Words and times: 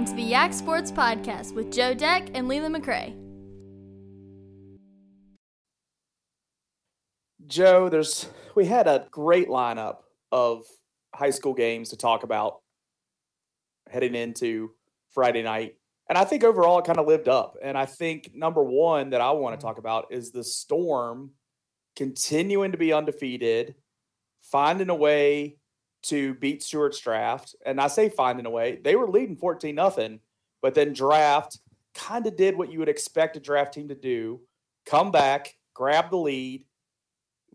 Welcome 0.00 0.16
to 0.16 0.22
the 0.22 0.30
Yak 0.30 0.54
Sports 0.54 0.90
Podcast 0.90 1.54
with 1.54 1.70
Joe 1.70 1.92
Deck 1.92 2.30
and 2.32 2.48
Leland 2.48 2.74
McRae. 2.74 3.14
Joe, 7.46 7.90
there's 7.90 8.26
we 8.54 8.64
had 8.64 8.86
a 8.86 9.06
great 9.10 9.48
lineup 9.48 9.96
of 10.32 10.64
high 11.14 11.28
school 11.28 11.52
games 11.52 11.90
to 11.90 11.98
talk 11.98 12.22
about 12.22 12.62
heading 13.90 14.14
into 14.14 14.70
Friday 15.12 15.42
night. 15.42 15.74
And 16.08 16.16
I 16.16 16.24
think 16.24 16.44
overall 16.44 16.78
it 16.78 16.86
kind 16.86 16.98
of 16.98 17.06
lived 17.06 17.28
up. 17.28 17.58
And 17.62 17.76
I 17.76 17.84
think 17.84 18.30
number 18.34 18.64
one 18.64 19.10
that 19.10 19.20
I 19.20 19.32
want 19.32 19.60
to 19.60 19.62
talk 19.62 19.76
about 19.76 20.06
is 20.10 20.30
the 20.30 20.44
Storm 20.44 21.32
continuing 21.94 22.72
to 22.72 22.78
be 22.78 22.94
undefeated, 22.94 23.74
finding 24.40 24.88
a 24.88 24.94
way 24.94 25.58
to 26.02 26.34
beat 26.34 26.62
Stuarts 26.62 26.98
Draft. 26.98 27.54
And 27.64 27.80
I 27.80 27.88
say 27.88 28.08
finding 28.08 28.46
a 28.46 28.50
way, 28.50 28.80
they 28.82 28.96
were 28.96 29.08
leading 29.08 29.36
14 29.36 29.74
nothing, 29.74 30.20
but 30.62 30.74
then 30.74 30.92
draft 30.92 31.58
kind 31.94 32.26
of 32.26 32.36
did 32.36 32.56
what 32.56 32.72
you 32.72 32.78
would 32.78 32.88
expect 32.88 33.36
a 33.36 33.40
draft 33.40 33.74
team 33.74 33.88
to 33.88 33.94
do 33.94 34.40
come 34.86 35.10
back, 35.10 35.56
grab 35.74 36.10
the 36.10 36.16
lead, 36.16 36.64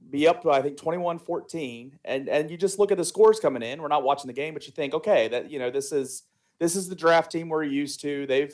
be 0.10 0.28
up 0.28 0.44
to 0.44 0.52
I 0.52 0.62
think 0.62 0.78
21-14 0.78 1.94
and 2.06 2.30
and 2.30 2.52
you 2.52 2.58
just 2.58 2.78
look 2.78 2.92
at 2.92 2.98
the 2.98 3.06
scores 3.06 3.40
coming 3.40 3.64
in. 3.64 3.82
We're 3.82 3.88
not 3.88 4.04
watching 4.04 4.28
the 4.28 4.34
game, 4.34 4.54
but 4.54 4.66
you 4.66 4.72
think, 4.72 4.94
okay, 4.94 5.28
that 5.30 5.50
you 5.50 5.60
know, 5.60 5.72
this 5.72 5.92
is 5.92 6.24
this 6.60 6.76
is 6.76 6.88
the 6.88 6.96
draft 6.96 7.32
team 7.32 7.50
we're 7.50 7.64
used 7.64 8.02
to. 8.02 8.26
They've 8.28 8.54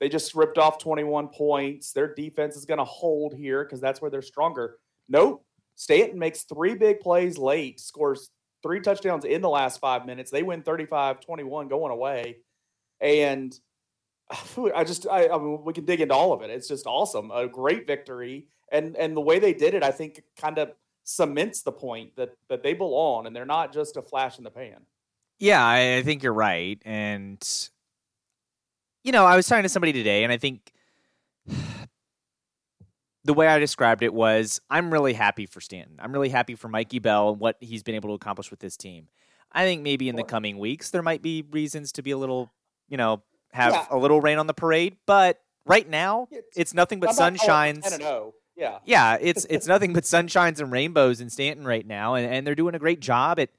they 0.00 0.08
just 0.08 0.34
ripped 0.34 0.58
off 0.58 0.78
21 0.78 1.28
points. 1.28 1.92
Their 1.92 2.12
defense 2.14 2.56
is 2.56 2.64
going 2.64 2.78
to 2.78 2.84
hold 2.84 3.34
here 3.34 3.64
because 3.64 3.80
that's 3.80 4.00
where 4.00 4.10
they're 4.10 4.22
stronger. 4.22 4.78
Nope. 5.08 5.44
Staunton 5.76 6.18
makes 6.18 6.42
three 6.42 6.74
big 6.74 7.00
plays 7.00 7.38
late, 7.38 7.80
scores 7.80 8.30
three 8.62 8.80
touchdowns 8.80 9.24
in 9.24 9.40
the 9.40 9.48
last 9.48 9.80
five 9.80 10.06
minutes. 10.06 10.30
They 10.30 10.42
win 10.42 10.62
35 10.62 11.20
21 11.20 11.68
going 11.68 11.92
away. 11.92 12.38
And 13.00 13.58
uh, 14.30 14.70
I 14.74 14.84
just, 14.84 15.06
I, 15.06 15.28
I 15.28 15.38
mean, 15.38 15.64
we 15.64 15.72
can 15.72 15.84
dig 15.84 16.00
into 16.00 16.14
all 16.14 16.32
of 16.32 16.42
it. 16.42 16.50
It's 16.50 16.68
just 16.68 16.86
awesome. 16.86 17.30
A 17.30 17.48
great 17.48 17.86
victory. 17.86 18.46
And, 18.70 18.96
and 18.96 19.16
the 19.16 19.20
way 19.20 19.38
they 19.38 19.52
did 19.52 19.74
it, 19.74 19.82
I 19.82 19.90
think, 19.90 20.22
kind 20.36 20.58
of 20.58 20.72
cements 21.04 21.62
the 21.62 21.72
point 21.72 22.16
that, 22.16 22.30
that 22.48 22.62
they 22.62 22.74
belong 22.74 23.26
and 23.26 23.34
they're 23.34 23.44
not 23.44 23.72
just 23.72 23.96
a 23.96 24.02
flash 24.02 24.38
in 24.38 24.44
the 24.44 24.50
pan. 24.50 24.86
Yeah, 25.38 25.64
I, 25.64 25.96
I 25.96 26.02
think 26.02 26.22
you're 26.22 26.32
right. 26.32 26.80
And, 26.84 27.42
you 29.02 29.12
know, 29.12 29.26
I 29.26 29.36
was 29.36 29.46
talking 29.46 29.64
to 29.64 29.68
somebody 29.68 29.92
today, 29.92 30.22
and 30.22 30.32
I 30.32 30.36
think 30.36 30.72
the 33.24 33.34
way 33.34 33.46
I 33.46 33.58
described 33.58 34.02
it 34.02 34.12
was 34.12 34.60
I'm 34.70 34.92
really 34.92 35.12
happy 35.12 35.46
for 35.46 35.60
Staunton. 35.60 35.96
I'm 35.98 36.12
really 36.12 36.28
happy 36.28 36.54
for 36.54 36.68
Mikey 36.68 36.98
Bell 36.98 37.30
and 37.30 37.40
what 37.40 37.56
he's 37.60 37.82
been 37.82 37.94
able 37.94 38.10
to 38.10 38.14
accomplish 38.14 38.50
with 38.50 38.60
this 38.60 38.76
team. 38.76 39.08
I 39.52 39.64
think 39.64 39.82
maybe 39.82 40.08
in 40.08 40.16
the 40.16 40.24
coming 40.24 40.58
weeks 40.58 40.90
there 40.90 41.02
might 41.02 41.22
be 41.22 41.44
reasons 41.50 41.92
to 41.92 42.02
be 42.02 42.10
a 42.10 42.18
little, 42.18 42.52
you 42.88 42.96
know, 42.96 43.22
have 43.52 43.72
yeah. 43.72 43.86
a 43.90 43.98
little 43.98 44.20
rain 44.20 44.38
on 44.38 44.46
the 44.46 44.54
parade, 44.54 44.96
but 45.06 45.40
right 45.66 45.88
now 45.88 46.26
it's, 46.30 46.56
it's 46.56 46.74
nothing 46.74 47.00
but 47.00 47.10
sunshines. 47.10 47.84
Yeah. 48.56 48.78
Yeah, 48.84 49.18
it's 49.20 49.44
it's 49.50 49.66
nothing 49.66 49.92
but 49.92 50.04
sunshines 50.04 50.60
and 50.60 50.72
rainbows 50.72 51.20
in 51.20 51.30
Staunton 51.30 51.66
right 51.66 51.86
now 51.86 52.14
and, 52.14 52.26
and 52.26 52.46
they're 52.46 52.54
doing 52.54 52.74
a 52.74 52.78
great 52.78 53.00
job 53.00 53.38
at 53.38 53.50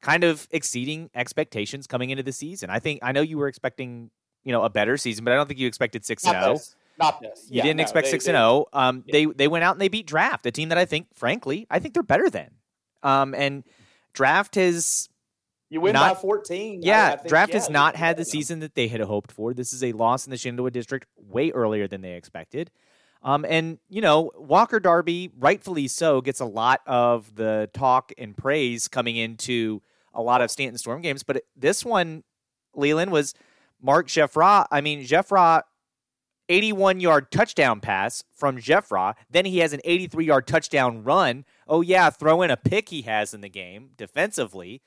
kind 0.00 0.24
of 0.24 0.48
exceeding 0.50 1.10
expectations 1.14 1.86
coming 1.86 2.10
into 2.10 2.22
the 2.22 2.32
season. 2.32 2.70
I 2.70 2.80
think 2.80 3.00
I 3.02 3.12
know 3.12 3.20
you 3.20 3.38
were 3.38 3.48
expecting, 3.48 4.10
you 4.42 4.52
know, 4.52 4.64
a 4.64 4.70
better 4.70 4.96
season, 4.96 5.24
but 5.24 5.32
I 5.32 5.36
don't 5.36 5.46
think 5.46 5.60
you 5.60 5.68
expected 5.68 6.04
6 6.04 6.24
and 6.24 6.42
0. 6.42 6.58
Not 6.98 7.20
this. 7.20 7.46
You 7.48 7.58
yeah, 7.58 7.62
didn't 7.64 7.78
no, 7.78 7.82
expect 7.82 8.08
six 8.08 8.26
and 8.26 8.34
zero. 8.34 8.66
Oh. 8.72 8.78
Um, 8.78 9.04
yeah. 9.06 9.12
they 9.12 9.24
they 9.26 9.48
went 9.48 9.64
out 9.64 9.74
and 9.74 9.80
they 9.80 9.88
beat 9.88 10.06
Draft, 10.06 10.46
a 10.46 10.50
team 10.50 10.68
that 10.68 10.78
I 10.78 10.84
think, 10.84 11.08
frankly, 11.14 11.66
I 11.70 11.78
think 11.78 11.94
they're 11.94 12.02
better 12.02 12.28
than. 12.30 12.50
Um, 13.02 13.34
and 13.34 13.64
Draft 14.12 14.54
has 14.56 15.08
you 15.72 15.80
win 15.80 15.94
not, 15.94 16.16
by 16.16 16.20
14. 16.20 16.82
Yeah, 16.82 17.02
I, 17.02 17.12
I 17.12 17.16
think, 17.16 17.28
Draft 17.28 17.52
yeah, 17.52 17.58
has 17.58 17.70
not 17.70 17.96
had 17.96 18.18
the 18.18 18.26
season 18.26 18.60
that 18.60 18.74
they 18.74 18.88
had 18.88 19.00
hoped 19.00 19.32
for. 19.32 19.54
This 19.54 19.72
is 19.72 19.82
a 19.82 19.92
loss 19.92 20.26
in 20.26 20.30
the 20.30 20.36
Shenandoah 20.36 20.70
District 20.70 21.06
way 21.16 21.50
earlier 21.50 21.88
than 21.88 22.02
they 22.02 22.12
expected. 22.12 22.70
Um, 23.22 23.46
and, 23.48 23.78
you 23.88 24.02
know, 24.02 24.30
Walker 24.36 24.80
Darby, 24.80 25.30
rightfully 25.38 25.88
so, 25.88 26.20
gets 26.20 26.40
a 26.40 26.44
lot 26.44 26.82
of 26.86 27.34
the 27.36 27.70
talk 27.72 28.12
and 28.18 28.36
praise 28.36 28.86
coming 28.86 29.16
into 29.16 29.80
a 30.12 30.20
lot 30.20 30.42
of 30.42 30.50
Staunton 30.50 30.76
Storm 30.76 31.00
games. 31.00 31.22
But 31.22 31.42
this 31.56 31.86
one, 31.86 32.22
Leland, 32.74 33.10
was 33.10 33.32
Mark 33.80 34.08
Jeffra. 34.08 34.66
I 34.70 34.82
mean, 34.82 35.04
Jeffra 35.06 35.62
81 36.48 37.00
yard 37.00 37.30
touchdown 37.30 37.80
pass 37.80 38.24
from 38.34 38.58
Jeffra. 38.58 39.14
Then 39.30 39.44
he 39.44 39.58
has 39.58 39.72
an 39.72 39.80
83 39.84 40.24
yard 40.24 40.46
touchdown 40.46 41.04
run. 41.04 41.44
Oh, 41.66 41.80
yeah, 41.80 42.10
throw 42.10 42.42
in 42.42 42.50
a 42.50 42.56
pick 42.56 42.88
he 42.88 43.02
has 43.02 43.32
in 43.32 43.40
the 43.40 43.48
game 43.48 43.90
defensively. 43.96 44.82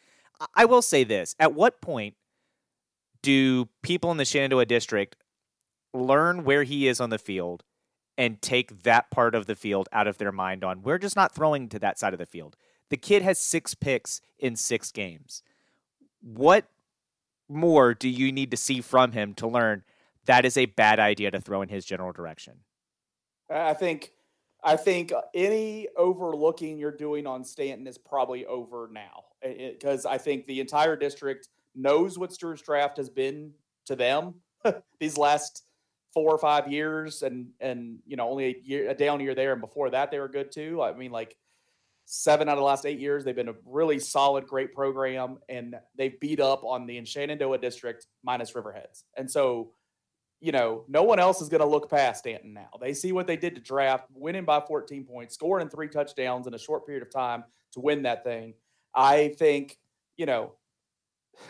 I 0.54 0.66
will 0.66 0.82
say 0.82 1.04
this 1.04 1.36
at 1.40 1.54
what 1.54 1.82
point 1.82 2.16
do 3.22 3.70
people 3.82 4.12
in 4.12 4.18
the 4.18 4.26
Shenandoah 4.26 4.66
district 4.66 5.16
learn 5.94 6.44
where 6.44 6.64
he 6.64 6.88
is 6.88 7.00
on 7.00 7.10
the 7.10 7.18
field 7.18 7.64
and 8.18 8.42
take 8.42 8.84
that 8.84 9.10
part 9.10 9.34
of 9.34 9.46
the 9.46 9.56
field 9.56 9.90
out 9.92 10.08
of 10.08 10.18
their 10.18 10.32
mind 10.32 10.64
on 10.64 10.82
we're 10.82 10.98
just 10.98 11.16
not 11.16 11.34
throwing 11.34 11.68
to 11.70 11.80
that 11.80 11.98
side 11.98 12.14
of 12.14 12.20
the 12.20 12.26
field? 12.26 12.56
The 12.90 12.98
kid 12.98 13.24
has 13.24 13.40
six 13.40 13.74
picks 13.74 14.22
in 14.38 14.56
six 14.56 14.92
games. 14.92 15.42
What 16.22 16.68
more 17.50 17.94
do 17.94 18.10
you 18.10 18.32
need 18.32 18.52
to 18.52 18.58
see 18.58 18.82
from 18.82 19.12
him 19.12 19.34
to 19.36 19.48
learn 19.48 19.84
that 20.26 20.46
is 20.46 20.58
a 20.58 20.66
bad 20.66 21.00
idea 21.00 21.32
to 21.32 21.40
throw 21.40 21.62
in 21.62 21.70
his 21.70 21.86
general 21.86 22.12
direction. 22.12 22.54
I 23.50 23.74
think 23.74 24.12
I 24.64 24.76
think 24.76 25.14
any 25.34 25.88
overlooking 25.96 26.80
you're 26.80 26.92
doing 26.92 27.28
on 27.28 27.44
Staunton 27.44 27.86
is 27.86 28.00
probably 28.00 28.46
over 28.48 28.90
now 28.92 29.26
because 29.42 30.06
I 30.08 30.18
think 30.18 30.46
the 30.46 30.60
entire 30.60 30.96
district 30.96 31.50
knows 31.76 32.18
what 32.18 32.34
Stuarts 32.34 32.64
Draft 32.64 32.98
has 32.98 33.10
been 33.10 33.52
to 33.86 33.96
them 33.96 34.36
these 35.00 35.18
last 35.18 35.64
four 36.14 36.32
or 36.32 36.38
five 36.40 36.72
years, 36.72 37.22
and 37.22 37.50
and 37.60 38.00
you 38.08 38.16
know 38.16 38.28
only 38.28 38.46
a 38.46 38.56
year 38.64 38.90
a 38.90 38.96
down 38.96 39.20
year 39.20 39.36
there, 39.36 39.52
and 39.52 39.62
before 39.62 39.92
that 39.92 40.10
they 40.10 40.20
were 40.20 40.30
good 40.30 40.52
too. 40.52 40.82
I 40.82 40.94
mean, 40.94 41.12
like 41.12 41.38
seven 42.06 42.50
out 42.50 42.54
of 42.54 42.60
the 42.60 42.64
last 42.64 42.86
eight 42.86 43.00
years, 43.00 43.24
they've 43.24 43.36
been 43.36 43.50
a 43.50 43.56
really 43.66 44.00
solid, 44.00 44.48
great 44.48 44.74
program, 44.74 45.38
and 45.50 45.76
they've 45.96 46.20
beat 46.20 46.40
up 46.40 46.64
on 46.64 46.88
the 46.88 47.04
Shenandoah 47.06 47.60
district 47.60 48.08
minus 48.24 48.54
Riverheads, 48.54 49.04
and 49.16 49.30
so 49.30 49.72
you 50.46 50.52
know, 50.52 50.84
no 50.88 51.02
one 51.02 51.18
else 51.18 51.42
is 51.42 51.50
going 51.50 51.62
to 51.62 51.66
look 51.66 51.90
past 51.90 52.20
Staunton 52.20 52.54
now. 52.54 52.70
They 52.80 52.94
see 52.94 53.12
what 53.12 53.26
they 53.26 53.36
did 53.36 53.56
to 53.56 53.62
draft, 53.62 54.06
winning 54.14 54.46
by 54.46 54.60
14 54.60 55.04
points, 55.04 55.34
scoring 55.34 55.70
three 55.70 55.88
touchdowns 55.88 56.46
in 56.46 56.54
a 56.54 56.60
short 56.60 56.86
period 56.86 57.02
of 57.02 57.10
time 57.10 57.44
to 57.72 57.80
win 57.80 58.04
that 58.04 58.24
thing. 58.24 58.54
I 58.94 59.30
think, 59.40 59.80
you 60.18 60.28
know, 60.28 60.52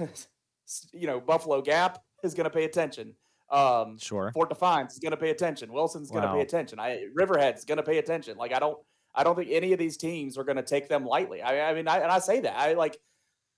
you 0.94 1.08
know, 1.08 1.20
Buffalo 1.20 1.62
Gap 1.62 2.02
is 2.24 2.34
going 2.34 2.46
to 2.46 2.50
pay 2.50 2.64
attention. 2.64 3.16
Um, 3.50 3.98
sure. 3.98 4.32
Fort 4.34 4.48
Defiance 4.48 4.94
is 4.94 5.00
going 5.00 5.12
to 5.12 5.18
pay 5.18 5.32
attention. 5.32 5.74
Wilson's 5.74 6.10
going 6.10 6.22
to 6.24 6.30
wow. 6.30 6.36
pay 6.36 6.42
attention. 6.42 6.80
I 6.80 7.08
Riverhead's 7.14 7.66
going 7.66 7.80
to 7.80 7.84
pay 7.84 7.98
attention. 7.98 8.38
Like 8.38 8.54
I 8.54 8.60
don't, 8.60 8.78
I 9.14 9.26
don't 9.26 9.36
think 9.36 9.52
any 9.52 9.74
of 9.74 9.78
these 9.78 9.98
teams 9.98 10.38
are 10.38 10.46
going 10.46 10.56
to 10.56 10.64
take 10.64 10.88
them 10.88 11.06
lightly. 11.06 11.42
I, 11.42 11.70
I 11.70 11.74
mean, 11.74 11.90
I, 11.90 11.98
and 11.98 12.10
I 12.10 12.20
say 12.20 12.40
that 12.40 12.58
I 12.58 12.74
like, 12.74 12.98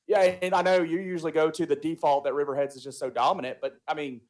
yeah, 0.07 0.21
and 0.41 0.55
I 0.55 0.63
know 0.63 0.81
you 0.81 0.99
usually 0.99 1.31
go 1.31 1.51
to 1.51 1.65
the 1.67 1.75
default 1.75 2.23
that 2.23 2.33
Riverheads 2.33 2.75
is 2.75 2.83
just 2.83 2.97
so 2.97 3.11
dominant, 3.11 3.59
but 3.61 3.77
I 3.87 3.93
mean 3.93 4.21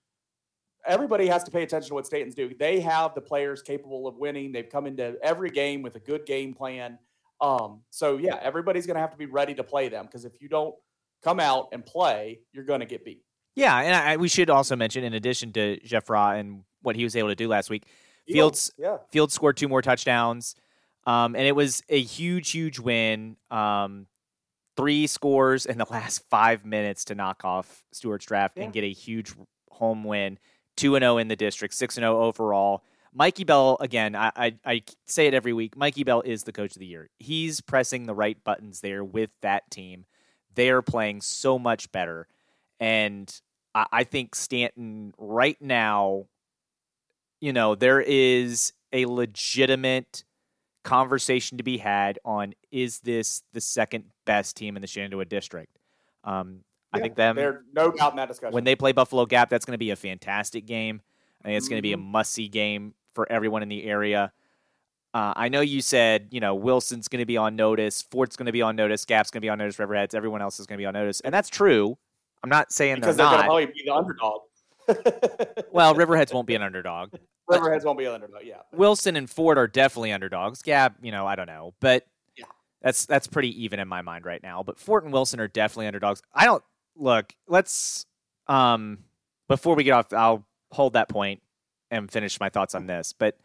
everybody 0.88 1.28
has 1.28 1.44
to 1.44 1.52
pay 1.52 1.64
attention 1.64 1.90
to 1.90 1.94
what 1.94 2.06
Staunton's 2.06 2.36
doing. 2.36 2.56
They 2.58 2.80
have 2.80 3.14
the 3.14 3.22
players 3.22 3.62
capable 3.62 4.08
of 4.08 4.18
winning. 4.18 4.52
They've 4.52 4.70
come 4.70 4.88
into 4.88 5.18
every 5.22 5.50
game 5.50 5.82
with 5.82 5.96
a 5.96 6.00
good 6.00 6.26
game 6.26 6.54
plan. 6.54 6.98
Um, 7.42 7.82
so 7.92 8.18
yeah, 8.18 8.40
everybody's 8.42 8.88
going 8.88 8.96
to 8.96 9.02
have 9.02 9.12
to 9.12 9.18
be 9.18 9.28
ready 9.28 9.54
to 9.56 9.64
play 9.64 9.90
them 9.90 10.06
because 10.06 10.26
if 10.26 10.42
you 10.42 10.50
don't 10.50 10.74
come 11.24 11.40
out 11.40 11.70
and 11.72 11.86
play, 11.86 12.40
you're 12.54 12.64
going 12.64 12.80
to 12.80 12.86
get 12.86 13.06
beat. 13.06 13.24
Yeah, 13.56 13.80
and 13.80 13.96
I, 13.96 14.18
we 14.18 14.28
should 14.28 14.50
also 14.50 14.76
mention, 14.76 15.04
in 15.04 15.14
addition 15.14 15.52
to 15.54 15.80
Jeffra 15.80 16.40
and 16.40 16.64
what 16.82 16.96
he 16.96 17.04
was 17.04 17.16
able 17.16 17.30
to 17.30 17.36
do 17.36 17.48
last 17.48 17.70
week, 17.70 17.86
Fields 18.28 18.72
yeah. 18.78 18.98
Fields 19.12 19.34
scored 19.34 19.58
two 19.58 19.68
more 19.68 19.82
touchdowns, 19.82 20.56
um, 21.06 21.36
and 21.36 21.46
it 21.46 21.56
was 21.56 21.82
a 21.90 22.00
huge, 22.00 22.52
huge 22.52 22.78
win. 22.78 23.38
Um, 23.50 24.08
three 24.76 25.08
scores 25.08 25.66
in 25.66 25.78
the 25.78 25.88
last 25.92 26.24
five 26.30 26.66
minutes 26.66 27.06
to 27.06 27.16
knock 27.16 27.46
off 27.46 27.84
Stuarts 27.92 28.26
Draft 28.26 28.58
yeah. 28.58 28.66
and 28.66 28.74
get 28.74 28.84
a 28.84 28.92
huge 28.92 29.34
home 29.72 30.04
win. 30.04 30.38
2 30.78 30.96
and 30.96 31.04
0 31.04 31.18
in 31.18 31.28
the 31.28 31.36
district, 31.36 31.74
6 31.74 31.98
and 31.98 32.04
0 32.04 32.22
overall. 32.22 32.84
Mikey 33.14 33.44
Bell, 33.44 33.78
again, 33.80 34.16
I, 34.16 34.32
I, 34.36 34.56
I, 34.66 34.84
say 35.06 35.28
it 35.28 35.34
every 35.34 35.54
week. 35.54 35.76
Mikey 35.76 36.04
Bell 36.04 36.22
is 36.22 36.44
the 36.44 36.52
coach 36.52 36.76
of 36.76 36.80
the 36.80 36.86
year. 36.86 37.10
He's 37.18 37.62
pressing 37.62 38.06
the 38.06 38.14
right 38.14 38.42
buttons 38.44 38.82
there 38.82 39.04
with 39.04 39.32
that 39.42 39.70
team. 39.72 40.06
They 40.54 40.70
are 40.70 40.82
playing 40.82 41.22
so 41.22 41.58
much 41.58 41.92
better. 41.92 42.28
And 42.80 43.34
I, 43.74 43.86
I 43.92 44.04
think 44.04 44.36
Staunton, 44.36 45.14
right 45.18 45.60
now, 45.60 46.26
you 47.40 47.54
know, 47.54 47.76
there 47.76 48.02
is 48.02 48.74
a 48.94 49.06
legitimate 49.06 50.24
conversation 50.84 51.58
to 51.58 51.64
be 51.64 51.78
had 51.78 52.20
on 52.24 52.54
is 52.72 53.00
this 53.00 53.42
the 53.54 53.62
second 53.62 54.06
best 54.26 54.56
team 54.56 54.76
in 54.76 54.82
the 54.82 54.88
Shenandoah 54.88 55.26
district? 55.26 55.78
Um, 56.24 56.62
I 56.94 57.00
think 57.00 57.16
them. 57.16 57.36
They're 57.36 57.64
no 57.74 57.92
doubt 57.92 58.12
in 58.12 58.18
that 58.18 58.28
discussion. 58.28 58.54
When 58.54 58.64
they 58.64 58.76
play 58.76 58.92
Buffalo 58.92 59.26
Gap, 59.26 59.50
that's 59.50 59.66
going 59.66 59.74
to 59.74 59.78
be 59.78 59.92
a 59.92 59.96
fantastic 59.96 60.66
game. 60.66 61.02
I 61.44 61.50
think 61.50 61.58
it's 61.58 61.68
going 61.68 61.78
to 61.78 61.84
be 61.84 61.94
a 61.94 61.98
mm-hmm. 61.98 62.12
must 62.12 62.34
see 62.34 62.48
game 62.48 62.94
for 63.14 63.30
everyone 63.32 63.64
in 63.64 63.70
the 63.70 63.84
area. 63.84 64.32
Uh, 65.14 65.34
I 65.36 65.50
know 65.50 65.62
you 65.62 65.82
said, 65.82 66.28
you 66.32 66.40
know, 66.40 66.54
Wilson's 66.54 67.08
going 67.08 67.22
to 67.22 67.26
be 67.26 67.38
on 67.38 67.56
notice, 67.56 68.02
Fort's 68.02 68.36
going 68.36 68.46
to 68.46 68.52
be 68.52 68.62
on 68.62 68.76
notice, 68.76 69.06
Gap's 69.06 69.32
going 69.32 69.42
to 69.42 69.46
be 69.46 69.50
on 69.50 69.58
notice, 69.58 69.78
Riverheads, 69.78 70.14
everyone 70.14 70.42
else 70.42 70.60
is 70.60 70.68
going 70.68 70.78
to 70.78 70.82
be 70.82 70.86
on 70.86 70.94
notice. 70.94 71.22
And 71.22 71.34
that's 71.34 71.50
true. 71.50 71.98
I'm 72.44 72.50
not 72.50 72.72
saying 72.72 72.96
because 72.96 73.18
they're, 73.18 73.26
not. 73.26 73.48
Because 73.48 73.64
they're 73.64 73.66
going 73.66 73.68
to 73.68 73.74
probably 73.74 73.74
be 73.74 73.84
the 73.86 73.94
underdog. 73.96 74.42
well, 75.72 75.96
Riverheads 75.96 76.34
won't 76.34 76.48
be 76.48 76.56
an 76.56 76.62
underdog. 76.62 77.14
Riverheads 77.50 77.86
won't 77.86 77.98
be 77.98 78.06
an 78.06 78.14
underdog. 78.14 78.42
Yeah. 78.44 78.62
Wilson 78.74 79.16
and 79.16 79.30
Fort 79.30 79.58
are 79.58 79.68
definitely 79.68 80.12
underdogs. 80.12 80.62
Gap, 80.62 80.98
you 81.02 81.12
know, 81.12 81.26
I 81.26 81.36
don't 81.36 81.48
know, 81.48 81.74
but 81.80 82.06
yeah, 82.38 82.46
that's 82.82 83.06
that's 83.06 83.26
pretty 83.26 83.64
even 83.64 83.80
in 83.80 83.88
my 83.88 84.02
mind 84.02 84.26
right 84.26 84.44
now. 84.44 84.64
But 84.64 84.78
Fort 84.78 85.04
and 85.04 85.14
Wilson 85.14 85.40
are 85.40 85.48
definitely 85.48 85.88
underdogs. 85.88 86.22
I 86.34 86.46
don't 86.46 86.64
look. 86.98 87.34
Let's 87.48 88.06
um 88.48 89.00
before 89.48 89.76
we 89.76 89.84
get 89.84 89.92
off, 89.92 90.14
I'll 90.14 90.46
hold 90.72 90.94
that 90.94 91.10
point 91.10 91.42
and 91.90 92.12
finish 92.12 92.40
my 92.40 92.50
thoughts 92.50 92.76
on 92.76 92.88
this. 92.88 93.14
But 93.14 93.38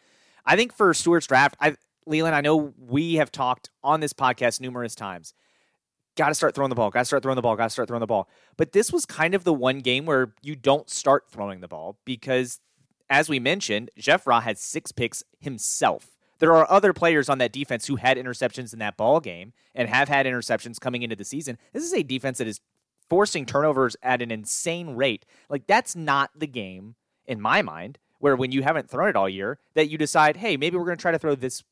I 0.44 0.56
think 0.56 0.75
for 0.75 0.93
Stuarts 0.94 1.26
draft, 1.26 1.56
I 1.60 1.76
Leland, 2.06 2.34
I 2.34 2.40
know 2.40 2.75
we 2.78 3.14
have 3.14 3.31
talked 3.31 3.70
on 3.82 4.00
this 4.00 4.12
podcast 4.12 4.60
numerous 4.60 4.94
times. 4.94 5.34
Got 6.16 6.28
to 6.28 6.34
start 6.34 6.54
throwing 6.54 6.69
the 6.69 6.75
ball. 6.75 6.90
Got 6.90 7.00
to 7.00 7.04
start 7.06 7.22
throwing 7.22 7.37
the 7.37 7.43
ball. 7.43 7.56
Got 7.56 7.64
to 7.64 7.70
start 7.70 7.88
throwing 7.88 8.00
the 8.00 8.06
ball. 8.06 8.28
But 8.56 8.72
this 8.72 8.93
was 8.93 9.06
kind 9.06 9.34
of 9.34 9.44
the 9.44 9.52
one 9.52 9.78
game 9.78 10.05
where 10.05 10.34
you 10.43 10.56
don't 10.56 10.90
start 10.90 11.25
throwing 11.31 11.60
the 11.60 11.69
ball 11.69 11.98
because, 12.05 12.60
as 13.08 13.28
we 13.28 13.38
mentioned, 13.38 13.90
Jeffra 13.98 14.43
had 14.43 14.58
six 14.58 14.93
picks 14.93 15.22
himself. 15.38 16.08
There 16.38 16.55
are 16.55 16.70
other 16.70 16.93
players 16.93 17.28
on 17.28 17.38
that 17.38 17.52
defense 17.52 17.87
who 17.87 17.96
had 17.96 18.19
interceptions 18.19 18.72
in 18.72 18.81
that 18.81 18.96
ball 18.96 19.20
game 19.20 19.52
and 19.75 19.88
have 19.88 20.08
had 20.08 20.26
interceptions 20.26 20.81
coming 20.81 21.02
into 21.02 21.14
the 21.16 21.25
season. 21.25 21.56
This 21.72 21.84
is 21.84 21.94
a 21.94 22.02
defense 22.02 22.38
that 22.38 22.48
is 22.48 22.60
forcing 23.12 23.44
turnovers 23.44 23.94
at 24.03 24.23
an 24.23 24.31
insane 24.31 24.97
rate. 24.97 25.26
Like 25.50 25.67
that's 25.67 25.94
not 25.94 26.31
the 26.35 26.47
game 26.47 26.94
in 27.26 27.43
my 27.43 27.61
mind 27.61 27.99
where 28.20 28.35
when 28.35 28.53
you 28.53 28.62
haven't 28.62 28.88
thrown 28.88 29.11
it 29.11 29.17
all 29.17 29.29
year 29.29 29.59
that 29.75 29.91
you 29.91 29.99
decide, 29.99 30.38
hey, 30.38 30.56
maybe 30.56 30.79
we're 30.79 30.87
going 30.87 30.97
to 30.97 31.03
try 31.03 31.12
to 31.12 31.19
throw 31.19 31.35
this, 31.35 31.62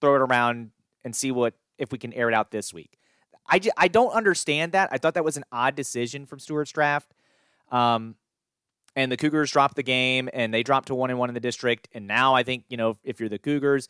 throw 0.00 0.16
it 0.16 0.20
around 0.20 0.72
and 1.04 1.14
see 1.14 1.30
what 1.30 1.54
if 1.78 1.92
we 1.92 1.98
can 1.98 2.12
air 2.12 2.28
it 2.28 2.34
out 2.34 2.50
this 2.50 2.74
week. 2.74 2.98
I, 3.46 3.60
j- 3.60 3.70
I 3.76 3.86
don't 3.86 4.10
understand 4.10 4.72
that. 4.72 4.88
I 4.90 4.98
thought 4.98 5.14
that 5.14 5.24
was 5.24 5.36
an 5.36 5.44
odd 5.52 5.76
decision 5.76 6.26
from 6.26 6.40
Stuarts 6.40 6.72
draft. 6.72 7.14
Um, 7.70 8.16
and 8.96 9.12
the 9.12 9.16
Cougars 9.16 9.52
dropped 9.52 9.76
the 9.76 9.84
game 9.84 10.28
and 10.32 10.52
they 10.52 10.64
dropped 10.64 10.88
to 10.88 10.96
one 10.96 11.10
and 11.10 11.20
one 11.20 11.30
in 11.30 11.34
the 11.34 11.40
district. 11.40 11.86
And 11.92 12.08
now 12.08 12.34
I 12.34 12.42
think, 12.42 12.64
you 12.68 12.76
know, 12.76 12.96
if 13.04 13.20
you're 13.20 13.28
the 13.28 13.38
Cougars, 13.38 13.88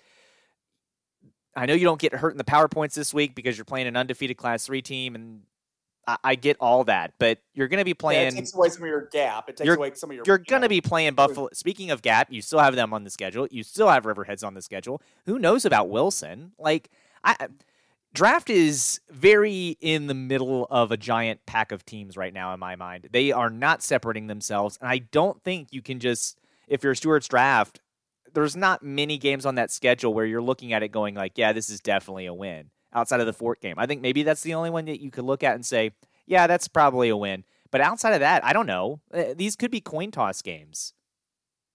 I 1.56 1.64
know 1.64 1.73
you 1.73 1.85
don't 1.85 1.99
get 1.99 2.12
hurt 2.12 2.32
in 2.32 2.37
the 2.37 2.44
PowerPoints 2.44 2.93
this 2.93 3.14
week 3.14 3.35
because 3.35 3.56
you're 3.56 3.64
playing 3.64 3.87
an 3.87 3.96
undefeated 3.96 4.37
Class 4.37 4.67
3 4.67 4.82
team 4.82 5.14
and 5.14 5.44
I, 6.22 6.34
get 6.34 6.56
all 6.60 6.84
that, 6.84 7.14
but 7.18 7.38
you're 7.54 7.68
going 7.68 7.78
to 7.78 7.84
be 7.84 7.94
playing. 7.94 8.22
Yeah, 8.22 8.28
it 8.28 8.34
takes 8.36 8.54
away 8.54 8.68
some 8.68 8.82
of 8.82 8.88
your 8.88 9.08
gap. 9.12 9.48
It 9.48 9.56
takes 9.56 9.70
away 9.70 9.92
some 9.94 10.10
of 10.10 10.16
your. 10.16 10.24
You're 10.26 10.38
going 10.38 10.62
to 10.62 10.68
be 10.68 10.80
playing 10.80 11.14
Buffalo. 11.14 11.48
Speaking 11.52 11.90
of 11.90 12.02
gap, 12.02 12.28
you 12.30 12.42
still 12.42 12.58
have 12.58 12.74
them 12.76 12.92
on 12.92 13.04
the 13.04 13.10
schedule. 13.10 13.46
You 13.50 13.62
still 13.62 13.88
have 13.88 14.04
Riverheads 14.04 14.44
on 14.44 14.54
the 14.54 14.62
schedule. 14.62 15.02
Who 15.26 15.38
knows 15.38 15.64
about 15.64 15.88
Wilson? 15.88 16.52
Like, 16.58 16.90
I 17.24 17.48
draft 18.12 18.50
is 18.50 19.00
very 19.10 19.76
in 19.80 20.06
the 20.06 20.14
middle 20.14 20.66
of 20.70 20.90
a 20.90 20.96
giant 20.96 21.46
pack 21.46 21.72
of 21.72 21.84
teams 21.84 22.16
right 22.16 22.32
now. 22.32 22.52
In 22.54 22.60
my 22.60 22.76
mind, 22.76 23.08
they 23.12 23.32
are 23.32 23.50
not 23.50 23.82
separating 23.82 24.26
themselves, 24.26 24.78
and 24.80 24.90
I 24.90 24.98
don't 24.98 25.42
think 25.42 25.68
you 25.72 25.82
can 25.82 26.00
just 26.00 26.38
if 26.68 26.82
you're 26.82 26.94
Stuarts 26.94 27.28
draft. 27.28 27.80
There's 28.32 28.54
not 28.54 28.84
many 28.84 29.18
games 29.18 29.44
on 29.44 29.56
that 29.56 29.72
schedule 29.72 30.14
where 30.14 30.24
you're 30.24 30.40
looking 30.40 30.72
at 30.72 30.84
it 30.84 30.88
going 30.90 31.16
like, 31.16 31.32
yeah, 31.36 31.52
this 31.52 31.68
is 31.68 31.80
definitely 31.80 32.26
a 32.26 32.34
win 32.34 32.70
outside 32.92 33.20
of 33.20 33.26
the 33.26 33.32
Fort 33.32 33.60
game. 33.60 33.75
I 33.78 33.87
think 33.87 34.00
maybe 34.00 34.22
that's 34.22 34.42
the 34.42 34.54
only 34.54 34.70
one 34.70 34.84
that 34.87 35.00
you 35.00 35.10
could 35.10 35.25
look 35.25 35.42
at 35.42 35.54
and 35.54 35.64
say, 35.64 35.92
yeah, 36.26 36.46
that's 36.46 36.69
probably 36.69 37.08
a 37.08 37.16
win. 37.16 37.44
But 37.70 37.81
outside 37.81 38.12
of 38.12 38.20
that, 38.20 38.44
I 38.44 38.52
don't 38.52 38.66
know. 38.66 39.00
Uh, 39.12 39.34
these 39.37 39.56
could 39.56 39.70
be 39.70 39.81
coin 39.81 40.10
toss 40.10 40.42
games. 40.42 40.92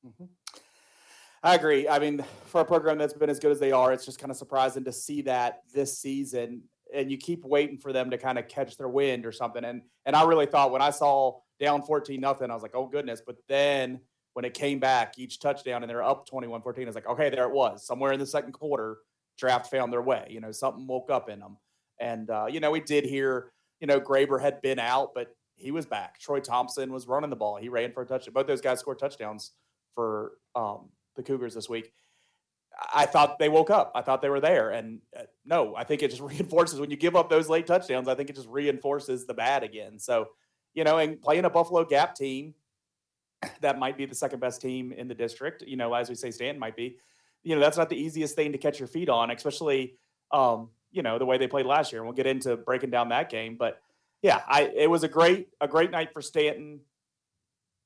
Mm-hmm. 0.06 0.26
I 1.44 1.54
agree. 1.54 1.88
I 1.88 2.00
mean, 2.00 2.24
for 2.48 2.62
a 2.62 2.66
program 2.66 2.98
that's 2.98 3.14
been 3.14 3.30
as 3.30 3.40
good 3.40 3.52
as 3.52 3.60
they 3.60 3.72
are, 3.72 3.94
it's 3.94 4.04
just 4.04 4.18
kind 4.18 4.32
of 4.32 4.38
surprising 4.38 4.84
to 4.86 4.92
see 4.92 5.22
that 5.24 5.62
this 5.74 5.98
season. 5.98 6.64
And 6.94 7.12
you 7.12 7.18
keep 7.18 7.44
waiting 7.44 7.78
for 7.78 7.94
them 7.94 8.10
to 8.10 8.18
kind 8.18 8.40
of 8.40 8.48
catch 8.48 8.78
their 8.78 8.90
wind 8.90 9.26
or 9.26 9.32
something. 9.32 9.64
And 9.64 9.84
and 10.06 10.16
I 10.16 10.24
really 10.24 10.48
thought 10.48 10.72
when 10.72 10.82
I 10.82 10.90
saw 10.90 11.40
down 11.60 11.84
14 11.84 12.20
nothing, 12.20 12.50
I 12.50 12.54
was 12.54 12.64
like, 12.64 12.76
oh 12.76 12.88
goodness. 12.88 13.22
But 13.26 13.38
then 13.48 14.00
when 14.34 14.44
it 14.44 14.56
came 14.56 14.80
back, 14.80 15.20
each 15.20 15.40
touchdown 15.40 15.84
and 15.84 15.90
they're 15.90 16.04
up 16.04 16.28
21 16.28 16.62
14, 16.62 16.84
I 16.84 16.88
was 16.88 16.96
like, 16.96 17.08
okay, 17.08 17.30
there 17.30 17.46
it 17.46 17.54
was. 17.54 17.86
Somewhere 17.86 18.12
in 18.12 18.20
the 18.20 18.26
second 18.26 18.54
quarter, 18.54 18.98
draft 19.38 19.70
found 19.70 19.92
their 19.92 20.02
way. 20.02 20.28
You 20.30 20.42
know, 20.42 20.52
something 20.52 20.88
woke 20.88 21.10
up 21.10 21.30
in 21.30 21.40
them. 21.40 21.58
And, 22.00 22.30
uh, 22.30 22.48
you 22.50 22.60
know, 22.60 22.72
we 22.72 22.82
did 22.82 23.06
hear, 23.06 23.52
you 23.80 23.88
know, 23.88 24.00
Graber 24.00 24.40
had 24.42 24.62
been 24.62 24.80
out, 24.80 25.12
but 25.14 25.36
he 25.56 25.72
was 25.72 25.86
back. 25.86 26.20
Troy 26.20 26.40
Thompson 26.40 26.92
was 26.92 27.08
running 27.08 27.30
the 27.30 27.36
ball. 27.36 27.56
He 27.58 27.70
ran 27.70 27.92
for 27.92 28.04
a 28.04 28.06
touchdown. 28.06 28.34
Both 28.34 28.48
those 28.48 28.62
guys 28.62 28.80
scored 28.80 29.00
touchdowns 29.00 29.52
for 29.94 30.34
um, 30.56 30.90
the 31.16 31.24
Cougars 31.24 31.54
this 31.54 31.70
week. 31.70 31.92
I 32.94 33.06
thought 33.06 33.40
they 33.40 33.48
woke 33.48 33.70
up. 33.70 33.94
I 33.96 34.02
thought 34.02 34.22
they 34.22 34.30
were 34.30 34.42
there. 34.42 34.72
And 34.72 35.00
uh, 35.18 35.24
no, 35.46 35.76
I 35.76 35.86
think 35.86 36.04
it 36.04 36.10
just 36.10 36.22
reinforces 36.22 36.80
when 36.80 36.92
you 36.92 36.98
give 36.98 37.16
up 37.16 37.30
those 37.30 37.50
late 37.50 37.68
touchdowns, 37.68 38.08
I 38.08 38.16
think 38.16 38.30
it 38.30 38.36
just 38.36 38.50
reinforces 38.50 39.26
the 39.26 39.34
bad 39.34 39.64
again. 39.64 39.98
So, 39.98 40.30
you 40.74 40.84
know, 40.84 40.98
and 40.98 41.22
playing 41.22 41.46
a 41.46 41.50
Buffalo 41.50 41.86
Gap 41.86 42.16
team 42.16 42.54
that 43.62 43.80
might 43.80 43.98
be 43.98 44.06
the 44.06 44.16
second 44.16 44.40
best 44.40 44.62
team 44.62 44.92
in 44.92 45.08
the 45.08 45.16
district, 45.16 45.64
you 45.66 45.78
know, 45.78 45.94
as 45.94 46.10
we 46.10 46.16
say, 46.16 46.32
Stan 46.32 46.60
might 46.60 46.76
be 46.76 46.98
you 47.46 47.56
know 47.56 47.62
that's 47.62 47.78
not 47.78 47.90
the 47.90 47.96
easiest 47.96 48.36
thing 48.36 48.52
to 48.52 48.58
catch 48.58 48.80
your 48.80 48.88
feet 48.88 49.08
on, 49.08 49.32
especially 49.32 49.96
um, 50.32 50.70
you 50.92 51.04
know 51.04 51.18
the 51.18 51.26
way 51.26 51.38
they 51.38 51.48
played 51.48 51.66
last 51.66 51.94
year. 51.94 52.02
And 52.02 52.08
we'll 52.08 52.16
get 52.16 52.28
into 52.28 52.58
breaking 52.58 52.90
down 52.90 53.10
that 53.10 53.30
game, 53.30 53.56
but 53.56 53.80
yeah, 54.22 54.42
I 54.48 54.64
it 54.76 54.90
was 54.90 55.04
a 55.04 55.08
great 55.08 55.50
a 55.62 55.68
great 55.68 55.92
night 55.92 56.12
for 56.12 56.22
Staunton. 56.22 56.82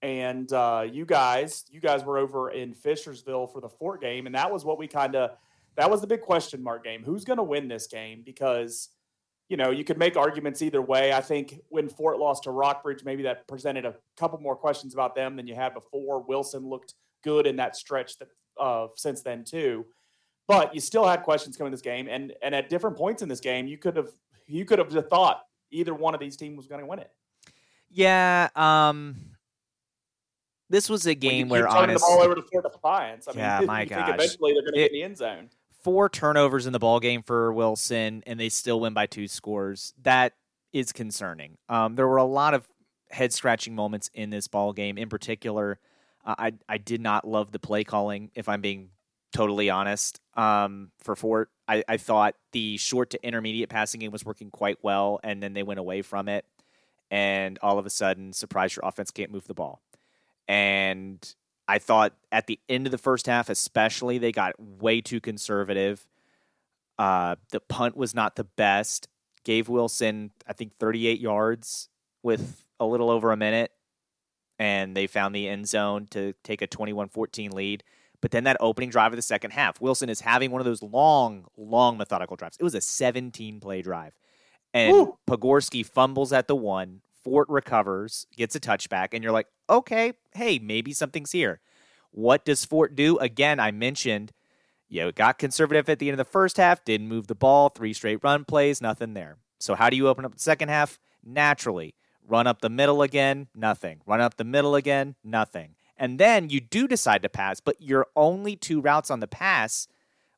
And 0.02 0.52
uh, 0.54 0.86
you 0.90 1.06
guys, 1.06 1.66
you 1.70 1.82
guys 1.82 2.06
were 2.06 2.18
over 2.18 2.52
in 2.52 2.74
Fishersville 2.74 3.52
for 3.52 3.60
the 3.60 3.68
Fort 3.68 4.00
game, 4.00 4.26
and 4.26 4.34
that 4.34 4.50
was 4.50 4.64
what 4.64 4.78
we 4.78 4.88
kind 4.88 5.18
of 5.18 5.32
that 5.76 5.92
was 5.92 6.00
the 6.00 6.08
big 6.08 6.22
question 6.22 6.64
mark 6.64 6.86
game. 6.86 7.04
Who's 7.04 7.26
going 7.26 7.38
to 7.38 7.44
win 7.44 7.68
this 7.68 7.88
game? 7.88 8.22
Because 8.26 8.88
you 9.50 9.58
know 9.58 9.72
you 9.72 9.84
could 9.84 9.98
make 9.98 10.16
arguments 10.16 10.62
either 10.62 10.82
way. 10.82 11.12
I 11.12 11.20
think 11.20 11.60
when 11.68 11.90
Fort 11.90 12.20
lost 12.20 12.44
to 12.44 12.52
Rockbridge, 12.52 13.04
maybe 13.04 13.24
that 13.24 13.46
presented 13.46 13.86
a 13.86 13.96
couple 14.16 14.40
more 14.40 14.56
questions 14.56 14.94
about 14.94 15.16
them 15.16 15.36
than 15.36 15.46
you 15.46 15.56
had 15.56 15.74
before. 15.74 16.22
Wilson 16.22 16.70
looked 16.70 16.94
good 17.22 17.46
in 17.46 17.58
that 17.58 17.76
stretch 17.76 18.18
that 18.20 18.30
uh, 18.60 18.88
since 18.96 19.22
then 19.22 19.44
too. 19.44 19.86
But 20.48 20.74
you 20.74 20.82
still 20.82 21.08
had 21.08 21.24
questions 21.24 21.58
coming 21.58 21.72
this 21.72 21.82
game, 21.82 22.08
and 22.08 22.34
and 22.42 22.56
at 22.56 22.70
different 22.70 22.98
points 22.98 23.22
in 23.22 23.30
this 23.30 23.40
game, 23.40 23.68
you 23.68 23.78
could 23.78 23.96
have 23.96 24.10
you 24.48 24.66
could 24.66 24.80
have 24.80 24.92
thought 25.10 25.44
either 25.72 25.94
one 25.94 26.14
of 26.14 26.20
these 26.20 26.36
teams 26.36 26.58
was 26.58 26.68
going 26.68 26.82
to 26.82 26.88
win 26.88 27.00
it. 27.00 27.12
Yeah, 27.92 28.50
um, 28.56 29.16
this 30.70 30.90
was 30.90 31.06
a 31.08 31.16
game 31.16 31.50
where 31.50 31.68
honestly, 31.68 31.94
the 31.94 32.00
ball 32.00 32.22
over 32.24 32.36
to 32.36 32.42
Fort 32.42 32.72
Defiance. 32.72 33.28
I 33.28 33.34
yeah, 33.36 33.60
mean, 33.60 33.68
my 33.68 33.86
gosh, 33.86 34.10
eventually 34.10 34.54
they're 34.54 34.62
going 34.62 34.74
to 34.74 34.80
get 34.80 34.92
in 34.92 34.98
the 34.98 35.04
end 35.04 35.18
zone. 35.18 35.50
Four 35.84 36.10
turnovers 36.10 36.68
in 36.68 36.74
the 36.74 36.80
ball 36.80 37.00
game 37.00 37.24
for 37.24 37.54
Wilson, 37.54 38.24
and 38.28 38.40
they 38.40 38.50
still 38.50 38.80
win 38.80 38.94
by 38.94 39.06
two 39.06 39.28
scores. 39.28 39.94
That 40.02 40.34
is 40.74 40.92
concerning. 40.92 41.58
Um, 41.70 41.96
there 41.96 42.08
were 42.08 42.18
a 42.18 42.24
lot 42.24 42.54
of 42.54 42.68
head 43.10 43.34
scratching 43.34 43.76
moments 43.76 44.10
in 44.14 44.30
this 44.30 44.48
ball 44.48 44.74
game. 44.74 44.98
In 44.98 45.10
particular, 45.10 45.80
I 46.38 46.54
I 46.68 46.78
did 46.78 47.02
not 47.02 47.28
love 47.28 47.52
the 47.52 47.60
play 47.60 47.84
calling. 47.84 48.32
If 48.36 48.50
I'm 48.50 48.62
being 48.62 48.90
totally 49.32 49.70
honest, 49.70 50.20
um, 50.36 50.92
for 51.00 51.16
Fort, 51.16 51.50
I, 51.68 51.84
I 51.88 51.98
thought 51.98 52.36
the 52.52 52.78
short 52.78 53.12
to 53.12 53.26
intermediate 53.26 53.70
passing 53.70 54.00
game 54.00 54.12
was 54.12 54.26
working 54.26 54.50
quite 54.50 54.78
well, 54.82 55.20
and 55.24 55.42
then 55.42 55.54
they 55.54 55.64
went 55.64 55.80
away 55.80 56.02
from 56.02 56.28
it, 56.28 56.46
and 57.12 57.58
all 57.62 57.80
of 57.80 57.86
a 57.86 57.90
sudden, 57.90 58.34
surprise, 58.34 58.76
your 58.76 58.86
offense 58.86 59.12
can't 59.12 59.32
move 59.32 59.48
the 59.48 59.54
ball, 59.54 59.82
and 60.48 61.36
I 61.68 61.78
thought 61.80 62.14
at 62.32 62.48
the 62.48 62.60
end 62.68 62.88
of 62.88 62.92
the 62.92 62.98
first 62.98 63.28
half, 63.28 63.50
especially, 63.50 64.18
they 64.18 64.32
got 64.32 64.60
way 64.60 65.02
too 65.02 65.20
conservative. 65.20 66.08
Uh, 66.98 67.36
the 67.52 67.60
punt 67.60 67.96
was 67.96 68.16
not 68.16 68.36
the 68.36 68.44
best. 68.44 69.08
Gave 69.44 69.70
Wilson, 69.70 70.32
I 70.48 70.54
think, 70.54 70.74
38 70.74 71.20
yards 71.20 71.90
with 72.24 72.66
a 72.80 72.86
little 72.86 73.10
over 73.10 73.32
a 73.32 73.38
minute 73.38 73.72
and 74.60 74.96
they 74.96 75.08
found 75.08 75.34
the 75.34 75.48
end 75.48 75.68
zone 75.68 76.06
to 76.12 76.34
take 76.44 76.62
a 76.62 76.68
21-14 76.68 77.54
lead. 77.54 77.84
But 78.22 78.32
then 78.32 78.44
that 78.44 78.58
opening 78.60 78.90
drive 78.90 79.14
of 79.14 79.16
the 79.16 79.22
second 79.22 79.52
half, 79.52 79.80
Wilson 79.80 80.10
is 80.10 80.22
having 80.22 80.52
one 80.52 80.60
of 80.60 80.66
those 80.66 80.84
long, 80.84 81.46
long 81.56 81.98
methodical 81.98 82.36
drives. 82.36 82.58
It 82.60 82.64
was 82.64 82.76
a 82.76 82.82
17 82.82 83.62
play 83.62 83.82
drive. 83.82 84.14
And 84.74 84.94
Woo! 84.94 85.18
Pogorski 85.26 85.86
fumbles 85.86 86.34
at 86.34 86.48
the 86.48 86.56
one, 86.56 87.02
Fort 87.24 87.48
recovers, 87.50 88.28
gets 88.36 88.56
a 88.56 88.60
touchback, 88.60 89.10
and 89.14 89.24
you're 89.24 89.34
like, 89.34 89.48
okay, 89.70 90.14
hey, 90.34 90.60
maybe 90.60 90.92
something's 90.92 91.32
here. 91.32 91.62
What 92.12 92.44
does 92.44 92.66
Fort 92.66 92.96
do? 92.96 93.18
Again, 93.20 93.60
I 93.60 93.72
mentioned, 93.72 94.32
you 94.90 95.02
know, 95.02 95.12
got 95.12 95.40
conservative 95.40 95.88
at 95.90 96.00
the 96.00 96.10
end 96.10 96.20
of 96.20 96.26
the 96.26 96.32
first 96.32 96.58
half, 96.58 96.84
didn't 96.84 97.08
move 97.08 97.28
the 97.28 97.36
ball, 97.36 97.70
three 97.70 97.94
straight 97.94 98.20
run 98.22 98.46
plays, 98.46 98.82
nothing 98.82 99.14
there. 99.14 99.38
So 99.60 99.76
how 99.76 99.90
do 99.90 99.96
you 99.96 100.08
open 100.08 100.26
up 100.26 100.34
the 100.34 100.40
second 100.40 100.70
half? 100.70 101.00
Naturally, 101.24 101.96
Run 102.30 102.48
up 102.48 102.62
the 102.62 102.70
middle 102.70 103.02
again, 103.02 103.48
nothing. 103.56 104.02
Run 104.06 104.22
up 104.22 104.38
the 104.38 104.44
middle 104.44 104.76
again, 104.76 105.16
nothing. 105.24 105.76
And 105.98 106.20
then 106.20 106.50
you 106.50 106.62
do 106.62 106.88
decide 106.88 107.24
to 107.24 107.30
pass, 107.30 107.60
but 107.60 107.82
your 107.82 108.08
only 108.16 108.56
two 108.56 108.80
routes 108.80 109.10
on 109.10 109.20
the 109.20 109.28
pass 109.28 109.88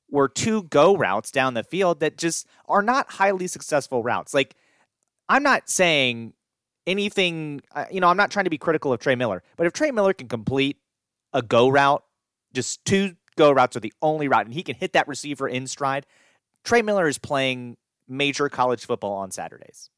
were 0.10 0.28
two 0.28 0.64
go 0.64 0.96
routes 0.96 1.32
down 1.32 1.54
the 1.54 1.64
field 1.64 2.00
that 2.00 2.18
just 2.18 2.48
are 2.68 2.82
not 2.82 3.12
highly 3.12 3.48
successful 3.48 4.04
routes. 4.04 4.34
Like, 4.34 4.56
I'm 5.30 5.44
not 5.44 5.70
saying 5.70 6.34
anything, 6.88 7.62
uh, 7.76 7.86
you 7.92 8.00
know, 8.00 8.08
I'm 8.08 8.18
not 8.18 8.32
trying 8.32 8.46
to 8.46 8.50
be 8.50 8.58
critical 8.58 8.92
of 8.92 9.00
Trey 9.00 9.16
Miller, 9.16 9.44
but 9.56 9.68
if 9.68 9.74
Trey 9.74 9.92
Miller 9.92 10.14
can 10.14 10.28
complete 10.28 10.78
a 11.34 11.42
go 11.42 11.70
route, 11.70 12.04
just 12.54 12.84
two 12.86 13.16
go 13.36 13.52
routes 13.52 13.76
are 13.76 13.82
the 13.82 13.94
only 14.02 14.28
route, 14.28 14.46
and 14.46 14.54
he 14.54 14.64
can 14.64 14.76
hit 14.76 14.94
that 14.94 15.08
receiver 15.08 15.48
in 15.48 15.68
stride, 15.68 16.06
Trey 16.64 16.82
Miller 16.82 17.08
is 17.08 17.18
playing 17.18 17.78
major 18.08 18.50
college 18.50 18.86
football 18.86 19.14
on 19.14 19.32
Saturdays. 19.32 19.90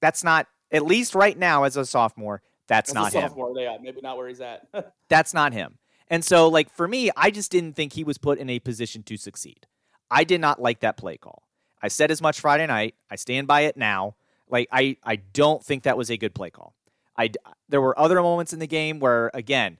That's 0.00 0.22
not, 0.24 0.46
at 0.70 0.84
least 0.84 1.14
right 1.14 1.36
now 1.36 1.64
as 1.64 1.76
a 1.76 1.84
sophomore, 1.84 2.42
That's 2.66 2.90
As 2.90 2.94
not 2.94 3.14
a 3.14 3.18
him. 3.18 3.28
sophomore, 3.28 3.52
yeah, 3.56 3.76
maybe 3.80 4.00
not 4.00 4.16
where 4.16 4.28
he's 4.28 4.40
at. 4.40 4.66
That's 5.08 5.32
not 5.32 5.52
him. 5.52 5.78
And 6.08 6.24
so, 6.24 6.48
like, 6.48 6.70
for 6.70 6.88
me, 6.88 7.10
I 7.16 7.30
just 7.30 7.50
didn't 7.50 7.74
think 7.74 7.92
he 7.92 8.04
was 8.04 8.18
put 8.18 8.38
in 8.38 8.48
a 8.50 8.58
position 8.58 9.02
to 9.04 9.16
succeed. 9.16 9.66
I 10.10 10.24
did 10.24 10.40
not 10.40 10.60
like 10.60 10.80
that 10.80 10.96
play 10.96 11.16
call. 11.16 11.42
I 11.82 11.88
said 11.88 12.10
as 12.10 12.22
much 12.22 12.40
Friday 12.40 12.66
night. 12.66 12.94
I 13.10 13.16
stand 13.16 13.46
by 13.46 13.62
it 13.62 13.76
now. 13.76 14.16
Like, 14.48 14.68
I, 14.72 14.96
I 15.04 15.16
don't 15.16 15.62
think 15.62 15.82
that 15.82 15.96
was 15.98 16.10
a 16.10 16.16
good 16.16 16.34
play 16.34 16.50
call. 16.50 16.74
I, 17.16 17.30
there 17.68 17.80
were 17.80 17.98
other 17.98 18.20
moments 18.22 18.52
in 18.52 18.58
the 18.58 18.66
game 18.66 19.00
where, 19.00 19.30
again, 19.34 19.78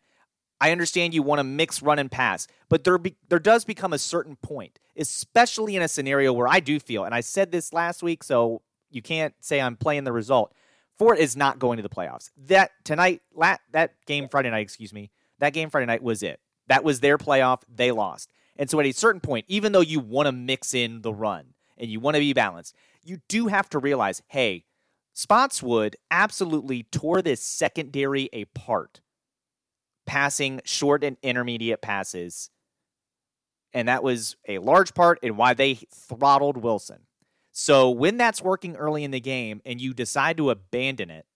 I 0.60 0.72
understand 0.72 1.14
you 1.14 1.22
want 1.22 1.38
to 1.38 1.44
mix 1.44 1.82
run 1.82 1.98
and 1.98 2.10
pass, 2.10 2.46
but 2.68 2.84
there 2.84 2.98
be, 2.98 3.16
there 3.28 3.38
does 3.38 3.64
become 3.64 3.92
a 3.92 3.98
certain 3.98 4.36
point, 4.36 4.78
especially 4.96 5.76
in 5.76 5.82
a 5.82 5.88
scenario 5.88 6.32
where 6.32 6.48
I 6.48 6.60
do 6.60 6.80
feel, 6.80 7.04
and 7.04 7.14
I 7.14 7.20
said 7.20 7.52
this 7.52 7.72
last 7.72 8.02
week, 8.02 8.24
so 8.24 8.62
you 8.90 9.02
can't 9.02 9.34
say 9.40 9.60
I'm 9.60 9.76
playing 9.76 10.04
the 10.04 10.12
result. 10.12 10.52
Fort 10.98 11.18
is 11.18 11.36
not 11.36 11.58
going 11.58 11.76
to 11.76 11.82
the 11.82 11.88
playoffs. 11.88 12.30
That 12.46 12.72
tonight, 12.84 13.22
la- 13.34 13.56
that 13.72 13.94
game 14.06 14.28
Friday 14.28 14.50
night, 14.50 14.60
excuse 14.60 14.92
me, 14.92 15.10
that 15.38 15.52
game 15.52 15.70
Friday 15.70 15.86
night 15.86 16.02
was 16.02 16.22
it. 16.22 16.40
That 16.66 16.84
was 16.84 17.00
their 17.00 17.18
playoff. 17.18 17.62
They 17.72 17.92
lost. 17.92 18.30
And 18.56 18.68
so 18.68 18.80
at 18.80 18.86
a 18.86 18.92
certain 18.92 19.20
point, 19.20 19.44
even 19.48 19.72
though 19.72 19.80
you 19.80 20.00
want 20.00 20.26
to 20.26 20.32
mix 20.32 20.74
in 20.74 21.02
the 21.02 21.14
run 21.14 21.54
and 21.76 21.88
you 21.88 22.00
want 22.00 22.16
to 22.16 22.20
be 22.20 22.32
balanced, 22.32 22.74
you 23.04 23.18
do 23.28 23.46
have 23.46 23.68
to 23.70 23.78
realize, 23.78 24.22
hey, 24.28 24.64
Spotswood 25.14 25.96
absolutely 26.10 26.84
tore 26.84 27.22
this 27.22 27.42
secondary 27.42 28.28
apart, 28.32 29.00
passing 30.06 30.60
short 30.64 31.02
and 31.02 31.16
intermediate 31.22 31.82
passes. 31.82 32.50
And 33.72 33.88
that 33.88 34.02
was 34.02 34.36
a 34.46 34.58
large 34.58 34.94
part 34.94 35.18
in 35.22 35.36
why 35.36 35.54
they 35.54 35.74
throttled 35.92 36.56
Wilson. 36.56 37.00
So 37.60 37.90
when 37.90 38.18
that's 38.18 38.40
working 38.40 38.76
early 38.76 39.02
in 39.02 39.10
the 39.10 39.18
game 39.18 39.60
and 39.66 39.80
you 39.80 39.92
decide 39.92 40.36
to 40.36 40.50
abandon 40.50 41.10
it, 41.10 41.26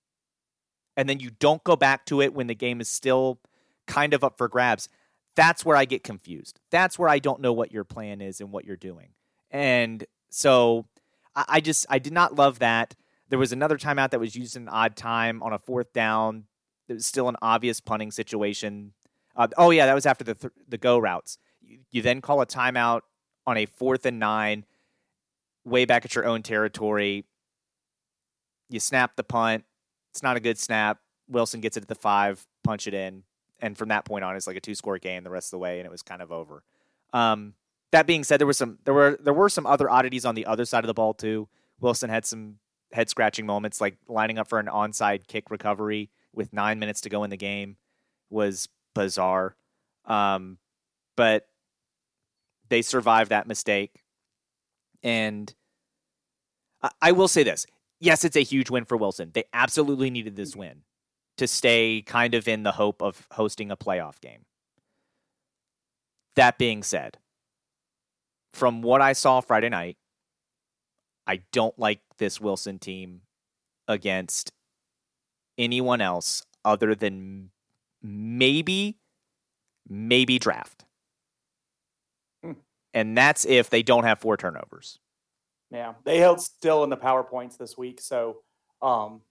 and 0.96 1.08
then 1.08 1.18
you 1.18 1.30
don't 1.30 1.64
go 1.64 1.74
back 1.74 2.06
to 2.06 2.22
it 2.22 2.32
when 2.32 2.46
the 2.46 2.54
game 2.54 2.80
is 2.80 2.88
still 2.88 3.40
kind 3.88 4.14
of 4.14 4.22
up 4.22 4.38
for 4.38 4.46
grabs, 4.46 4.88
that's 5.34 5.64
where 5.64 5.76
I 5.76 5.84
get 5.84 6.04
confused. 6.04 6.60
That's 6.70 6.96
where 6.96 7.08
I 7.08 7.18
don't 7.18 7.40
know 7.40 7.52
what 7.52 7.72
your 7.72 7.82
plan 7.82 8.20
is 8.20 8.40
and 8.40 8.52
what 8.52 8.64
you're 8.64 8.76
doing. 8.76 9.08
And 9.50 10.06
so 10.30 10.86
I, 11.34 11.60
just 11.60 11.86
I 11.90 11.98
did 11.98 12.12
not 12.12 12.36
love 12.36 12.60
that. 12.60 12.94
There 13.28 13.38
was 13.40 13.50
another 13.50 13.76
timeout 13.76 14.10
that 14.10 14.20
was 14.20 14.36
used 14.36 14.54
in 14.54 14.68
odd 14.68 14.94
time 14.94 15.42
on 15.42 15.52
a 15.52 15.58
fourth 15.58 15.92
down. 15.92 16.44
It 16.86 16.92
was 16.92 17.04
still 17.04 17.28
an 17.28 17.36
obvious 17.42 17.80
punting 17.80 18.12
situation. 18.12 18.92
Uh, 19.34 19.48
oh 19.58 19.70
yeah, 19.70 19.86
that 19.86 19.94
was 19.94 20.06
after 20.06 20.22
the 20.22 20.36
th- 20.36 20.52
the 20.68 20.78
go 20.78 20.98
routes. 20.98 21.38
You, 21.60 21.78
you 21.90 22.00
then 22.00 22.20
call 22.20 22.40
a 22.40 22.46
timeout 22.46 23.00
on 23.44 23.56
a 23.56 23.66
fourth 23.66 24.06
and 24.06 24.20
nine, 24.20 24.66
way 25.64 25.84
back 25.84 26.04
at 26.04 26.14
your 26.14 26.26
own 26.26 26.42
territory. 26.42 27.24
You 28.68 28.80
snap 28.80 29.16
the 29.16 29.24
punt. 29.24 29.64
It's 30.10 30.22
not 30.22 30.36
a 30.36 30.40
good 30.40 30.58
snap. 30.58 30.98
Wilson 31.28 31.60
gets 31.60 31.76
it 31.76 31.82
at 31.82 31.88
the 31.88 31.94
five, 31.94 32.44
punch 32.64 32.86
it 32.86 32.94
in, 32.94 33.22
and 33.60 33.76
from 33.78 33.88
that 33.88 34.04
point 34.04 34.24
on, 34.24 34.36
it's 34.36 34.46
like 34.46 34.56
a 34.56 34.60
two 34.60 34.74
score 34.74 34.98
game 34.98 35.24
the 35.24 35.30
rest 35.30 35.48
of 35.48 35.52
the 35.52 35.58
way, 35.58 35.78
and 35.78 35.86
it 35.86 35.90
was 35.90 36.02
kind 36.02 36.20
of 36.20 36.32
over. 36.32 36.62
Um, 37.12 37.54
that 37.92 38.06
being 38.06 38.24
said, 38.24 38.40
there 38.40 38.46
were 38.46 38.52
some 38.52 38.78
there 38.84 38.94
were 38.94 39.18
there 39.22 39.32
were 39.32 39.48
some 39.48 39.66
other 39.66 39.88
oddities 39.88 40.24
on 40.24 40.34
the 40.34 40.46
other 40.46 40.64
side 40.64 40.84
of 40.84 40.88
the 40.88 40.94
ball 40.94 41.14
too. 41.14 41.48
Wilson 41.80 42.10
had 42.10 42.26
some 42.26 42.56
head 42.92 43.08
scratching 43.08 43.46
moments, 43.46 43.80
like 43.80 43.96
lining 44.08 44.38
up 44.38 44.48
for 44.48 44.58
an 44.58 44.66
onside 44.66 45.26
kick 45.26 45.50
recovery 45.50 46.10
with 46.34 46.52
nine 46.52 46.78
minutes 46.78 47.02
to 47.02 47.08
go 47.08 47.24
in 47.24 47.30
the 47.30 47.36
game 47.36 47.76
was 48.30 48.68
bizarre. 48.94 49.56
Um, 50.06 50.58
but 51.16 51.46
they 52.68 52.82
survived 52.82 53.30
that 53.30 53.46
mistake, 53.46 54.01
and 55.02 55.54
I, 57.00 57.12
will 57.12 57.28
say 57.28 57.42
this: 57.42 57.66
yes, 58.00 58.24
it's 58.24 58.36
a 58.36 58.42
huge 58.42 58.70
win 58.70 58.84
for 58.84 58.96
Wilson. 58.96 59.30
They 59.32 59.44
absolutely 59.52 60.10
needed 60.10 60.36
this 60.36 60.56
win 60.56 60.82
to 61.38 61.46
stay 61.46 62.02
kind 62.06 62.34
of 62.34 62.46
in 62.46 62.62
the 62.62 62.72
hope 62.72 63.02
of 63.02 63.26
hosting 63.32 63.70
a 63.70 63.76
playoff 63.76 64.20
game. 64.20 64.44
That 66.36 66.58
being 66.58 66.82
said, 66.82 67.18
from 68.54 68.82
what 68.82 69.00
I 69.00 69.12
saw 69.12 69.40
Friday 69.40 69.68
night, 69.68 69.96
I 71.26 71.42
don't 71.52 71.78
like 71.78 72.00
this 72.18 72.40
Wilson 72.40 72.78
team 72.78 73.22
against 73.88 74.52
anyone 75.58 76.00
else 76.00 76.42
other 76.64 76.94
than 76.94 77.50
maybe, 78.02 78.98
maybe 79.88 80.38
draft. 80.38 80.84
And 82.94 83.16
that's 83.16 83.44
if 83.44 83.70
they 83.70 83.82
don't 83.82 84.04
have 84.04 84.20
four 84.20 84.36
turnovers. 84.36 84.98
yeah, 85.70 85.94
they 86.04 86.18
held 86.18 86.40
still 86.40 86.84
in 86.84 86.90
the 86.90 86.96
power 86.96 87.22
points 87.22 87.56
this 87.56 87.78
week, 87.78 88.00
so 88.00 88.38
um, 88.82 89.22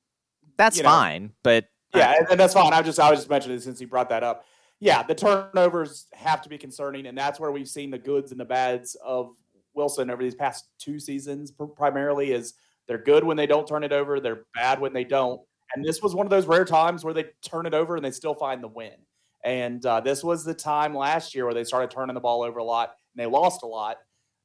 That's 0.58 0.78
You 0.78 0.84
know, 0.84 0.90
fine, 0.90 1.32
but 1.44 1.66
Yeah, 1.94 2.16
and, 2.18 2.28
and 2.32 2.40
that's 2.40 2.54
fine. 2.54 2.74
I 2.74 2.82
just 2.82 3.00
I 3.00 3.10
was 3.10 3.20
just 3.20 3.30
mentioning 3.30 3.58
it 3.58 3.62
since 3.62 3.80
you 3.80 3.88
brought 3.88 4.10
that 4.10 4.24
up. 4.24 4.46
Yeah, 4.80 5.04
the 5.04 5.14
turnovers 5.14 6.08
have 6.14 6.42
to 6.42 6.50
be 6.50 6.58
concerning, 6.58 7.06
and 7.06 7.18
that's 7.18 7.40
where 7.40 7.52
we've 7.52 7.70
seen 7.70 7.92
the 7.92 8.00
goods 8.00 8.32
and 8.32 8.40
the 8.40 8.46
bads 8.46 8.96
of 9.04 9.36
Wilson 9.76 10.10
over 10.10 10.24
these 10.24 10.36
past 10.36 10.66
two 10.80 11.00
seasons. 11.00 11.52
Primarily, 11.76 12.32
is 12.32 12.56
they're 12.88 12.98
good 12.98 13.24
when 13.24 13.38
they 13.38 13.46
don't 13.46 13.68
turn 13.68 13.84
it 13.84 13.92
over, 13.92 14.20
they're 14.20 14.46
bad 14.56 14.80
when 14.80 14.94
they 14.94 15.04
don't. 15.04 15.40
And 15.74 15.86
this 15.86 16.02
was 16.02 16.16
one 16.16 16.26
of 16.26 16.30
those 16.30 16.48
rare 16.48 16.66
times 16.66 17.04
where 17.04 17.14
they 17.14 17.26
turn 17.42 17.66
it 17.66 17.74
over 17.74 17.96
and 17.96 18.04
they 18.04 18.12
still 18.12 18.36
find 18.36 18.62
the 18.62 18.68
win. 18.68 18.96
And 19.44 19.86
uh, 19.86 20.02
this 20.02 20.24
was 20.24 20.44
the 20.44 20.54
time 20.54 20.94
last 20.94 21.34
year 21.34 21.46
where 21.46 21.54
they 21.54 21.64
started 21.64 21.90
turning 21.90 22.14
the 22.14 22.20
ball 22.20 22.44
over 22.44 22.60
a 22.60 22.64
lot 22.64 22.96
and 23.16 23.22
they 23.22 23.26
lost 23.26 23.64
a 23.64 23.68
lot. 23.68 23.98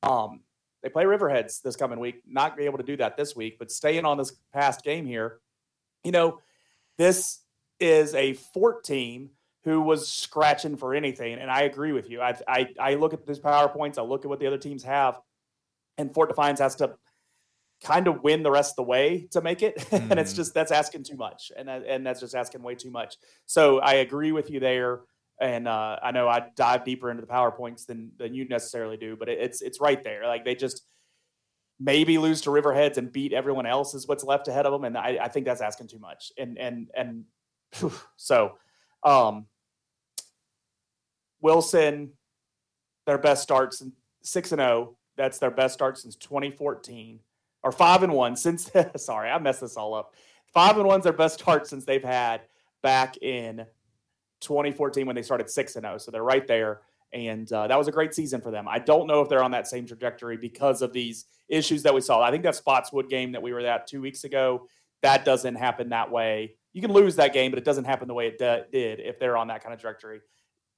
Um, 0.03 0.43
they 0.83 0.89
play 0.89 1.05
Riverheads 1.05 1.63
this 1.63 1.77
coming 1.77 1.99
week. 1.99 2.23
Not 2.27 2.57
be 2.57 2.65
able 2.65 2.79
to 2.79 2.85
do 2.85 2.97
that 2.99 3.17
this 3.17 3.35
week, 3.35 3.59
but 3.59 3.71
staying 3.71 4.05
on 4.05 4.19
this 4.19 4.33
past 4.53 4.85
game 4.85 5.07
here, 5.07 5.41
you 6.05 6.13
know, 6.13 6.41
this 6.99 7.41
is 7.81 8.15
a 8.15 8.35
Fort 8.35 8.85
team 8.85 9.31
who 9.65 9.81
was 9.81 10.09
scratching 10.09 10.77
for 10.77 10.95
anything, 10.95 11.35
and 11.39 11.51
I 11.51 11.63
agree 11.63 11.93
with 11.93 12.09
you. 12.09 12.21
I 12.21 12.39
I, 12.47 12.69
I 12.79 12.95
look 12.95 13.13
at 13.13 13.27
these 13.27 13.41
powerpoints, 13.41 13.99
I 13.99 14.03
look 14.03 14.25
at 14.25 14.29
what 14.29 14.39
the 14.39 14.47
other 14.47 14.59
teams 14.59 14.85
have, 14.85 15.21
and 15.99 16.15
Fort 16.15 16.29
Defiance 16.29 16.61
has 16.61 16.77
to 16.77 16.97
kind 17.83 18.09
of 18.09 18.23
win 18.23 18.43
the 18.43 18.51
rest 18.51 18.73
of 18.73 18.77
the 18.77 18.83
way 18.85 19.27
to 19.33 19.41
make 19.43 19.63
it, 19.63 19.75
and 19.93 20.19
it's 20.21 20.33
Mhm. 20.33 20.37
just 20.37 20.55
that's 20.55 20.73
asking 20.73 21.03
too 21.05 21.17
much, 21.17 21.51
and 21.57 21.69
that, 21.69 21.85
and 21.87 22.07
that's 22.07 22.21
just 22.21 22.35
asking 22.35 22.63
way 22.63 22.75
too 22.77 22.91
much. 22.91 23.17
So 23.47 23.81
I 23.81 23.95
agree 23.95 24.33
with 24.33 24.51
you 24.51 24.61
there, 24.61 25.01
and 25.41 25.69
uh, 25.69 25.99
I 26.03 26.13
know 26.13 26.29
I 26.29 26.47
dive 26.57 26.85
deeper 26.85 27.11
into 27.11 27.21
the 27.21 27.27
powerpoints 27.27 27.87
than 27.87 28.13
than 28.19 28.35
you 28.35 28.47
necessarily 28.49 28.97
do, 28.97 29.17
but 29.17 29.29
it, 29.29 29.39
it's 29.39 29.63
it's 29.63 29.81
right 29.81 30.03
there. 30.03 30.27
Like 30.27 30.45
they 30.45 30.55
just 30.55 30.83
maybe 31.79 32.17
lose 32.17 32.41
to 32.43 32.51
Riverheads 32.51 32.97
and 32.97 33.13
beat 33.13 33.33
everyone 33.33 33.67
else 33.67 33.95
is 33.95 34.09
what's 34.09 34.25
left 34.25 34.49
ahead 34.49 34.67
of 34.67 34.73
them, 34.73 34.85
and 34.85 34.97
I, 34.97 35.19
I 35.23 35.29
think 35.29 35.47
that's 35.47 35.61
asking 35.61 35.89
too 35.89 35.99
much. 35.99 36.33
And 36.39 36.59
and 36.59 36.91
and 36.97 37.25
phew, 37.73 37.93
so, 38.17 38.57
um, 39.03 39.47
Wilson, 41.41 42.13
their 43.07 43.19
best 43.19 43.43
starts 43.43 43.83
six 44.23 44.53
and 44.53 44.61
zero. 44.61 44.97
That's 45.17 45.39
their 45.39 45.51
best 45.51 45.75
start 45.75 45.99
since 45.99 46.17
2014, 46.17 47.21
or 47.63 47.73
five 47.73 48.03
and 48.03 48.13
one 48.13 48.37
since. 48.37 48.71
sorry, 48.97 49.31
I 49.31 49.39
messed 49.39 49.61
this 49.61 49.77
all 49.77 49.95
up. 49.95 50.15
Five 50.55 50.79
and 50.79 50.87
one's 50.87 51.05
their 51.05 51.13
best 51.13 51.41
start 51.41 51.67
since 51.67 51.85
they've 51.85 52.03
had 52.03 52.41
back 52.83 53.19
in 53.19 53.67
2014 54.41 55.07
when 55.07 55.17
they 55.17 55.23
started 55.23 55.51
six 55.51 55.77
and 55.77 55.85
zero. 55.85 55.99
So 55.99 56.11
they're 56.11 56.23
right 56.23 56.47
there, 56.47 56.81
and 57.13 57.51
uh, 57.53 57.67
that 57.67 57.79
was 57.79 57.89
a 57.89 57.93
great 57.93 58.15
season 58.15 58.41
for 58.41 58.51
them. 58.51 58.67
I 58.69 58.79
don't 58.79 59.07
know 59.07 59.21
if 59.21 59.29
they're 59.29 59.43
on 59.43 59.53
that 59.53 59.67
same 59.67 59.87
trajectory 59.87 60.37
because 60.37 60.83
of 60.83 60.93
these 60.93 61.27
issues 61.49 61.83
that 61.85 61.95
we 61.95 62.01
saw. 62.01 62.21
I 62.21 62.31
think 62.31 62.43
that 62.43 62.55
Spotswood 62.55 63.09
game 63.09 63.33
that 63.33 63.43
we 63.43 63.53
were 63.53 63.61
at 63.61 63.87
two 63.87 64.01
weeks 64.01 64.25
ago, 64.25 64.69
that 65.03 65.25
doesn't 65.25 65.55
happen 65.55 65.91
that 65.91 66.11
way. 66.11 66.57
You 66.73 66.83
can 66.83 66.93
lose 66.93 67.17
that 67.17 67.33
game, 67.33 67.51
but 67.51 67.59
it 67.59 67.65
doesn't 67.65 67.85
happen 67.85 68.09
the 68.09 68.15
way 68.15 68.27
it 68.27 68.39
did 68.39 69.01
if 69.01 69.19
they're 69.19 69.37
on 69.37 69.49
that 69.49 69.63
kind 69.63 69.73
of 69.73 69.81
trajectory. 69.81 70.21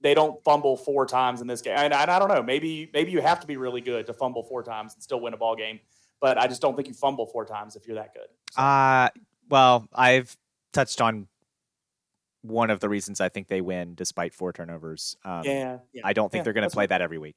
They 0.00 0.14
don't 0.14 0.42
fumble 0.44 0.76
four 0.76 1.06
times 1.06 1.40
in 1.40 1.48
this 1.48 1.60
game, 1.60 1.74
and, 1.76 1.92
and 1.92 2.10
I 2.10 2.18
don't 2.20 2.28
know. 2.28 2.42
Maybe 2.42 2.88
maybe 2.92 3.10
you 3.10 3.20
have 3.20 3.40
to 3.40 3.46
be 3.48 3.56
really 3.56 3.80
good 3.80 4.06
to 4.06 4.12
fumble 4.12 4.44
four 4.44 4.62
times 4.62 4.94
and 4.94 5.02
still 5.02 5.20
win 5.20 5.34
a 5.34 5.36
ball 5.36 5.56
game. 5.56 5.80
But 6.20 6.38
I 6.38 6.46
just 6.46 6.60
don't 6.60 6.76
think 6.76 6.88
you 6.88 6.94
fumble 6.94 7.26
four 7.26 7.44
times 7.44 7.74
if 7.74 7.86
you're 7.86 7.96
that 7.96 8.14
good. 8.14 8.26
So, 8.52 8.62
Uh, 8.62 9.08
well, 9.48 9.88
I've 9.92 10.36
touched 10.72 11.00
on 11.00 11.26
one 12.42 12.70
of 12.70 12.80
the 12.80 12.88
reasons 12.88 13.20
I 13.20 13.28
think 13.28 13.48
they 13.48 13.60
win 13.60 13.94
despite 13.94 14.34
four 14.34 14.52
turnovers. 14.52 15.16
Um, 15.24 15.42
yeah, 15.44 15.78
yeah, 15.92 16.02
I 16.04 16.12
don't 16.12 16.30
think 16.30 16.40
Yeah, 16.40 16.44
they're 16.44 16.52
going 16.52 16.68
to 16.68 16.74
play 16.74 16.86
that 16.86 17.02
every 17.02 17.18
week. 17.18 17.36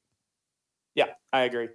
Yeah, 0.94 1.06
I 1.32 1.42
agree. 1.42 1.68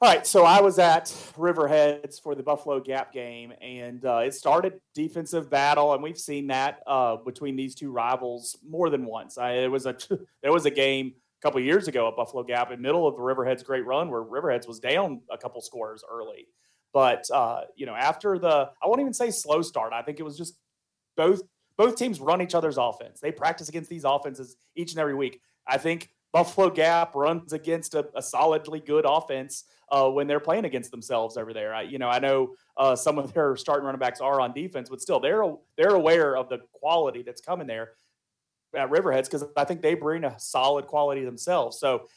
All 0.00 0.10
right, 0.10 0.26
so 0.26 0.44
I 0.44 0.60
was 0.60 0.78
at 0.78 1.06
Riverheads 1.38 2.20
for 2.20 2.34
the 2.34 2.42
Buffalo 2.42 2.78
Gap 2.78 3.12
game, 3.12 3.54
and 3.62 4.04
uh, 4.04 4.18
it 4.18 4.34
started 4.34 4.80
defensive 4.92 5.48
battle, 5.48 5.94
and 5.94 6.02
we've 6.02 6.18
seen 6.18 6.48
that 6.48 6.82
uh, 6.86 7.16
between 7.16 7.56
these 7.56 7.74
two 7.74 7.90
rivals 7.90 8.58
more 8.68 8.90
than 8.90 9.06
once. 9.06 9.38
I, 9.38 9.52
it 9.52 9.70
was 9.70 9.86
a 9.86 9.96
there 10.42 10.52
was 10.52 10.66
a 10.66 10.70
game 10.70 11.14
a 11.16 11.42
couple 11.42 11.60
years 11.60 11.88
ago 11.88 12.06
at 12.08 12.16
Buffalo 12.16 12.42
Gap 12.42 12.70
in 12.70 12.82
middle 12.82 13.06
of 13.06 13.16
the 13.16 13.22
Riverheads' 13.22 13.64
great 13.64 13.86
run 13.86 14.10
where 14.10 14.22
Riverheads 14.22 14.68
was 14.68 14.78
down 14.78 15.22
a 15.30 15.38
couple 15.38 15.62
scores 15.62 16.04
early, 16.10 16.48
but 16.92 17.24
uh, 17.30 17.62
you 17.74 17.86
know 17.86 17.94
after 17.94 18.38
the 18.38 18.70
I 18.82 18.86
won't 18.86 19.00
even 19.00 19.14
say 19.14 19.30
slow 19.30 19.62
start. 19.62 19.94
I 19.94 20.02
think 20.02 20.20
it 20.20 20.24
was 20.24 20.36
just 20.36 20.58
both 21.16 21.40
both 21.76 21.96
teams 21.96 22.20
run 22.20 22.42
each 22.42 22.54
other's 22.54 22.78
offense. 22.78 23.20
They 23.20 23.32
practice 23.32 23.68
against 23.68 23.90
these 23.90 24.04
offenses 24.04 24.56
each 24.76 24.92
and 24.92 25.00
every 25.00 25.14
week. 25.14 25.40
I 25.66 25.78
think 25.78 26.10
Buffalo 26.32 26.70
Gap 26.70 27.14
runs 27.14 27.52
against 27.52 27.94
a, 27.94 28.08
a 28.14 28.22
solidly 28.22 28.80
good 28.80 29.04
offense 29.06 29.64
uh, 29.90 30.08
when 30.08 30.26
they're 30.26 30.40
playing 30.40 30.64
against 30.64 30.90
themselves 30.90 31.36
over 31.36 31.52
there. 31.52 31.74
I, 31.74 31.82
you 31.82 31.98
know, 31.98 32.08
I 32.08 32.18
know 32.18 32.54
uh, 32.76 32.96
some 32.96 33.18
of 33.18 33.32
their 33.32 33.56
starting 33.56 33.86
running 33.86 34.00
backs 34.00 34.20
are 34.20 34.40
on 34.40 34.52
defense, 34.52 34.90
but 34.90 35.00
still, 35.00 35.20
they're 35.20 35.44
they're 35.76 35.94
aware 35.94 36.36
of 36.36 36.48
the 36.48 36.58
quality 36.72 37.22
that's 37.22 37.40
coming 37.40 37.66
there 37.66 37.92
at 38.74 38.90
Riverheads 38.90 39.24
because 39.24 39.44
I 39.56 39.64
think 39.64 39.82
they 39.82 39.94
bring 39.94 40.24
a 40.24 40.38
solid 40.38 40.86
quality 40.86 41.24
themselves. 41.24 41.78
So 41.78 42.08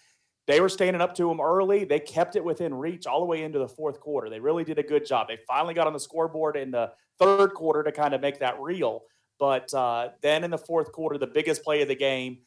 they 0.48 0.62
were 0.62 0.70
standing 0.70 1.02
up 1.02 1.14
to 1.16 1.28
them 1.28 1.42
early. 1.42 1.84
They 1.84 2.00
kept 2.00 2.36
it 2.36 2.44
within 2.44 2.74
reach 2.74 3.06
all 3.06 3.20
the 3.20 3.26
way 3.26 3.44
into 3.44 3.60
the 3.60 3.68
fourth 3.68 4.00
quarter. 4.00 4.30
They 4.30 4.40
really 4.40 4.64
did 4.64 4.80
a 4.80 4.84
good 4.84 5.06
job. 5.06 5.28
They 5.28 5.38
finally 5.48 5.74
got 5.74 5.88
on 5.88 5.94
the 5.94 6.00
scoreboard 6.00 6.56
in 6.56 6.72
the 6.72 6.92
third 7.20 7.54
quarter 7.54 7.84
to 7.84 7.92
kind 7.92 8.14
of 8.14 8.22
make 8.22 8.40
that 8.40 8.60
real. 8.60 9.04
But 9.40 9.74
uh, 9.74 10.10
then 10.22 10.44
in 10.44 10.52
the 10.52 10.58
fourth 10.58 10.92
quarter, 10.92 11.18
the 11.18 11.28
biggest 11.28 11.64
play 11.64 11.82
of 11.82 11.88
the 11.88 11.96
game, 11.96 12.40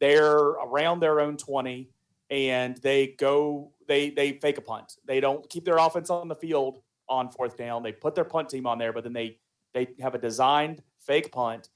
they're 0.00 0.38
around 0.38 1.00
their 1.00 1.20
own 1.20 1.36
20 1.36 1.90
and 2.30 2.76
they 2.78 3.14
go, 3.18 3.72
they, 3.86 4.10
they 4.10 4.32
fake 4.32 4.58
a 4.58 4.60
punt. 4.60 4.94
They 5.06 5.20
don't 5.20 5.48
keep 5.48 5.64
their 5.64 5.78
offense 5.78 6.10
on 6.10 6.28
the 6.28 6.34
field 6.34 6.80
on 7.08 7.30
fourth 7.30 7.56
down. 7.56 7.82
They 7.82 7.92
put 7.92 8.14
their 8.14 8.24
punt 8.24 8.50
team 8.50 8.66
on 8.66 8.78
there, 8.78 8.92
but 8.92 9.04
then 9.04 9.12
they, 9.12 9.38
they 9.74 9.88
have 10.00 10.14
a 10.14 10.18
designed 10.18 10.82
fake 10.98 11.32
punt 11.32 11.68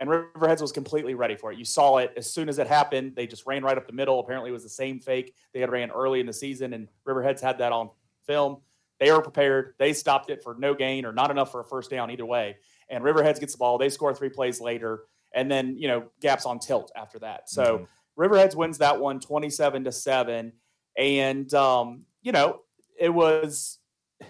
and 0.00 0.08
Riverheads 0.08 0.60
was 0.60 0.72
completely 0.72 1.14
ready 1.14 1.34
for 1.34 1.52
it. 1.52 1.58
You 1.58 1.64
saw 1.64 1.98
it 1.98 2.12
as 2.16 2.32
soon 2.32 2.48
as 2.48 2.58
it 2.58 2.66
happened. 2.66 3.14
They 3.16 3.26
just 3.26 3.46
ran 3.46 3.62
right 3.62 3.76
up 3.76 3.86
the 3.86 3.92
middle. 3.92 4.20
Apparently, 4.20 4.50
it 4.50 4.52
was 4.52 4.62
the 4.62 4.68
same 4.68 5.00
fake 5.00 5.34
they 5.52 5.60
had 5.60 5.70
ran 5.70 5.90
early 5.90 6.20
in 6.20 6.26
the 6.26 6.32
season, 6.32 6.72
and 6.72 6.88
Riverheads 7.06 7.40
had 7.40 7.58
that 7.58 7.72
on 7.72 7.90
film. 8.26 8.58
They 9.00 9.10
were 9.12 9.22
prepared. 9.22 9.74
They 9.78 9.92
stopped 9.92 10.30
it 10.30 10.42
for 10.42 10.56
no 10.58 10.74
gain 10.74 11.04
or 11.04 11.12
not 11.12 11.30
enough 11.30 11.52
for 11.52 11.60
a 11.60 11.64
first 11.64 11.90
down 11.90 12.10
either 12.10 12.26
way. 12.26 12.56
And 12.90 13.04
Riverheads 13.04 13.40
gets 13.40 13.52
the 13.52 13.58
ball. 13.58 13.78
They 13.78 13.90
score 13.90 14.14
three 14.14 14.30
plays 14.30 14.60
later, 14.60 15.04
and 15.34 15.50
then 15.50 15.76
you 15.76 15.88
know 15.88 16.08
gaps 16.20 16.46
on 16.46 16.58
tilt 16.58 16.90
after 16.96 17.18
that. 17.20 17.50
So 17.50 17.64
mm-hmm. 17.64 18.22
Riverheads 18.22 18.54
wins 18.54 18.78
that 18.78 19.00
one, 19.00 19.20
twenty-seven 19.20 19.84
to 19.84 19.92
seven, 19.92 20.52
and 20.96 21.52
um, 21.54 22.04
you 22.22 22.32
know 22.32 22.60
it 22.98 23.10
was 23.10 23.78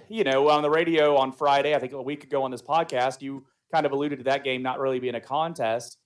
you 0.08 0.24
know 0.24 0.48
on 0.48 0.62
the 0.62 0.70
radio 0.70 1.16
on 1.16 1.32
Friday. 1.32 1.74
I 1.74 1.78
think 1.78 1.92
a 1.92 2.02
week 2.02 2.24
ago 2.24 2.42
on 2.42 2.50
this 2.50 2.62
podcast, 2.62 3.22
you 3.22 3.44
kind 3.72 3.86
of 3.86 3.92
alluded 3.92 4.18
to 4.18 4.24
that 4.24 4.44
game 4.44 4.62
not 4.62 4.80
really 4.80 4.98
being 4.98 5.14
a 5.14 5.20
contest. 5.20 5.98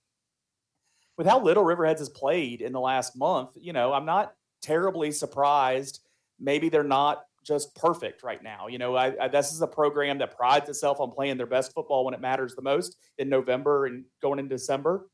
With 1.17 1.27
how 1.27 1.39
little 1.39 1.63
Riverheads 1.63 1.99
has 1.99 2.09
played 2.09 2.61
in 2.61 2.73
the 2.73 2.79
last 2.79 3.15
month, 3.15 3.51
you 3.55 3.71
know, 3.71 3.93
I'm 3.93 4.05
not 4.05 4.33
terribly 4.63 5.11
surprised. 5.11 5.99
Maybe 6.39 6.69
they're 6.69 6.83
not 6.83 7.23
just 7.43 7.75
perfect 7.75 8.23
right 8.23 8.41
now. 8.41 8.67
You 8.67 8.77
know, 8.77 8.95
I, 8.95 9.13
I, 9.19 9.27
this 9.27 9.51
is 9.51 9.61
a 9.61 9.67
program 9.67 10.17
that 10.19 10.35
prides 10.35 10.69
itself 10.69 10.99
on 10.99 11.11
playing 11.11 11.37
their 11.37 11.47
best 11.47 11.73
football 11.73 12.05
when 12.05 12.13
it 12.13 12.21
matters 12.21 12.55
the 12.55 12.61
most 12.61 12.97
in 13.17 13.29
November 13.29 13.85
and 13.85 14.05
going 14.21 14.39
into 14.39 14.55
December. 14.55 15.07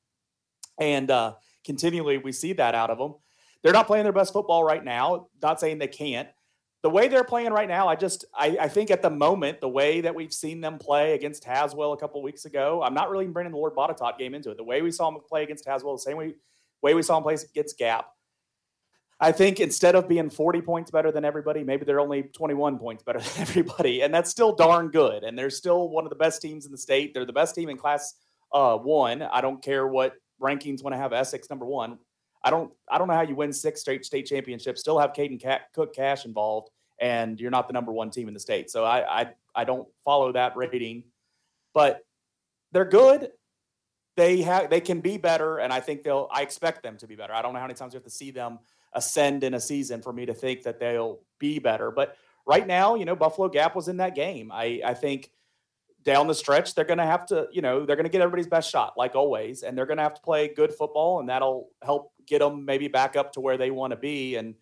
And 0.79 1.11
uh, 1.11 1.33
continually, 1.65 2.17
we 2.17 2.31
see 2.31 2.53
that 2.53 2.75
out 2.75 2.89
of 2.89 2.97
them. 2.97 3.15
They're 3.63 3.73
not 3.73 3.87
playing 3.87 4.03
their 4.03 4.13
best 4.13 4.31
football 4.31 4.63
right 4.63 4.83
now. 4.83 5.27
Not 5.41 5.59
saying 5.59 5.79
they 5.79 5.87
can't, 5.87 6.29
the 6.81 6.89
way 6.89 7.09
they're 7.09 7.25
playing 7.25 7.51
right 7.51 7.67
now, 7.67 7.87
I 7.87 7.95
just 7.95 8.25
I, 8.33 8.57
I, 8.61 8.67
think 8.69 8.89
at 8.89 9.01
the 9.01 9.09
moment, 9.09 9.59
the 9.59 9.67
way 9.67 9.99
that 10.01 10.15
we've 10.15 10.31
seen 10.31 10.61
them 10.61 10.77
play 10.77 11.13
against 11.13 11.43
Haswell 11.43 11.91
a 11.91 11.97
couple 11.97 12.21
weeks 12.21 12.45
ago, 12.45 12.81
I'm 12.81 12.93
not 12.93 13.09
really 13.09 13.27
bringing 13.27 13.51
the 13.51 13.57
Lord 13.57 13.75
Botetourt 13.75 14.17
game 14.17 14.33
into 14.33 14.51
it. 14.51 14.57
The 14.57 14.63
way 14.63 14.81
we 14.81 14.91
saw 14.91 15.11
them 15.11 15.19
play 15.27 15.43
against 15.43 15.65
Haswell, 15.65 15.93
the 15.93 15.99
same 15.99 16.15
way 16.15 16.35
way 16.81 16.93
we 16.93 17.01
saw 17.01 17.15
them 17.15 17.23
play 17.23 17.33
against 17.33 17.77
Gap. 17.77 18.07
I 19.21 19.31
think 19.33 19.59
instead 19.59 19.95
of 19.95 20.07
being 20.07 20.29
40 20.29 20.61
points 20.61 20.91
better 20.91 21.11
than 21.11 21.25
everybody, 21.25 21.63
maybe 21.63 21.83
they're 21.83 21.99
only 21.99 22.23
21 22.23 22.79
points 22.79 23.03
better 23.03 23.19
than 23.19 23.41
everybody, 23.41 24.01
and 24.01 24.13
that's 24.13 24.29
still 24.29 24.53
darn 24.53 24.89
good. 24.89 25.23
And 25.23 25.37
they're 25.37 25.49
still 25.49 25.89
one 25.89 26.05
of 26.05 26.09
the 26.09 26.15
best 26.15 26.41
teams 26.41 26.65
in 26.65 26.71
the 26.71 26.77
state. 26.77 27.13
They're 27.13 27.25
the 27.25 27.33
best 27.33 27.55
team 27.55 27.69
in 27.69 27.77
Class 27.77 28.15
uh, 28.53 28.77
One. 28.77 29.21
I 29.21 29.41
don't 29.41 29.61
care 29.61 29.87
what 29.87 30.13
rankings 30.41 30.83
want 30.83 30.93
to 30.93 30.97
have 30.97 31.11
Essex 31.11 31.49
number 31.49 31.65
one. 31.65 31.97
I 32.43 32.49
don't 32.49 32.71
I 32.89 32.97
don't 32.97 33.07
know 33.07 33.13
how 33.13 33.21
you 33.21 33.35
win 33.35 33.51
six 33.51 33.81
straight 33.81 34.05
state 34.05 34.25
championships, 34.25 34.79
still 34.79 34.97
have 34.97 35.11
Caden 35.11 35.59
Cook 35.73 35.93
Cash 35.93 36.25
involved, 36.25 36.69
and 37.01 37.39
you're 37.39 37.51
not 37.51 37.67
the 37.67 37.73
number 37.73 37.91
one 37.91 38.09
team 38.09 38.27
in 38.29 38.33
the 38.33 38.39
state. 38.39 38.69
So 38.69 38.85
I 38.85 39.21
I, 39.21 39.27
I 39.55 39.63
don't 39.65 39.87
follow 40.05 40.31
that 40.31 40.55
rating, 40.55 41.03
but 41.73 42.05
they're 42.71 42.85
good. 42.85 43.31
They 44.19 44.41
have 44.41 44.69
they 44.69 44.81
can 44.81 44.99
be 44.99 45.15
better, 45.15 45.59
and 45.59 45.71
I 45.71 45.79
think 45.79 46.03
they'll. 46.03 46.27
I 46.29 46.41
expect 46.41 46.83
them 46.83 46.97
to 46.97 47.07
be 47.07 47.15
better. 47.15 47.31
I 47.31 47.41
don't 47.41 47.53
know 47.53 47.59
how 47.59 47.67
many 47.67 47.75
times 47.75 47.93
we 47.93 47.97
have 47.97 48.03
to 48.03 48.09
see 48.09 48.31
them 48.31 48.59
ascend 48.91 49.45
in 49.45 49.53
a 49.53 49.61
season 49.61 50.01
for 50.01 50.11
me 50.11 50.25
to 50.25 50.33
think 50.33 50.63
that 50.63 50.77
they'll 50.77 51.21
be 51.39 51.57
better. 51.59 51.89
But 51.89 52.17
right 52.45 52.67
now, 52.67 52.95
you 52.95 53.05
know, 53.05 53.15
Buffalo 53.15 53.47
Gap 53.47 53.77
was 53.77 53.87
in 53.87 53.95
that 53.97 54.15
game. 54.15 54.51
I 54.51 54.81
I 54.83 54.93
think 54.93 55.31
down 56.03 56.27
the 56.27 56.35
stretch, 56.35 56.75
they're 56.75 56.83
going 56.83 56.97
to 56.97 57.05
have 57.05 57.27
to, 57.27 57.47
you 57.53 57.61
know, 57.61 57.85
they're 57.85 57.95
going 57.95 58.03
to 58.03 58.11
get 58.11 58.19
everybody's 58.19 58.47
best 58.47 58.69
shot, 58.69 58.97
like 58.97 59.15
always, 59.15 59.63
and 59.63 59.77
they're 59.77 59.85
going 59.85 59.99
to 59.99 60.03
have 60.03 60.15
to 60.15 60.21
play 60.21 60.49
good 60.53 60.73
football, 60.73 61.21
and 61.21 61.29
that'll 61.29 61.69
help 61.81 62.11
get 62.27 62.39
them 62.39 62.65
maybe 62.65 62.89
back 62.89 63.15
up 63.15 63.31
to 63.33 63.39
where 63.39 63.57
they 63.57 63.71
want 63.71 63.91
to 63.91 63.97
be, 63.97 64.35
and 64.35 64.55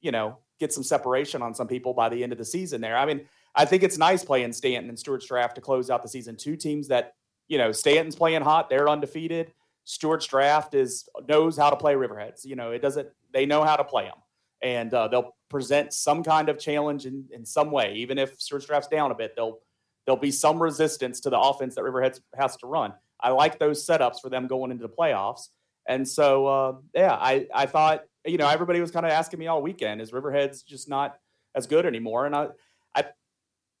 you 0.00 0.12
know, 0.12 0.38
get 0.58 0.72
some 0.72 0.82
separation 0.82 1.42
on 1.42 1.54
some 1.54 1.68
people 1.68 1.92
by 1.92 2.08
the 2.08 2.22
end 2.22 2.32
of 2.32 2.38
the 2.38 2.44
season. 2.46 2.80
There, 2.80 2.96
I 2.96 3.04
mean, 3.04 3.26
I 3.54 3.66
think 3.66 3.82
it's 3.82 3.98
nice 3.98 4.24
playing 4.24 4.54
Staunton 4.54 4.88
and 4.88 4.98
Stuarts 4.98 5.26
Draft 5.26 5.56
to 5.56 5.60
close 5.60 5.90
out 5.90 6.02
the 6.02 6.08
season. 6.08 6.36
Two 6.36 6.56
teams 6.56 6.88
that, 6.88 7.16
you 7.48 7.58
know, 7.58 7.72
Staunton's 7.72 8.16
playing 8.16 8.42
hot, 8.42 8.70
they're 8.70 8.88
undefeated. 8.88 9.52
Stuarts 9.84 10.26
Draft 10.26 10.74
is 10.74 11.08
knows 11.28 11.56
how 11.56 11.70
to 11.70 11.76
play 11.76 11.94
Riverheads. 11.94 12.44
You 12.44 12.56
know, 12.56 12.70
it 12.70 12.82
doesn't. 12.82 13.08
They 13.32 13.46
know 13.46 13.64
how 13.64 13.76
to 13.76 13.84
play 13.84 14.04
them, 14.04 14.18
and 14.62 14.92
uh, 14.94 15.08
they'll 15.08 15.34
present 15.48 15.92
some 15.92 16.22
kind 16.22 16.48
of 16.48 16.58
challenge 16.58 17.04
in, 17.04 17.26
in 17.32 17.44
some 17.44 17.70
way, 17.70 17.94
even 17.94 18.16
if 18.18 18.40
Stuarts 18.40 18.66
Draft's 18.66 18.88
down 18.88 19.10
a 19.10 19.14
bit. 19.14 19.34
They'll 19.34 19.58
there'll 20.06 20.20
be 20.20 20.30
some 20.30 20.62
resistance 20.62 21.20
to 21.20 21.30
the 21.30 21.38
offense 21.38 21.74
that 21.74 21.82
Riverheads 21.82 22.20
has 22.36 22.56
to 22.58 22.66
run. 22.66 22.92
I 23.20 23.30
like 23.30 23.58
those 23.58 23.86
setups 23.86 24.20
for 24.20 24.28
them 24.30 24.46
going 24.46 24.70
into 24.70 24.82
the 24.86 24.92
playoffs. 24.92 25.48
And 25.86 26.06
so, 26.06 26.46
uh, 26.46 26.72
yeah, 26.94 27.12
I, 27.12 27.46
I 27.54 27.66
thought, 27.66 28.04
you 28.24 28.36
know, 28.36 28.48
everybody 28.48 28.80
was 28.80 28.90
kind 28.90 29.06
of 29.06 29.12
asking 29.12 29.38
me 29.38 29.46
all 29.46 29.62
weekend, 29.62 30.00
is 30.00 30.12
Riverheads 30.12 30.64
just 30.64 30.88
not 30.88 31.18
as 31.54 31.66
good 31.66 31.86
anymore? 31.86 32.26
And 32.26 32.34
I, 32.34 32.48
I 32.94 33.04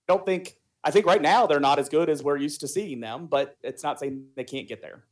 don't 0.08 0.24
think, 0.24 0.56
I 0.84 0.90
think 0.90 1.06
right 1.06 1.22
now 1.22 1.46
they're 1.46 1.60
not 1.60 1.78
as 1.78 1.88
good 1.88 2.08
as 2.08 2.22
we're 2.22 2.36
used 2.36 2.60
to 2.60 2.68
seeing 2.68 3.00
them, 3.00 3.26
but 3.26 3.56
it's 3.62 3.82
not 3.82 4.00
saying 4.00 4.24
they 4.34 4.44
can't 4.44 4.66
get 4.66 4.82
there. 4.82 5.04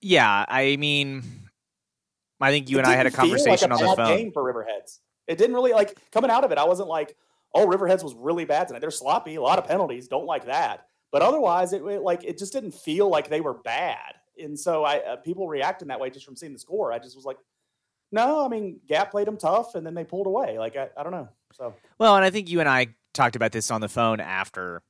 Yeah, 0.00 0.44
I 0.48 0.76
mean, 0.76 1.22
I 2.40 2.50
think 2.50 2.68
you 2.68 2.78
it 2.78 2.80
and 2.80 2.88
I 2.88 2.94
had 2.94 3.06
a 3.06 3.10
conversation 3.10 3.70
like 3.70 3.80
a 3.80 3.84
on 3.84 3.90
the 3.90 3.96
phone. 3.96 4.16
Game 4.16 4.32
for 4.32 4.42
Riverheads, 4.42 4.98
it 5.26 5.38
didn't 5.38 5.54
really 5.54 5.72
like 5.72 5.96
coming 6.10 6.30
out 6.30 6.44
of 6.44 6.52
it. 6.52 6.58
I 6.58 6.64
wasn't 6.64 6.88
like, 6.88 7.16
oh, 7.54 7.66
Riverheads 7.66 8.02
was 8.02 8.14
really 8.14 8.44
bad 8.44 8.66
tonight. 8.66 8.80
They're 8.80 8.90
sloppy, 8.90 9.36
a 9.36 9.42
lot 9.42 9.58
of 9.58 9.66
penalties. 9.66 10.08
Don't 10.08 10.26
like 10.26 10.46
that. 10.46 10.86
But 11.12 11.22
otherwise, 11.22 11.72
it, 11.72 11.82
it 11.82 12.02
like 12.02 12.24
it 12.24 12.38
just 12.38 12.52
didn't 12.52 12.72
feel 12.72 13.08
like 13.08 13.28
they 13.28 13.40
were 13.40 13.54
bad. 13.54 14.14
And 14.42 14.58
so 14.58 14.82
I 14.84 14.98
uh, 14.98 15.16
people 15.16 15.46
reacting 15.46 15.88
that 15.88 16.00
way 16.00 16.10
just 16.10 16.24
from 16.24 16.36
seeing 16.36 16.52
the 16.52 16.58
score. 16.58 16.92
I 16.92 16.98
just 16.98 17.14
was 17.14 17.24
like, 17.24 17.38
no, 18.10 18.44
I 18.44 18.48
mean 18.48 18.80
Gap 18.88 19.10
played 19.10 19.26
them 19.26 19.36
tough, 19.36 19.74
and 19.74 19.86
then 19.86 19.94
they 19.94 20.04
pulled 20.04 20.26
away. 20.26 20.58
Like 20.58 20.76
I, 20.76 20.88
I 20.96 21.02
don't 21.02 21.12
know. 21.12 21.28
So 21.52 21.74
well, 21.98 22.16
and 22.16 22.24
I 22.24 22.30
think 22.30 22.48
you 22.48 22.60
and 22.60 22.68
I 22.68 22.88
talked 23.12 23.36
about 23.36 23.52
this 23.52 23.70
on 23.70 23.80
the 23.80 23.88
phone 23.88 24.20
after 24.20 24.82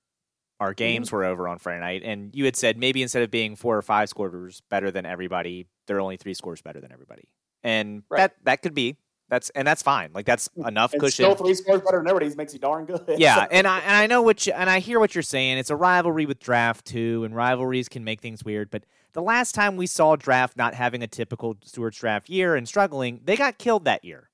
our 0.60 0.74
games 0.74 1.08
mm-hmm. 1.08 1.16
were 1.16 1.24
over 1.24 1.48
on 1.48 1.58
Friday 1.58 1.80
night, 1.80 2.02
and 2.04 2.34
you 2.34 2.44
had 2.44 2.56
said 2.56 2.78
maybe 2.78 3.02
instead 3.02 3.22
of 3.22 3.30
being 3.30 3.56
four 3.56 3.76
or 3.76 3.82
five 3.82 4.08
scores 4.08 4.62
better 4.70 4.90
than 4.90 5.04
everybody, 5.04 5.66
they're 5.86 6.00
only 6.00 6.16
three 6.16 6.34
scores 6.34 6.62
better 6.62 6.80
than 6.80 6.92
everybody, 6.92 7.28
and 7.62 8.04
right. 8.08 8.18
that 8.18 8.36
that 8.44 8.62
could 8.62 8.74
be. 8.74 8.96
That's 9.32 9.48
and 9.50 9.66
that's 9.66 9.82
fine. 9.82 10.10
Like 10.12 10.26
that's 10.26 10.50
enough 10.56 10.92
and 10.92 11.00
cushion. 11.00 11.24
Still 11.24 11.34
three 11.34 11.54
scores 11.54 11.80
better 11.80 11.96
than 11.96 12.06
everybody 12.06 12.34
makes 12.36 12.52
you 12.52 12.58
darn 12.58 12.84
good. 12.84 13.14
Yeah, 13.16 13.36
so. 13.36 13.40
and 13.50 13.66
I 13.66 13.78
and 13.78 13.96
I 13.96 14.06
know 14.06 14.20
what 14.20 14.46
you, 14.46 14.52
and 14.52 14.68
I 14.68 14.78
hear 14.78 15.00
what 15.00 15.14
you're 15.14 15.22
saying. 15.22 15.56
It's 15.56 15.70
a 15.70 15.76
rivalry 15.76 16.26
with 16.26 16.38
draft 16.38 16.84
too, 16.84 17.24
and 17.24 17.34
rivalries 17.34 17.88
can 17.88 18.04
make 18.04 18.20
things 18.20 18.44
weird. 18.44 18.70
But 18.70 18.84
the 19.14 19.22
last 19.22 19.54
time 19.54 19.76
we 19.76 19.86
saw 19.86 20.16
draft 20.16 20.58
not 20.58 20.74
having 20.74 21.02
a 21.02 21.06
typical 21.06 21.56
Stuarts 21.64 21.98
draft 21.98 22.28
year 22.28 22.54
and 22.54 22.68
struggling, 22.68 23.20
they 23.24 23.36
got 23.36 23.56
killed 23.56 23.86
that 23.86 24.04
year. 24.04 24.28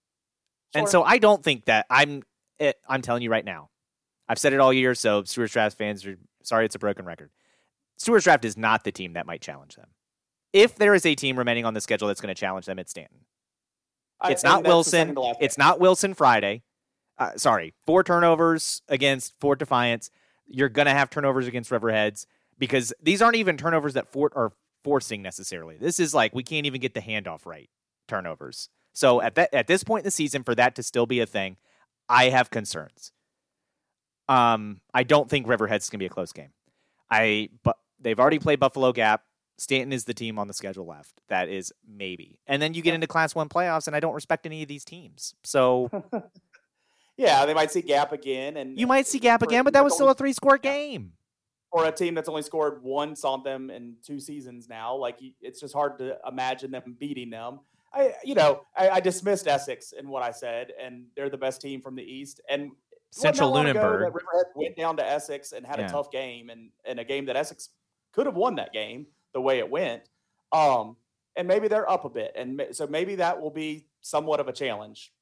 Sure. 0.75 0.81
And 0.81 0.89
so 0.89 1.05
I 1.05 1.19
don't 1.19 1.45
think 1.45 1.67
that 1.67 1.87
I'm. 1.89 2.25
It, 2.59 2.77
I'm 2.89 3.01
telling 3.01 3.23
you 3.23 3.31
right 3.31 3.45
now, 3.45 3.71
I've 4.29 4.39
said 4.39 4.53
it 4.53 4.61
all 4.61 4.73
year. 4.73 4.95
So 4.95 5.23
Stuarts 5.25 5.53
draft 5.53 5.79
fans 5.79 6.05
are 6.07 6.17
sorry, 6.43 6.65
it's 6.65 6.75
a 6.75 6.79
broken 6.79 7.05
record. 7.05 7.31
Stuarts 7.97 8.25
draft 8.25 8.45
is 8.45 8.57
not 8.57 8.85
the 8.85 8.93
team 8.93 9.15
that 9.15 9.27
might 9.27 9.41
challenge 9.41 9.77
them. 9.77 9.89
If 10.53 10.77
there 10.77 10.95
is 10.95 11.05
a 11.05 11.15
team 11.15 11.39
remaining 11.39 11.65
on 11.65 11.75
the 11.75 11.81
schedule 11.81 12.09
that's 12.09 12.21
going 12.21 12.35
to 12.35 12.39
challenge 12.41 12.67
them, 12.67 12.79
it's 12.79 12.91
Staunton. 12.91 13.19
It's 14.25 14.45
I, 14.45 14.49
not 14.49 14.65
Wilson. 14.65 15.17
It's 15.41 15.59
not 15.59 15.79
Wilson 15.81 16.15
Friday. 16.15 16.63
Uh, 17.19 17.33
sorry, 17.37 17.75
four 17.87 18.05
turnovers 18.05 18.83
against 18.89 19.35
Fort 19.41 19.59
Defiance. 19.59 20.11
You're 20.47 20.69
going 20.69 20.87
to 20.87 20.93
have 20.93 21.11
turnovers 21.11 21.47
against 21.47 21.71
Riverheads 21.71 22.27
because 22.59 22.93
these 23.03 23.21
aren't 23.21 23.37
even 23.37 23.57
turnovers 23.57 23.95
that 23.95 24.11
Fort 24.11 24.33
are 24.37 24.53
forcing 24.85 25.23
necessarily. 25.23 25.77
This 25.77 26.01
is 26.01 26.15
like 26.15 26.35
we 26.35 26.43
can't 26.43 26.67
even 26.67 26.81
get 26.81 26.95
the 26.95 27.01
handoff 27.01 27.45
right 27.45 27.69
turnovers. 28.07 28.69
So 28.93 29.21
at 29.21 29.35
that 29.35 29.53
at 29.53 29.67
this 29.67 29.85
point 29.85 30.03
in 30.03 30.07
the 30.07 30.11
season, 30.13 30.43
for 30.43 30.55
that 30.55 30.75
to 30.77 30.83
still 30.83 31.07
be 31.07 31.21
a 31.21 31.27
thing, 31.27 31.57
I 32.09 32.31
have 32.31 32.51
concerns. 32.51 33.13
Um, 34.29 34.81
I 34.93 35.05
don't 35.05 35.29
think 35.29 35.47
Riverhead's 35.47 35.89
going 35.89 35.99
to 35.99 36.03
be 36.03 36.07
a 36.07 36.11
close 36.11 36.33
game. 36.33 36.51
I 37.11 37.49
but 37.63 37.77
they've 38.01 38.19
already 38.19 38.39
played 38.39 38.61
Buffalo 38.61 38.93
Gap. 38.93 39.23
Staunton 39.57 39.93
is 39.93 40.05
the 40.05 40.15
team 40.15 40.39
on 40.39 40.47
the 40.47 40.55
schedule 40.55 40.87
left. 40.87 41.21
That 41.29 41.49
is 41.49 41.73
maybe. 41.87 42.39
And 42.47 42.63
then 42.63 42.75
you 42.75 42.83
get 42.83 42.95
into 42.95 43.07
Class 43.07 43.35
One 43.35 43.49
playoffs, 43.49 43.87
and 43.87 43.97
I 43.97 44.01
don't 44.01 44.15
respect 44.15 44.47
any 44.47 44.63
of 44.63 44.69
these 44.69 44.85
teams. 44.85 45.35
So, 45.43 45.91
yeah, 47.17 47.45
they 47.45 47.55
might 47.55 47.73
see 47.73 47.83
Gap 47.83 48.13
again, 48.13 48.57
and 48.57 48.79
you 48.79 48.87
might 48.87 49.07
see 49.07 49.19
Gap 49.19 49.43
again, 49.43 49.65
but 49.65 49.73
that 49.73 49.83
was 49.83 49.95
still 49.95 50.11
a 50.11 50.15
three-score 50.15 50.59
game. 50.59 51.15
Or 51.73 51.87
a 51.87 51.93
team 51.93 52.15
that's 52.15 52.29
only 52.29 52.43
scored 52.43 52.83
once 52.83 53.25
on 53.25 53.43
them 53.43 53.69
in 53.69 53.97
two 54.07 54.21
seasons 54.21 54.69
now. 54.69 54.97
Like 54.97 55.19
it's 55.43 55.61
just 55.61 55.75
hard 55.75 55.99
to 55.99 56.17
imagine 56.27 56.71
them 56.71 56.97
beating 56.99 57.29
them. 57.29 57.61
I, 57.93 58.15
you 58.25 58.35
know, 58.35 58.63
I, 58.77 58.91
I, 58.91 59.01
dismissed 59.01 59.49
Essex 59.49 59.93
in 59.93 60.09
what 60.09 60.23
I 60.23 60.31
said, 60.31 60.73
and 60.81 61.07
they're 61.17 61.31
the 61.31 61.39
best 61.39 61.61
team 61.61 61.81
from 61.81 61.95
the 61.95 62.03
East. 62.03 62.41
And 62.49 62.71
Central 63.11 63.51
Lunenburg 63.53 64.15
went 64.55 64.77
down 64.77 64.97
to 64.99 65.07
Essex 65.07 65.53
and 65.53 65.67
had 65.67 65.79
yeah. 65.79 65.87
a 65.87 65.91
tough 65.91 66.11
game, 66.11 66.51
and, 66.51 66.71
and 66.85 67.01
a 67.01 67.05
game 67.05 67.27
that 67.27 67.37
Essex 67.37 67.71
could 68.13 68.27
have 68.27 68.37
won 68.37 68.57
that 68.57 68.73
game 68.73 69.07
the 69.33 69.41
way 69.41 69.59
it 69.59 69.71
went. 69.71 70.03
Um, 70.53 70.97
and 71.37 71.47
maybe 71.47 71.69
they're 71.69 71.89
up 71.89 72.05
a 72.05 72.11
bit, 72.11 72.33
and 72.37 72.61
so 72.73 72.87
maybe 72.87 73.17
that 73.17 73.41
will 73.41 73.51
be 73.51 73.87
somewhat 74.01 74.41
of 74.41 74.49
a 74.49 74.53
challenge. 74.53 75.13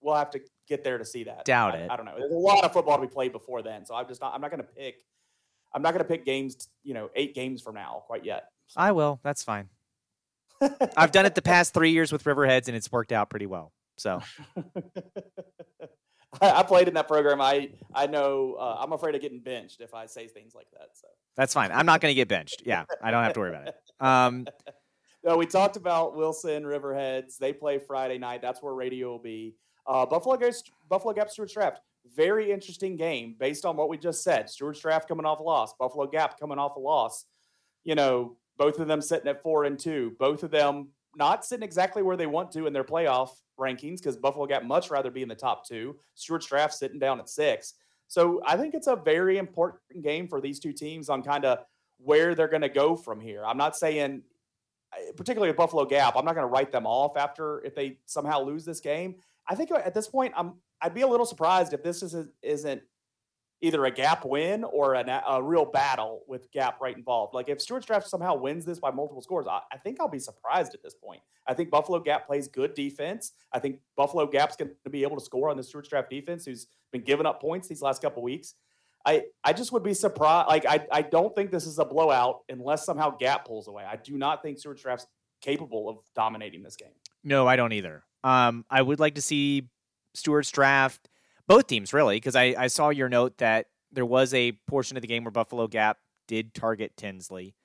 We'll 0.00 0.16
have 0.16 0.30
to 0.30 0.40
get 0.66 0.82
there 0.82 0.98
to 0.98 1.04
see 1.04 1.24
that. 1.24 1.44
Doubt 1.44 1.74
I, 1.74 1.78
it. 1.78 1.90
I 1.90 1.96
don't 1.96 2.06
know. 2.06 2.14
There's 2.18 2.32
a 2.32 2.34
lot 2.34 2.64
of 2.64 2.72
football 2.72 2.96
to 2.96 3.02
be 3.02 3.12
played 3.12 3.32
before 3.32 3.62
then, 3.62 3.84
so 3.84 3.94
I'm 3.94 4.08
just 4.08 4.20
not. 4.20 4.34
I'm 4.34 4.40
not 4.40 4.50
going 4.50 4.62
to 4.62 4.68
pick. 4.68 5.04
I'm 5.72 5.82
not 5.82 5.92
going 5.92 6.04
to 6.04 6.08
pick 6.08 6.24
games. 6.24 6.68
You 6.82 6.94
know, 6.94 7.10
eight 7.14 7.34
games 7.34 7.62
from 7.62 7.74
now, 7.74 8.02
quite 8.06 8.24
yet. 8.24 8.48
So. 8.66 8.80
I 8.80 8.92
will. 8.92 9.20
That's 9.22 9.42
fine. 9.42 9.68
I've 10.96 11.12
done 11.12 11.26
it 11.26 11.34
the 11.34 11.42
past 11.42 11.72
three 11.72 11.90
years 11.90 12.12
with 12.12 12.24
Riverheads, 12.24 12.68
and 12.68 12.76
it's 12.76 12.90
worked 12.90 13.12
out 13.12 13.30
pretty 13.30 13.46
well. 13.46 13.72
So. 13.96 14.20
I, 16.40 16.62
played 16.62 16.88
in 16.88 16.94
that 16.94 17.08
program. 17.08 17.40
I 17.40 17.70
I 17.94 18.06
know. 18.06 18.54
Uh, 18.58 18.76
I'm 18.78 18.92
afraid 18.92 19.14
of 19.14 19.20
getting 19.20 19.40
benched 19.40 19.80
if 19.80 19.94
I 19.94 20.06
say 20.06 20.28
things 20.28 20.54
like 20.54 20.70
that. 20.72 20.90
So 20.94 21.08
that's 21.36 21.54
fine. 21.54 21.72
I'm 21.72 21.86
not 21.86 22.00
going 22.00 22.10
to 22.10 22.14
get 22.14 22.28
benched. 22.28 22.62
Yeah, 22.64 22.84
I 23.02 23.10
don't 23.10 23.24
have 23.24 23.32
to 23.32 23.40
worry 23.40 23.50
about 23.50 23.68
it. 23.68 23.74
Um, 23.98 24.46
no, 25.24 25.36
we 25.36 25.46
talked 25.46 25.76
about 25.76 26.16
Wilson 26.16 26.62
Riverheads. 26.62 27.36
They 27.36 27.52
play 27.52 27.78
Friday 27.78 28.18
night. 28.18 28.42
That's 28.42 28.62
where 28.62 28.74
radio 28.74 29.08
will 29.08 29.18
be. 29.18 29.56
Uh, 29.86 30.06
Buffalo 30.06 30.36
goes 30.36 30.62
Buffalo 30.88 31.12
Gap 31.12 31.30
Stuarts 31.30 31.52
Draft. 31.52 31.80
Very 32.14 32.50
interesting 32.52 32.96
game 32.96 33.34
based 33.38 33.64
on 33.64 33.76
what 33.76 33.88
we 33.88 33.98
just 33.98 34.22
said. 34.22 34.48
Stuarts 34.48 34.80
Draft 34.80 35.08
coming 35.08 35.26
off 35.26 35.40
a 35.40 35.42
loss. 35.42 35.74
Buffalo 35.78 36.06
Gap 36.06 36.38
coming 36.38 36.58
off 36.58 36.76
a 36.76 36.80
loss. 36.80 37.24
You 37.82 37.96
know, 37.96 38.36
both 38.56 38.78
of 38.78 38.86
them 38.86 39.00
sitting 39.00 39.28
at 39.28 39.42
four 39.42 39.64
and 39.64 39.78
two. 39.78 40.14
Both 40.18 40.44
of 40.44 40.52
them 40.52 40.90
not 41.16 41.44
sitting 41.44 41.64
exactly 41.64 42.02
where 42.02 42.16
they 42.16 42.26
want 42.26 42.52
to 42.52 42.66
in 42.66 42.72
their 42.72 42.84
playoff 42.84 43.30
rankings 43.60 43.98
because 43.98 44.16
Buffalo 44.16 44.46
Gap 44.46 44.64
much 44.64 44.90
rather 44.90 45.10
be 45.10 45.22
in 45.22 45.28
the 45.28 45.34
top 45.34 45.66
two. 45.66 45.96
Stuarts 46.14 46.46
Draft 46.46 46.74
sitting 46.74 46.98
down 46.98 47.20
at 47.20 47.28
six. 47.28 47.74
So 48.08 48.42
I 48.44 48.56
think 48.56 48.74
it's 48.74 48.88
a 48.88 48.96
very 48.96 49.38
important 49.38 50.02
game 50.02 50.26
for 50.26 50.40
these 50.40 50.58
two 50.58 50.72
teams 50.72 51.08
on 51.08 51.22
kind 51.22 51.44
of 51.44 51.60
where 51.98 52.34
they're 52.34 52.48
going 52.48 52.62
to 52.62 52.68
go 52.68 52.96
from 52.96 53.20
here. 53.20 53.44
I'm 53.44 53.56
not 53.58 53.76
saying 53.76 54.22
eh, 54.94 55.12
particularly 55.16 55.50
with 55.50 55.56
Buffalo 55.56 55.84
Gap, 55.84 56.16
I'm 56.16 56.24
not 56.24 56.34
going 56.34 56.46
to 56.46 56.52
write 56.52 56.72
them 56.72 56.86
off 56.86 57.16
after 57.16 57.62
if 57.64 57.74
they 57.74 57.98
somehow 58.06 58.42
lose 58.42 58.64
this 58.64 58.80
game. 58.80 59.14
I 59.46 59.54
think 59.54 59.70
at 59.70 59.94
this 59.94 60.08
point, 60.08 60.34
I'm 60.36 60.54
I'd 60.82 60.94
be 60.94 61.02
a 61.02 61.06
little 61.06 61.26
surprised 61.26 61.72
if 61.72 61.82
this 61.82 62.02
isn't 62.02 62.30
isn't 62.42 62.82
either 63.62 63.84
a 63.84 63.90
Gap 63.90 64.24
win 64.24 64.64
or 64.64 64.94
a, 64.94 65.22
a 65.28 65.42
real 65.42 65.64
battle 65.64 66.22
with 66.26 66.50
Gap 66.50 66.80
right 66.80 66.96
involved. 66.96 67.34
Like 67.34 67.48
if 67.48 67.60
Stuarts 67.60 67.86
Draft 67.86 68.08
somehow 68.08 68.34
wins 68.34 68.64
this 68.64 68.78
by 68.78 68.90
multiple 68.90 69.22
scores, 69.22 69.46
I, 69.46 69.60
I, 69.72 69.76
think 69.76 70.00
I'll 70.00 70.08
be 70.08 70.18
surprised 70.18 70.74
at 70.74 70.82
this 70.82 70.94
point. 70.94 71.20
I 71.46 71.54
think 71.54 71.70
Buffalo 71.70 72.00
Gap 72.00 72.26
plays 72.26 72.48
good 72.48 72.74
defense. 72.74 73.32
I 73.52 73.58
think 73.58 73.80
Buffalo 73.96 74.26
Gap's 74.26 74.56
going 74.56 74.70
to 74.84 74.90
be 74.90 75.02
able 75.02 75.16
to 75.16 75.24
score 75.24 75.50
on 75.50 75.56
the 75.56 75.62
Stuarts 75.62 75.88
Draft 75.88 76.10
defense, 76.10 76.46
who's 76.46 76.68
been 76.92 77.02
giving 77.02 77.26
up 77.26 77.40
points 77.40 77.68
these 77.68 77.82
last 77.82 78.00
couple 78.00 78.22
weeks. 78.22 78.54
I, 79.06 79.24
I 79.44 79.52
just 79.52 79.72
would 79.72 79.82
be 79.82 79.94
surprised. 79.94 80.48
Like, 80.48 80.66
I, 80.66 80.86
I 80.92 81.02
don't 81.02 81.34
think 81.34 81.50
this 81.50 81.66
is 81.66 81.78
a 81.78 81.84
blowout 81.84 82.40
unless 82.48 82.84
somehow 82.84 83.16
Gap 83.16 83.46
pulls 83.46 83.68
away. 83.68 83.84
I 83.84 83.96
do 83.96 84.16
not 84.16 84.42
think 84.42 84.58
Stuarts 84.58 84.82
Draft's 84.82 85.06
capable 85.40 85.88
of 85.88 85.98
dominating 86.14 86.62
this 86.62 86.76
game. 86.76 86.92
No, 87.24 87.46
I 87.46 87.56
don't 87.56 87.72
either. 87.72 88.04
Um, 88.24 88.64
I 88.70 88.82
would 88.82 89.00
like 89.00 89.14
to 89.14 89.22
see 89.22 89.68
Stuarts 90.14 90.50
Draft, 90.50 91.08
both 91.50 91.66
teams 91.66 91.92
really, 91.92 92.16
because 92.16 92.36
I, 92.36 92.54
I 92.56 92.66
saw 92.68 92.90
your 92.90 93.08
note 93.08 93.38
that 93.38 93.66
there 93.92 94.06
was 94.06 94.32
a 94.34 94.52
portion 94.68 94.96
of 94.96 95.02
the 95.02 95.08
game 95.08 95.24
where 95.24 95.32
Buffalo 95.32 95.66
Gap 95.66 95.98
did 96.28 96.54
target 96.54 96.92
Tinsley. 96.96 97.56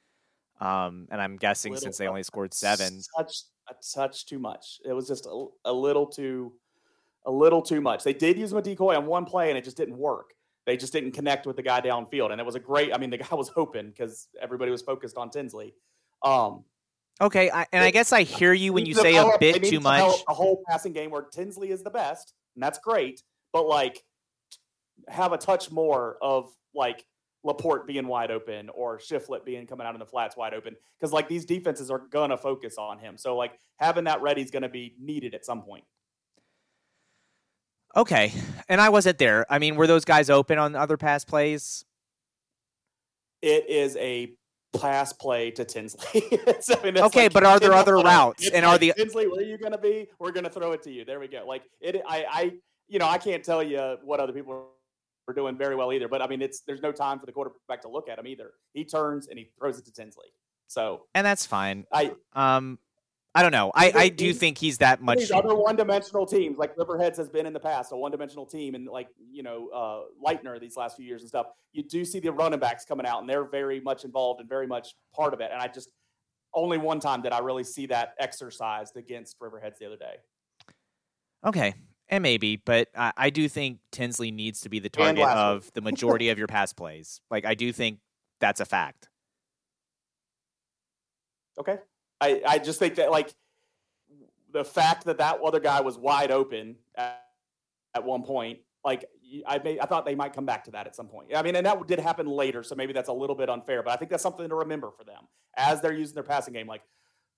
Um, 0.60 1.08
and 1.12 1.22
I'm 1.22 1.38
guessing 1.38 1.74
little, 1.74 1.84
since 1.84 1.98
they 1.98 2.08
only 2.08 2.24
scored 2.24 2.54
seven, 2.54 3.02
touch 3.16 3.44
a 3.70 3.76
touch 3.94 4.26
too 4.26 4.40
much. 4.40 4.80
It 4.86 4.94
was 4.94 5.08
just 5.08 5.26
a, 5.26 5.48
a 5.66 5.74
little 5.74 6.08
too, 6.08 6.54
a 7.26 7.32
little 7.32 7.62
too 7.62 7.82
much. 7.82 8.04
They 8.04 8.14
did 8.14 8.38
use 8.38 8.52
him 8.52 8.58
a 8.58 8.62
decoy 8.62 8.96
on 8.96 9.06
one 9.06 9.26
play, 9.26 9.50
and 9.50 9.58
it 9.58 9.64
just 9.64 9.78
didn't 9.78 9.98
work. 9.98 10.34
They 10.66 10.78
just 10.78 10.94
didn't 10.94 11.12
connect 11.12 11.46
with 11.46 11.58
the 11.58 11.62
guy 11.62 11.82
downfield, 11.82 12.32
and 12.32 12.40
it 12.40 12.46
was 12.46 12.56
a 12.56 12.60
great. 12.60 12.94
I 12.94 12.98
mean, 12.98 13.10
the 13.10 13.18
guy 13.18 13.36
was 13.36 13.50
hoping 13.50 13.90
because 13.90 14.28
everybody 14.42 14.72
was 14.72 14.82
focused 14.82 15.18
on 15.18 15.30
Tinsley. 15.30 15.76
Um, 16.24 16.64
okay, 17.22 17.52
I, 17.52 17.68
and 17.72 17.84
it, 17.84 17.88
I 17.88 17.92
guess 17.92 18.14
I 18.14 18.24
hear 18.24 18.54
you 18.54 18.74
when 18.74 18.86
you 18.86 18.96
say 18.96 19.18
a 19.18 19.30
bit 19.40 19.64
too 19.64 19.82
much. 19.82 20.24
A 20.28 20.34
whole 20.34 20.64
passing 20.68 20.94
game 20.94 21.12
where 21.12 21.24
Tinsley 21.24 21.70
is 21.70 21.84
the 21.84 21.92
best, 21.92 22.34
and 22.56 22.64
that's 22.64 22.80
great. 22.80 23.22
But 23.56 23.68
like, 23.68 24.04
have 25.08 25.32
a 25.32 25.38
touch 25.38 25.72
more 25.72 26.18
of 26.22 26.52
like 26.74 27.06
Laporte 27.46 27.88
being 27.88 28.06
wide 28.06 28.30
open 28.30 28.68
or 28.68 29.00
Shiflett 29.00 29.46
being 29.46 29.66
coming 29.66 29.88
out 29.88 29.96
in 29.96 30.00
the 30.00 30.06
flats 30.06 30.36
wide 30.36 30.54
open 30.54 30.76
because 31.00 31.14
like 31.14 31.30
these 31.30 31.46
defenses 31.46 31.90
are 31.90 32.00
gonna 32.12 32.36
focus 32.36 32.76
on 32.78 33.00
him. 33.00 33.16
So 33.18 33.38
like 33.38 33.58
having 33.78 34.04
that 34.04 34.22
ready 34.22 34.42
is 34.42 34.52
gonna 34.52 34.68
be 34.68 34.94
needed 35.00 35.34
at 35.34 35.46
some 35.46 35.62
point. 35.62 35.86
Okay, 37.96 38.34
and 38.68 38.82
I 38.82 38.90
wasn't 38.90 39.20
there. 39.20 39.46
I 39.50 39.58
mean, 39.58 39.78
were 39.78 39.88
those 39.88 40.04
guys 40.04 40.30
open 40.30 40.58
on 40.58 40.76
other 40.76 40.98
pass 40.98 41.24
plays? 41.24 41.86
It 43.42 43.70
is 43.70 43.96
a 43.96 44.34
pass 44.78 45.14
play 45.14 45.52
to 45.52 45.64
Tinsley. 45.64 46.24
so, 46.60 46.78
I 46.78 46.92
mean, 46.92 46.98
okay, 46.98 47.24
like, 47.24 47.34
but 47.34 47.46
are 47.46 47.58
there 47.58 47.74
other 47.84 47.96
routes? 47.96 48.50
And 48.50 48.66
are 48.66 48.78
the 48.78 48.92
Tinsley, 48.98 49.30
where 49.30 49.40
are 49.40 49.44
you 49.44 49.58
to 49.58 49.78
be? 49.78 50.10
We're 50.20 50.34
to 50.34 50.50
throw 50.50 50.74
it 50.74 50.84
to 50.84 50.92
you. 50.92 51.06
There 51.06 51.22
we 51.22 51.30
go. 51.30 51.46
Like 51.48 51.64
it, 51.80 52.02
I, 52.06 52.26
I, 52.30 52.52
you 52.88 53.00
know, 53.00 53.08
I 53.08 53.18
can't 53.18 53.44
tell 53.44 53.64
you 53.64 53.98
what 54.04 54.20
other 54.20 54.34
people 54.34 54.70
are 55.28 55.34
doing 55.34 55.58
very 55.58 55.76
well 55.76 55.92
either. 55.92 56.08
But 56.08 56.22
I 56.22 56.28
mean, 56.28 56.42
it's 56.42 56.62
there's 56.62 56.82
no 56.82 56.92
time 56.92 57.20
for 57.20 57.26
the 57.26 57.32
quarterback 57.32 57.82
to 57.82 57.90
look 57.90 58.10
at 58.10 58.20
him 58.20 58.28
either. 58.28 58.52
He 58.74 58.86
turns 58.86 59.28
and 59.28 59.40
he 59.40 59.50
throws 59.58 59.80
it 59.80 59.86
to 59.86 59.92
Tinsley. 59.92 60.28
So 60.68 61.06
and 61.14 61.26
that's 61.26 61.46
fine. 61.46 61.86
I 61.92 62.12
um 62.34 62.80
I 63.36 63.42
don't 63.42 63.52
know. 63.52 63.70
I, 63.76 63.92
I 63.94 64.10
do 64.10 64.34
think 64.34 64.58
he's 64.58 64.78
that 64.78 65.02
much. 65.02 65.18
These 65.20 65.32
other 65.32 65.54
one-dimensional 65.56 66.26
teams, 66.26 66.58
like 66.58 66.74
Riverheads 66.78 67.18
has 67.18 67.28
been 67.28 67.46
in 67.46 67.52
the 67.52 67.60
past, 67.60 67.92
a 67.92 67.98
one-dimensional 67.98 68.46
team, 68.46 68.76
and 68.76 68.88
like 68.88 69.10
you 69.30 69.44
know, 69.44 69.68
uh, 69.76 70.04
Leitner 70.26 70.58
these 70.58 70.78
last 70.78 70.96
few 70.96 71.06
years 71.06 71.22
and 71.22 71.28
stuff. 71.28 71.48
You 71.74 71.84
do 71.84 72.06
see 72.06 72.22
the 72.22 72.32
running 72.32 72.62
backs 72.62 72.86
coming 72.86 73.06
out, 73.06 73.20
and 73.20 73.30
they're 73.30 73.44
very 73.44 73.82
much 73.82 74.06
involved 74.06 74.40
and 74.40 74.48
very 74.48 74.68
much 74.68 74.96
part 75.14 75.34
of 75.34 75.42
it. 75.42 75.50
And 75.52 75.62
I 75.62 75.68
just 75.68 75.92
only 76.54 76.78
one 76.78 77.02
time 77.02 77.22
did 77.22 77.34
I 77.34 77.40
really 77.40 77.66
see 77.66 77.88
that 77.88 78.14
exercised 78.20 78.96
against 78.96 79.38
Riverheads 79.42 79.80
the 79.80 79.88
other 79.88 79.98
day. 79.98 80.16
Okay, 81.46 81.74
and 82.10 82.22
maybe, 82.22 82.56
but 82.58 82.90
I, 82.96 83.14
I 83.18 83.30
do 83.30 83.48
think 83.50 83.80
Tinsley 83.92 84.32
needs 84.32 84.62
to 84.62 84.70
be 84.70 84.80
the 84.80 84.90
target 84.90 85.26
of 85.26 85.72
the 85.74 85.82
majority 85.82 86.30
of 86.30 86.38
your 86.38 86.48
pass 86.48 86.74
plays. 86.74 87.22
Like 87.32 87.46
I 87.46 87.56
do 87.56 87.72
think 87.72 88.00
that's 88.40 88.60
a 88.60 88.66
fact. 88.66 89.10
Okay. 91.60 91.78
I, 92.22 92.42
I 92.48 92.58
just 92.60 92.80
think 92.80 92.96
that 92.96 93.12
like 93.12 93.34
the 94.52 94.64
fact 94.64 95.06
that 95.06 95.18
that 95.18 95.40
other 95.44 95.60
guy 95.60 95.82
was 95.82 95.98
wide 95.98 96.32
open 96.32 96.76
at, 96.96 97.24
at 97.94 98.04
one 98.04 98.24
point, 98.24 98.60
like 98.84 99.06
I 99.48 99.58
may, 99.58 99.80
I 99.80 99.86
thought 99.86 100.06
they 100.06 100.16
might 100.16 100.34
come 100.34 100.46
back 100.46 100.64
to 100.66 100.72
that 100.72 100.86
at 100.86 100.96
some 100.96 101.08
point. 101.08 101.36
I 101.36 101.42
mean, 101.42 101.56
and 101.56 101.66
that 101.66 101.88
did 101.88 102.00
happen 102.00 102.28
later, 102.28 102.62
so 102.62 102.76
maybe 102.76 102.94
that's 102.94 103.10
a 103.10 103.14
little 103.14 103.36
bit 103.36 103.50
unfair, 103.50 103.82
but 103.82 103.92
I 103.92 103.96
think 103.96 104.12
that's 104.12 104.24
something 104.24 104.48
to 104.48 104.56
remember 104.56 104.92
for 104.92 105.04
them 105.04 105.24
as 105.58 105.82
they're 105.82 105.94
using 105.94 106.14
their 106.14 106.24
passing 106.24 106.54
game. 106.54 106.68
Like, 106.68 106.84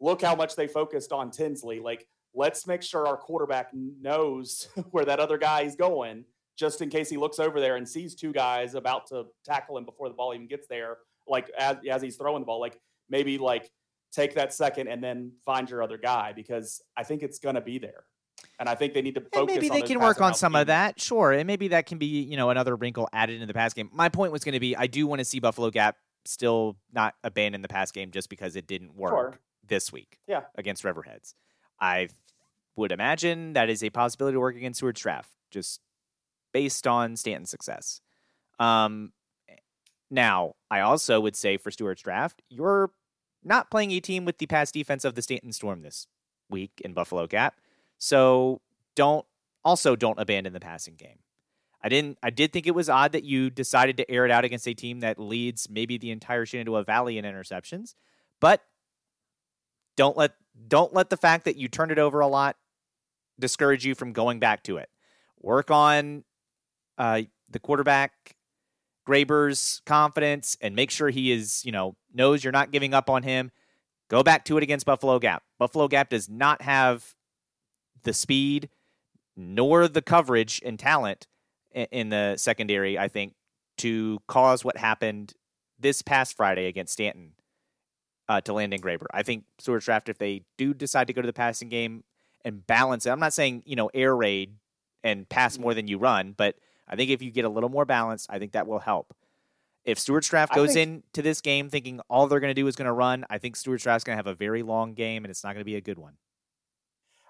look 0.01 0.21
how 0.21 0.35
much 0.35 0.55
they 0.55 0.67
focused 0.67 1.11
on 1.11 1.31
Tinsley. 1.31 1.79
Like, 1.79 2.05
let's 2.33 2.67
make 2.67 2.81
sure 2.81 3.07
our 3.07 3.17
quarterback 3.17 3.71
knows 3.73 4.67
where 4.91 5.05
that 5.05 5.19
other 5.19 5.37
guy 5.37 5.61
is 5.61 5.75
going, 5.75 6.25
just 6.57 6.81
in 6.81 6.89
case 6.89 7.09
he 7.09 7.17
looks 7.17 7.39
over 7.39 7.59
there 7.59 7.75
and 7.75 7.87
sees 7.87 8.15
two 8.15 8.31
guys 8.31 8.75
about 8.75 9.07
to 9.07 9.25
tackle 9.45 9.77
him 9.77 9.85
before 9.85 10.09
the 10.09 10.15
ball 10.15 10.33
even 10.33 10.47
gets 10.47 10.67
there. 10.67 10.97
Like 11.27 11.49
as, 11.57 11.77
as 11.89 12.01
he's 12.01 12.15
throwing 12.15 12.41
the 12.41 12.45
ball, 12.45 12.59
like 12.59 12.79
maybe 13.09 13.37
like 13.37 13.69
take 14.11 14.35
that 14.35 14.53
second 14.53 14.87
and 14.87 15.03
then 15.03 15.31
find 15.45 15.69
your 15.69 15.83
other 15.83 15.97
guy 15.97 16.33
because 16.33 16.81
I 16.95 17.03
think 17.03 17.23
it's 17.23 17.39
going 17.39 17.55
to 17.55 17.61
be 17.61 17.77
there. 17.77 18.05
And 18.59 18.69
I 18.69 18.75
think 18.75 18.93
they 18.93 19.01
need 19.01 19.15
to 19.15 19.21
focus. 19.21 19.39
And 19.39 19.47
maybe 19.47 19.69
they 19.69 19.81
can 19.81 19.99
work 19.99 20.21
on 20.21 20.33
some 20.33 20.55
of 20.55 20.67
that, 20.67 20.99
sure. 20.99 21.31
And 21.31 21.47
maybe 21.47 21.69
that 21.69 21.85
can 21.85 21.97
be 21.97 22.23
you 22.23 22.37
know 22.37 22.49
another 22.49 22.75
wrinkle 22.75 23.09
added 23.13 23.35
into 23.35 23.47
the 23.47 23.53
pass 23.53 23.73
game. 23.73 23.89
My 23.93 24.09
point 24.09 24.31
was 24.31 24.43
going 24.43 24.53
to 24.53 24.59
be 24.59 24.75
I 24.75 24.87
do 24.87 25.07
want 25.07 25.19
to 25.19 25.25
see 25.25 25.39
Buffalo 25.39 25.69
Gap 25.69 25.95
still 26.25 26.77
not 26.91 27.15
abandon 27.23 27.61
the 27.61 27.67
pass 27.67 27.91
game 27.91 28.11
just 28.11 28.29
because 28.29 28.55
it 28.55 28.67
didn't 28.67 28.95
work 28.95 29.11
sure. 29.11 29.39
this 29.67 29.91
week. 29.91 30.19
Yeah. 30.27 30.41
against 30.55 30.83
Riverheads, 30.83 31.33
I 31.79 32.09
would 32.75 32.91
imagine 32.91 33.53
that 33.53 33.69
is 33.69 33.83
a 33.83 33.89
possibility 33.89 34.35
to 34.35 34.39
work 34.39 34.55
against 34.55 34.77
Stuarts 34.79 35.01
Draft 35.01 35.31
just 35.51 35.81
based 36.53 36.87
on 36.87 37.15
Staunton's 37.15 37.49
success. 37.49 38.01
Um, 38.59 39.11
now 40.09 40.55
I 40.71 40.79
also 40.81 41.19
would 41.19 41.35
say 41.35 41.57
for 41.57 41.71
Stuarts 41.71 42.01
Draft, 42.01 42.41
you're 42.49 42.91
not 43.43 43.69
playing 43.69 43.91
a 43.91 43.99
team 43.99 44.25
with 44.25 44.37
the 44.37 44.45
pass 44.45 44.71
defense 44.71 45.05
of 45.05 45.15
the 45.15 45.21
Stanton 45.21 45.51
Storm 45.51 45.81
this 45.81 46.07
week 46.49 46.81
in 46.83 46.93
Buffalo 46.93 47.27
Gap. 47.27 47.55
So 47.97 48.61
don't 48.95 49.25
also 49.63 49.95
don't 49.95 50.19
abandon 50.19 50.53
the 50.53 50.59
passing 50.59 50.95
game. 50.95 51.19
I 51.83 51.89
didn't 51.89 52.17
I 52.23 52.29
did 52.29 52.51
think 52.51 52.67
it 52.67 52.75
was 52.75 52.89
odd 52.89 53.11
that 53.11 53.23
you 53.23 53.49
decided 53.49 53.97
to 53.97 54.09
air 54.09 54.25
it 54.25 54.31
out 54.31 54.45
against 54.45 54.67
a 54.67 54.73
team 54.73 55.01
that 55.01 55.19
leads 55.19 55.69
maybe 55.69 55.97
the 55.97 56.11
entire 56.11 56.45
Shenandoah 56.45 56.83
Valley 56.83 57.17
in 57.17 57.25
interceptions, 57.25 57.93
but 58.39 58.63
don't 59.95 60.17
let 60.17 60.33
don't 60.67 60.93
let 60.93 61.09
the 61.09 61.17
fact 61.17 61.45
that 61.45 61.55
you 61.55 61.67
turned 61.67 61.91
it 61.91 61.99
over 61.99 62.19
a 62.19 62.27
lot 62.27 62.55
discourage 63.39 63.85
you 63.85 63.95
from 63.95 64.13
going 64.13 64.39
back 64.39 64.63
to 64.63 64.77
it. 64.77 64.89
Work 65.41 65.69
on 65.69 66.23
uh, 66.97 67.21
the 67.49 67.59
quarterback 67.59 68.35
Graber's 69.07 69.81
confidence 69.85 70.57
and 70.61 70.75
make 70.75 70.91
sure 70.91 71.09
he 71.09 71.31
is, 71.31 71.63
you 71.63 71.71
know, 71.71 71.95
knows 72.13 72.43
you're 72.43 72.51
not 72.51 72.71
giving 72.71 72.93
up 72.93 73.09
on 73.09 73.23
him. 73.23 73.51
Go 74.09 74.23
back 74.23 74.45
to 74.45 74.57
it 74.57 74.63
against 74.63 74.85
Buffalo 74.85 75.19
Gap. 75.19 75.43
Buffalo 75.59 75.87
Gap 75.87 76.09
does 76.09 76.29
not 76.29 76.61
have 76.61 77.15
the 78.03 78.13
speed 78.13 78.69
nor 79.35 79.87
the 79.87 80.01
coverage 80.01 80.61
and 80.65 80.79
talent 80.79 81.27
in 81.73 82.09
the 82.09 82.35
secondary, 82.37 82.97
I 82.97 83.07
think, 83.07 83.33
to 83.77 84.19
cause 84.27 84.65
what 84.65 84.77
happened 84.77 85.33
this 85.79 86.01
past 86.01 86.35
Friday 86.35 86.65
against 86.65 86.93
Staunton 86.93 87.33
uh, 88.29 88.41
to 88.41 88.53
Landon 88.53 88.81
Graber. 88.81 89.05
I 89.11 89.23
think 89.23 89.45
Stuarts 89.59 89.85
Draft, 89.85 90.09
if 90.09 90.17
they 90.17 90.43
do 90.57 90.73
decide 90.73 91.07
to 91.07 91.13
go 91.13 91.21
to 91.21 91.27
the 91.27 91.33
passing 91.33 91.69
game 91.69 92.03
and 92.43 92.65
balance 92.65 93.05
it, 93.05 93.11
I'm 93.11 93.19
not 93.19 93.33
saying, 93.33 93.63
you 93.65 93.75
know, 93.75 93.89
air 93.93 94.15
raid 94.15 94.55
and 95.03 95.27
pass 95.27 95.57
more 95.57 95.73
than 95.73 95.87
you 95.87 95.97
run, 95.97 96.33
but 96.35 96.55
I 96.87 96.95
think 96.95 97.11
if 97.11 97.21
you 97.21 97.31
get 97.31 97.45
a 97.45 97.49
little 97.49 97.69
more 97.69 97.85
balance, 97.85 98.27
I 98.29 98.39
think 98.39 98.53
that 98.53 98.67
will 98.67 98.79
help. 98.79 99.13
If 99.85 99.99
Stuarts 99.99 100.27
Draft 100.27 100.53
goes 100.53 100.73
think, 100.73 101.05
into 101.05 101.21
this 101.21 101.39
game 101.39 101.69
thinking 101.69 102.01
all 102.09 102.27
they're 102.27 102.41
going 102.41 102.53
to 102.53 102.61
do 102.61 102.67
is 102.67 102.75
going 102.75 102.87
to 102.87 102.93
run, 102.93 103.25
I 103.29 103.37
think 103.37 103.55
Stuarts 103.55 103.83
Draft's 103.83 104.03
going 104.03 104.15
to 104.15 104.17
have 104.17 104.27
a 104.27 104.35
very 104.35 104.61
long 104.61 104.93
game 104.93 105.23
and 105.23 105.31
it's 105.31 105.43
not 105.43 105.53
going 105.53 105.61
to 105.61 105.65
be 105.65 105.75
a 105.75 105.81
good 105.81 105.97
one. 105.97 106.13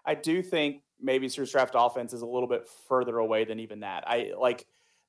I 0.03 0.15
do 0.15 0.41
think 0.41 0.81
maybe 0.99 1.29
Stuarts 1.29 1.51
Draft 1.51 1.75
offense 1.77 2.13
is 2.13 2.21
a 2.21 2.25
little 2.25 2.47
bit 2.47 2.67
further 2.87 3.19
away 3.19 3.45
than 3.45 3.59
even 3.59 3.81
that. 3.81 4.05
I 4.07 4.31
like 4.39 4.65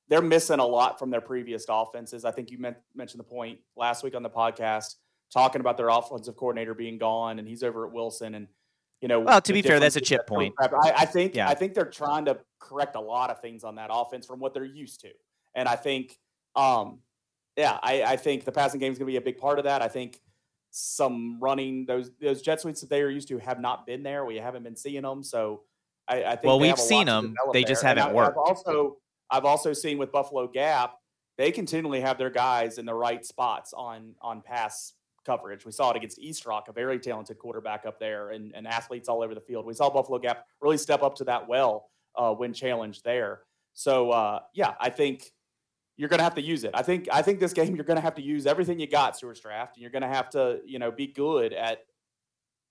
they're 0.09 0.21
missing 0.21 0.59
a 0.59 0.65
lot 0.65 0.99
from 0.99 1.09
their 1.09 1.21
previous 1.21 1.65
offenses. 1.69 2.25
I 2.25 2.31
think 2.31 2.51
you 2.51 2.57
meant, 2.57 2.77
mentioned 2.95 3.19
the 3.19 3.23
point 3.23 3.59
last 3.75 4.03
week 4.03 4.15
on 4.15 4.23
the 4.23 4.29
podcast 4.29 4.95
talking 5.31 5.61
about 5.61 5.77
their 5.77 5.89
offensive 5.89 6.35
coordinator 6.35 6.73
being 6.73 6.97
gone 6.97 7.39
and 7.39 7.47
he's 7.47 7.63
over 7.63 7.85
at 7.85 7.91
Wilson 7.91 8.35
and 8.35 8.47
you 9.01 9.07
know. 9.07 9.19
Well, 9.19 9.41
to 9.41 9.53
be 9.53 9.61
fair, 9.61 9.79
that's 9.79 9.95
a 9.95 10.01
chip 10.01 10.27
point. 10.27 10.53
I, 10.59 10.93
I 10.97 11.05
think 11.05 11.35
yeah. 11.35 11.47
I 11.47 11.53
think 11.53 11.73
they're 11.73 11.85
trying 11.85 12.25
to 12.25 12.37
correct 12.59 12.95
a 12.95 12.99
lot 12.99 13.29
of 13.29 13.41
things 13.41 13.63
on 13.63 13.75
that 13.75 13.89
offense 13.91 14.25
from 14.25 14.39
what 14.39 14.53
they're 14.53 14.65
used 14.65 15.01
to, 15.01 15.09
and 15.55 15.69
I 15.69 15.75
think, 15.75 16.17
um, 16.55 16.99
yeah, 17.55 17.79
I, 17.81 18.03
I 18.03 18.15
think 18.17 18.45
the 18.45 18.51
passing 18.51 18.79
game 18.79 18.91
is 18.91 18.97
going 18.97 19.07
to 19.07 19.11
be 19.11 19.17
a 19.17 19.21
big 19.21 19.37
part 19.37 19.57
of 19.57 19.65
that. 19.65 19.81
I 19.81 19.87
think 19.87 20.19
some 20.71 21.39
running 21.39 21.85
those 21.85 22.11
those 22.21 22.41
jet 22.41 22.61
sweeps 22.61 22.81
that 22.81 22.89
they 22.89 23.01
are 23.01 23.09
used 23.09 23.27
to 23.29 23.37
have 23.37 23.59
not 23.59 23.85
been 23.85 24.03
there. 24.03 24.25
We 24.25 24.35
haven't 24.35 24.63
been 24.63 24.75
seeing 24.75 25.03
them, 25.03 25.23
so 25.23 25.61
I, 26.07 26.23
I 26.23 26.29
think. 26.31 26.45
Well, 26.45 26.59
we've 26.59 26.77
seen 26.77 27.05
them; 27.05 27.35
they 27.53 27.63
just 27.63 27.81
there. 27.81 27.95
haven't 27.95 28.13
worked. 28.13 28.37
I've 28.37 28.57
also 28.57 28.97
I've 29.29 29.45
also 29.45 29.73
seen 29.73 29.97
with 29.97 30.11
Buffalo 30.11 30.47
Gap, 30.47 30.95
they 31.37 31.51
continually 31.51 32.01
have 32.01 32.17
their 32.17 32.29
guys 32.29 32.77
in 32.77 32.85
the 32.85 32.93
right 32.93 33.25
spots 33.25 33.73
on 33.73 34.15
on 34.21 34.41
pass 34.41 34.93
coverage. 35.29 35.63
We 35.63 35.71
saw 35.71 35.91
it 35.91 35.97
against 35.97 36.17
East 36.17 36.47
Rock, 36.47 36.69
a 36.69 36.73
very 36.73 36.97
talented 36.97 37.37
quarterback 37.37 37.85
up 37.85 37.99
there, 37.99 38.31
and, 38.31 38.51
and 38.55 38.67
athletes 38.67 39.07
all 39.07 39.21
over 39.21 39.35
the 39.35 39.41
field. 39.41 39.63
We 39.63 39.75
saw 39.75 39.87
Buffalo 39.87 40.17
Gap 40.17 40.47
really 40.59 40.77
step 40.77 41.03
up 41.03 41.13
to 41.15 41.23
that 41.25 41.47
well 41.47 41.89
uh, 42.15 42.33
when 42.33 42.51
challenged 42.51 43.03
there. 43.03 43.41
So 43.75 44.09
uh, 44.09 44.39
yeah, 44.55 44.73
I 44.79 44.89
think 44.89 45.31
you're 45.97 46.09
going 46.09 46.17
to 46.17 46.23
have 46.23 46.33
to 46.35 46.41
use 46.41 46.63
it. 46.63 46.71
I 46.73 46.81
think 46.81 47.07
I 47.11 47.21
think 47.21 47.39
this 47.39 47.53
game 47.53 47.75
you're 47.75 47.85
going 47.85 47.97
to 47.97 48.01
have 48.01 48.15
to 48.15 48.23
use 48.23 48.47
everything 48.47 48.79
you 48.79 48.87
got, 48.87 49.15
Stuarts 49.15 49.39
Draft, 49.39 49.75
and 49.75 49.81
you're 49.83 49.91
going 49.91 50.01
to 50.01 50.07
have 50.07 50.31
to 50.31 50.61
you 50.65 50.79
know 50.79 50.91
be 50.91 51.05
good 51.05 51.53
at 51.53 51.79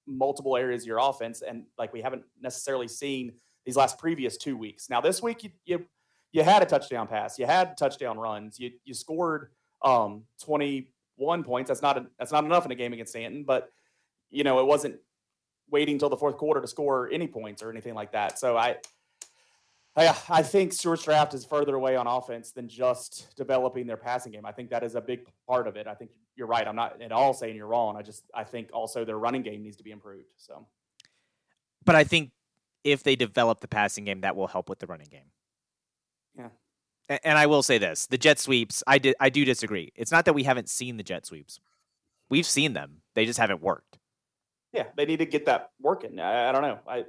multiple 0.07 0.57
areas 0.57 0.83
of 0.83 0.88
your 0.88 0.99
offense, 0.99 1.42
and 1.42 1.64
like 1.79 1.92
we 1.92 2.01
haven't 2.01 2.25
necessarily 2.42 2.88
seen 2.88 3.35
these 3.64 3.77
last 3.77 3.99
previous 3.99 4.37
two 4.37 4.57
weeks. 4.57 4.90
Now 4.90 5.01
this 5.01 5.23
week 5.23 5.44
you 5.44 5.51
you, 5.64 5.87
you 6.33 6.42
had 6.42 6.62
a 6.62 6.66
touchdown 6.66 7.07
pass, 7.07 7.38
you 7.38 7.47
had 7.47 7.77
touchdown 7.77 8.18
runs, 8.18 8.59
you 8.59 8.73
you 8.85 8.94
scored 8.94 9.51
um, 9.85 10.25
20 10.42 10.88
one 11.18 11.44
points. 11.44 11.68
That's 11.68 11.83
not 11.83 11.98
a, 11.98 12.07
that's 12.18 12.33
not 12.33 12.44
enough 12.44 12.64
in 12.64 12.72
a 12.72 12.74
game 12.74 12.92
against 12.92 13.12
Staunton, 13.12 13.44
but 13.44 13.70
you 14.31 14.44
know 14.44 14.59
it 14.61 14.66
wasn't 14.66 14.96
waiting 15.70 15.94
until 15.94 16.09
the 16.09 16.16
fourth 16.16 16.38
quarter 16.38 16.61
to 16.61 16.66
score 16.66 17.11
any 17.12 17.26
points 17.26 17.62
or 17.62 17.70
anything 17.70 17.94
like 17.94 18.12
that. 18.12 18.38
So 18.38 18.57
I. 18.57 18.76
I, 19.96 20.16
I 20.28 20.42
think 20.44 20.72
Stuarts 20.72 21.02
Draft 21.02 21.35
is 21.35 21.44
further 21.44 21.74
away 21.74 21.96
on 21.96 22.07
offense 22.07 22.52
than 22.52 22.68
just 22.68 23.35
developing 23.37 23.85
their 23.88 23.96
passing 23.96 24.31
game. 24.31 24.46
I 24.46 24.52
think 24.52 24.70
that 24.70 24.85
is 24.85 24.94
a 24.94 25.00
big 25.00 25.26
part 25.48 25.66
of 25.66 25.76
it. 25.76 25.88
I 25.88 25.94
think 25.94 26.12
you're 26.37 26.46
right. 26.46 26.66
I'm 26.66 26.76
not 26.76 27.02
at 27.02 27.11
all 27.11 27.35
saying 27.35 27.57
you're 27.57 27.66
wrong. 27.66 27.96
I 27.96 28.02
just 28.02 28.22
I 28.33 28.44
think 28.44 28.70
also 28.72 29.04
their 29.04 29.18
running 29.18 29.42
game 29.42 29.62
needs 29.62 29.76
to 29.78 29.83
be 29.83 29.90
improved. 29.90 30.28
So, 30.37 30.66
but 31.85 31.96
I 31.96 32.04
think 32.04 32.31
if 32.85 33.02
they 33.02 33.16
develop 33.16 33.61
the 33.61 33.66
passing 33.66 34.04
game, 34.04 34.20
that 34.20 34.37
will 34.37 34.46
help 34.46 34.68
with 34.68 34.78
the 34.78 34.87
running 34.87 35.09
game. 35.11 35.33
Yeah, 36.38 36.50
and 37.09 37.38
I 37.38 37.47
will 37.47 37.62
say 37.62 37.79
this: 37.79 38.07
the 38.07 38.18
jet 38.18 38.38
sweeps. 38.38 38.83
I 38.87 38.99
did. 38.99 39.16
I 39.21 39.31
do 39.31 39.44
disagree. 39.44 39.92
It's 39.94 40.12
not 40.12 40.25
that 40.27 40.35
we 40.35 40.42
haven't 40.44 40.68
seen 40.68 40.97
the 40.97 41.03
jet 41.03 41.27
sweeps. 41.27 41.61
We've 42.29 42.47
seen 42.47 42.75
them. 42.75 43.03
They 43.14 43.25
just 43.25 43.38
haven't 43.38 43.62
worked. 43.62 43.99
Yeah, 44.73 44.85
they 44.97 45.07
need 45.07 45.18
to 45.18 45.27
get 45.27 45.47
that 45.47 45.71
working. 45.81 46.21
I, 46.21 46.51
I 46.51 46.53
don't 46.53 46.62
know. 46.62 46.79
I 46.87 47.05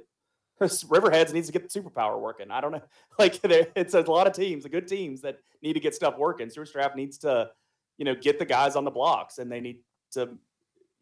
Riverheads 0.60 1.32
needs 1.32 1.46
to 1.46 1.52
get 1.52 1.70
the 1.70 1.80
superpower 1.80 2.20
working. 2.20 2.50
I 2.50 2.60
don't 2.60 2.72
know. 2.72 2.82
Like 3.18 3.38
it's 3.44 3.92
a 3.92 4.00
lot 4.00 4.26
of 4.26 4.32
teams, 4.32 4.62
the 4.62 4.70
good 4.70 4.88
teams 4.88 5.20
that 5.20 5.38
need 5.62 5.74
to 5.74 5.80
get 5.80 5.94
stuff 5.94 6.16
working. 6.16 6.48
Stuarts 6.48 6.72
Draft 6.72 6.96
needs 6.96 7.18
to, 7.18 7.50
you 7.98 8.06
know, 8.06 8.14
get 8.14 8.38
the 8.38 8.46
guys 8.46 8.76
on 8.76 8.84
the 8.84 8.90
blocks, 8.90 9.36
and 9.36 9.52
they 9.52 9.60
need 9.60 9.80
to 10.12 10.30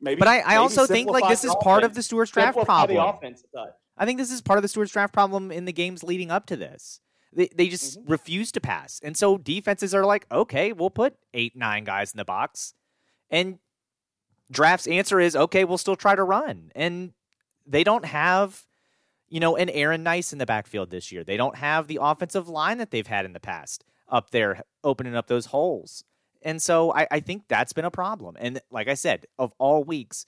maybe. 0.00 0.18
But 0.18 0.26
I, 0.26 0.40
I 0.40 0.56
also 0.56 0.84
think 0.84 1.08
like 1.08 1.28
this 1.28 1.44
is 1.44 1.54
part 1.60 1.84
of 1.84 1.94
the 1.94 2.02
Stuarts 2.02 2.32
Draft 2.32 2.58
problem. 2.64 2.98
Offense 2.98 3.44
I 3.96 4.04
think 4.04 4.18
this 4.18 4.32
is 4.32 4.40
part 4.40 4.58
of 4.58 4.62
the 4.62 4.68
Stuarts 4.68 4.90
Draft 4.90 5.12
problem 5.12 5.52
in 5.52 5.64
the 5.64 5.72
games 5.72 6.02
leading 6.02 6.32
up 6.32 6.46
to 6.46 6.56
this. 6.56 7.00
They, 7.32 7.48
they 7.54 7.68
just 7.68 8.00
mm-hmm. 8.00 8.10
refuse 8.10 8.52
to 8.52 8.60
pass. 8.60 9.00
And 9.02 9.16
so 9.16 9.38
defenses 9.38 9.94
are 9.94 10.04
like, 10.04 10.26
okay, 10.30 10.72
we'll 10.72 10.90
put 10.90 11.14
eight, 11.34 11.54
nine 11.54 11.84
guys 11.84 12.12
in 12.12 12.16
the 12.16 12.24
box. 12.24 12.74
And 13.30 13.58
draft's 14.50 14.86
answer 14.86 15.20
is, 15.20 15.36
okay, 15.36 15.64
we'll 15.64 15.78
still 15.78 15.96
try 15.96 16.14
to 16.14 16.24
run. 16.24 16.72
And 16.74 17.12
they 17.66 17.84
don't 17.84 18.06
have, 18.06 18.66
you 19.28 19.40
know, 19.40 19.56
an 19.56 19.68
Aaron 19.68 20.02
Nice 20.02 20.32
in 20.32 20.38
the 20.38 20.46
backfield 20.46 20.90
this 20.90 21.12
year. 21.12 21.22
They 21.22 21.36
don't 21.36 21.56
have 21.56 21.86
the 21.86 21.98
offensive 22.00 22.48
line 22.48 22.78
that 22.78 22.90
they've 22.90 23.06
had 23.06 23.24
in 23.24 23.34
the 23.34 23.40
past 23.40 23.84
up 24.08 24.30
there 24.30 24.62
opening 24.82 25.14
up 25.14 25.26
those 25.26 25.46
holes. 25.46 26.04
And 26.42 26.62
so 26.62 26.92
I, 26.94 27.06
I 27.10 27.20
think 27.20 27.44
that's 27.48 27.72
been 27.72 27.84
a 27.84 27.90
problem. 27.90 28.36
And 28.38 28.60
like 28.70 28.88
I 28.88 28.94
said, 28.94 29.26
of 29.38 29.52
all 29.58 29.84
weeks, 29.84 30.24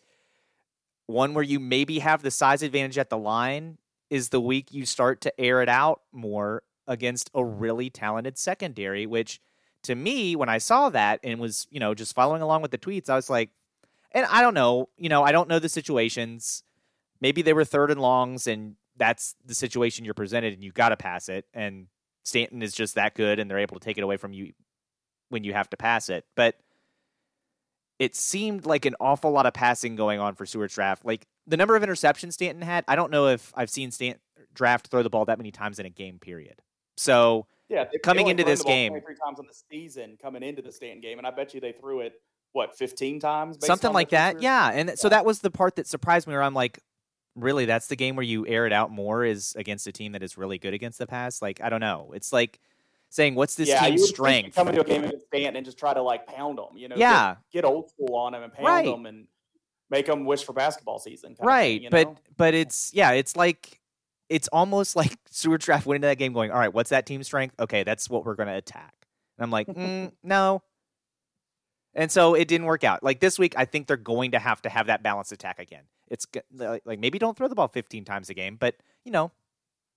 one 1.07 1.35
where 1.35 1.45
you 1.45 1.59
maybe 1.59 2.01
have 2.01 2.23
the 2.23 2.31
size 2.31 2.63
advantage 2.63 2.99
at 2.99 3.11
the 3.11 3.19
line 3.19 3.79
is 4.11 4.29
the 4.29 4.41
week 4.41 4.73
you 4.73 4.85
start 4.85 5.21
to 5.23 5.41
air 5.41 5.63
it 5.63 5.69
out 5.69 6.03
more 6.13 6.63
against 6.91 7.31
a 7.35 7.43
really 7.43 7.89
talented 7.89 8.37
secondary, 8.37 9.07
which 9.07 9.41
to 9.85 9.95
me, 9.95 10.37
when 10.37 10.51
I 10.51 10.59
saw 10.59 10.91
that 10.91 11.21
and 11.23 11.41
was, 11.41 11.67
you 11.71 11.81
know, 11.81 11.95
just 11.95 12.15
following 12.15 12.43
along 12.43 12.61
with 12.61 12.73
the 12.73 12.79
tweets, 12.79 13.09
I 13.09 13.15
was 13.15 13.31
like, 13.31 13.51
and 14.13 14.27
I 14.27 14.43
don't 14.43 14.55
know, 14.55 14.89
you 14.99 15.09
know, 15.09 15.23
I 15.23 15.33
don't 15.33 15.49
know 15.49 15.61
the 15.61 15.69
situations. 15.69 16.65
Maybe 17.21 17.43
they 17.43 17.53
were 17.53 17.65
third 17.65 17.91
and 17.91 18.01
longs 18.01 18.47
and 18.47 18.75
that's 18.97 19.37
the 19.47 19.55
situation 19.55 20.05
you're 20.05 20.15
presented 20.15 20.53
and 20.53 20.65
you 20.65 20.73
got 20.73 20.91
to 20.91 20.97
pass 20.97 21.29
it. 21.29 21.47
And 21.55 21.87
Staunton 22.25 22.61
is 22.61 22.75
just 22.75 22.97
that 22.97 23.15
good 23.15 23.39
and 23.39 23.49
they're 23.49 23.59
able 23.59 23.79
to 23.79 23.85
take 23.85 23.97
it 23.97 24.05
away 24.05 24.17
from 24.17 24.33
you 24.33 24.53
when 25.29 25.45
you 25.45 25.53
have 25.55 25.71
to 25.71 25.77
pass 25.77 26.09
it. 26.09 26.25
But 26.35 26.57
it 28.01 28.17
seemed 28.17 28.67
like 28.67 28.85
an 28.85 28.97
awful 28.99 29.31
lot 29.31 29.47
of 29.47 29.55
passing 29.55 29.95
going 29.95 30.19
on 30.19 30.35
for 30.35 30.45
Stuarts 30.45 30.75
Draft. 30.75 31.05
Like 31.05 31.27
the 31.47 31.57
number 31.57 31.77
of 31.77 31.83
interceptions 31.85 32.33
Staunton 32.33 32.63
had, 32.63 32.85
I 32.89 32.97
don't 32.97 33.13
know 33.13 33.29
if 33.29 33.53
I've 33.55 33.71
seen 33.71 33.93
Stanton 33.93 34.21
Draft 34.53 34.89
throw 34.89 35.05
the 35.05 35.11
ball 35.11 35.27
that 35.27 35.39
many 35.39 35.53
times 35.53 35.79
in 35.79 35.87
a 35.87 35.91
game 35.91 36.19
period. 36.19 36.61
So 37.01 37.47
yeah, 37.71 37.87
they, 37.91 37.99
coming 37.99 38.27
they 38.27 38.33
into 38.33 38.45
this 38.45 38.63
game, 38.63 38.93
three 38.93 39.15
times 39.25 39.39
in 39.39 39.47
the 39.47 39.55
season 39.71 40.19
coming 40.21 40.43
into 40.43 40.61
the 40.61 40.71
Staunton 40.71 41.01
game, 41.01 41.17
and 41.17 41.27
I 41.27 41.31
bet 41.31 41.55
you 41.55 41.61
they 41.61 41.73
threw 41.73 42.01
it 42.01 42.21
what 42.53 42.77
fifteen 42.77 43.19
times, 43.19 43.57
something 43.65 43.93
like 43.93 44.11
that. 44.11 44.43
Yeah, 44.43 44.71
and 44.71 44.91
yeah. 44.91 44.95
so 44.97 45.09
that 45.09 45.25
was 45.25 45.41
the 45.41 45.51
part 45.51 45.77
that 45.77 45.87
surprised 45.87 46.27
me. 46.27 46.35
Where 46.35 46.43
I'm 46.43 46.53
like, 46.53 46.79
really, 47.35 47.65
that's 47.65 47.87
the 47.87 47.97
game 47.97 48.17
where 48.17 48.23
you 48.23 48.47
air 48.47 48.67
it 48.67 48.73
out 48.75 48.91
more 48.91 49.25
is 49.25 49.55
against 49.57 49.87
a 49.87 49.93
team 49.93 50.13
that 50.13 50.23
is 50.23 50.37
really 50.37 50.59
good 50.59 50.75
against 50.75 50.99
the 50.99 51.07
pass. 51.07 51.41
Like 51.41 51.63
I 51.63 51.71
don't 51.71 51.81
know, 51.81 52.13
it's 52.15 52.35
like 52.35 52.61
saying 53.09 53.35
what's 53.35 53.55
this 53.55 53.71
yeah, 53.71 53.81
team's 53.81 54.07
strength? 54.07 54.55
Come 54.55 54.69
into 54.69 54.83
a 54.83 54.85
game 54.85 55.05
against 55.05 55.27
Staunton 55.29 55.57
and 55.57 55.65
just 55.65 55.79
try 55.79 55.95
to 55.95 56.03
like 56.03 56.27
pound 56.27 56.59
them. 56.59 56.77
You 56.77 56.89
know, 56.89 56.97
yeah, 56.97 57.37
get, 57.51 57.63
get 57.63 57.65
old 57.65 57.89
school 57.89 58.15
on 58.15 58.33
them 58.33 58.43
and 58.43 58.53
pound 58.53 58.67
right. 58.67 58.85
them 58.85 59.07
and 59.07 59.27
make 59.89 60.05
them 60.05 60.27
wish 60.27 60.45
for 60.45 60.53
basketball 60.53 60.99
season. 60.99 61.35
right, 61.41 61.81
thing, 61.81 61.91
but 61.91 62.09
know? 62.09 62.17
but 62.37 62.53
it's 62.53 62.93
yeah, 62.93 63.13
it's 63.13 63.37
like 63.37 63.80
it's 64.31 64.49
almost 64.49 64.97
like 64.97 65.13
Stuarts 65.31 65.67
Draft 65.67 65.85
went 65.85 65.97
into 65.97 66.07
that 66.07 66.17
game 66.17 66.33
going, 66.33 66.51
all 66.51 66.59
right, 66.59 66.73
what's 66.73 66.91
that 66.91 67.05
team 67.05 67.23
strength? 67.23 67.55
Okay, 67.61 67.83
that's 67.83 68.09
what 68.09 68.25
we're 68.25 68.37
going 68.37 68.49
to 68.49 68.55
attack. 68.55 68.95
And 69.37 69.45
I'm 69.45 69.51
like, 69.51 69.67
mm, 69.69 70.13
no. 70.23 70.63
And 71.93 72.11
so 72.11 72.35
it 72.35 72.47
didn't 72.47 72.67
work 72.67 72.85
out. 72.85 73.03
Like 73.03 73.19
this 73.19 73.39
week, 73.39 73.55
I 73.57 73.65
think 73.65 73.89
they're 73.89 73.97
going 73.97 74.31
to 74.31 74.39
have 74.39 74.63
to 74.63 74.71
have 74.71 74.87
that 74.87 75.03
balanced 75.03 75.33
attack 75.33 75.59
again. 75.59 75.83
It's 76.09 76.27
like 76.55 76.99
maybe 76.99 77.19
don't 77.19 77.37
throw 77.37 77.49
the 77.49 77.55
ball 77.55 77.69
15 77.69 78.05
times 78.05 78.31
a 78.31 78.35
game, 78.35 78.57
but 78.59 78.77
you 79.05 79.13
know, 79.13 79.33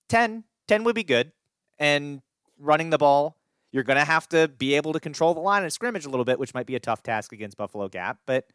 10, 0.08 0.44
10 0.68 0.84
would 0.84 0.94
be 0.94 1.04
good. 1.04 1.32
And 1.78 2.20
running 2.58 2.90
the 2.90 2.98
ball, 2.98 3.36
you're 3.72 3.84
going 3.84 3.98
to 3.98 4.04
have 4.04 4.28
to 4.28 4.48
be 4.48 4.74
able 4.74 4.92
to 4.92 5.00
control 5.00 5.34
the 5.34 5.40
line 5.40 5.64
of 5.64 5.72
scrimmage 5.72 6.04
a 6.04 6.08
little 6.08 6.24
bit, 6.24 6.38
which 6.38 6.54
might 6.54 6.66
be 6.66 6.76
a 6.76 6.80
tough 6.80 7.02
task 7.02 7.32
against 7.32 7.56
Buffalo 7.56 7.88
Gap. 7.88 8.18
But 8.26 8.46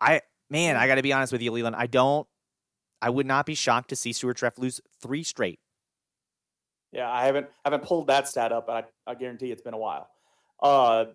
I, 0.00 0.22
man, 0.50 0.76
I 0.76 0.86
got 0.86 0.96
to 0.96 1.02
be 1.02 1.12
honest 1.12 1.32
with 1.32 1.40
you, 1.42 1.50
Leland. 1.50 1.76
I 1.76 1.86
don't 1.86 2.26
I 3.04 3.10
would 3.10 3.26
not 3.26 3.44
be 3.44 3.54
shocked 3.54 3.90
to 3.90 3.96
see 3.96 4.14
Stuarts 4.14 4.40
Draft 4.40 4.58
lose 4.58 4.80
three 5.02 5.22
straight. 5.22 5.60
Yeah, 6.90 7.10
I 7.10 7.26
haven't 7.26 7.46
I 7.62 7.68
haven't 7.70 7.84
pulled 7.84 8.06
that 8.06 8.26
stat 8.28 8.50
up, 8.50 8.66
but 8.66 8.88
I, 9.06 9.10
I 9.10 9.14
guarantee 9.14 9.52
it's 9.52 9.60
been 9.60 9.74
a 9.74 9.78
while. 9.78 10.08
Uh, 10.62 11.06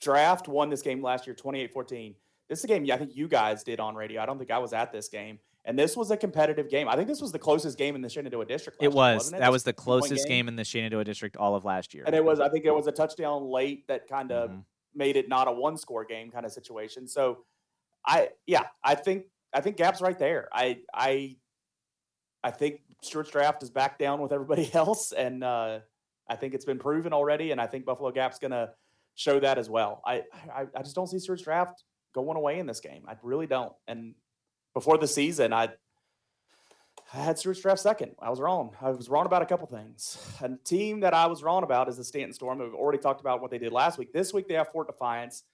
draft 0.00 0.48
won 0.48 0.68
this 0.68 0.82
game 0.82 1.00
last 1.00 1.28
year, 1.28 1.36
28-14. 1.36 2.16
This 2.48 2.58
is 2.58 2.64
a 2.64 2.66
game 2.66 2.84
I 2.92 2.96
think 2.96 3.14
you 3.14 3.28
guys 3.28 3.62
did 3.62 3.78
on 3.78 3.94
radio. 3.94 4.20
I 4.20 4.26
don't 4.26 4.36
think 4.36 4.50
I 4.50 4.58
was 4.58 4.72
at 4.72 4.90
this 4.90 5.08
game. 5.08 5.38
And 5.64 5.78
this 5.78 5.96
was 5.96 6.10
a 6.10 6.16
competitive 6.16 6.68
game. 6.68 6.88
I 6.88 6.96
think 6.96 7.06
this 7.06 7.20
was 7.20 7.30
the 7.30 7.38
closest 7.38 7.78
game 7.78 7.94
in 7.94 8.02
the 8.02 8.08
Shenandoah 8.08 8.46
district. 8.46 8.82
it 8.82 8.90
was. 8.90 9.30
Year, 9.30 9.38
it? 9.38 9.40
That 9.42 9.52
was 9.52 9.62
the 9.62 9.72
closest 9.72 10.26
game. 10.26 10.38
game. 10.38 10.48
in 10.48 10.56
the 10.56 10.64
Shenandoah 10.64 11.04
district 11.04 11.36
all 11.36 11.54
of 11.54 11.64
last 11.64 11.94
year. 11.94 12.02
And 12.04 12.16
it 12.16 12.24
was, 12.24 12.40
I 12.40 12.48
think 12.48 12.64
it 12.64 12.74
was 12.74 12.88
a 12.88 12.92
touchdown 12.92 13.44
late 13.44 13.86
that 13.86 14.08
kind 14.08 14.32
of 14.32 14.50
mm-hmm. 14.50 14.60
made 14.92 15.16
it 15.16 15.28
not 15.28 15.46
a 15.46 15.52
one 15.52 15.76
score 15.76 16.04
game 16.04 16.32
kind 16.32 16.44
of 16.44 16.50
situation. 16.50 17.06
So 17.06 17.44
I, 18.04 18.30
yeah, 18.44 18.64
I 18.82 18.96
think 18.96 19.26
I 19.52 19.60
think 19.60 19.76
Gap's 19.76 20.00
right 20.00 20.18
there. 20.18 20.48
I 20.52 20.80
I 20.92 21.36
I 22.42 22.50
think 22.50 22.80
Stuarts 23.02 23.30
Draft 23.30 23.62
is 23.62 23.70
back 23.70 23.98
down 23.98 24.20
with 24.20 24.32
everybody 24.32 24.70
else, 24.74 25.12
and 25.12 25.44
uh, 25.44 25.80
I 26.28 26.36
think 26.36 26.54
it's 26.54 26.64
been 26.64 26.78
proven 26.78 27.12
already. 27.12 27.50
And 27.50 27.60
I 27.60 27.66
think 27.66 27.84
Buffalo 27.84 28.10
Gap's 28.10 28.38
going 28.38 28.52
to 28.52 28.70
show 29.14 29.38
that 29.40 29.58
as 29.58 29.68
well. 29.68 30.02
I, 30.06 30.22
I 30.54 30.66
I 30.74 30.82
just 30.82 30.94
don't 30.94 31.06
see 31.06 31.18
Stuarts 31.18 31.42
Draft 31.42 31.84
going 32.14 32.36
away 32.36 32.58
in 32.58 32.66
this 32.66 32.80
game. 32.80 33.04
I 33.08 33.16
really 33.22 33.46
don't. 33.46 33.72
And 33.86 34.14
before 34.74 34.98
the 34.98 35.08
season, 35.08 35.52
I 35.52 35.68
I 37.12 37.18
had 37.18 37.38
Stuarts 37.38 37.60
Draft 37.60 37.80
second. 37.80 38.12
I 38.20 38.30
was 38.30 38.40
wrong. 38.40 38.74
I 38.80 38.90
was 38.90 39.08
wrong 39.08 39.26
about 39.26 39.42
a 39.42 39.46
couple 39.46 39.66
things. 39.66 40.18
A 40.40 40.50
team 40.64 41.00
that 41.00 41.12
I 41.12 41.26
was 41.26 41.42
wrong 41.42 41.62
about 41.62 41.88
is 41.88 41.98
the 41.98 42.04
Staunton 42.04 42.32
Storm. 42.32 42.58
We've 42.58 42.74
already 42.74 42.98
talked 42.98 43.20
about 43.20 43.42
what 43.42 43.50
they 43.50 43.58
did 43.58 43.72
last 43.72 43.98
week. 43.98 44.12
This 44.12 44.32
week 44.32 44.48
they 44.48 44.54
have 44.54 44.68
Fort 44.68 44.86
Defiance. 44.86 45.44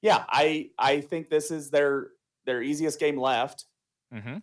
Yeah, 0.00 0.24
I 0.28 0.70
I 0.78 1.00
think 1.00 1.28
this 1.28 1.50
is 1.50 1.70
their 1.70 2.10
their 2.48 2.62
easiest 2.62 2.98
game 2.98 3.16
left. 3.18 3.66
Mm-hmm. 4.12 4.38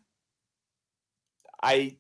I 1.62 1.98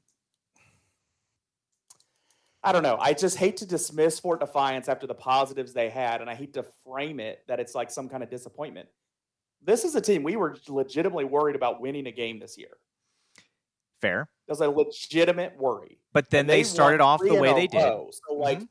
I 2.63 2.72
don't 2.72 2.84
know. 2.84 2.98
I 3.00 3.13
just 3.13 3.38
hate 3.38 3.58
to 3.58 3.65
dismiss 3.65 4.20
Fort 4.20 4.39
Defiance 4.39 4.89
after 4.89 5.06
the 5.06 5.13
positives 5.13 5.72
they 5.74 5.89
had, 5.89 6.22
and 6.22 6.30
I 6.30 6.34
hate 6.36 6.54
to 6.56 6.65
frame 6.84 7.20
it 7.20 7.44
that 7.48 7.60
it's 7.60 7.76
like 7.76 7.91
some 7.91 8.10
kind 8.10 8.24
of 8.24 8.30
disappointment. 8.30 8.88
This 9.63 9.84
is 9.84 9.96
a 9.96 10.02
team 10.02 10.24
we 10.24 10.36
were 10.36 10.58
legitimately 10.68 11.26
worried 11.26 11.56
about 11.56 11.80
winning 11.82 12.08
a 12.08 12.12
game 12.12 12.39
this 12.39 12.58
year. 12.58 12.78
Fair. 14.02 14.22
It 14.48 14.52
was 14.52 14.62
a 14.62 14.70
legitimate 14.70 15.58
worry. 15.58 16.00
But 16.13 16.30
then 16.30 16.48
they, 16.48 16.58
they 16.58 16.63
started 16.63 17.02
off 17.02 17.22
the 17.22 17.36
way 17.36 17.54
they 17.54 17.68
did. 17.68 17.84
row. 17.84 18.10
So, 18.12 18.36
like, 18.36 18.60
Mhm. 18.60 18.68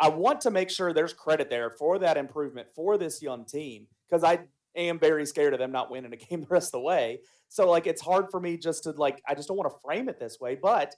I 0.00 0.08
want 0.08 0.40
to 0.42 0.50
make 0.50 0.70
sure 0.70 0.92
there's 0.92 1.12
credit 1.12 1.48
there 1.50 1.70
for 1.70 1.98
that 2.00 2.16
improvement 2.16 2.68
for 2.74 2.96
this 2.98 3.22
young 3.22 3.44
team 3.44 3.86
because 4.08 4.24
I 4.24 4.46
am 4.76 4.98
very 4.98 5.26
scared 5.26 5.52
of 5.52 5.58
them 5.58 5.72
not 5.72 5.90
winning 5.90 6.12
a 6.12 6.16
game 6.16 6.40
the 6.40 6.46
rest 6.48 6.68
of 6.68 6.72
the 6.72 6.80
way. 6.80 7.20
So, 7.48 7.68
like, 7.70 7.86
it's 7.86 8.00
hard 8.00 8.30
for 8.30 8.40
me 8.40 8.56
just 8.56 8.84
to 8.84 8.90
like. 8.92 9.22
I 9.28 9.34
just 9.34 9.48
don't 9.48 9.56
want 9.56 9.72
to 9.72 9.80
frame 9.80 10.08
it 10.08 10.18
this 10.18 10.38
way, 10.40 10.54
but 10.60 10.94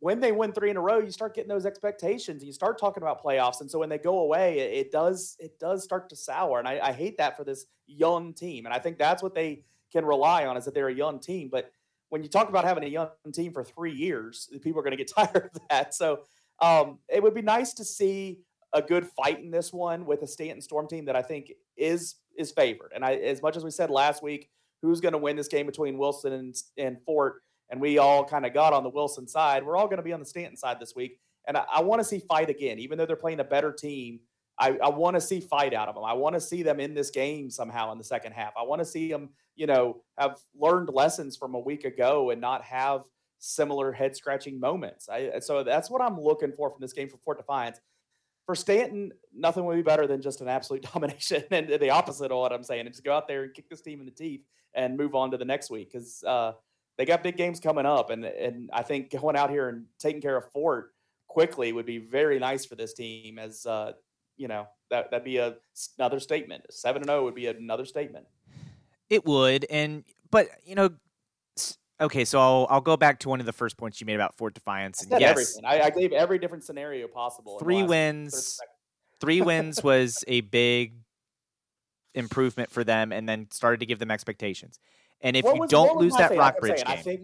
when 0.00 0.20
they 0.20 0.30
win 0.30 0.52
three 0.52 0.70
in 0.70 0.76
a 0.76 0.80
row, 0.80 0.98
you 0.98 1.10
start 1.10 1.34
getting 1.34 1.48
those 1.48 1.66
expectations. 1.66 2.42
and 2.42 2.46
You 2.46 2.52
start 2.52 2.78
talking 2.78 3.02
about 3.02 3.22
playoffs, 3.22 3.60
and 3.60 3.70
so 3.70 3.80
when 3.80 3.88
they 3.88 3.98
go 3.98 4.20
away, 4.20 4.58
it, 4.60 4.86
it 4.86 4.92
does 4.92 5.36
it 5.40 5.58
does 5.58 5.82
start 5.82 6.08
to 6.10 6.16
sour, 6.16 6.58
and 6.58 6.68
I, 6.68 6.80
I 6.82 6.92
hate 6.92 7.18
that 7.18 7.36
for 7.36 7.44
this 7.44 7.66
young 7.86 8.32
team. 8.32 8.66
And 8.66 8.74
I 8.74 8.78
think 8.78 8.98
that's 8.98 9.22
what 9.22 9.34
they 9.34 9.64
can 9.92 10.04
rely 10.04 10.46
on 10.46 10.56
is 10.56 10.64
that 10.66 10.74
they're 10.74 10.88
a 10.88 10.94
young 10.94 11.18
team. 11.18 11.48
But 11.50 11.72
when 12.10 12.22
you 12.22 12.28
talk 12.28 12.48
about 12.48 12.64
having 12.64 12.84
a 12.84 12.88
young 12.88 13.08
team 13.32 13.52
for 13.52 13.64
three 13.64 13.92
years, 13.92 14.48
people 14.62 14.80
are 14.80 14.82
going 14.82 14.96
to 14.96 15.04
get 15.04 15.12
tired 15.16 15.50
of 15.54 15.60
that. 15.70 15.94
So 15.94 16.20
um, 16.60 16.98
it 17.08 17.22
would 17.22 17.34
be 17.34 17.42
nice 17.42 17.72
to 17.74 17.84
see 17.84 18.40
a 18.74 18.82
good 18.82 19.06
fight 19.06 19.40
in 19.40 19.50
this 19.50 19.72
one 19.72 20.04
with 20.04 20.22
a 20.22 20.26
Staunton 20.26 20.60
Storm 20.60 20.86
team 20.88 21.06
that 21.06 21.16
I 21.16 21.22
think 21.22 21.52
is 21.76 22.16
is 22.38 22.50
favored. 22.52 22.92
And 22.94 23.04
I, 23.04 23.14
as 23.14 23.42
much 23.42 23.56
as 23.56 23.64
we 23.64 23.70
said 23.70 23.90
last 23.90 24.22
week, 24.22 24.48
who's 24.80 25.00
going 25.00 25.12
to 25.12 25.18
win 25.18 25.36
this 25.36 25.48
game 25.48 25.66
between 25.66 25.98
Wilson 25.98 26.32
and, 26.32 26.54
and 26.76 26.96
Fort, 27.04 27.42
and 27.70 27.80
we 27.80 27.98
all 27.98 28.24
kind 28.24 28.46
of 28.46 28.54
got 28.54 28.72
on 28.72 28.82
the 28.82 28.88
Wilson 28.88 29.26
side, 29.26 29.64
we're 29.64 29.76
all 29.76 29.86
going 29.86 29.98
to 29.98 30.02
be 30.02 30.12
on 30.12 30.20
the 30.20 30.26
Staunton 30.26 30.56
side 30.56 30.78
this 30.80 30.94
week. 30.96 31.18
And 31.46 31.56
I, 31.56 31.64
I 31.74 31.82
want 31.82 32.00
to 32.00 32.04
see 32.04 32.20
fight 32.20 32.48
again, 32.48 32.78
even 32.78 32.96
though 32.96 33.06
they're 33.06 33.16
playing 33.16 33.40
a 33.40 33.44
better 33.44 33.72
team. 33.72 34.20
I, 34.60 34.76
I 34.82 34.88
want 34.88 35.14
to 35.14 35.20
see 35.20 35.40
fight 35.40 35.72
out 35.72 35.88
of 35.88 35.94
them. 35.94 36.04
I 36.04 36.14
want 36.14 36.34
to 36.34 36.40
see 36.40 36.64
them 36.64 36.80
in 36.80 36.92
this 36.92 37.10
game 37.10 37.48
somehow 37.48 37.92
in 37.92 37.98
the 37.98 38.04
second 38.04 38.32
half. 38.32 38.52
I 38.58 38.64
want 38.64 38.80
to 38.80 38.84
see 38.84 39.08
them, 39.08 39.30
you 39.54 39.66
know, 39.66 40.02
have 40.18 40.38
learned 40.58 40.88
lessons 40.92 41.36
from 41.36 41.54
a 41.54 41.60
week 41.60 41.84
ago 41.84 42.30
and 42.30 42.40
not 42.40 42.64
have 42.64 43.02
similar 43.38 43.92
head 43.92 44.16
scratching 44.16 44.58
moments. 44.58 45.08
I, 45.08 45.38
so 45.38 45.62
that's 45.62 45.90
what 45.90 46.02
I'm 46.02 46.20
looking 46.20 46.52
for 46.52 46.70
from 46.70 46.80
this 46.80 46.92
game 46.92 47.08
for 47.08 47.18
Fort 47.18 47.38
Defiance. 47.38 47.78
For 48.48 48.54
Staunton, 48.54 49.12
nothing 49.36 49.66
would 49.66 49.76
be 49.76 49.82
better 49.82 50.06
than 50.06 50.22
just 50.22 50.40
an 50.40 50.48
absolute 50.48 50.82
domination 50.94 51.44
and 51.50 51.68
the 51.68 51.90
opposite 51.90 52.32
of 52.32 52.38
what 52.38 52.50
I'm 52.50 52.62
saying. 52.62 52.86
And 52.86 52.94
just 52.94 53.04
go 53.04 53.14
out 53.14 53.28
there 53.28 53.42
and 53.42 53.52
kick 53.52 53.68
this 53.68 53.82
team 53.82 54.00
in 54.00 54.06
the 54.06 54.10
teeth 54.10 54.40
and 54.72 54.96
move 54.96 55.14
on 55.14 55.30
to 55.32 55.36
the 55.36 55.44
next 55.44 55.70
week 55.70 55.92
because 55.92 56.24
uh, 56.24 56.52
they 56.96 57.04
got 57.04 57.22
big 57.22 57.36
games 57.36 57.60
coming 57.60 57.84
up. 57.84 58.08
And, 58.08 58.24
and 58.24 58.70
I 58.72 58.82
think 58.84 59.10
going 59.10 59.36
out 59.36 59.50
here 59.50 59.68
and 59.68 59.84
taking 59.98 60.22
care 60.22 60.34
of 60.34 60.50
Fort 60.50 60.94
quickly 61.26 61.74
would 61.74 61.84
be 61.84 61.98
very 61.98 62.38
nice 62.38 62.64
for 62.64 62.74
this 62.74 62.94
team 62.94 63.38
as, 63.38 63.66
uh, 63.66 63.92
you 64.38 64.48
know, 64.48 64.66
that, 64.90 65.10
that'd 65.10 65.26
be 65.26 65.36
a, 65.36 65.56
another 65.98 66.18
statement. 66.18 66.64
7 66.70 67.02
and 67.02 67.10
0 67.10 67.24
would 67.24 67.34
be 67.34 67.48
another 67.48 67.84
statement. 67.84 68.24
It 69.10 69.26
would, 69.26 69.66
and 69.68 70.04
but 70.30 70.48
you 70.64 70.74
know, 70.74 70.90
okay. 72.00 72.24
So 72.24 72.38
I'll 72.40 72.66
I'll 72.70 72.80
go 72.80 72.96
back 72.96 73.18
to 73.20 73.28
one 73.28 73.40
of 73.40 73.46
the 73.46 73.52
first 73.52 73.76
points 73.76 74.00
you 74.00 74.06
made 74.06 74.14
about 74.14 74.34
Fort 74.36 74.54
Defiance. 74.54 75.06
I 75.12 75.18
yes. 75.18 75.58
I, 75.64 75.80
I 75.82 75.90
gave 75.90 76.12
every 76.12 76.38
different 76.38 76.64
scenario 76.64 77.08
possible. 77.08 77.58
three 77.58 77.82
wins. 77.82 78.58
Three 79.20 79.40
wins 79.40 79.82
was 79.82 80.24
a 80.28 80.42
big 80.42 80.94
improvement 82.14 82.70
for 82.70 82.84
them, 82.84 83.12
and 83.12 83.28
then 83.28 83.48
started 83.50 83.80
to 83.80 83.86
give 83.86 83.98
them 83.98 84.10
expectations. 84.10 84.78
And 85.20 85.36
if 85.36 85.44
What 85.44 85.54
you 85.54 85.60
was- 85.62 85.70
don't 85.70 85.98
lose 85.98 86.14
that 86.16 86.30
Rockbridge 86.36 86.76
saying, 86.78 86.84
I 86.86 86.94
game, 86.96 87.04
think 87.04 87.20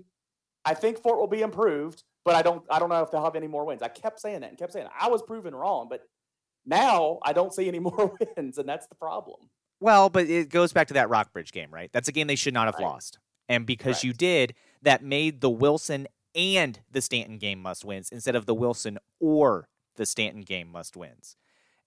I 0.65 0.75
think 0.75 0.99
Fort 0.99 1.19
will 1.19 1.27
be 1.29 1.43
improved, 1.43 2.03
but 2.25 2.35
I 2.35 2.43
don't 2.43 2.65
I 2.71 2.79
don't 2.79 2.89
know 2.89 3.03
if 3.03 3.11
they'll 3.11 3.25
have 3.25 3.37
any 3.37 3.49
more 3.49 3.65
wins. 3.65 3.83
I 3.83 3.89
kept 3.89 4.21
saying 4.21 4.41
that 4.41 4.51
and 4.51 4.59
kept 4.59 4.73
saying 4.73 4.87
that. 4.87 4.93
I 5.01 5.09
was 5.09 5.23
proven 5.23 5.55
wrong, 5.55 5.89
but 5.89 6.03
now 6.67 7.19
I 7.23 7.33
don't 7.33 7.53
see 7.55 7.69
any 7.69 7.79
more 7.81 8.15
wins, 8.37 8.59
and 8.59 8.69
that's 8.69 8.87
the 8.89 8.95
problem. 8.95 9.49
Well, 9.81 10.09
but 10.09 10.27
it 10.29 10.49
goes 10.49 10.73
back 10.73 10.89
to 10.89 10.95
that 10.95 11.11
Rockbridge 11.11 11.53
game, 11.53 11.69
right? 11.71 11.91
That's 11.93 12.09
a 12.09 12.13
game 12.13 12.27
they 12.27 12.37
should 12.37 12.55
not 12.55 12.67
have 12.67 12.77
Right. 12.77 12.85
lost. 12.85 13.19
And 13.49 13.67
because 13.67 14.03
you 14.05 14.13
did, 14.13 14.55
that 14.83 15.03
made 15.03 15.41
the 15.41 15.51
Wilson 15.51 16.07
and 16.35 16.81
the 16.91 17.01
Staunton 17.01 17.39
game 17.39 17.61
must 17.61 17.85
wins 17.85 18.09
instead 18.11 18.35
of 18.35 18.47
the 18.47 18.55
Wilson 18.55 18.99
or 19.21 19.69
the 19.97 20.07
Staunton 20.07 20.43
game 20.43 20.69
must 20.71 20.97
wins. 20.97 21.37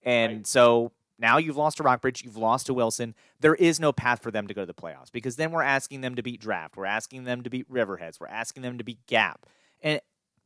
And 0.03 0.37
Right. 0.37 0.47
so 0.47 0.91
now 1.19 1.37
you've 1.37 1.57
lost 1.57 1.77
to 1.77 1.83
Rockbridge, 1.83 2.23
you've 2.23 2.37
lost 2.37 2.67
to 2.67 2.73
Wilson. 2.73 3.15
There 3.39 3.55
is 3.55 3.79
no 3.79 3.91
path 3.91 4.21
for 4.21 4.31
them 4.31 4.47
to 4.47 4.53
go 4.53 4.61
to 4.61 4.65
the 4.65 4.73
playoffs 4.73 5.11
because 5.11 5.35
then 5.35 5.51
we're 5.51 5.63
asking 5.63 6.01
them 6.01 6.15
to 6.15 6.21
beat 6.23 6.39
Draft, 6.39 6.77
we're 6.77 6.85
asking 6.85 7.23
them 7.23 7.43
to 7.43 7.49
beat 7.49 7.69
Riverheads, 7.69 8.19
we're 8.19 8.27
asking 8.27 8.63
them 8.63 8.77
to 8.77 8.83
beat 8.83 9.05
Gap. 9.07 9.45
And 9.81 9.99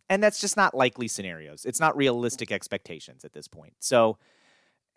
and 0.10 0.22
that's 0.22 0.42
just 0.42 0.58
not 0.58 0.74
likely 0.76 1.08
scenarios. 1.08 1.64
It's 1.64 1.80
not 1.80 1.96
realistic 1.96 2.52
expectations 2.52 3.24
at 3.24 3.32
this 3.34 3.48
point. 3.48 3.74
So 3.80 4.18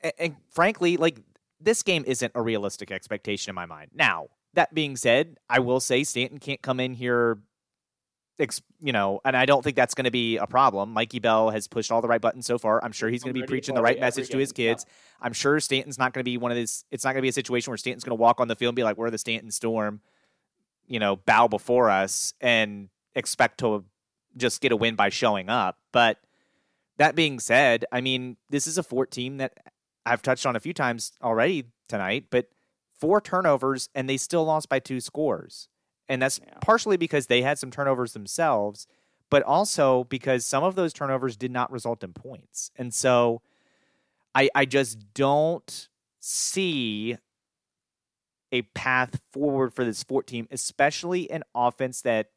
and, 0.03 0.13
and 0.19 0.37
frankly, 0.51 0.97
like 0.97 1.21
this 1.61 1.83
game 1.83 2.05
isn't 2.07 2.33
a 2.35 2.43
realistic 2.43 2.91
expectation 2.91 3.51
in 3.51 3.55
my 3.55 3.67
mind. 3.67 3.91
Now, 3.95 4.29
that 4.55 4.75
being 4.75 4.97
said, 4.97 5.39
I 5.49 5.61
will 5.61 5.81
say 5.81 6.05
Staunton 6.05 6.39
can't 6.39 6.63
come 6.63 6.81
in 6.81 6.95
here, 6.95 7.39
ex, 8.39 8.61
you 8.81 8.93
know, 8.93 9.21
and 9.25 9.37
I 9.37 9.47
don't 9.47 9.63
think 9.63 9.77
that's 9.77 9.95
going 9.95 10.05
to 10.05 10.11
be 10.11 10.37
a 10.37 10.47
problem. 10.47 10.93
Mikey 10.93 11.19
Bell 11.19 11.51
has 11.51 11.69
pushed 11.69 11.93
all 11.93 12.01
the 12.01 12.09
right 12.09 12.21
buttons 12.21 12.47
so 12.47 12.59
far. 12.59 12.83
I'm 12.83 12.93
sure 12.93 13.09
he's 13.09 13.23
going 13.23 13.35
to 13.35 13.41
be 13.41 13.47
preaching 13.47 13.75
the 13.75 13.83
right 13.83 13.99
message 13.99 14.29
to 14.31 14.39
his 14.39 14.53
game, 14.53 14.67
yeah. 14.67 14.73
kids. 14.73 14.87
I'm 15.21 15.33
sure 15.33 15.59
Staunton's 15.61 15.99
not 15.99 16.13
going 16.13 16.23
to 16.23 16.29
be 16.29 16.37
one 16.37 16.51
of 16.51 16.57
these. 16.57 16.85
It's 16.91 17.05
not 17.05 17.11
going 17.11 17.21
to 17.21 17.23
be 17.23 17.29
a 17.29 17.33
situation 17.33 17.71
where 17.71 17.79
Staunton's 17.79 18.05
going 18.05 18.17
to 18.17 18.21
walk 18.21 18.41
on 18.41 18.49
the 18.49 18.57
field 18.57 18.71
and 18.71 18.77
be 18.77 18.85
like, 18.85 18.97
"We're 18.97 19.11
the 19.11 19.19
Staunton 19.19 19.51
Storm," 19.51 20.01
you 20.87 20.99
know, 20.99 21.17
bow 21.17 21.49
before 21.49 21.91
us 21.91 22.35
and 22.41 22.89
expect 23.15 23.59
to 23.61 23.85
just 24.37 24.61
get 24.61 24.73
a 24.73 24.77
win 24.77 24.97
by 24.97 25.09
showing 25.09 25.49
up. 25.49 25.79
But 25.93 26.19
that 26.99 27.15
being 27.15 27.39
said, 27.39 27.85
I 27.93 28.01
mean, 28.01 28.37
this 28.51 28.67
is 28.67 28.79
a 28.79 28.83
Fort 28.83 29.11
team 29.11 29.39
that 29.39 29.59
I've 30.07 30.23
touched 30.23 30.47
on 30.47 30.57
a 30.57 30.61
few 30.61 30.73
times 30.73 31.13
already 31.23 31.65
tonight, 31.89 32.27
but 32.31 32.49
four 33.05 33.21
turnovers 33.21 33.89
and 33.95 34.09
they 34.09 34.17
still 34.17 34.45
lost 34.45 34.69
by 34.69 34.79
two 34.79 35.01
scores. 35.01 35.69
And 36.09 36.23
that's 36.23 36.41
Yeah. 36.43 36.59
partially 36.61 36.97
because 36.97 37.27
they 37.27 37.43
had 37.43 37.59
some 37.59 37.71
turnovers 37.71 38.13
themselves, 38.13 38.87
but 39.31 39.43
also 39.43 40.05
because 40.05 40.47
some 40.47 40.65
of 40.65 40.75
those 40.75 40.93
turnovers 40.93 41.37
did 41.37 41.51
not 41.51 41.71
result 41.71 42.03
in 42.03 42.13
points. 42.13 42.71
And 42.77 42.93
so 42.95 43.43
I 44.35 44.49
I 44.55 44.65
just 44.65 45.13
don't 45.15 45.89
see 46.21 47.19
a 48.53 48.63
path 48.63 49.21
forward 49.33 49.75
for 49.75 49.85
this 49.85 50.03
Fort 50.03 50.27
team, 50.27 50.47
especially 50.51 51.31
an 51.31 51.43
offense 51.55 52.01
that 52.03 52.31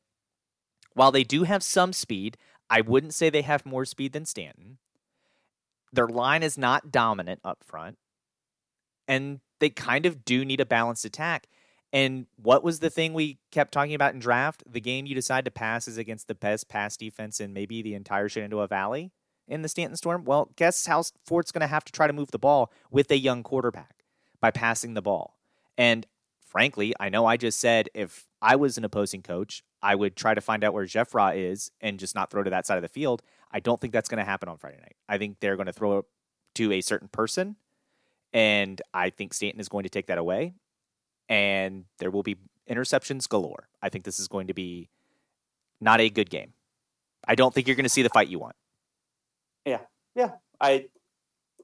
while 0.93 1.11
they 1.11 1.23
do 1.23 1.43
have 1.43 1.63
some 1.63 1.93
speed, 1.93 2.37
I 2.69 2.81
wouldn't 2.81 3.13
say 3.13 3.29
they 3.29 3.43
have 3.43 3.65
more 3.65 3.85
speed 3.85 4.13
than 4.13 4.25
Staunton. 4.25 4.79
Their 5.93 6.07
line 6.07 6.43
is 6.43 6.57
not 6.57 6.91
dominant 6.91 7.39
up 7.43 7.63
front. 7.63 7.97
And 9.07 9.39
they 9.59 9.69
kind 9.69 10.05
of 10.05 10.25
do 10.25 10.45
need 10.45 10.61
a 10.61 10.65
balanced 10.65 11.05
attack. 11.05 11.47
And 11.93 12.27
what 12.35 12.63
was 12.63 12.79
the 12.79 12.89
thing 12.89 13.13
we 13.13 13.39
kept 13.51 13.71
talking 13.71 13.95
about 13.95 14.13
in 14.13 14.19
draft? 14.19 14.63
The 14.69 14.81
game 14.81 15.05
you 15.05 15.15
decide 15.15 15.45
to 15.45 15.51
pass 15.51 15.87
is 15.87 15.97
against 15.97 16.27
the 16.27 16.35
best 16.35 16.67
pass 16.67 16.97
defense 16.97 17.39
in 17.39 17.53
maybe 17.53 17.81
the 17.81 17.93
entire 17.93 18.27
Shenandoah 18.27 18.67
Valley 18.67 19.11
in 19.47 19.61
the 19.61 19.69
Staunton 19.69 19.95
Storm. 19.95 20.25
Well, 20.25 20.51
guess 20.57 20.85
how 20.85 21.03
Fort's 21.25 21.51
going 21.51 21.61
to 21.61 21.67
have 21.67 21.85
to 21.85 21.93
try 21.93 22.07
to 22.07 22.13
move 22.13 22.31
the 22.31 22.39
ball 22.39 22.71
with 22.91 23.09
a 23.11 23.17
young 23.17 23.41
quarterback 23.41 24.03
by 24.41 24.51
passing 24.51 24.93
the 24.93 25.01
ball. 25.01 25.37
And 25.77 26.05
frankly, 26.41 26.93
I 26.99 27.09
know 27.09 27.25
I 27.25 27.37
just 27.37 27.59
said 27.59 27.89
if 27.93 28.27
I 28.41 28.55
was 28.57 28.77
an 28.77 28.83
opposing 28.83 29.21
coach, 29.21 29.63
I 29.81 29.95
would 29.95 30.15
try 30.15 30.33
to 30.33 30.41
find 30.41 30.63
out 30.63 30.73
where 30.73 30.85
Jeffra 30.85 31.35
is 31.35 31.71
and 31.79 31.99
just 31.99 32.15
not 32.15 32.31
throw 32.31 32.43
to 32.43 32.49
that 32.49 32.65
side 32.65 32.77
of 32.77 32.81
the 32.81 32.87
field. 32.89 33.21
I 33.51 33.59
don't 33.59 33.79
think 33.79 33.93
that's 33.93 34.09
going 34.09 34.19
to 34.19 34.29
happen 34.29 34.49
on 34.49 34.57
Friday 34.57 34.77
night. 34.77 34.95
I 35.07 35.17
think 35.17 35.39
they're 35.39 35.55
going 35.55 35.67
to 35.67 35.73
throw 35.73 36.05
to 36.55 36.71
a 36.73 36.81
certain 36.81 37.07
person, 37.07 37.55
and 38.37 38.79
I 38.93 39.09
think 39.09 39.33
Staunton 39.33 39.59
is 39.59 39.67
going 39.67 39.81
to 39.81 39.89
take 39.89 40.07
that 40.07 40.19
away, 40.19 40.53
and 41.27 41.85
there 41.97 42.11
will 42.11 42.21
be 42.21 42.35
interceptions 42.69 43.27
galore. 43.27 43.67
I 43.81 43.89
think 43.89 44.05
this 44.05 44.19
is 44.19 44.27
going 44.27 44.45
to 44.47 44.53
be 44.53 44.89
not 45.81 46.01
a 46.01 46.11
good 46.11 46.29
game. 46.29 46.53
I 47.27 47.33
don't 47.33 47.51
think 47.51 47.65
you're 47.65 47.75
going 47.75 47.85
to 47.85 47.89
see 47.89 48.03
the 48.03 48.09
fight 48.09 48.27
you 48.27 48.37
want. 48.37 48.55
Yeah. 49.65 49.79
Yeah. 50.13 50.33
I 50.61 50.85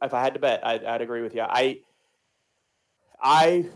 if 0.02 0.16
I 0.16 0.24
had 0.24 0.34
to 0.34 0.40
bet, 0.40 0.66
I'd, 0.66 0.84
I'd 0.84 1.02
agree 1.02 1.22
with 1.22 1.36
you. 1.36 1.44
I 1.48 1.82
I 3.22 3.68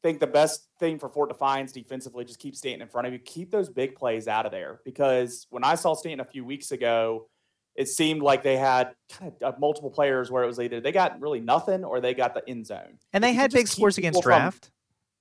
think 0.00 0.20
the 0.20 0.28
best 0.28 0.68
thing 0.78 1.00
for 1.00 1.08
Fort 1.08 1.30
Defiance 1.30 1.72
defensively 1.72 2.24
just 2.24 2.38
keep 2.38 2.54
Staunton 2.54 2.82
in 2.82 2.88
front 2.88 3.08
of 3.08 3.12
you. 3.12 3.18
Keep 3.18 3.50
those 3.50 3.68
big 3.68 3.96
plays 3.96 4.28
out 4.28 4.46
of 4.46 4.52
there 4.52 4.78
because 4.84 5.48
when 5.50 5.64
I 5.64 5.74
saw 5.74 5.94
Staunton 5.94 6.20
a 6.20 6.24
few 6.24 6.44
weeks 6.44 6.70
ago, 6.70 7.26
it 7.78 7.88
seemed 7.88 8.22
like 8.22 8.42
they 8.42 8.56
had 8.56 8.92
kind 9.08 9.32
of 9.40 9.54
uh, 9.54 9.56
multiple 9.58 9.88
players 9.88 10.32
where 10.32 10.42
it 10.42 10.48
was 10.48 10.58
either 10.58 10.80
they 10.80 10.90
got 10.90 11.20
really 11.20 11.40
nothing 11.40 11.84
or 11.84 12.00
they 12.00 12.12
got 12.12 12.34
the 12.34 12.42
end 12.48 12.66
zone. 12.66 12.98
And 13.12 13.22
they 13.22 13.32
had 13.32 13.52
big 13.52 13.68
scores 13.68 13.96
against 13.96 14.20
draft. 14.20 14.72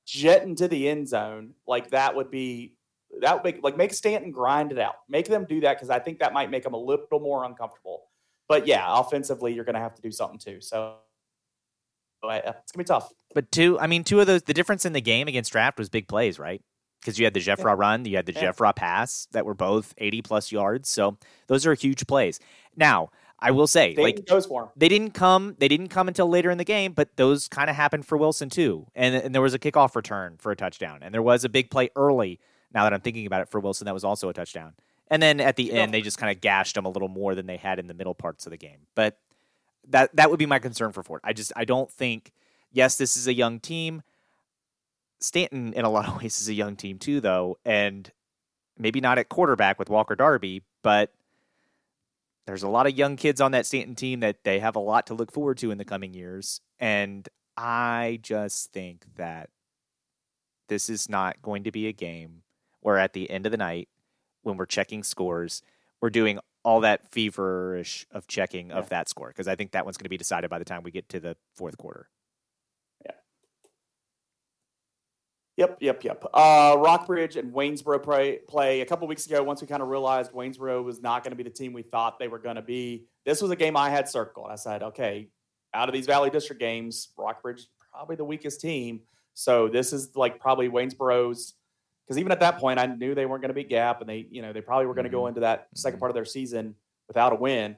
Jet 0.08 0.42
into 0.42 0.68
the 0.68 0.90
end 0.90 1.08
zone, 1.08 1.54
like 1.68 1.92
that 1.92 2.16
would 2.16 2.32
be 2.32 2.74
that 3.22 3.36
would 3.36 3.44
make 3.44 3.64
like 3.64 3.78
make 3.78 3.94
Staunton 3.94 4.32
grind 4.32 4.72
it 4.72 4.80
out. 4.80 4.96
Make 5.08 5.28
them 5.28 5.46
do 5.48 5.62
that 5.62 5.76
because 5.76 5.92
I 5.92 6.00
think 6.00 6.20
that 6.20 6.34
might 6.34 6.50
make 6.50 6.64
them 6.64 6.74
a 6.74 6.80
little 6.80 7.20
more 7.20 7.44
uncomfortable. 7.44 8.06
But 8.48 8.66
yeah, 8.66 8.86
offensively, 8.88 9.54
you're 9.54 9.66
going 9.66 9.76
to 9.76 9.82
have 9.82 9.94
to 9.96 10.02
do 10.02 10.10
something 10.10 10.40
too. 10.40 10.62
So 10.62 10.96
it's 12.24 12.72
gonna 12.72 12.84
be 12.84 12.84
tough. 12.86 13.12
But 13.36 13.52
two, 13.52 13.80
I 13.80 13.86
mean, 13.86 14.04
two 14.04 14.20
of 14.20 14.28
those. 14.28 14.42
The 14.44 14.54
difference 14.54 14.86
in 14.86 14.94
the 14.94 15.02
game 15.02 15.28
against 15.28 15.52
draft 15.52 15.78
was 15.78 15.90
big 15.90 16.08
plays, 16.08 16.40
right? 16.40 16.62
Because 17.00 17.20
you 17.20 17.26
had 17.26 17.34
the 17.34 17.40
Jeffra 17.40 17.66
yeah. 17.66 17.76
run, 17.78 18.06
you 18.06 18.16
had 18.16 18.26
the 18.26 18.34
yeah. 18.34 18.52
Jeffra 18.52 18.76
pass 18.76 19.28
that 19.32 19.46
were 19.46 19.54
both 19.54 19.94
80 19.98 20.22
plus 20.24 20.52
yards. 20.52 20.90
So 20.90 21.18
those 21.48 21.66
are 21.66 21.74
huge 21.74 22.08
plays. 22.08 22.40
Now, 22.76 23.12
I 23.40 23.52
will 23.52 23.68
say, 23.68 23.94
they 23.94 24.02
like 24.02 24.28
they 24.76 24.90
didn't 24.90 25.12
come, 25.12 25.56
they 25.60 25.68
didn't 25.68 25.90
come 25.90 26.08
until 26.08 26.28
later 26.28 26.50
in 26.50 26.58
the 26.58 26.64
game, 26.64 26.94
but 26.94 27.16
those 27.18 27.48
kind 27.48 27.70
of 27.70 27.76
happened 27.76 28.06
for 28.06 28.18
Wilson 28.18 28.50
too. 28.50 28.88
And 28.96 29.14
and 29.16 29.36
there 29.36 29.44
was 29.44 29.54
a 29.54 29.60
kickoff 29.60 29.96
return 29.96 30.38
for 30.40 30.52
a 30.52 30.56
touchdown, 30.56 31.00
and 31.04 31.14
there 31.14 31.22
was 31.22 31.44
a 31.44 31.50
big 31.50 31.70
play 31.70 31.90
early. 31.96 32.40
Now 32.74 32.84
that 32.84 32.94
I'm 32.94 33.02
thinking 33.02 33.28
about 33.28 33.42
it, 33.42 33.50
for 33.50 33.60
Wilson, 33.60 33.86
that 33.86 33.94
was 33.94 34.04
also 34.04 34.28
a 34.30 34.34
touchdown. 34.34 34.74
And 35.10 35.22
then 35.22 35.40
at 35.40 35.56
the 35.56 35.72
end, 35.72 35.94
they 35.94 36.02
just 36.02 36.18
kind 36.18 36.36
of 36.36 36.42
gashed 36.42 36.76
him 36.76 36.86
a 36.86 36.90
little 36.90 37.08
more 37.08 37.34
than 37.34 37.46
they 37.46 37.58
had 37.58 37.80
in 37.80 37.88
the 37.88 37.94
middle 37.94 38.16
parts 38.16 38.46
of 38.46 38.50
the 38.50 38.58
game. 38.58 38.88
But 38.96 39.18
that 39.90 40.16
that 40.16 40.30
would 40.30 40.40
be 40.40 40.48
my 40.48 40.60
concern 40.60 40.92
for 40.92 41.04
Fort. 41.04 41.22
I 41.24 41.34
just 41.34 41.52
I 41.56 41.66
don't 41.66 41.92
think. 41.92 42.32
Yes, 42.74 42.98
this 42.98 43.16
is 43.16 43.28
a 43.28 43.34
young 43.34 43.60
team. 43.60 44.02
Staunton, 45.20 45.74
in 45.74 45.86
a 45.86 45.90
lot 45.90 46.08
of 46.08 46.18
ways, 46.22 46.42
is 46.42 46.50
a 46.50 46.54
young 46.54 46.76
team 46.76 47.00
too, 47.00 47.22
though, 47.22 47.58
and 47.66 48.12
maybe 48.78 49.02
not 49.02 49.18
at 49.18 49.30
quarterback 49.30 49.80
with 49.80 49.90
Walker 49.90 50.16
Darby, 50.16 50.64
but 50.84 51.12
there's 52.46 52.64
a 52.64 52.70
lot 52.70 52.88
of 52.88 52.98
young 52.98 53.18
kids 53.18 53.42
on 53.42 53.52
that 53.52 53.66
Staunton 53.66 53.96
team 53.96 54.22
that 54.22 54.44
they 54.44 54.60
have 54.60 54.76
a 54.76 54.80
lot 54.80 55.08
to 55.08 55.14
look 55.14 55.32
forward 55.32 55.58
to 55.58 55.72
in 55.72 55.78
the 55.78 55.86
coming 55.86 56.14
years. 56.14 56.62
And 56.80 57.28
I 57.58 58.20
just 58.22 58.72
think 58.72 59.06
that 59.16 59.50
this 60.70 60.90
is 60.90 61.10
not 61.10 61.42
going 61.42 61.64
to 61.64 61.72
be 61.72 61.88
a 61.88 61.94
game 61.94 62.44
where 62.82 62.98
at 62.98 63.14
the 63.14 63.30
end 63.30 63.46
of 63.46 63.52
the 63.52 63.58
night, 63.58 63.90
when 64.44 64.56
we're 64.56 64.66
checking 64.66 65.04
scores, 65.04 65.62
we're 66.00 66.10
doing 66.10 66.40
all 66.64 66.82
that 66.82 67.12
feverish 67.12 68.06
of 68.12 68.28
checking 68.28 68.70
yeah. 68.70 68.76
of 68.76 68.90
that 68.90 69.10
score 69.10 69.30
because 69.30 69.48
I 69.48 69.56
think 69.56 69.72
that 69.72 69.86
one's 69.86 69.98
going 69.98 70.06
to 70.06 70.10
be 70.10 70.18
decided 70.18 70.50
by 70.50 70.60
the 70.60 70.66
time 70.66 70.84
we 70.84 70.92
get 70.92 71.10
to 71.10 71.20
the 71.20 71.36
fourth 71.54 71.78
quarter. 71.78 72.10
Yeah. 73.06 73.12
Yep, 75.58 75.78
yep, 75.82 76.04
yep. 76.04 76.24
Uh, 76.34 76.78
Rockbridge 76.78 77.36
and 77.36 77.52
Waynesboro 77.52 78.04
play, 78.04 78.40
play 78.48 78.82
a 78.82 78.86
couple 78.86 79.08
weeks 79.08 79.26
ago. 79.26 79.42
Once 79.42 79.60
we 79.60 79.68
kind 79.68 79.82
of 79.82 79.90
realized 79.90 80.32
Waynesboro 80.32 80.84
was 80.84 81.02
not 81.02 81.24
going 81.24 81.32
to 81.32 81.36
be 81.36 81.44
the 81.44 81.50
team 81.50 81.74
we 81.74 81.82
thought 81.82 82.20
they 82.20 82.28
were 82.28 82.38
going 82.38 82.58
to 82.58 82.62
be, 82.62 83.06
this 83.26 83.42
was 83.42 83.50
a 83.50 83.56
game 83.56 83.76
I 83.76 83.90
had 83.90 84.08
circled. 84.08 84.48
I 84.52 84.56
said, 84.56 84.84
okay, 84.84 85.30
out 85.74 85.90
of 85.90 85.94
these 85.94 86.06
Valley 86.06 86.30
District 86.30 86.60
games, 86.60 87.10
Rockbridge 87.18 87.66
probably 87.92 88.16
the 88.16 88.24
weakest 88.24 88.62
team. 88.62 89.02
So 89.34 89.68
this 89.68 89.94
is 89.94 90.16
like 90.16 90.40
probably 90.40 90.70
Waynesboro's 90.70 91.56
because 92.06 92.20
even 92.20 92.32
at 92.32 92.40
that 92.40 92.60
point, 92.60 92.80
I 92.80 92.86
knew 92.86 93.16
they 93.16 93.26
weren't 93.26 93.42
going 93.42 93.50
to 93.50 93.56
beat 93.56 93.68
Gap, 93.68 94.00
and 94.00 94.10
they, 94.10 94.28
you 94.30 94.42
know, 94.42 94.54
they 94.54 94.62
probably 94.62 94.86
were 94.86 94.94
going 94.94 95.04
to 95.04 95.10
mm-hmm. 95.10 95.18
go 95.18 95.28
into 95.28 95.42
that 95.42 95.68
second 95.76 95.96
mm-hmm. 95.96 96.02
part 96.02 96.12
of 96.12 96.16
their 96.16 96.24
season 96.24 96.76
without 97.08 97.34
a 97.34 97.36
win. 97.36 97.76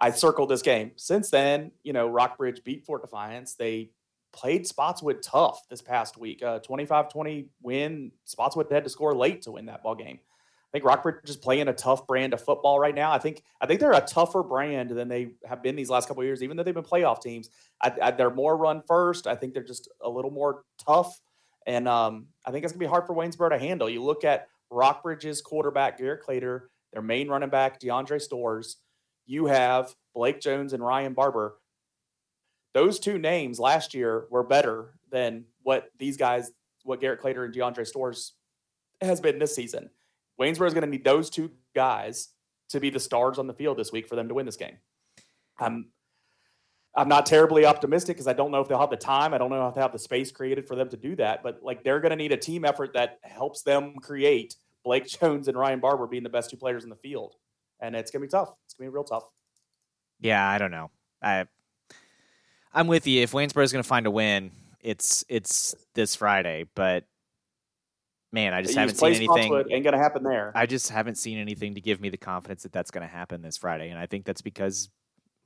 I 0.00 0.10
circled 0.12 0.48
this 0.48 0.62
game. 0.62 0.92
Since 0.96 1.30
then, 1.30 1.72
you 1.82 1.92
know, 1.92 2.06
Rockbridge 2.06 2.64
beat 2.64 2.84
Fort 2.86 3.02
Defiance. 3.02 3.54
They 3.54 3.90
played 4.36 4.66
Spotswood 4.66 5.22
tough 5.22 5.66
this 5.68 5.82
past 5.82 6.16
week. 6.16 6.40
25-20 6.40 7.46
win. 7.62 8.12
Spotswood 8.24 8.70
had 8.70 8.84
to 8.84 8.90
score 8.90 9.14
late 9.14 9.42
to 9.42 9.52
win 9.52 9.66
that 9.66 9.82
ball 9.82 9.94
game. 9.94 10.18
I 10.18 10.78
think 10.78 10.84
Rockbridge 10.84 11.30
is 11.30 11.36
playing 11.36 11.68
a 11.68 11.72
tough 11.72 12.06
brand 12.06 12.34
of 12.34 12.40
football 12.42 12.78
right 12.78 12.94
now. 12.94 13.10
I 13.10 13.18
think 13.18 13.42
I 13.60 13.66
think 13.66 13.80
they're 13.80 13.92
a 13.92 14.00
tougher 14.00 14.42
brand 14.42 14.90
than 14.90 15.08
they 15.08 15.30
have 15.48 15.62
been 15.62 15.76
these 15.76 15.88
last 15.88 16.06
couple 16.06 16.22
years, 16.24 16.42
even 16.42 16.56
though 16.56 16.64
they've 16.64 16.74
been 16.74 16.84
playoff 16.84 17.22
teams. 17.22 17.48
I, 17.80 17.92
I, 18.02 18.10
they're 18.10 18.30
more 18.30 18.56
run 18.56 18.82
first. 18.86 19.26
I 19.26 19.36
think 19.36 19.54
they're 19.54 19.62
just 19.62 19.88
a 20.02 20.08
little 20.08 20.30
more 20.30 20.64
tough 20.84 21.20
and 21.66 21.88
um, 21.88 22.28
I 22.44 22.50
think 22.50 22.64
it's 22.64 22.72
going 22.72 22.80
to 22.80 22.86
be 22.86 22.88
hard 22.88 23.06
for 23.06 23.14
Waynesboro 23.14 23.50
to 23.50 23.58
handle. 23.58 23.90
You 23.90 24.02
look 24.02 24.24
at 24.24 24.48
Rockbridge's 24.70 25.42
quarterback, 25.42 25.98
Garrett 25.98 26.24
Clater, 26.24 26.70
their 26.92 27.02
main 27.02 27.28
running 27.28 27.50
back, 27.50 27.80
DeAndre 27.80 28.20
Stores. 28.20 28.76
You 29.26 29.46
have 29.46 29.94
Blake 30.14 30.40
Jones 30.40 30.72
and 30.72 30.84
Ryan 30.84 31.12
Barber. 31.12 31.56
Those 32.76 32.98
two 32.98 33.16
names 33.16 33.58
last 33.58 33.94
year 33.94 34.26
were 34.28 34.42
better 34.42 34.98
than 35.10 35.46
what 35.62 35.88
these 35.98 36.18
guys, 36.18 36.50
what 36.84 37.00
Garrett 37.00 37.22
Clater 37.22 37.42
and 37.42 37.54
DeAndre 37.54 37.86
Stores 37.86 38.34
has 39.00 39.18
been 39.18 39.38
this 39.38 39.54
season. 39.54 39.88
Waynesboro 40.38 40.66
is 40.66 40.74
going 40.74 40.84
to 40.84 40.90
need 40.90 41.02
those 41.02 41.30
two 41.30 41.52
guys 41.74 42.28
to 42.68 42.78
be 42.78 42.90
the 42.90 43.00
stars 43.00 43.38
on 43.38 43.46
the 43.46 43.54
field 43.54 43.78
this 43.78 43.92
week 43.92 44.06
for 44.06 44.14
them 44.14 44.28
to 44.28 44.34
win 44.34 44.44
this 44.44 44.58
game. 44.58 44.76
I'm 45.58 45.86
I'm 46.94 47.08
not 47.08 47.24
terribly 47.24 47.64
optimistic 47.64 48.16
because 48.16 48.28
I 48.28 48.34
don't 48.34 48.50
know 48.50 48.60
if 48.60 48.68
they'll 48.68 48.78
have 48.78 48.90
the 48.90 48.98
time. 48.98 49.32
I 49.32 49.38
don't 49.38 49.48
know 49.48 49.68
if 49.68 49.74
they 49.74 49.80
have 49.80 49.92
the 49.92 49.98
space 49.98 50.30
created 50.30 50.68
for 50.68 50.76
them 50.76 50.90
to 50.90 50.98
do 50.98 51.16
that. 51.16 51.42
But 51.42 51.60
like 51.62 51.82
they're 51.82 52.00
going 52.00 52.10
to 52.10 52.16
need 52.16 52.32
a 52.32 52.36
team 52.36 52.66
effort 52.66 52.92
that 52.92 53.20
helps 53.22 53.62
them 53.62 53.94
create 54.02 54.54
Blake 54.84 55.06
Jones 55.18 55.48
and 55.48 55.56
Ryan 55.56 55.80
Barber 55.80 56.06
being 56.06 56.24
the 56.24 56.28
best 56.28 56.50
two 56.50 56.58
players 56.58 56.84
in 56.84 56.90
the 56.90 56.96
field, 56.96 57.36
and 57.80 57.96
it's 57.96 58.10
going 58.10 58.20
to 58.20 58.26
be 58.26 58.30
tough. 58.30 58.52
It's 58.66 58.74
going 58.74 58.86
to 58.86 58.92
be 58.92 58.94
real 58.94 59.04
tough. 59.04 59.24
Yeah, 60.20 60.46
I 60.46 60.58
don't 60.58 60.70
know. 60.70 60.90
I 61.22 61.46
I'm 62.76 62.88
with 62.88 63.06
you. 63.06 63.22
If 63.22 63.32
Waynesboro 63.32 63.64
is 63.64 63.72
going 63.72 63.82
to 63.82 63.88
find 63.88 64.06
a 64.06 64.10
win, 64.10 64.50
it's 64.82 65.24
it's 65.30 65.74
this 65.94 66.14
Friday. 66.14 66.66
But 66.74 67.04
man, 68.32 68.52
I 68.52 68.60
just 68.60 68.76
haven't 68.76 68.96
seen 68.96 69.14
anything. 69.14 69.52
Ain't 69.70 69.82
going 69.82 69.92
to 69.92 69.98
happen 69.98 70.22
there. 70.22 70.52
I 70.54 70.66
just 70.66 70.90
haven't 70.90 71.14
seen 71.16 71.38
anything 71.38 71.74
to 71.76 71.80
give 71.80 72.02
me 72.02 72.10
the 72.10 72.18
confidence 72.18 72.64
that 72.64 72.72
that's 72.72 72.90
going 72.90 73.06
to 73.06 73.12
happen 73.12 73.40
this 73.40 73.56
Friday, 73.56 73.88
and 73.88 73.98
I 73.98 74.04
think 74.04 74.26
that's 74.26 74.42
because 74.42 74.90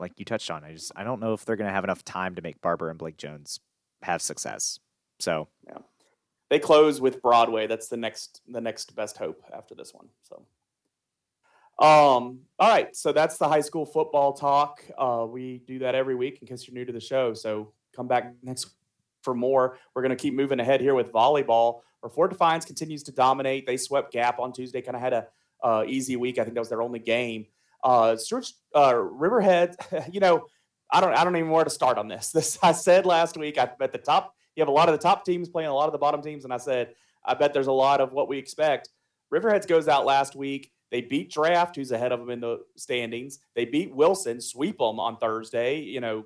like 0.00 0.12
you 0.16 0.24
touched 0.24 0.50
on. 0.50 0.64
I 0.64 0.72
just 0.72 0.90
I 0.96 1.04
don't 1.04 1.20
know 1.20 1.32
if 1.32 1.44
they're 1.44 1.54
going 1.54 1.68
to 1.68 1.74
have 1.74 1.84
enough 1.84 2.04
time 2.04 2.34
to 2.34 2.42
make 2.42 2.60
Barber 2.60 2.90
and 2.90 2.98
Blake 2.98 3.16
Jones 3.16 3.60
have 4.02 4.20
success. 4.20 4.80
So 5.20 5.46
yeah, 5.68 5.78
they 6.48 6.58
close 6.58 7.00
with 7.00 7.22
Broadway. 7.22 7.68
That's 7.68 7.86
the 7.86 7.96
next 7.96 8.40
the 8.48 8.60
next 8.60 8.96
best 8.96 9.18
hope 9.18 9.40
after 9.54 9.76
this 9.76 9.94
one. 9.94 10.08
So. 10.22 10.42
Um, 11.80 12.40
all 12.58 12.68
right, 12.68 12.94
so 12.94 13.10
that's 13.10 13.38
the 13.38 13.48
high 13.48 13.62
school 13.62 13.86
football 13.86 14.34
talk. 14.34 14.84
Uh, 14.98 15.26
we 15.26 15.62
do 15.66 15.78
that 15.78 15.94
every 15.94 16.14
week 16.14 16.38
in 16.42 16.46
case 16.46 16.68
you're 16.68 16.74
new 16.74 16.84
to 16.84 16.92
the 16.92 17.00
show. 17.00 17.32
So 17.32 17.72
come 17.96 18.06
back 18.06 18.34
next 18.42 18.70
for 19.22 19.34
more. 19.34 19.78
We're 19.94 20.02
going 20.02 20.10
to 20.10 20.22
keep 20.22 20.34
moving 20.34 20.60
ahead 20.60 20.82
here 20.82 20.94
with 20.94 21.10
volleyball, 21.10 21.80
where 22.00 22.10
Fort 22.10 22.30
Defiance 22.30 22.66
continues 22.66 23.02
to 23.04 23.12
dominate. 23.12 23.66
They 23.66 23.78
swept 23.78 24.12
Gap 24.12 24.38
on 24.38 24.52
Tuesday, 24.52 24.82
kind 24.82 24.94
of 24.94 25.00
had 25.00 25.14
a 25.14 25.26
uh, 25.62 25.84
easy 25.86 26.16
week. 26.16 26.38
I 26.38 26.44
think 26.44 26.54
that 26.54 26.60
was 26.60 26.68
their 26.68 26.82
only 26.82 26.98
game. 26.98 27.46
Uh, 27.82 28.14
Stuart 28.16 28.52
uh, 28.76 28.94
Riverhead, 28.94 29.76
you 30.12 30.20
know, 30.20 30.46
I 30.92 31.00
don't 31.00 31.14
I 31.14 31.24
don't 31.24 31.36
even 31.36 31.48
know 31.48 31.54
where 31.54 31.64
to 31.64 31.70
start 31.70 31.98
on 31.98 32.08
this. 32.08 32.30
This 32.34 32.58
I 32.62 32.72
said 32.72 33.06
last 33.06 33.36
week. 33.36 33.58
I 33.58 33.70
bet 33.78 33.92
the 33.92 33.98
top 33.98 34.34
you 34.54 34.60
have 34.60 34.68
a 34.68 34.72
lot 34.72 34.88
of 34.88 34.92
the 34.92 35.02
top 35.02 35.24
teams 35.24 35.48
playing 35.48 35.70
a 35.70 35.74
lot 35.74 35.86
of 35.86 35.92
the 35.92 35.98
bottom 35.98 36.20
teams, 36.20 36.44
and 36.44 36.52
I 36.52 36.58
said 36.58 36.94
I 37.24 37.34
bet 37.34 37.54
there's 37.54 37.68
a 37.68 37.72
lot 37.72 38.00
of 38.00 38.12
what 38.12 38.28
we 38.28 38.38
expect. 38.38 38.90
Riverheads 39.32 39.66
goes 39.66 39.88
out 39.88 40.04
last 40.04 40.34
week. 40.34 40.72
They 40.90 41.00
beat 41.00 41.30
Draft, 41.30 41.76
who's 41.76 41.92
ahead 41.92 42.12
of 42.12 42.20
them 42.20 42.30
in 42.30 42.40
the 42.40 42.60
standings. 42.76 43.38
They 43.54 43.64
beat 43.64 43.94
Wilson, 43.94 44.40
sweep 44.40 44.78
them 44.78 44.98
on 44.98 45.16
Thursday. 45.16 45.80
You 45.80 46.00
know, 46.00 46.24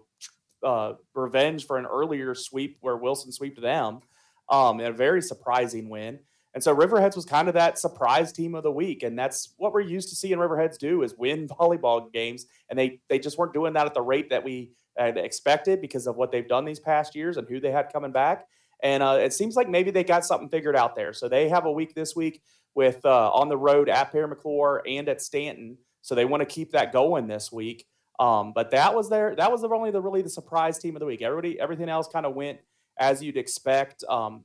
uh, 0.62 0.94
revenge 1.14 1.66
for 1.66 1.78
an 1.78 1.86
earlier 1.86 2.34
sweep 2.34 2.78
where 2.80 2.96
Wilson 2.96 3.30
swept 3.32 3.60
them. 3.60 4.00
Um, 4.48 4.80
a 4.80 4.92
very 4.92 5.22
surprising 5.22 5.88
win. 5.88 6.18
And 6.54 6.62
so 6.62 6.74
Riverheads 6.74 7.16
was 7.16 7.24
kind 7.24 7.48
of 7.48 7.54
that 7.54 7.78
surprise 7.78 8.32
team 8.32 8.54
of 8.54 8.62
the 8.62 8.70
week, 8.70 9.02
and 9.02 9.18
that's 9.18 9.54
what 9.56 9.72
we're 9.72 9.80
used 9.80 10.08
to 10.10 10.14
seeing 10.14 10.38
Riverheads 10.38 10.78
do 10.78 11.02
is 11.02 11.14
win 11.18 11.48
volleyball 11.60 12.12
games, 12.12 12.46
and 12.70 12.78
they 12.78 13.00
they 13.08 13.18
just 13.18 13.36
weren't 13.36 13.52
doing 13.52 13.72
that 13.74 13.86
at 13.86 13.94
the 13.94 14.02
rate 14.02 14.30
that 14.30 14.44
we 14.44 14.70
had 14.96 15.18
expected 15.18 15.80
because 15.80 16.06
of 16.06 16.16
what 16.16 16.30
they've 16.30 16.46
done 16.46 16.64
these 16.64 16.78
past 16.78 17.16
years 17.16 17.36
and 17.36 17.48
who 17.48 17.58
they 17.58 17.72
had 17.72 17.92
coming 17.92 18.12
back. 18.12 18.46
And 18.84 19.02
uh, 19.02 19.18
it 19.20 19.32
seems 19.32 19.56
like 19.56 19.68
maybe 19.68 19.90
they 19.90 20.04
got 20.04 20.24
something 20.24 20.48
figured 20.48 20.76
out 20.76 20.94
there. 20.94 21.12
So 21.12 21.28
they 21.28 21.48
have 21.48 21.64
a 21.64 21.72
week 21.72 21.94
this 21.94 22.14
week 22.14 22.42
with 22.74 23.04
uh, 23.04 23.32
on 23.32 23.48
the 23.48 23.56
road 23.56 23.88
at 23.88 24.12
Parry 24.12 24.28
McCluer 24.28 24.80
and 24.86 25.08
at 25.08 25.20
Staunton. 25.20 25.78
So 26.02 26.14
they 26.14 26.26
want 26.26 26.42
to 26.42 26.46
keep 26.46 26.70
that 26.72 26.92
going 26.92 27.26
this 27.26 27.50
week. 27.50 27.86
Um, 28.20 28.52
but 28.52 28.70
that 28.70 28.94
was 28.94 29.08
their 29.08 29.34
that 29.36 29.50
was 29.50 29.62
the, 29.62 29.68
only 29.68 29.90
the 29.90 30.00
really 30.00 30.22
the 30.22 30.28
surprise 30.28 30.78
team 30.78 30.94
of 30.94 31.00
the 31.00 31.06
week. 31.06 31.22
Everybody 31.22 31.58
everything 31.58 31.88
else 31.88 32.06
kind 32.06 32.26
of 32.26 32.34
went 32.34 32.60
as 32.98 33.22
you'd 33.22 33.36
expect. 33.36 34.04
Um, 34.04 34.44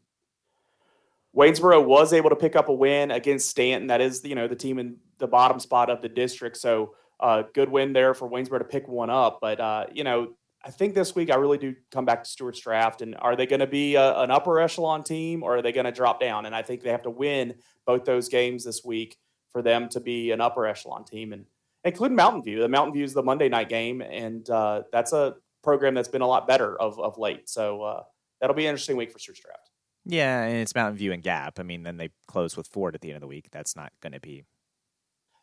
Waynesboro 1.35 1.85
was 1.85 2.13
able 2.13 2.29
to 2.29 2.35
pick 2.35 2.55
up 2.55 2.69
a 2.69 2.73
win 2.73 3.11
against 3.11 3.49
Staunton. 3.49 3.87
That 3.87 4.01
is, 4.01 4.23
you 4.23 4.33
know, 4.33 4.47
the 4.47 4.55
team 4.55 4.79
in 4.79 4.97
the 5.19 5.27
bottom 5.27 5.59
spot 5.59 5.89
of 5.89 6.01
the 6.01 6.09
district. 6.09 6.57
So, 6.57 6.95
uh, 7.19 7.43
good 7.53 7.69
win 7.69 7.93
there 7.93 8.13
for 8.13 8.27
Waynesboro 8.27 8.59
to 8.59 8.65
pick 8.65 8.87
one 8.87 9.09
up. 9.09 9.39
But, 9.39 9.59
uh, 9.59 9.85
you 9.93 10.03
know, 10.03 10.29
I 10.63 10.71
think 10.71 10.93
this 10.93 11.15
week 11.15 11.31
I 11.31 11.35
really 11.35 11.57
do 11.57 11.75
come 11.91 12.05
back 12.05 12.23
to 12.23 12.29
Stuarts 12.29 12.59
Draft. 12.59 13.01
And 13.01 13.15
are 13.19 13.35
they 13.35 13.45
going 13.45 13.61
to 13.61 13.67
be 13.67 13.95
a, 13.95 14.19
an 14.19 14.31
upper 14.31 14.59
echelon 14.59 15.03
team 15.03 15.41
or 15.41 15.57
are 15.57 15.61
they 15.61 15.71
going 15.71 15.85
to 15.85 15.91
drop 15.91 16.19
down? 16.19 16.45
And 16.45 16.55
I 16.55 16.61
think 16.61 16.81
they 16.81 16.89
have 16.89 17.03
to 17.03 17.09
win 17.09 17.55
both 17.85 18.05
those 18.05 18.27
games 18.29 18.65
this 18.65 18.83
week 18.83 19.17
for 19.51 19.61
them 19.61 19.89
to 19.89 19.99
be 19.99 20.31
an 20.31 20.41
upper 20.41 20.65
echelon 20.65 21.03
team, 21.05 21.33
and 21.33 21.45
including 21.83 22.15
Mountain 22.15 22.43
View. 22.43 22.59
The 22.59 22.67
Mountain 22.67 22.93
View 22.93 23.03
is 23.03 23.13
the 23.13 23.23
Monday 23.23 23.49
night 23.49 23.69
game, 23.69 24.01
and 24.01 24.47
uh, 24.49 24.83
that's 24.91 25.13
a 25.13 25.35
program 25.63 25.95
that's 25.95 26.07
been 26.07 26.21
a 26.21 26.27
lot 26.27 26.47
better 26.47 26.79
of, 26.79 26.99
of 26.99 27.17
late. 27.17 27.49
So 27.49 27.81
uh, 27.81 28.03
that'll 28.39 28.55
be 28.55 28.65
an 28.65 28.69
interesting 28.69 28.97
week 28.97 29.11
for 29.11 29.19
Stuarts 29.19 29.41
Draft. 29.41 29.71
Yeah, 30.05 30.43
and 30.43 30.57
it's 30.57 30.75
Mountain 30.75 30.97
View 30.97 31.11
and 31.11 31.23
Gap. 31.23 31.59
I 31.59 31.63
mean, 31.63 31.83
then 31.83 31.97
they 31.97 32.09
close 32.27 32.55
with 32.55 32.67
Fort 32.67 32.95
at 32.95 33.01
the 33.01 33.09
end 33.09 33.17
of 33.17 33.21
the 33.21 33.27
week. 33.27 33.49
That's 33.51 33.75
not 33.75 33.91
going 34.01 34.13
to 34.13 34.19
be. 34.19 34.43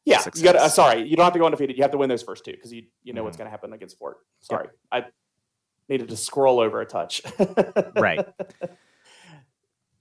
Yeah, 0.07 0.23
you 0.37 0.45
got. 0.45 0.55
Uh, 0.55 0.69
sorry, 0.69 1.03
you 1.03 1.17
don't 1.17 1.25
have 1.25 1.33
to 1.33 1.41
go 1.41 1.47
undefeated. 1.47 1.77
You 1.77 1.83
have 1.83 1.91
to 1.91 1.99
win 1.99 2.09
those 2.09 2.23
first 2.23 2.45
two 2.45 2.53
because 2.53 2.73
you 2.73 2.85
you 3.03 3.13
know 3.13 3.19
mm-hmm. 3.19 3.25
what's 3.25 3.37
going 3.37 3.47
to 3.47 3.51
happen 3.51 3.73
against 3.73 3.99
Fort. 3.99 4.19
Sorry. 4.41 4.69
I 4.93 5.07
needed 5.89 6.09
to 6.09 6.17
scroll 6.17 6.61
over 6.61 6.81
a 6.81 6.87
touch. 6.87 7.23
right. 7.97 8.25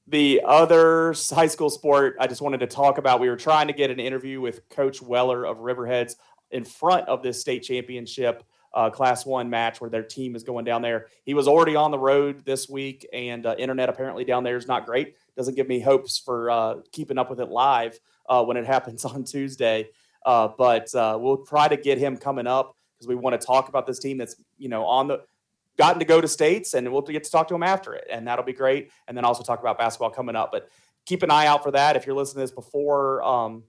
The 0.08 0.44
other 0.46 1.16
high 1.32 1.48
school 1.48 1.72
sport 1.72 2.18
I 2.20 2.28
just 2.28 2.42
wanted 2.42 2.60
to 2.60 2.68
talk 2.68 3.00
about. 3.00 3.20
We 3.20 3.30
were 3.30 3.36
trying 3.36 3.66
to 3.68 3.74
get 3.74 3.90
an 3.90 4.00
interview 4.00 4.40
with 4.40 4.70
Coach 4.70 5.02
Weller 5.02 5.44
of 5.44 5.58
Riverheads 5.58 6.16
in 6.52 6.64
front 6.64 7.08
of 7.08 7.24
this 7.24 7.42
state 7.42 7.64
championship 7.64 8.44
uh, 8.76 8.92
Class 8.92 9.26
One 9.26 9.50
match 9.50 9.82
where 9.82 9.90
their 9.90 10.04
team 10.04 10.36
is 10.36 10.44
going 10.44 10.66
down 10.66 10.84
there. 10.84 11.08
He 11.24 11.34
was 11.34 11.48
already 11.48 11.76
on 11.76 11.90
the 11.90 11.98
road 11.98 12.46
this 12.46 12.70
week, 12.70 13.08
and 13.12 13.44
uh, 13.48 13.56
internet 13.58 13.90
apparently 13.90 14.24
down 14.24 14.44
there 14.44 14.58
is 14.58 14.68
not 14.68 14.86
great. 14.86 15.16
Doesn't 15.36 15.56
give 15.56 15.68
me 15.68 15.80
hopes 15.80 16.20
for 16.20 16.52
uh, 16.52 16.76
keeping 16.92 17.18
up 17.18 17.32
with 17.32 17.40
it 17.40 17.50
live 17.50 18.00
uh, 18.30 18.44
when 18.44 18.58
it 18.58 18.66
happens 18.76 19.06
on 19.06 19.24
Tuesday. 19.24 19.90
Uh, 20.26 20.50
but 20.58 20.94
uh, 20.96 21.18
we'll 21.20 21.46
try 21.46 21.68
to 21.68 21.78
get 21.78 21.98
him 21.98 22.18
coming 22.18 22.48
up 22.48 22.76
because 22.98 23.08
we 23.08 23.16
want 23.16 23.40
to 23.40 23.46
talk 23.46 23.70
about 23.70 23.86
this 23.86 24.00
team 24.00 24.18
that's 24.18 24.36
you 24.58 24.70
know 24.70 24.86
on 24.86 25.08
the 25.08 25.22
gotten 25.78 26.00
to 26.00 26.06
go 26.06 26.22
to 26.22 26.28
states, 26.28 26.74
and 26.74 26.92
we'll 26.92 27.02
get 27.02 27.24
to 27.24 27.32
talk 27.32 27.48
to 27.48 27.56
him 27.56 27.64
after 27.64 27.94
it, 27.94 28.08
and 28.10 28.28
that'll 28.28 28.46
be 28.46 28.54
great. 28.54 28.92
And 29.08 29.16
then 29.16 29.26
also 29.26 29.44
talk 29.44 29.60
about 29.60 29.78
basketball 29.78 30.10
coming 30.10 30.36
up. 30.36 30.52
But 30.52 30.70
keep 31.06 31.22
an 31.22 31.30
eye 31.30 31.46
out 31.48 31.64
for 31.64 31.72
that 31.72 31.96
if 31.96 32.06
you're 32.06 32.16
listening 32.16 32.42
to 32.42 32.44
this 32.44 32.52
before 32.52 33.22
um, 33.24 33.64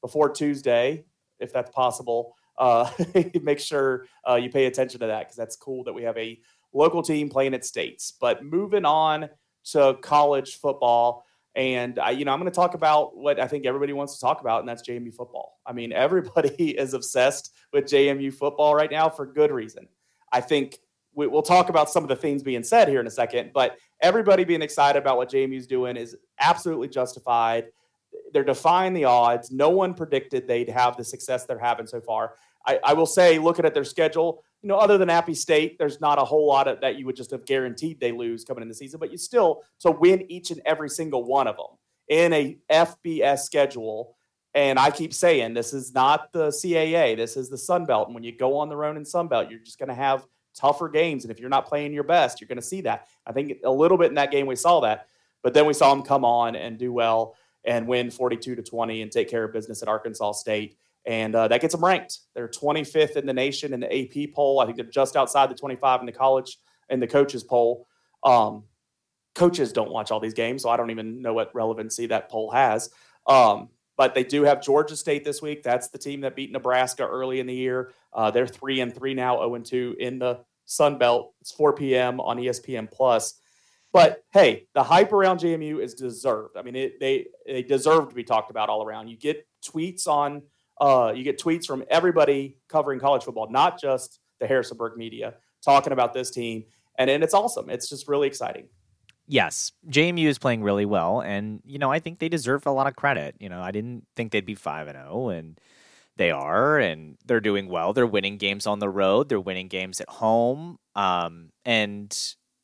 before 0.00 0.30
Tuesday, 0.30 1.04
if 1.40 1.52
that's 1.52 1.70
possible 1.70 2.34
uh, 2.58 2.90
make 3.42 3.60
sure 3.60 4.06
uh, 4.28 4.34
you 4.34 4.50
pay 4.50 4.66
attention 4.66 5.00
to 5.00 5.06
that 5.06 5.20
because 5.20 5.36
that's 5.36 5.56
cool 5.56 5.84
that 5.84 5.94
we 5.94 6.02
have 6.02 6.16
a 6.18 6.38
local 6.72 7.02
team 7.02 7.28
playing 7.28 7.54
at 7.54 7.64
states. 7.64 8.12
But 8.20 8.44
moving 8.44 8.84
on 8.84 9.30
to 9.72 9.96
college 10.02 10.56
football, 10.56 11.24
and 11.54 11.98
I, 11.98 12.10
you 12.10 12.24
know, 12.24 12.32
I'm 12.32 12.38
going 12.38 12.50
to 12.50 12.54
talk 12.54 12.74
about 12.74 13.16
what 13.16 13.40
I 13.40 13.46
think 13.46 13.66
everybody 13.66 13.92
wants 13.92 14.14
to 14.14 14.20
talk 14.20 14.40
about, 14.40 14.60
and 14.60 14.68
that's 14.68 14.86
JMU 14.88 15.12
football. 15.14 15.58
I 15.66 15.72
mean, 15.72 15.92
everybody 15.92 16.70
is 16.78 16.94
obsessed 16.94 17.52
with 17.72 17.84
JMU 17.84 18.32
football 18.32 18.74
right 18.74 18.90
now 18.90 19.08
for 19.08 19.26
good 19.26 19.50
reason. 19.50 19.88
I 20.32 20.40
think 20.40 20.78
we, 21.14 21.26
will 21.26 21.42
talk 21.42 21.68
about 21.68 21.90
some 21.90 22.04
of 22.04 22.08
the 22.08 22.16
things 22.16 22.42
being 22.42 22.62
said 22.62 22.88
here 22.88 23.00
in 23.00 23.06
a 23.06 23.10
second, 23.10 23.50
but 23.52 23.76
everybody 24.02 24.44
being 24.44 24.62
excited 24.62 24.98
about 25.00 25.16
what 25.16 25.30
JMU's 25.30 25.66
doing 25.66 25.96
is 25.96 26.16
absolutely 26.38 26.88
justified. 26.88 27.66
They're 28.32 28.44
defying 28.44 28.92
the 28.92 29.04
odds. 29.04 29.50
No 29.50 29.70
one 29.70 29.94
predicted 29.94 30.46
they'd 30.46 30.68
have 30.68 30.96
the 30.96 31.04
success 31.04 31.44
they're 31.44 31.58
having 31.58 31.86
so 31.86 32.00
far. 32.00 32.34
I, 32.66 32.78
I 32.84 32.92
will 32.92 33.06
say, 33.06 33.38
looking 33.38 33.64
at 33.64 33.74
their 33.74 33.84
schedule, 33.84 34.44
you 34.62 34.68
know, 34.68 34.76
other 34.76 34.98
than 34.98 35.08
Appy 35.08 35.34
State, 35.34 35.78
there's 35.78 36.00
not 36.00 36.18
a 36.18 36.24
whole 36.24 36.46
lot 36.46 36.66
of 36.66 36.80
that 36.80 36.96
you 36.98 37.06
would 37.06 37.16
just 37.16 37.30
have 37.30 37.44
guaranteed 37.44 38.00
they 38.00 38.12
lose 38.12 38.44
coming 38.44 38.62
in 38.62 38.68
the 38.68 38.74
season, 38.74 38.98
but 38.98 39.12
you 39.12 39.18
still 39.18 39.62
to 39.80 39.90
win 39.90 40.30
each 40.30 40.50
and 40.50 40.60
every 40.66 40.88
single 40.88 41.24
one 41.24 41.46
of 41.46 41.56
them 41.56 41.76
in 42.08 42.32
a 42.32 42.58
FBS 42.70 43.40
schedule. 43.40 44.16
And 44.54 44.78
I 44.78 44.90
keep 44.90 45.14
saying 45.14 45.54
this 45.54 45.72
is 45.72 45.94
not 45.94 46.32
the 46.32 46.48
CAA, 46.48 47.16
this 47.16 47.36
is 47.36 47.48
the 47.48 47.58
Sun 47.58 47.84
Belt. 47.84 48.08
And 48.08 48.14
when 48.14 48.24
you 48.24 48.36
go 48.36 48.56
on 48.56 48.68
the 48.68 48.76
road 48.76 48.96
in 48.96 49.04
Sun 49.04 49.28
Belt, 49.28 49.48
you're 49.48 49.60
just 49.60 49.78
going 49.78 49.90
to 49.90 49.94
have 49.94 50.26
tougher 50.54 50.88
games. 50.88 51.24
And 51.24 51.30
if 51.30 51.38
you're 51.38 51.48
not 51.48 51.66
playing 51.66 51.92
your 51.92 52.04
best, 52.04 52.40
you're 52.40 52.48
going 52.48 52.56
to 52.56 52.62
see 52.62 52.80
that. 52.80 53.06
I 53.26 53.32
think 53.32 53.58
a 53.64 53.70
little 53.70 53.98
bit 53.98 54.08
in 54.08 54.14
that 54.14 54.32
game 54.32 54.46
we 54.46 54.56
saw 54.56 54.80
that, 54.80 55.06
but 55.42 55.54
then 55.54 55.66
we 55.66 55.74
saw 55.74 55.94
them 55.94 56.02
come 56.02 56.24
on 56.24 56.56
and 56.56 56.78
do 56.78 56.92
well 56.92 57.36
and 57.64 57.86
win 57.86 58.10
42 58.10 58.56
to 58.56 58.62
20 58.62 59.02
and 59.02 59.12
take 59.12 59.28
care 59.28 59.44
of 59.44 59.52
business 59.52 59.82
at 59.82 59.88
Arkansas 59.88 60.32
State 60.32 60.76
and 61.08 61.34
uh, 61.34 61.48
that 61.48 61.62
gets 61.62 61.74
them 61.74 61.82
ranked. 61.82 62.18
They're 62.34 62.48
25th 62.48 63.16
in 63.16 63.24
the 63.24 63.32
nation 63.32 63.72
in 63.72 63.80
the 63.80 63.86
AP 63.90 64.34
poll. 64.34 64.60
I 64.60 64.66
think 64.66 64.76
they're 64.76 64.84
just 64.84 65.16
outside 65.16 65.48
the 65.50 65.54
25 65.54 66.00
in 66.00 66.06
the 66.06 66.12
college 66.12 66.58
in 66.90 67.00
the 67.00 67.06
coaches 67.06 67.42
poll. 67.42 67.86
Um, 68.22 68.64
coaches 69.34 69.72
don't 69.72 69.90
watch 69.90 70.10
all 70.10 70.20
these 70.20 70.34
games, 70.34 70.62
so 70.62 70.68
I 70.68 70.76
don't 70.76 70.90
even 70.90 71.22
know 71.22 71.32
what 71.32 71.54
relevancy 71.54 72.06
that 72.08 72.28
poll 72.28 72.50
has. 72.50 72.90
Um, 73.26 73.70
but 73.96 74.14
they 74.14 74.22
do 74.22 74.42
have 74.42 74.60
Georgia 74.60 74.94
State 74.96 75.24
this 75.24 75.40
week. 75.40 75.62
That's 75.62 75.88
the 75.88 75.98
team 75.98 76.20
that 76.20 76.36
beat 76.36 76.52
Nebraska 76.52 77.06
early 77.06 77.40
in 77.40 77.46
the 77.46 77.54
year. 77.54 77.92
Uh, 78.12 78.30
they're 78.30 78.46
three 78.46 78.80
and 78.80 78.94
three 78.94 79.14
now, 79.14 79.38
0 79.38 79.54
and 79.54 79.64
two 79.64 79.96
in 79.98 80.18
the 80.18 80.40
Sun 80.66 80.98
Belt. 80.98 81.32
It's 81.40 81.52
4 81.52 81.72
p.m. 81.72 82.20
on 82.20 82.36
ESPN 82.36 82.90
Plus. 82.90 83.40
But 83.94 84.24
hey, 84.34 84.66
the 84.74 84.82
hype 84.82 85.14
around 85.14 85.40
JMU 85.40 85.82
is 85.82 85.94
deserved. 85.94 86.58
I 86.58 86.62
mean, 86.62 86.76
it, 86.76 87.00
they 87.00 87.28
they 87.46 87.62
deserve 87.62 88.10
to 88.10 88.14
be 88.14 88.24
talked 88.24 88.50
about 88.50 88.68
all 88.68 88.84
around. 88.84 89.08
You 89.08 89.16
get 89.16 89.46
tweets 89.64 90.06
on 90.06 90.42
uh, 90.80 91.12
you 91.14 91.24
get 91.24 91.40
tweets 91.40 91.66
from 91.66 91.84
everybody 91.90 92.56
covering 92.68 93.00
college 93.00 93.24
football, 93.24 93.50
not 93.50 93.80
just 93.80 94.20
the 94.40 94.46
Harrisonburg 94.46 94.96
media, 94.96 95.34
talking 95.64 95.92
about 95.92 96.12
this 96.12 96.30
team. 96.30 96.64
And, 96.98 97.10
and 97.10 97.22
it's 97.22 97.34
awesome. 97.34 97.70
It's 97.70 97.88
just 97.88 98.08
really 98.08 98.26
exciting. 98.26 98.68
Yes, 99.30 99.72
JMU 99.88 100.26
is 100.26 100.38
playing 100.38 100.62
really 100.62 100.86
well, 100.86 101.20
and 101.20 101.60
you 101.66 101.78
know 101.78 101.92
I 101.92 101.98
think 101.98 102.18
they 102.18 102.30
deserve 102.30 102.64
a 102.64 102.70
lot 102.70 102.86
of 102.86 102.96
credit. 102.96 103.34
You 103.38 103.50
know, 103.50 103.60
I 103.60 103.72
didn't 103.72 104.06
think 104.16 104.32
they'd 104.32 104.46
be 104.46 104.54
five 104.54 104.88
and 104.88 104.96
zero, 104.96 105.10
oh, 105.10 105.28
and 105.28 105.60
they 106.16 106.30
are, 106.30 106.78
and 106.78 107.18
they're 107.26 107.40
doing 107.40 107.68
well. 107.68 107.92
They're 107.92 108.06
winning 108.06 108.38
games 108.38 108.66
on 108.66 108.78
the 108.78 108.88
road. 108.88 109.28
They're 109.28 109.38
winning 109.38 109.68
games 109.68 110.00
at 110.00 110.08
home. 110.08 110.78
Um, 110.96 111.50
and 111.66 112.16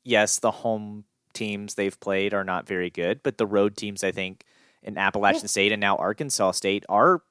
yes, 0.04 0.38
the 0.38 0.50
home 0.50 1.04
teams 1.34 1.74
they've 1.74 1.98
played 2.00 2.32
are 2.32 2.44
not 2.44 2.66
very 2.66 2.88
good, 2.88 3.22
but 3.22 3.36
the 3.36 3.46
road 3.46 3.76
teams, 3.76 4.02
I 4.02 4.10
think, 4.10 4.44
in 4.82 4.96
Appalachian 4.96 5.42
yeah. 5.42 5.48
State 5.48 5.72
and 5.72 5.80
now 5.80 5.96
Arkansas 5.96 6.52
State 6.52 6.84
are 6.88 7.22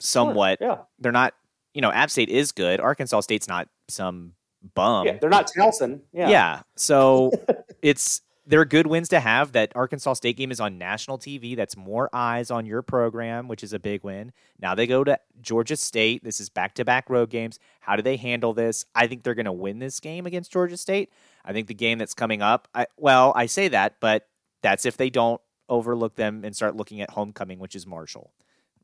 somewhat. 0.00 0.58
Sure, 0.60 0.68
yeah. 0.68 0.78
They're 0.98 1.12
not, 1.12 1.34
you 1.72 1.80
know, 1.80 1.90
App 1.90 2.10
State 2.10 2.28
is 2.28 2.52
good. 2.52 2.80
Arkansas 2.80 3.20
State's 3.20 3.48
not 3.48 3.68
some 3.88 4.32
bum. 4.74 5.06
Yeah, 5.06 5.18
they're 5.18 5.30
not 5.30 5.50
Towson. 5.50 6.00
Yeah. 6.12 6.28
Yeah. 6.28 6.62
So 6.76 7.32
it's 7.82 8.22
they're 8.46 8.64
good 8.64 8.86
wins 8.86 9.08
to 9.08 9.20
have. 9.20 9.52
That 9.52 9.72
Arkansas 9.74 10.14
State 10.14 10.36
game 10.36 10.50
is 10.50 10.60
on 10.60 10.78
national 10.78 11.18
TV. 11.18 11.56
That's 11.56 11.76
more 11.76 12.10
eyes 12.12 12.50
on 12.50 12.66
your 12.66 12.82
program, 12.82 13.48
which 13.48 13.62
is 13.62 13.72
a 13.72 13.78
big 13.78 14.04
win. 14.04 14.32
Now 14.60 14.74
they 14.74 14.86
go 14.86 15.04
to 15.04 15.18
Georgia 15.40 15.76
State. 15.76 16.24
This 16.24 16.40
is 16.40 16.48
back 16.48 16.74
to 16.74 16.84
back 16.84 17.08
road 17.10 17.30
games. 17.30 17.58
How 17.80 17.96
do 17.96 18.02
they 18.02 18.16
handle 18.16 18.52
this? 18.52 18.84
I 18.94 19.06
think 19.06 19.22
they're 19.22 19.34
going 19.34 19.44
to 19.46 19.52
win 19.52 19.78
this 19.78 20.00
game 20.00 20.26
against 20.26 20.52
Georgia 20.52 20.76
State. 20.76 21.10
I 21.44 21.52
think 21.52 21.68
the 21.68 21.74
game 21.74 21.98
that's 21.98 22.14
coming 22.14 22.42
up, 22.42 22.68
I, 22.74 22.86
well, 22.96 23.32
I 23.36 23.46
say 23.46 23.68
that, 23.68 23.96
but 24.00 24.28
that's 24.62 24.86
if 24.86 24.96
they 24.96 25.10
don't 25.10 25.40
overlook 25.68 26.16
them 26.16 26.44
and 26.44 26.54
start 26.54 26.76
looking 26.76 27.00
at 27.00 27.10
homecoming, 27.10 27.58
which 27.58 27.74
is 27.74 27.86
Marshall 27.86 28.30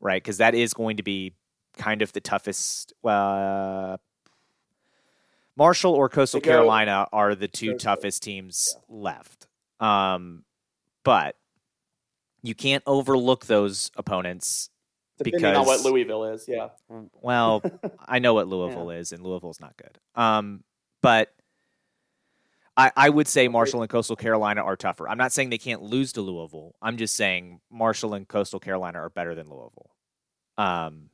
right? 0.01 0.21
Because 0.21 0.37
that 0.37 0.55
is 0.55 0.73
going 0.73 0.97
to 0.97 1.03
be 1.03 1.33
kind 1.77 2.01
of 2.01 2.11
the 2.13 2.19
toughest. 2.19 2.93
Uh, 3.03 3.97
Marshall 5.55 5.93
or 5.93 6.09
Coastal 6.09 6.41
Carolina 6.41 7.07
are 7.13 7.35
the 7.35 7.47
two 7.47 7.77
toughest 7.77 8.23
teams 8.23 8.75
yeah. 8.75 8.81
left. 8.89 9.47
Um, 9.79 10.43
but 11.03 11.35
you 12.43 12.55
can't 12.55 12.83
overlook 12.85 13.45
those 13.45 13.91
opponents 13.95 14.69
Depending 15.17 15.41
because 15.41 15.57
on 15.57 15.65
what 15.65 15.81
Louisville 15.81 16.25
is, 16.25 16.45
yeah. 16.47 16.69
Well, 17.21 17.61
I 18.05 18.19
know 18.19 18.33
what 18.33 18.47
Louisville 18.47 18.91
yeah. 18.91 18.99
is, 18.99 19.11
and 19.11 19.23
Louisville's 19.23 19.59
not 19.59 19.75
good. 19.77 19.97
Um, 20.15 20.63
but 21.01 21.31
I, 22.81 22.91
I 22.95 23.09
would 23.09 23.27
say 23.27 23.47
Marshall 23.47 23.83
and 23.83 23.89
Coastal 23.91 24.15
Carolina 24.15 24.63
are 24.63 24.75
tougher. 24.75 25.07
I'm 25.07 25.17
not 25.17 25.31
saying 25.31 25.51
they 25.51 25.59
can't 25.59 25.83
lose 25.83 26.13
to 26.13 26.21
Louisville. 26.21 26.73
I'm 26.81 26.97
just 26.97 27.15
saying 27.15 27.61
Marshall 27.69 28.15
and 28.15 28.27
Coastal 28.27 28.59
Carolina 28.59 28.99
are 28.99 29.09
better 29.09 29.35
than 29.35 29.49
Louisville. 29.49 29.91
Um, 30.57 31.09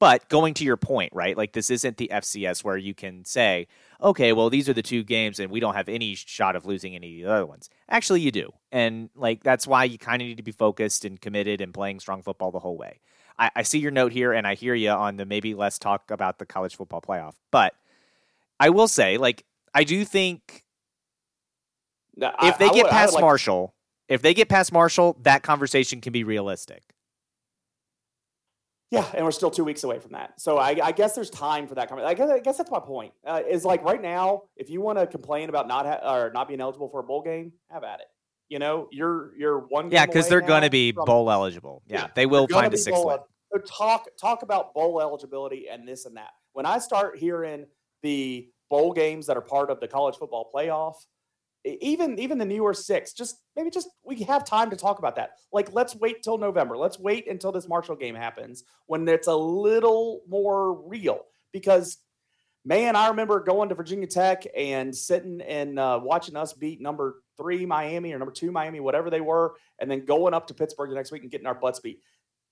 but 0.00 0.28
going 0.28 0.54
to 0.54 0.64
your 0.64 0.76
point, 0.76 1.12
right? 1.14 1.36
Like 1.36 1.52
this 1.52 1.70
isn't 1.70 1.96
the 1.96 2.10
FCS 2.12 2.64
where 2.64 2.76
you 2.76 2.92
can 2.92 3.24
say, 3.24 3.68
okay, 4.02 4.32
well 4.32 4.50
these 4.50 4.68
are 4.68 4.72
the 4.72 4.82
two 4.82 5.04
games 5.04 5.38
and 5.38 5.52
we 5.52 5.60
don't 5.60 5.76
have 5.76 5.88
any 5.88 6.16
shot 6.16 6.56
of 6.56 6.66
losing 6.66 6.96
any 6.96 7.22
of 7.22 7.28
the 7.28 7.32
other 7.32 7.46
ones. 7.46 7.70
Actually, 7.88 8.20
you 8.22 8.32
do, 8.32 8.50
and 8.72 9.08
like 9.14 9.44
that's 9.44 9.66
why 9.66 9.84
you 9.84 9.98
kind 9.98 10.20
of 10.20 10.26
need 10.26 10.38
to 10.38 10.42
be 10.42 10.52
focused 10.52 11.04
and 11.04 11.20
committed 11.20 11.60
and 11.60 11.72
playing 11.72 12.00
strong 12.00 12.20
football 12.20 12.50
the 12.50 12.58
whole 12.58 12.76
way. 12.76 13.00
I, 13.38 13.50
I 13.54 13.62
see 13.62 13.78
your 13.78 13.92
note 13.92 14.12
here, 14.12 14.32
and 14.32 14.44
I 14.46 14.54
hear 14.54 14.74
you 14.74 14.90
on 14.90 15.16
the 15.16 15.24
maybe 15.24 15.54
let's 15.54 15.78
talk 15.78 16.10
about 16.10 16.38
the 16.38 16.46
college 16.46 16.74
football 16.76 17.00
playoff. 17.00 17.34
But 17.52 17.74
I 18.58 18.70
will 18.70 18.88
say, 18.88 19.18
like, 19.18 19.44
I 19.72 19.84
do 19.84 20.04
think 20.04 20.65
no, 22.16 22.32
if 22.42 22.58
they 22.58 22.66
I, 22.66 22.72
get 22.72 22.84
would, 22.84 22.90
past 22.90 23.14
like... 23.14 23.22
Marshall, 23.22 23.74
if 24.08 24.22
they 24.22 24.34
get 24.34 24.48
past 24.48 24.72
Marshall, 24.72 25.16
that 25.22 25.42
conversation 25.42 26.00
can 26.00 26.12
be 26.12 26.24
realistic. 26.24 26.82
Yeah, 28.92 29.04
and 29.14 29.24
we're 29.24 29.32
still 29.32 29.50
two 29.50 29.64
weeks 29.64 29.82
away 29.82 29.98
from 29.98 30.12
that. 30.12 30.40
So 30.40 30.58
I, 30.58 30.78
I 30.80 30.92
guess 30.92 31.14
there's 31.14 31.28
time 31.28 31.66
for 31.66 31.74
that. 31.74 31.90
I 31.92 32.14
guess, 32.14 32.30
I 32.30 32.38
guess 32.38 32.56
that's 32.56 32.70
my 32.70 32.78
point. 32.78 33.12
Uh, 33.26 33.42
is 33.46 33.64
like 33.64 33.82
right 33.82 34.00
now, 34.00 34.42
if 34.56 34.70
you 34.70 34.80
want 34.80 34.98
to 34.98 35.08
complain 35.08 35.48
about 35.48 35.66
not 35.66 35.86
ha- 35.86 36.14
or 36.14 36.30
not 36.32 36.46
being 36.46 36.60
eligible 36.60 36.88
for 36.88 37.00
a 37.00 37.02
bowl 37.02 37.20
game, 37.20 37.52
have 37.68 37.82
at 37.82 37.98
it. 37.98 38.06
You 38.48 38.60
know, 38.60 38.88
you're 38.92 39.36
you're 39.36 39.58
one. 39.58 39.90
Yeah, 39.90 40.06
because 40.06 40.28
they're 40.28 40.40
going 40.40 40.62
to 40.62 40.70
be 40.70 40.92
from, 40.92 41.04
bowl 41.04 41.32
eligible. 41.32 41.82
Yeah, 41.88 42.02
yeah 42.02 42.06
they 42.14 42.26
will 42.26 42.46
find 42.46 42.72
a 42.72 42.90
one. 42.92 43.18
So 43.52 43.58
talk 43.66 44.06
talk 44.20 44.42
about 44.42 44.72
bowl 44.72 45.00
eligibility 45.00 45.68
and 45.68 45.86
this 45.86 46.06
and 46.06 46.16
that. 46.16 46.30
When 46.52 46.64
I 46.64 46.78
start 46.78 47.18
hearing 47.18 47.66
the 48.04 48.48
bowl 48.70 48.92
games 48.92 49.26
that 49.26 49.36
are 49.36 49.42
part 49.42 49.68
of 49.68 49.80
the 49.80 49.88
college 49.88 50.14
football 50.14 50.48
playoff, 50.54 50.94
even 51.66 52.18
even 52.18 52.38
the 52.38 52.44
newer 52.44 52.72
six 52.72 53.12
just 53.12 53.42
maybe 53.56 53.70
just 53.70 53.88
we 54.04 54.22
have 54.22 54.44
time 54.44 54.70
to 54.70 54.76
talk 54.76 54.98
about 54.98 55.16
that 55.16 55.30
like 55.52 55.72
let's 55.72 55.96
wait 55.96 56.22
till 56.22 56.38
november 56.38 56.76
let's 56.76 56.98
wait 56.98 57.28
until 57.28 57.50
this 57.50 57.68
marshall 57.68 57.96
game 57.96 58.14
happens 58.14 58.64
when 58.86 59.06
it's 59.08 59.26
a 59.26 59.34
little 59.34 60.20
more 60.28 60.86
real 60.88 61.20
because 61.52 61.98
man, 62.66 62.96
I 62.96 63.08
remember 63.08 63.38
going 63.40 63.68
to 63.68 63.76
Virginia 63.76 64.08
Tech 64.08 64.44
and 64.54 64.94
sitting 64.94 65.40
and 65.40 65.78
uh, 65.78 66.00
watching 66.02 66.36
us 66.36 66.52
beat 66.52 66.80
number 66.80 67.22
three 67.36 67.64
Miami 67.64 68.12
or 68.12 68.18
number 68.18 68.32
two 68.32 68.50
Miami, 68.50 68.80
whatever 68.80 69.08
they 69.08 69.20
were, 69.20 69.54
and 69.78 69.88
then 69.88 70.04
going 70.04 70.34
up 70.34 70.48
to 70.48 70.54
Pittsburgh 70.54 70.90
the 70.90 70.96
next 70.96 71.12
week 71.12 71.22
and 71.22 71.30
getting 71.30 71.46
our 71.46 71.54
butts 71.54 71.78
beat. 71.78 72.00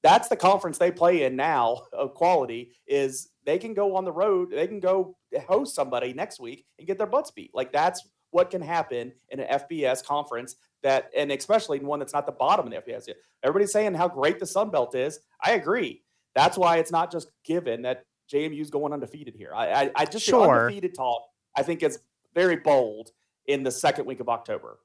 That's 0.04 0.28
the 0.28 0.36
conference 0.36 0.78
they 0.78 0.92
play 0.92 1.24
in 1.24 1.34
now 1.34 1.82
of 1.92 2.14
quality. 2.14 2.72
Is 2.86 3.30
they 3.44 3.58
can 3.58 3.74
go 3.74 3.96
on 3.96 4.04
the 4.04 4.12
road, 4.12 4.50
they 4.52 4.68
can 4.68 4.80
go 4.80 5.16
host 5.48 5.74
somebody 5.74 6.12
next 6.12 6.38
week 6.38 6.64
and 6.78 6.86
get 6.86 6.96
their 6.96 7.06
butts 7.08 7.32
beat. 7.32 7.50
Like 7.52 7.72
that's 7.72 8.06
what 8.34 8.50
can 8.50 8.60
happen 8.60 9.12
in 9.28 9.38
an 9.38 9.60
FBS 9.60 10.04
conference 10.04 10.56
that, 10.82 11.08
and 11.16 11.30
especially 11.30 11.78
in 11.78 11.86
one 11.86 12.00
that's 12.00 12.12
not 12.12 12.26
the 12.26 12.32
bottom 12.32 12.66
of 12.66 12.72
the 12.72 12.78
FBS. 12.78 13.08
Everybody's 13.44 13.72
saying 13.72 13.94
how 13.94 14.08
great 14.08 14.40
the 14.40 14.46
Sun 14.46 14.70
Belt 14.70 14.96
is. 14.96 15.20
I 15.42 15.52
agree. 15.52 16.02
That's 16.34 16.58
why 16.58 16.78
it's 16.78 16.90
not 16.90 17.12
just 17.12 17.30
given 17.44 17.82
that 17.82 18.04
JMU's 18.32 18.70
going 18.70 18.92
undefeated 18.92 19.36
here. 19.36 19.52
I, 19.54 19.84
I, 19.84 19.90
I 19.94 20.04
just 20.04 20.26
sure. 20.26 20.64
undefeated 20.64 20.96
talk. 20.96 21.22
I 21.56 21.62
think 21.62 21.84
is 21.84 22.00
very 22.34 22.56
bold 22.56 23.12
in 23.46 23.62
the 23.62 23.70
second 23.70 24.04
week 24.04 24.18
of 24.18 24.28
October. 24.28 24.80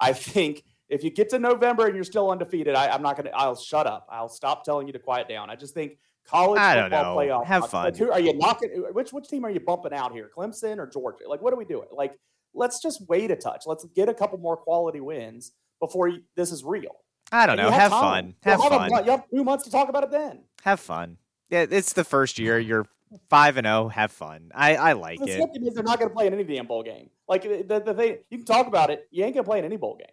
I 0.00 0.12
think 0.12 0.64
if 0.88 1.04
you 1.04 1.10
get 1.10 1.28
to 1.30 1.38
November 1.38 1.86
and 1.86 1.94
you're 1.94 2.02
still 2.02 2.32
undefeated, 2.32 2.74
I, 2.74 2.92
am 2.92 3.02
not 3.02 3.16
going 3.16 3.26
to. 3.26 3.36
I'll 3.36 3.54
shut 3.54 3.86
up. 3.86 4.08
I'll 4.10 4.28
stop 4.28 4.64
telling 4.64 4.88
you 4.88 4.92
to 4.94 4.98
quiet 4.98 5.28
down. 5.28 5.50
I 5.50 5.54
just 5.54 5.72
think 5.72 5.98
college 6.26 6.58
I 6.58 6.82
football 6.82 7.16
playoff. 7.16 7.44
Have 7.46 7.70
fun. 7.70 7.94
Who 7.94 8.10
are 8.10 8.18
you 8.18 8.36
knocking? 8.36 8.70
Which 8.92 9.12
which 9.12 9.28
team 9.28 9.44
are 9.44 9.50
you 9.50 9.60
bumping 9.60 9.92
out 9.92 10.12
here? 10.12 10.28
Clemson 10.36 10.78
or 10.78 10.86
Georgia? 10.88 11.28
Like, 11.28 11.42
what 11.42 11.52
are 11.52 11.56
we 11.56 11.64
doing? 11.64 11.86
Like, 11.92 12.18
let's 12.58 12.80
just 12.82 13.08
wait 13.08 13.30
a 13.30 13.36
touch. 13.36 13.62
Let's 13.66 13.84
get 13.94 14.08
a 14.08 14.14
couple 14.14 14.38
more 14.38 14.56
quality 14.56 15.00
wins 15.00 15.52
before 15.80 16.08
you, 16.08 16.22
this 16.36 16.52
is 16.52 16.64
real. 16.64 16.96
I 17.30 17.46
don't 17.46 17.56
know. 17.56 17.70
Have, 17.70 17.90
have 17.90 18.00
fun. 18.00 18.34
Have 18.42 18.60
fun. 18.60 19.04
you 19.04 19.10
have 19.10 19.24
two 19.30 19.44
months 19.44 19.64
to 19.64 19.70
talk 19.70 19.88
about 19.88 20.04
it 20.04 20.10
then. 20.10 20.40
Have 20.62 20.80
fun. 20.80 21.18
Yeah, 21.50 21.66
it's 21.70 21.92
the 21.92 22.04
first 22.04 22.38
year. 22.38 22.58
You're 22.58 22.86
five 23.28 23.56
and 23.56 23.66
zero. 23.66 23.84
Oh, 23.84 23.88
have 23.88 24.12
fun. 24.12 24.50
I 24.54 24.76
I 24.76 24.92
like 24.94 25.18
the 25.18 25.42
it. 25.42 25.74
They're 25.74 25.82
not 25.82 25.98
going 25.98 26.10
to 26.10 26.14
play 26.14 26.26
in 26.26 26.34
any 26.34 26.44
damn 26.44 26.66
bowl 26.66 26.82
game. 26.82 27.10
Like 27.26 27.42
the, 27.42 27.82
the 27.84 27.94
thing, 27.94 28.18
you 28.30 28.38
can 28.38 28.46
talk 28.46 28.66
about 28.66 28.90
it. 28.90 29.06
You 29.10 29.24
ain't 29.24 29.34
going 29.34 29.44
to 29.44 29.48
play 29.48 29.58
in 29.58 29.64
any 29.64 29.76
bowl 29.76 29.96
game. 29.96 30.06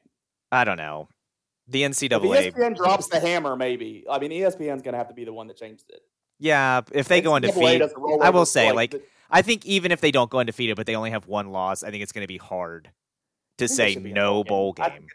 I 0.52 0.64
don't 0.64 0.78
know. 0.78 1.08
The 1.68 1.84
NCAA. 1.84 2.48
If 2.48 2.56
ESPN 2.56 2.76
drops 2.76 3.08
the 3.08 3.20
hammer, 3.20 3.56
maybe. 3.56 4.06
I 4.10 4.20
mean, 4.20 4.32
ESPN's 4.32 4.82
going 4.82 4.94
to 4.94 4.98
have 4.98 5.08
to 5.08 5.14
be 5.14 5.26
the 5.26 5.34
one 5.34 5.48
that 5.48 5.58
changes 5.58 5.86
it. 5.90 6.02
Yeah, 6.38 6.82
if 6.92 7.08
they 7.08 7.22
NCAA 7.22 7.24
go 7.24 7.36
undefeated, 7.36 7.92
I 8.22 8.30
will 8.30 8.46
say, 8.46 8.72
like 8.72 8.94
I 9.30 9.42
think 9.42 9.66
even 9.66 9.92
if 9.92 10.02
they 10.02 10.12
don't 10.12 10.30
go 10.30 10.40
undefeated, 10.40 10.76
but 10.76 10.86
they 10.86 10.96
only 10.96 11.12
have 11.12 11.28
one 11.28 11.52
loss, 11.52 11.84
I 11.84 11.92
think 11.92 12.04
it's 12.04 12.12
going 12.12 12.24
to 12.24 12.28
be 12.28 12.38
hard 12.38 12.92
to 13.58 13.68
say 13.68 13.96
no 13.96 14.44
bowl 14.44 14.74
game. 14.74 14.90
Game. 14.90 15.08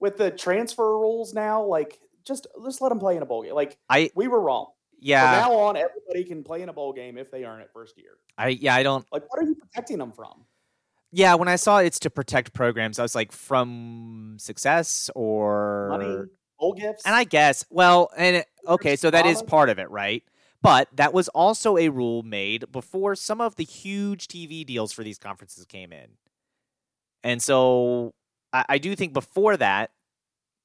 With 0.00 0.16
the 0.16 0.30
transfer 0.30 0.98
rules 0.98 1.34
now, 1.34 1.64
like, 1.64 1.98
just 2.24 2.46
just 2.64 2.80
let 2.80 2.90
them 2.90 2.98
play 2.98 3.16
in 3.16 3.22
a 3.22 3.26
bowl 3.26 3.42
game. 3.42 3.54
Like, 3.54 3.78
I 3.88 4.10
we 4.14 4.28
were 4.28 4.40
wrong. 4.40 4.68
Yeah. 5.00 5.42
From 5.42 5.50
now 5.50 5.58
on, 5.58 5.76
everybody 5.76 6.24
can 6.24 6.44
play 6.44 6.62
in 6.62 6.68
a 6.68 6.72
bowl 6.72 6.92
game 6.92 7.18
if 7.18 7.30
they 7.30 7.44
earn 7.44 7.60
it 7.60 7.70
first 7.72 7.98
year. 7.98 8.12
I 8.36 8.48
yeah, 8.48 8.74
I 8.74 8.82
don't 8.82 9.04
like. 9.12 9.24
What 9.28 9.42
are 9.42 9.46
you 9.46 9.54
protecting 9.54 9.98
them 9.98 10.12
from? 10.12 10.44
Yeah, 11.10 11.34
when 11.36 11.48
I 11.48 11.56
saw 11.56 11.78
it's 11.78 11.98
to 12.00 12.10
protect 12.10 12.52
programs, 12.52 12.98
I 12.98 13.02
was 13.02 13.14
like, 13.14 13.32
from 13.32 14.36
success 14.38 15.08
or 15.14 15.88
money, 15.90 16.24
bowl 16.60 16.74
gifts, 16.74 17.06
and 17.06 17.14
I 17.14 17.24
guess 17.24 17.64
well, 17.70 18.10
and 18.16 18.44
okay, 18.66 18.94
so 18.96 19.10
that 19.10 19.24
is 19.24 19.42
part 19.42 19.70
of 19.70 19.78
it, 19.78 19.90
right? 19.90 20.22
But 20.60 20.88
that 20.92 21.14
was 21.14 21.28
also 21.28 21.76
a 21.76 21.88
rule 21.88 22.22
made 22.22 22.72
before 22.72 23.14
some 23.14 23.40
of 23.40 23.56
the 23.56 23.64
huge 23.64 24.26
TV 24.26 24.66
deals 24.66 24.92
for 24.92 25.04
these 25.04 25.18
conferences 25.18 25.64
came 25.66 25.92
in, 25.92 26.08
and 27.22 27.40
so 27.40 28.14
I, 28.52 28.64
I 28.70 28.78
do 28.78 28.96
think 28.96 29.12
before 29.12 29.56
that 29.56 29.90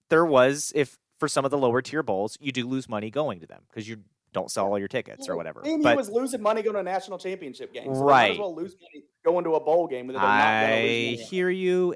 there 0.10 0.26
was 0.26 0.72
if 0.76 0.98
for 1.20 1.28
some 1.28 1.46
of 1.46 1.52
the 1.52 1.58
lower 1.58 1.82
tier 1.82 2.04
bowls 2.04 2.38
you 2.42 2.52
do 2.52 2.68
lose 2.68 2.90
money 2.90 3.10
going 3.10 3.40
to 3.40 3.48
them 3.48 3.62
because 3.70 3.88
you 3.88 3.98
don't 4.34 4.52
sell 4.52 4.66
all 4.66 4.80
your 4.80 4.88
tickets 4.88 5.30
or 5.30 5.38
whatever. 5.38 5.62
And 5.64 5.84
but, 5.84 5.96
was 5.96 6.10
losing 6.10 6.42
money 6.42 6.62
going 6.64 6.74
to 6.74 6.80
a 6.80 6.84
national 6.84 7.20
championship 7.20 7.74
game. 7.74 7.94
So 7.94 8.02
right. 8.02 8.30
Might 8.30 8.32
as 8.32 8.40
well 8.40 8.56
lose 8.56 8.76
money 8.82 9.06
going 9.24 9.44
to 9.46 9.52
a 9.52 9.60
bowl 9.60 9.88
game. 9.88 10.12
I 10.16 11.18
hear 11.30 11.50
you. 11.50 11.96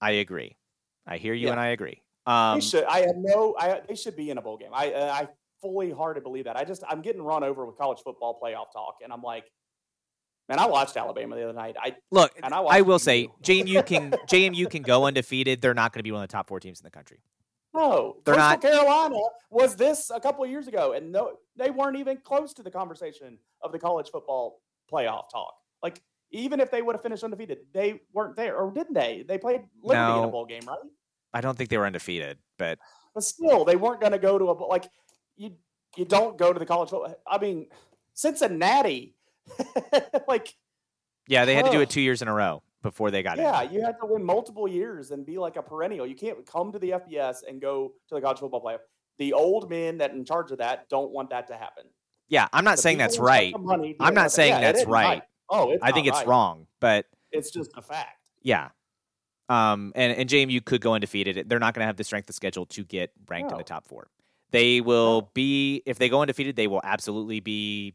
I 0.00 0.12
agree. 0.12 0.56
I 1.06 1.16
hear 1.16 1.32
you, 1.34 1.46
yeah. 1.46 1.52
and 1.52 1.60
I 1.60 1.68
agree. 1.68 2.02
Um, 2.26 2.58
they 2.58 2.60
should. 2.60 2.84
I 2.84 3.00
have 3.00 3.16
no. 3.16 3.56
I 3.58 3.80
they 3.88 3.94
should 3.94 4.14
be 4.14 4.30
in 4.30 4.38
a 4.38 4.42
bowl 4.42 4.58
game. 4.58 4.70
I 4.72 4.92
uh, 4.92 5.12
I 5.12 5.28
fully 5.60 5.90
hearted 5.90 6.22
believe 6.22 6.44
that. 6.44 6.56
I 6.56 6.64
just 6.64 6.82
I'm 6.88 7.02
getting 7.02 7.22
run 7.22 7.44
over 7.44 7.64
with 7.64 7.76
college 7.76 7.98
football 8.04 8.38
playoff 8.42 8.72
talk, 8.72 8.96
and 9.02 9.12
I'm 9.12 9.22
like, 9.22 9.44
man, 10.48 10.58
I 10.58 10.66
watched 10.66 10.96
Alabama 10.96 11.36
the 11.36 11.44
other 11.44 11.52
night. 11.52 11.76
I 11.80 11.96
look. 12.10 12.32
And 12.42 12.54
I, 12.54 12.60
I 12.60 12.80
will 12.82 12.98
say, 12.98 13.28
JMU 13.42 13.84
can 13.86 14.12
JMU 14.28 14.70
can 14.70 14.82
go 14.82 15.06
undefeated. 15.06 15.60
They're 15.60 15.74
not 15.74 15.92
going 15.92 16.00
to 16.00 16.04
be 16.04 16.12
one 16.12 16.22
of 16.22 16.28
the 16.28 16.32
top 16.32 16.48
four 16.48 16.60
teams 16.60 16.80
in 16.80 16.84
the 16.84 16.90
country. 16.90 17.18
No, 17.74 18.16
they're 18.24 18.34
Coastal 18.34 18.50
not. 18.50 18.60
Carolina 18.62 19.18
was 19.50 19.76
this 19.76 20.10
a 20.10 20.20
couple 20.20 20.42
of 20.42 20.50
years 20.50 20.68
ago, 20.68 20.92
and 20.92 21.12
no, 21.12 21.32
they 21.56 21.70
weren't 21.70 21.96
even 21.96 22.16
close 22.18 22.54
to 22.54 22.62
the 22.62 22.70
conversation 22.70 23.38
of 23.62 23.72
the 23.72 23.78
college 23.78 24.10
football 24.10 24.62
playoff 24.90 25.30
talk. 25.30 25.54
Like 25.82 26.02
even 26.30 26.60
if 26.60 26.70
they 26.70 26.82
would 26.82 26.94
have 26.94 27.02
finished 27.02 27.24
undefeated, 27.24 27.58
they 27.72 28.00
weren't 28.12 28.36
there, 28.36 28.56
or 28.56 28.72
didn't 28.72 28.94
they? 28.94 29.24
They 29.26 29.38
played 29.38 29.62
Liberty 29.82 30.12
no, 30.12 30.22
in 30.22 30.28
a 30.28 30.32
bowl 30.32 30.46
game, 30.46 30.62
right? 30.66 30.78
I 31.32 31.40
don't 31.40 31.56
think 31.56 31.70
they 31.70 31.78
were 31.78 31.86
undefeated, 31.86 32.38
but 32.58 32.78
but 33.14 33.22
still, 33.22 33.64
they 33.64 33.76
weren't 33.76 34.00
going 34.00 34.12
to 34.12 34.18
go 34.18 34.38
to 34.38 34.50
a 34.50 34.52
like 34.52 34.88
you. 35.38 35.52
You 35.96 36.04
don't 36.04 36.36
go 36.36 36.52
to 36.52 36.58
the 36.58 36.66
college 36.66 36.90
football. 36.90 37.14
I 37.26 37.38
mean, 37.38 37.66
Cincinnati, 38.12 39.16
like 40.28 40.54
yeah, 41.28 41.44
they 41.44 41.54
had 41.54 41.64
to 41.64 41.70
do 41.70 41.80
it 41.80 41.90
two 41.90 42.00
years 42.00 42.22
in 42.22 42.28
a 42.28 42.34
row 42.34 42.62
before 42.82 43.10
they 43.10 43.22
got 43.22 43.38
it. 43.38 43.42
yeah, 43.42 43.62
in. 43.62 43.72
you 43.72 43.82
had 43.82 43.96
to 44.00 44.06
win 44.06 44.22
multiple 44.22 44.68
years 44.68 45.10
and 45.10 45.24
be 45.24 45.38
like 45.38 45.56
a 45.56 45.62
perennial. 45.62 46.06
You 46.06 46.14
can't 46.14 46.44
come 46.46 46.72
to 46.72 46.78
the 46.78 46.90
FBS 46.90 47.38
and 47.48 47.60
go 47.60 47.92
to 48.08 48.14
the 48.14 48.20
college 48.20 48.38
football 48.38 48.62
playoff. 48.62 48.78
The 49.18 49.32
old 49.32 49.68
men 49.68 49.98
that 49.98 50.12
in 50.12 50.24
charge 50.24 50.50
of 50.52 50.58
that 50.58 50.88
don't 50.88 51.10
want 51.10 51.30
that 51.30 51.48
to 51.48 51.54
happen. 51.54 51.84
Yeah, 52.28 52.46
I'm 52.52 52.64
not 52.64 52.76
the 52.76 52.82
saying 52.82 52.98
that's 52.98 53.18
right. 53.18 53.54
I'm 54.00 54.14
not 54.14 54.32
saying 54.32 54.52
yeah, 54.52 54.60
that's 54.60 54.84
right. 54.84 55.06
right. 55.06 55.22
Oh, 55.50 55.76
I 55.82 55.92
think 55.92 56.06
it's 56.06 56.18
right. 56.18 56.26
wrong, 56.26 56.66
but 56.80 57.06
it's 57.32 57.50
just 57.50 57.70
a 57.76 57.82
fact. 57.82 58.30
Yeah. 58.42 58.68
Um, 59.48 59.92
and, 59.94 60.12
and 60.12 60.28
JMU 60.28 60.62
could 60.64 60.82
go 60.82 60.92
undefeated. 60.92 61.48
They're 61.48 61.58
not 61.58 61.72
going 61.72 61.80
to 61.80 61.86
have 61.86 61.96
the 61.96 62.04
strength 62.04 62.28
of 62.28 62.34
schedule 62.34 62.66
to 62.66 62.84
get 62.84 63.12
ranked 63.28 63.50
no. 63.50 63.56
in 63.56 63.58
the 63.58 63.64
top 63.64 63.86
four. 63.86 64.08
They 64.50 64.80
will 64.80 65.30
be, 65.34 65.82
if 65.84 65.98
they 65.98 66.08
go 66.08 66.22
undefeated, 66.22 66.56
they 66.56 66.66
will 66.66 66.80
absolutely 66.82 67.40
be, 67.40 67.94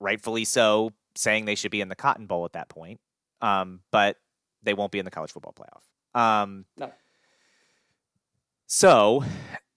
rightfully 0.00 0.44
so, 0.44 0.92
saying 1.14 1.44
they 1.44 1.54
should 1.54 1.70
be 1.70 1.80
in 1.80 1.88
the 1.88 1.96
Cotton 1.96 2.26
Bowl 2.26 2.44
at 2.44 2.52
that 2.52 2.68
point 2.68 3.00
um, 3.40 3.80
but 3.90 4.16
they 4.62 4.74
won't 4.74 4.92
be 4.92 4.98
in 4.98 5.04
the 5.04 5.10
college 5.10 5.32
football 5.32 5.54
playoff. 5.54 6.20
Um, 6.20 6.64
no. 6.76 6.92
So 8.66 9.24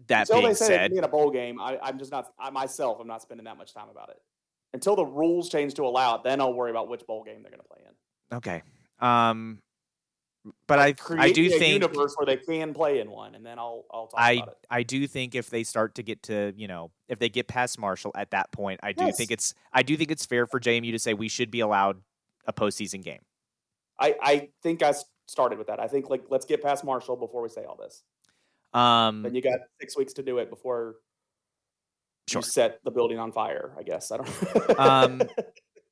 that 0.08 0.22
Until 0.22 0.38
being 0.38 0.50
they 0.50 0.54
say 0.54 0.68
said, 0.68 0.92
be 0.92 0.98
in 0.98 1.04
a 1.04 1.08
bowl 1.08 1.30
game, 1.30 1.60
I, 1.60 1.80
I'm 1.82 1.98
just 1.98 2.12
not. 2.12 2.34
I 2.40 2.50
myself, 2.50 3.00
I'm 3.00 3.08
not 3.08 3.22
spending 3.22 3.46
that 3.46 3.58
much 3.58 3.74
time 3.74 3.90
about 3.90 4.10
it. 4.10 4.22
Until 4.74 4.96
the 4.96 5.06
rules 5.06 5.50
change 5.50 5.74
to 5.76 5.84
allow 5.84 6.16
it, 6.16 6.24
then 6.24 6.42
I'll 6.42 6.54
worry 6.54 6.72
about 6.72 6.90
which 6.90 7.06
bowl 7.06 7.24
game 7.24 7.42
they're 7.44 7.52
going 7.52 7.62
to 7.62 7.68
play 7.68 7.82
in. 7.88 8.38
Okay. 8.38 8.64
Um, 9.00 9.60
but 10.68 10.80
I 10.80 10.96
I 11.18 11.32
do 11.32 11.50
think 11.50 11.84
universe 11.84 12.16
where 12.18 12.26
they 12.26 12.38
can 12.38 12.74
play 12.74 13.00
in 13.00 13.12
one, 13.12 13.36
and 13.36 13.46
then 13.46 13.60
I'll 13.60 13.86
I'll 13.92 14.08
talk 14.08 14.20
I, 14.20 14.32
about 14.34 14.48
it. 14.50 14.58
I 14.70 14.84
do 14.84 15.06
think 15.08 15.36
if 15.36 15.50
they 15.50 15.64
start 15.64 15.96
to 15.96 16.04
get 16.04 16.24
to 16.24 16.54
you 16.56 16.68
know 16.68 16.92
if 17.08 17.20
they 17.20 17.30
get 17.30 17.48
past 17.48 17.80
Marshall 17.80 18.12
at 18.16 18.32
that 18.32 18.52
point, 18.52 18.80
I 18.82 18.92
do 18.92 19.06
yes. 19.06 19.18
think 19.18 19.32
it's 19.32 19.54
I 19.72 19.84
do 19.84 19.96
think 19.96 20.10
it's 20.10 20.26
fair 20.26 20.48
for 20.48 20.60
JMU 20.60 20.92
to 20.92 21.00
say 21.00 21.14
we 21.14 21.28
should 21.28 21.52
be 21.52 21.60
allowed 21.60 22.02
a 22.46 22.54
postseason 22.54 23.04
game. 23.04 23.22
I, 24.00 24.16
I 24.22 24.50
think 24.64 24.82
I 24.82 24.94
started 25.28 25.60
with 25.60 25.68
that. 25.68 25.80
I 25.80 25.88
think 25.88 26.10
like 26.10 26.24
let's 26.30 26.46
get 26.46 26.64
past 26.64 26.84
Marshall 26.84 27.16
before 27.16 27.42
we 27.44 27.50
say 27.50 27.64
all 27.66 27.78
this. 27.78 28.02
Um, 28.74 29.22
then 29.22 29.36
you 29.36 29.42
got 29.42 29.60
six 29.80 29.96
weeks 29.98 30.14
to 30.14 30.24
do 30.24 30.40
it 30.40 30.50
before 30.50 30.96
sure. 32.28 32.40
you 32.40 32.44
set 32.44 32.80
the 32.84 32.92
building 32.92 33.20
on 33.20 33.32
fire. 33.32 33.76
I 33.78 33.84
guess 33.84 34.12
I 34.12 34.18
don't. 34.18 34.80
um, 34.80 35.22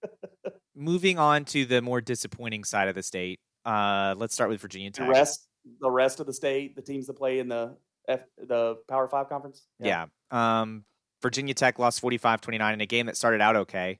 moving 0.75 1.19
on 1.19 1.45
to 1.45 1.65
the 1.65 1.81
more 1.81 2.01
disappointing 2.01 2.63
side 2.63 2.87
of 2.87 2.95
the 2.95 3.03
state. 3.03 3.39
Uh, 3.70 4.15
let's 4.17 4.34
start 4.34 4.49
with 4.49 4.59
Virginia 4.59 4.89
Tech. 4.89 5.05
The 5.05 5.11
rest, 5.11 5.47
the 5.80 5.91
rest 5.91 6.20
of 6.20 6.26
the 6.26 6.34
state, 6.34 6.76
the 6.76 6.82
teams 6.82 7.05
that 7.05 7.13
play 7.13 7.38
in 7.38 7.47
the 7.47 7.76
F, 8.07 8.24
the 8.38 8.78
Power 8.88 9.07
Five 9.07 9.30
conference. 9.30 9.67
Yeah. 9.80 10.07
yeah. 10.32 10.61
Um, 10.61 10.86
Virginia 11.22 11.53
Tech 11.53 11.78
lost 11.78 12.01
45-29 12.01 12.74
in 12.74 12.82
a 12.82 12.86
game 12.86 13.05
that 13.05 13.17
started 13.17 13.41
out 13.41 13.55
okay, 13.55 13.99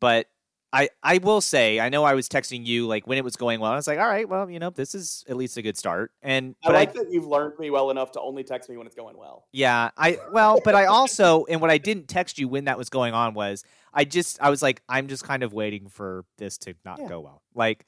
but 0.00 0.26
I, 0.72 0.88
I 1.02 1.18
will 1.18 1.40
say 1.40 1.78
I 1.78 1.88
know 1.88 2.02
I 2.02 2.14
was 2.14 2.28
texting 2.28 2.64
you 2.66 2.86
like 2.86 3.06
when 3.06 3.18
it 3.18 3.24
was 3.24 3.36
going 3.36 3.60
well. 3.60 3.70
I 3.70 3.76
was 3.76 3.86
like, 3.86 3.98
all 3.98 4.08
right, 4.08 4.28
well, 4.28 4.50
you 4.50 4.58
know, 4.58 4.70
this 4.70 4.94
is 4.94 5.24
at 5.28 5.36
least 5.36 5.56
a 5.56 5.62
good 5.62 5.76
start. 5.76 6.12
And 6.22 6.56
but 6.62 6.74
I 6.74 6.78
like 6.78 6.90
I, 6.90 7.04
that 7.04 7.12
you've 7.12 7.26
learned 7.26 7.58
me 7.58 7.70
well 7.70 7.90
enough 7.90 8.10
to 8.12 8.20
only 8.20 8.42
text 8.42 8.70
me 8.70 8.76
when 8.76 8.86
it's 8.86 8.96
going 8.96 9.16
well. 9.16 9.46
Yeah, 9.52 9.90
I 9.96 10.18
well, 10.32 10.60
but 10.64 10.74
I 10.74 10.86
also 10.86 11.44
and 11.44 11.60
what 11.60 11.70
I 11.70 11.78
didn't 11.78 12.08
text 12.08 12.38
you 12.38 12.48
when 12.48 12.64
that 12.64 12.78
was 12.78 12.88
going 12.88 13.14
on 13.14 13.34
was 13.34 13.62
I 13.92 14.04
just 14.04 14.40
I 14.40 14.50
was 14.50 14.62
like 14.62 14.82
I'm 14.88 15.06
just 15.06 15.22
kind 15.22 15.42
of 15.44 15.52
waiting 15.52 15.88
for 15.88 16.24
this 16.38 16.58
to 16.58 16.74
not 16.84 17.00
yeah. 17.00 17.08
go 17.08 17.20
well. 17.20 17.42
Like 17.54 17.84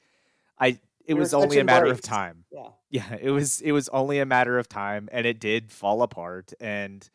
I 0.59 0.79
it 1.05 1.13
we 1.13 1.19
was 1.19 1.33
only 1.33 1.59
a 1.59 1.63
matter 1.63 1.87
of 1.87 2.01
time. 2.01 2.45
Yeah. 2.51 2.67
Yeah, 2.89 3.17
it 3.19 3.31
was 3.31 3.61
it 3.61 3.71
was 3.71 3.89
only 3.89 4.19
a 4.19 4.25
matter 4.25 4.57
of 4.57 4.69
time 4.69 5.09
and 5.11 5.25
it 5.25 5.39
did 5.39 5.71
fall 5.71 6.01
apart 6.01 6.53
and 6.59 7.07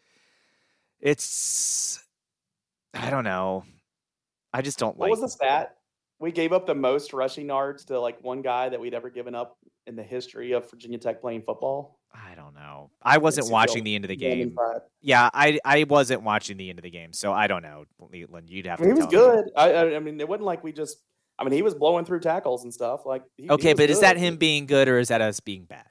it's 1.00 2.02
I 2.94 3.10
don't 3.10 3.24
know. 3.24 3.64
I 4.52 4.62
just 4.62 4.78
don't 4.78 4.96
what 4.96 5.08
like. 5.08 5.10
What 5.10 5.22
was 5.22 5.32
the 5.32 5.36
stat? 5.36 5.76
We 6.18 6.32
gave 6.32 6.52
up 6.52 6.66
the 6.66 6.74
most 6.74 7.12
rushing 7.12 7.46
yards 7.46 7.84
to 7.86 8.00
like 8.00 8.22
one 8.24 8.42
guy 8.42 8.68
that 8.68 8.80
we'd 8.80 8.94
ever 8.94 9.08
given 9.08 9.34
up 9.34 9.56
in 9.86 9.94
the 9.94 10.02
history 10.02 10.52
of 10.52 10.68
Virginia 10.70 10.98
Tech 10.98 11.20
playing 11.20 11.42
football. 11.42 11.98
I 12.12 12.34
don't 12.34 12.54
know. 12.54 12.90
I 13.02 13.18
wasn't 13.18 13.46
you 13.46 13.52
watching 13.52 13.84
the 13.84 13.94
end 13.94 14.04
of 14.04 14.08
the 14.08 14.16
game. 14.16 14.56
Yeah, 15.00 15.28
I 15.32 15.58
I 15.64 15.84
wasn't 15.84 16.22
watching 16.22 16.56
the 16.56 16.70
end 16.70 16.78
of 16.78 16.82
the 16.82 16.90
game, 16.90 17.12
so 17.12 17.32
I 17.32 17.46
don't 17.46 17.62
know. 17.62 17.84
Leland, 17.98 18.50
you'd 18.50 18.66
have 18.66 18.80
I 18.80 18.84
mean, 18.84 18.96
to. 18.96 19.02
he 19.02 19.06
was 19.06 19.14
good. 19.14 19.50
I, 19.56 19.96
I 19.96 19.98
mean, 19.98 20.20
it 20.20 20.28
wasn't 20.28 20.46
like 20.46 20.64
we 20.64 20.72
just. 20.72 20.98
I 21.38 21.44
mean, 21.44 21.52
he 21.52 21.62
was 21.62 21.74
blowing 21.74 22.04
through 22.04 22.20
tackles 22.20 22.64
and 22.64 22.74
stuff. 22.74 23.06
Like, 23.06 23.22
he, 23.36 23.44
he 23.44 23.50
Okay, 23.50 23.72
was 23.72 23.78
but 23.78 23.90
is 23.90 24.00
that 24.00 24.16
him 24.16 24.36
being 24.36 24.66
good 24.66 24.88
or 24.88 24.98
is 24.98 25.08
that 25.08 25.20
us 25.20 25.40
being 25.40 25.64
bad? 25.64 25.86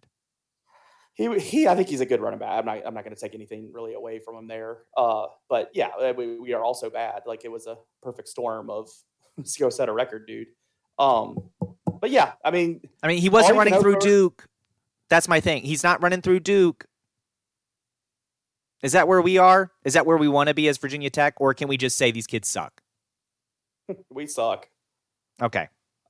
He, 1.13 1.39
he, 1.39 1.67
I 1.67 1.75
think 1.75 1.87
he's 1.87 2.01
a 2.01 2.05
good 2.05 2.21
running 2.21 2.37
back. 2.39 2.59
I'm 2.59 2.65
not, 2.65 2.85
I'm 2.85 2.93
not 2.93 3.03
going 3.03 3.15
to 3.15 3.19
take 3.19 3.33
anything 3.33 3.71
really 3.73 3.93
away 3.93 4.19
from 4.19 4.35
him 4.35 4.47
there. 4.47 4.79
Uh, 4.95 5.27
but 5.49 5.71
yeah, 5.73 5.87
uh, 5.99 6.13
we, 6.15 6.37
we 6.37 6.53
are 6.53 6.63
also 6.63 6.89
bad. 6.89 7.21
Like 7.25 7.43
it 7.43 7.51
was 7.51 7.65
a 7.65 7.77
perfect 8.03 8.27
storm 8.27 8.69
of 8.69 8.89
let's 9.37 9.57
go 9.57 9.69
set 9.69 9.89
a 9.89 9.93
record, 9.93 10.27
dude. 10.27 10.47
Um, 10.99 11.37
but 11.99 12.11
yeah, 12.11 12.33
I 12.43 12.51
mean, 12.51 12.81
I 13.01 13.07
mean, 13.07 13.19
he 13.19 13.29
wasn't 13.29 13.57
running 13.57 13.79
through 13.79 13.93
for- 13.93 13.99
Duke. 13.99 14.45
That's 15.09 15.27
my 15.27 15.39
thing. 15.39 15.63
He's 15.63 15.83
not 15.83 16.03
running 16.03 16.21
through 16.21 16.41
Duke. 16.41 16.85
Is 18.83 18.91
that 18.91 19.07
where 19.07 19.21
we 19.21 19.37
are? 19.37 19.71
Is 19.85 19.93
that 19.93 20.05
where 20.05 20.17
we 20.17 20.27
want 20.27 20.49
to 20.49 20.53
be 20.53 20.67
as 20.67 20.77
Virginia 20.77 21.09
Tech, 21.09 21.35
or 21.39 21.53
can 21.53 21.67
we 21.67 21.77
just 21.77 21.97
say 21.97 22.11
these 22.11 22.27
kids 22.27 22.47
suck? 22.47 22.81
we 24.11 24.27
suck. 24.27 24.69
Okay, 25.41 25.67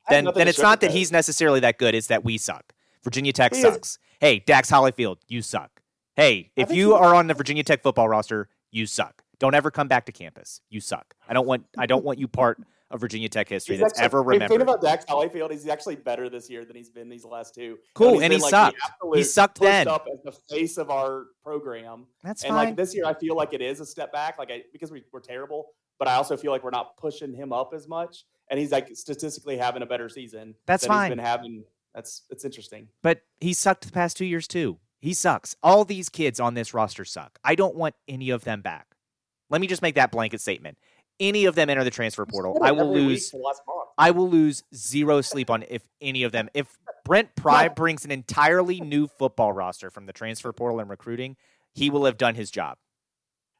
then 0.09 0.29
then 0.35 0.47
it's 0.47 0.59
not 0.59 0.81
that 0.81 0.91
he's 0.91 1.11
necessarily 1.11 1.59
that 1.61 1.77
good. 1.77 1.95
It's 1.95 2.07
that 2.07 2.23
we 2.23 2.37
suck. 2.37 2.73
Virginia 3.03 3.33
Tech 3.33 3.53
He 3.53 3.59
is- 3.61 3.73
sucks. 3.73 3.99
Hey, 4.19 4.39
Dax 4.39 4.71
Hollifield, 4.71 5.17
you 5.27 5.41
suck. 5.41 5.81
Hey, 6.15 6.51
if 6.55 6.71
you 6.71 6.95
are 6.95 7.13
on 7.13 7.27
the 7.27 7.33
Virginia 7.35 7.63
Tech 7.63 7.83
football 7.83 8.09
roster, 8.09 8.49
you 8.71 8.85
suck. 8.87 9.23
Don't 9.39 9.53
ever 9.53 9.69
come 9.69 9.87
back 9.87 10.05
to 10.07 10.11
campus. 10.11 10.61
You 10.69 10.81
suck. 10.81 11.13
I 11.29 11.33
don't 11.33 11.45
want 11.45 11.65
I 11.77 11.85
don't 11.85 12.03
want 12.03 12.17
you 12.17 12.27
part 12.27 12.59
of 12.89 13.01
Virginia 13.01 13.27
Tech 13.29 13.49
history 13.49 13.75
He's 13.75 13.81
that's 13.81 13.93
actually- 13.99 14.05
ever 14.05 14.23
remembered. 14.23 14.49
Think 14.49 14.61
about 14.61 14.81
Dax 14.81 15.05
Hollifield. 15.05 15.51
He's 15.51 15.67
actually 15.67 15.97
better 15.97 16.29
this 16.29 16.49
year 16.49 16.63
than 16.65 16.75
he's 16.75 16.89
been 16.89 17.09
these 17.09 17.25
last 17.25 17.53
two. 17.53 17.77
Cool, 17.93 18.13
he's 18.13 18.21
and 18.23 18.33
he 18.33 18.39
like, 18.39 18.49
sucked. 18.49 18.77
He 19.13 19.23
sucked 19.23 19.59
then. 19.59 19.87
Up 19.87 20.07
as 20.11 20.19
the 20.23 20.31
face 20.55 20.77
of 20.77 20.89
our 20.89 21.25
program. 21.43 22.07
That's 22.23 22.43
and 22.43 22.55
fine. 22.55 22.67
like 22.67 22.75
this 22.77 22.95
year, 22.95 23.05
I 23.05 23.13
feel 23.13 23.35
like 23.35 23.53
it 23.53 23.61
is 23.61 23.81
a 23.81 23.85
step 23.85 24.11
back, 24.13 24.39
like 24.39 24.49
I, 24.51 24.63
because 24.71 24.89
we, 24.89 25.03
we're 25.11 25.19
terrible. 25.19 25.67
But 25.99 26.07
I 26.07 26.15
also 26.15 26.37
feel 26.37 26.51
like 26.51 26.63
we're 26.63 26.69
not 26.69 26.95
pushing 26.97 27.33
him 27.33 27.51
up 27.51 27.73
as 27.75 27.87
much, 27.87 28.23
and 28.49 28.59
he's 28.59 28.71
like 28.71 28.95
statistically 28.95 29.57
having 29.57 29.81
a 29.81 29.85
better 29.85 30.09
season. 30.09 30.55
That's 30.65 30.83
than 30.83 30.89
fine. 30.89 31.11
He's 31.11 31.17
been 31.17 31.25
having. 31.25 31.63
That's 31.93 32.23
it's 32.29 32.45
interesting. 32.45 32.87
But 33.01 33.21
he 33.39 33.53
sucked 33.53 33.85
the 33.85 33.91
past 33.91 34.17
two 34.17 34.25
years 34.25 34.47
too. 34.47 34.77
He 34.99 35.13
sucks. 35.13 35.55
All 35.61 35.85
these 35.85 36.09
kids 36.09 36.39
on 36.39 36.53
this 36.53 36.73
roster 36.73 37.05
suck. 37.05 37.39
I 37.43 37.55
don't 37.55 37.75
want 37.75 37.95
any 38.07 38.29
of 38.29 38.43
them 38.43 38.61
back. 38.61 38.87
Let 39.49 39.61
me 39.61 39.67
just 39.67 39.81
make 39.81 39.95
that 39.95 40.11
blanket 40.11 40.41
statement. 40.41 40.77
Any 41.19 41.45
of 41.45 41.55
them 41.55 41.69
enter 41.69 41.83
the 41.83 41.89
transfer 41.89 42.25
portal, 42.25 42.57
I 42.61 42.71
will 42.71 42.93
lose. 42.93 43.31
for 43.31 43.37
the 43.37 43.43
last 43.43 43.61
month. 43.67 43.89
I 43.97 44.11
will 44.11 44.29
lose 44.29 44.63
zero 44.75 45.21
sleep 45.21 45.49
on 45.49 45.63
if 45.67 45.83
any 45.99 46.23
of 46.23 46.31
them. 46.31 46.49
If 46.53 46.77
Brent 47.05 47.35
Pry 47.35 47.67
brings 47.75 48.05
an 48.05 48.11
entirely 48.11 48.79
new 48.81 49.07
football 49.07 49.51
roster 49.51 49.89
from 49.89 50.05
the 50.05 50.13
transfer 50.13 50.53
portal 50.53 50.79
and 50.79 50.89
recruiting, 50.89 51.35
he 51.73 51.89
will 51.89 52.05
have 52.05 52.17
done 52.17 52.35
his 52.35 52.51
job. 52.51 52.77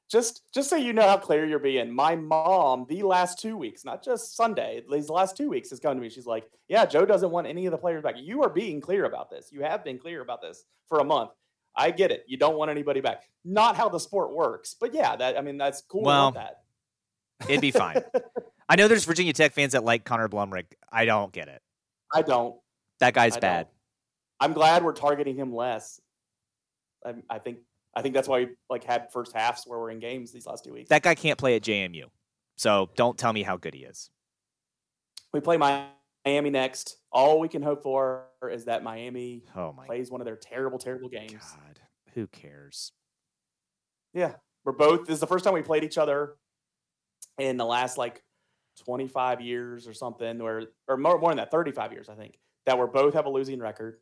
Just 0.10 0.44
just 0.54 0.70
so 0.70 0.78
you 0.78 0.94
know 0.94 1.08
how 1.08 1.18
clear 1.18 1.46
you're 1.46 1.60
being, 1.60 1.94
my 1.94 2.16
mom 2.16 2.86
the 2.88 3.04
last 3.04 3.40
two 3.40 3.58
weeks, 3.58 3.84
not 3.84 4.04
just 4.04 4.38
Sunday, 4.38 4.82
these 4.90 5.10
last 5.10 5.36
two 5.36 5.50
weeks 5.50 5.70
has 5.72 5.82
come 5.82 5.96
to 5.96 6.02
me. 6.02 6.10
She's 6.10 6.26
like, 6.26 6.50
"Yeah, 6.70 6.86
Joe 6.86 7.06
doesn't 7.06 7.30
want 7.30 7.46
any 7.46 7.66
of 7.66 7.72
the 7.72 7.78
players 7.78 8.04
back. 8.04 8.16
You 8.18 8.42
are 8.44 8.50
being 8.50 8.80
clear 8.80 9.04
about 9.04 9.30
this. 9.30 9.50
You 9.52 9.64
have 9.64 9.84
been 9.84 10.00
clear 10.00 10.22
about 10.22 10.42
this 10.42 10.64
for 10.88 11.00
a 11.00 11.04
month. 11.04 11.32
I 11.76 11.92
get 11.92 12.12
it. 12.12 12.24
You 12.28 12.38
don't 12.38 12.58
want 12.58 12.72
anybody 12.72 13.02
back. 13.02 13.24
Not 13.44 13.76
how 13.76 13.90
the 13.90 14.00
sport 14.00 14.34
works, 14.34 14.76
but 14.80 14.94
yeah, 14.94 15.16
that 15.18 15.38
I 15.38 15.42
mean 15.42 15.58
that's 15.58 15.82
cool. 15.82 16.04
Well, 16.04 16.32
that. 16.32 16.62
It'd 17.50 17.62
be 17.62 17.72
fine. 17.72 18.02
I 18.70 18.76
know 18.76 18.88
there's 18.88 19.06
Virginia 19.06 19.34
Tech 19.34 19.54
fans 19.54 19.74
that 19.74 19.84
like 19.84 20.04
Connor 20.06 20.28
Blumrick. 20.28 20.66
I 20.92 21.06
don't 21.06 21.32
get 21.32 21.48
it. 21.48 21.62
I 22.14 22.22
don't. 22.22 22.56
That 23.00 23.14
guy's 23.14 23.38
I 23.38 23.40
bad. 23.40 23.64
don't. 23.64 23.74
I'm 24.40 24.54
glad 24.54 24.84
we're 24.84 24.94
targeting 24.94 25.36
him 25.36 25.54
less. 25.54 26.00
I, 27.06 27.14
I 27.30 27.40
think 27.40 27.60
I 27.98 28.04
think 28.04 28.14
that's 28.14 28.28
why 28.28 28.46
we 28.46 28.50
like 28.70 28.84
had 28.84 29.12
first 29.12 29.34
halves 29.34 29.64
where 29.66 29.80
we're 29.80 29.90
in 29.90 29.98
games 29.98 30.32
these 30.32 30.46
last 30.46 30.64
two 30.64 30.72
weeks. 30.72 30.90
That 30.90 31.02
guy 31.02 31.16
can't 31.16 31.40
play 31.40 31.56
at 31.56 31.64
JMU. 31.64 32.04
So 32.56 32.92
don't 32.96 33.18
tell 33.18 33.34
me 33.34 33.42
how 33.42 33.58
good 33.58 33.74
he 33.74 33.86
is. 33.86 34.12
we 35.34 35.40
play 35.40 35.58
Miami 35.58 36.52
next. 36.52 36.98
All 37.12 37.40
we 37.40 37.48
can 37.48 37.64
hope 37.64 37.82
for 37.82 38.28
is 38.52 38.66
that 38.66 38.84
Miami 38.84 39.46
Oh 39.56 39.76
plays 39.88 40.12
one 40.12 40.22
of 40.22 40.26
their 40.26 40.36
terrible, 40.36 40.78
terrible 40.78 41.10
games. 41.10 41.32
God. 41.34 41.80
Who 42.14 42.28
cares? 42.28 42.92
Yeah, 44.14 44.34
we're 44.64 44.74
both. 44.74 45.08
This 45.08 45.16
is 45.16 45.20
the 45.20 45.28
first 45.28 45.44
time 45.44 45.56
we 45.56 45.64
played 45.64 45.84
each 45.84 45.98
other 45.98 46.36
in 47.40 47.58
the 47.58 47.66
last 47.66 47.98
like 47.98 48.24
25 48.86 49.42
years 49.42 49.88
or 49.88 49.94
something, 49.94 50.38
where 50.38 50.68
or 50.88 50.98
more, 50.98 51.18
more 51.18 51.32
than 51.32 51.38
that, 51.38 51.50
35 51.50 51.94
years, 51.94 52.10
I 52.10 52.14
think, 52.14 52.38
that 52.68 52.78
we're 52.78 52.86
both 52.86 53.16
have 53.16 53.26
a 53.26 53.30
losing 53.32 53.60
record. 53.60 53.98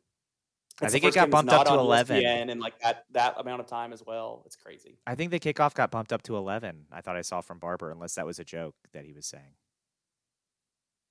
I 0.82 0.88
think 0.88 1.04
it 1.04 1.14
got 1.14 1.30
bumped 1.30 1.52
up 1.52 1.66
to 1.66 1.72
on 1.72 1.78
E 1.78 1.82
11. 1.82 2.22
ESPN 2.22 2.50
in 2.50 2.58
like 2.60 2.78
that 2.80 3.04
that 3.12 3.34
amount 3.40 3.60
of 3.60 3.66
time 3.66 3.92
as 3.92 4.02
well. 4.06 4.42
It's 4.46 4.56
crazy. 4.56 4.98
I 5.06 5.14
think 5.14 5.30
the 5.30 5.40
kickoff 5.40 5.74
got 5.74 5.90
bumped 5.90 6.12
up 6.12 6.22
to 6.24 6.36
11. 6.36 6.86
I 6.92 7.00
thought 7.00 7.16
I 7.16 7.22
saw 7.22 7.40
from 7.40 7.58
Barber, 7.58 7.90
unless 7.90 8.14
that 8.16 8.26
was 8.26 8.38
a 8.38 8.44
joke 8.44 8.74
that 8.92 9.04
he 9.04 9.12
was 9.12 9.26
saying. 9.26 9.54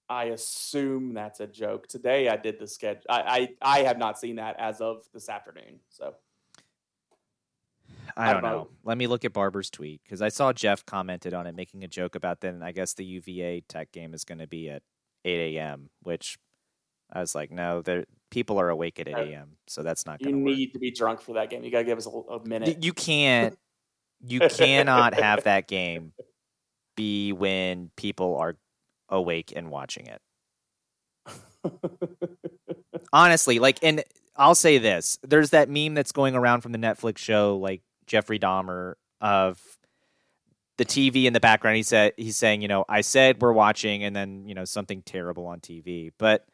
I 0.08 0.26
assume 0.26 1.14
that's 1.16 1.40
a 1.40 1.48
joke. 1.48 1.88
Today 1.88 2.30
I 2.30 2.38
did 2.38 2.60
the 2.60 2.68
sketch. 2.68 3.04
I 3.10 3.50
I, 3.62 3.80
I 3.80 3.84
have 3.84 3.98
not 3.98 4.20
seen 4.20 4.36
that 4.36 4.56
as 4.60 4.82
of 4.82 5.02
this 5.14 5.30
afternoon. 5.30 5.80
So 5.90 6.14
I 8.16 8.30
I 8.30 8.34
don't 8.34 8.44
don't 8.44 8.52
know. 8.52 8.58
know. 8.58 8.70
Let 8.84 8.98
me 9.00 9.08
look 9.08 9.26
at 9.26 9.34
Barber's 9.34 9.70
tweet 9.72 10.02
because 10.04 10.22
I 10.22 10.30
saw 10.30 10.54
Jeff 10.54 10.86
commented 10.86 11.34
on 11.34 11.48
it, 11.48 11.56
making 11.56 11.84
a 11.84 11.88
joke 11.88 12.16
about 12.16 12.42
then. 12.42 12.62
I 12.62 12.72
guess 12.72 12.94
the 12.94 13.06
UVA 13.06 13.62
Tech 13.68 13.92
game 13.92 14.14
is 14.14 14.24
going 14.24 14.38
to 14.40 14.48
be 14.48 14.70
at 14.70 14.84
8 15.26 15.58
a.m., 15.58 15.90
which 16.04 16.38
I 17.12 17.20
was 17.20 17.34
like, 17.36 17.52
no, 17.52 17.82
there 17.82 18.06
people 18.30 18.60
are 18.60 18.70
awake 18.70 19.00
at 19.00 19.08
8 19.08 19.14
Uh, 19.14 19.18
a.m., 19.20 19.58
so 19.68 19.84
that's 19.84 20.06
not 20.06 20.22
you 20.22 20.26
going 20.26 20.40
to 20.40 20.50
work. 20.50 20.58
need 20.58 20.74
to 20.74 20.80
be 20.80 20.92
drunk 20.92 21.22
for 21.22 21.34
that 21.36 21.50
game. 21.50 21.64
You 21.64 21.72
got 21.72 21.80
to 21.80 21.84
give 21.86 21.98
us 21.98 22.08
a 22.08 22.40
minute. 22.48 22.84
You 22.84 22.94
can't. 22.94 23.58
You 24.22 24.40
cannot 24.42 25.14
have 25.14 25.44
that 25.44 25.68
game 25.68 26.14
be 26.96 27.34
when 27.34 27.92
people 27.96 28.38
are 28.38 28.56
awake 29.10 29.54
and 29.56 29.70
watching 29.70 30.08
it. 30.08 30.22
Honestly, 33.14 33.60
like, 33.60 33.80
and 33.84 34.04
I'll 34.36 34.56
say 34.56 34.78
this: 34.78 35.20
there's 35.24 35.52
that 35.52 35.70
meme 35.70 35.94
that's 35.94 36.12
going 36.12 36.36
around 36.36 36.62
from 36.62 36.72
the 36.72 36.78
Netflix 36.78 37.18
show, 37.18 37.58
like 37.58 37.82
Jeffrey 38.08 38.40
Dahmer, 38.40 38.96
of 39.22 39.62
the 40.78 40.86
TV 40.86 41.26
in 41.26 41.34
the 41.34 41.40
background. 41.40 41.78
He 41.78 41.84
said 41.84 42.14
he's 42.18 42.38
saying, 42.38 42.62
you 42.62 42.68
know, 42.68 42.86
I 42.90 43.02
said 43.02 43.42
we're 43.42 43.54
watching, 43.54 44.04
and 44.04 44.16
then 44.16 44.48
you 44.48 44.56
know 44.56 44.66
something 44.66 45.02
terrible 45.02 45.46
on 45.48 45.60
TV, 45.60 46.12
but 46.18 46.46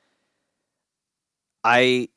I 1.63 2.09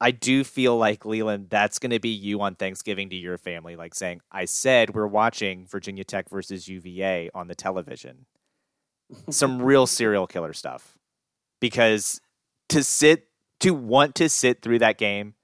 I 0.00 0.10
do 0.10 0.44
feel 0.44 0.76
like 0.76 1.04
Leland, 1.04 1.48
that's 1.48 1.78
going 1.78 1.90
to 1.90 2.00
be 2.00 2.08
you 2.08 2.40
on 2.40 2.56
Thanksgiving 2.56 3.08
to 3.10 3.16
your 3.16 3.38
family, 3.38 3.76
like 3.76 3.94
saying, 3.94 4.20
"I 4.30 4.44
said 4.44 4.94
we're 4.94 5.06
watching 5.06 5.66
Virginia 5.66 6.04
Tech 6.04 6.28
versus 6.28 6.68
UVA 6.68 7.30
on 7.34 7.48
the 7.48 7.54
television." 7.54 8.26
Some 9.30 9.62
real 9.62 9.86
serial 9.86 10.26
killer 10.26 10.52
stuff, 10.52 10.98
because 11.60 12.20
to 12.68 12.82
sit 12.82 13.28
to 13.60 13.74
want 13.74 14.14
to 14.16 14.28
sit 14.28 14.62
through 14.62 14.80
that 14.80 14.98
game 14.98 15.34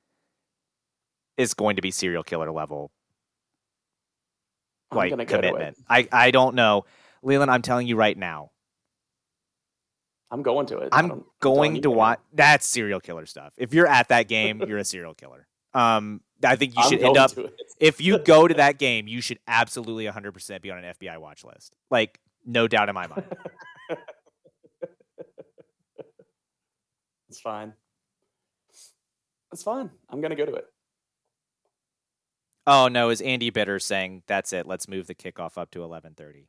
is 1.36 1.54
going 1.54 1.76
to 1.76 1.82
be 1.82 1.90
serial 1.90 2.22
killer 2.22 2.50
level 2.50 2.90
like 4.92 5.10
gonna 5.10 5.24
go 5.24 5.40
to 5.40 5.46
it. 5.46 5.50
commitment. 5.50 5.76
I 5.88 6.08
I 6.10 6.30
don't 6.30 6.54
know, 6.54 6.84
Leland. 7.22 7.50
I'm 7.50 7.62
telling 7.62 7.86
you 7.86 7.96
right 7.96 8.16
now, 8.16 8.50
I'm 10.36 10.42
going 10.42 10.66
to 10.66 10.78
it. 10.80 10.90
I 10.92 10.98
I'm 10.98 11.24
going 11.40 11.80
to 11.80 11.90
watch. 11.90 12.18
That's 12.34 12.66
serial 12.66 13.00
killer 13.00 13.24
stuff. 13.24 13.54
If 13.56 13.72
you're 13.72 13.86
at 13.86 14.08
that 14.08 14.28
game, 14.28 14.62
you're 14.68 14.76
a 14.76 14.84
serial 14.94 15.14
killer. 15.14 15.46
Um, 15.72 16.20
I 16.44 16.56
think 16.56 16.76
you 16.76 16.82
should 16.84 17.00
end 17.02 17.16
up. 17.16 17.30
If 17.80 18.02
you 18.02 18.18
go 18.18 18.46
to 18.46 18.52
that 18.54 18.78
game, 18.86 19.08
you 19.08 19.22
should 19.22 19.38
absolutely 19.48 20.04
100% 20.04 20.60
be 20.60 20.70
on 20.70 20.84
an 20.84 20.94
FBI 20.94 21.18
watch 21.18 21.42
list. 21.42 21.74
Like, 21.90 22.20
no 22.44 22.68
doubt 22.68 22.90
in 22.90 22.94
my 22.94 23.06
mind. 23.06 23.24
It's 27.28 27.40
fine. 27.40 27.72
It's 29.52 29.62
fine. 29.62 29.90
I'm 30.08 30.20
gonna 30.20 30.36
go 30.36 30.46
to 30.46 30.54
it. 30.54 30.64
Oh 32.66 32.88
no, 32.88 33.10
is 33.10 33.20
Andy 33.20 33.50
Bitter 33.50 33.78
saying 33.78 34.22
that's 34.26 34.52
it? 34.52 34.66
Let's 34.66 34.88
move 34.88 35.06
the 35.06 35.14
kickoff 35.14 35.58
up 35.58 35.70
to 35.72 35.80
11:30. 35.80 36.46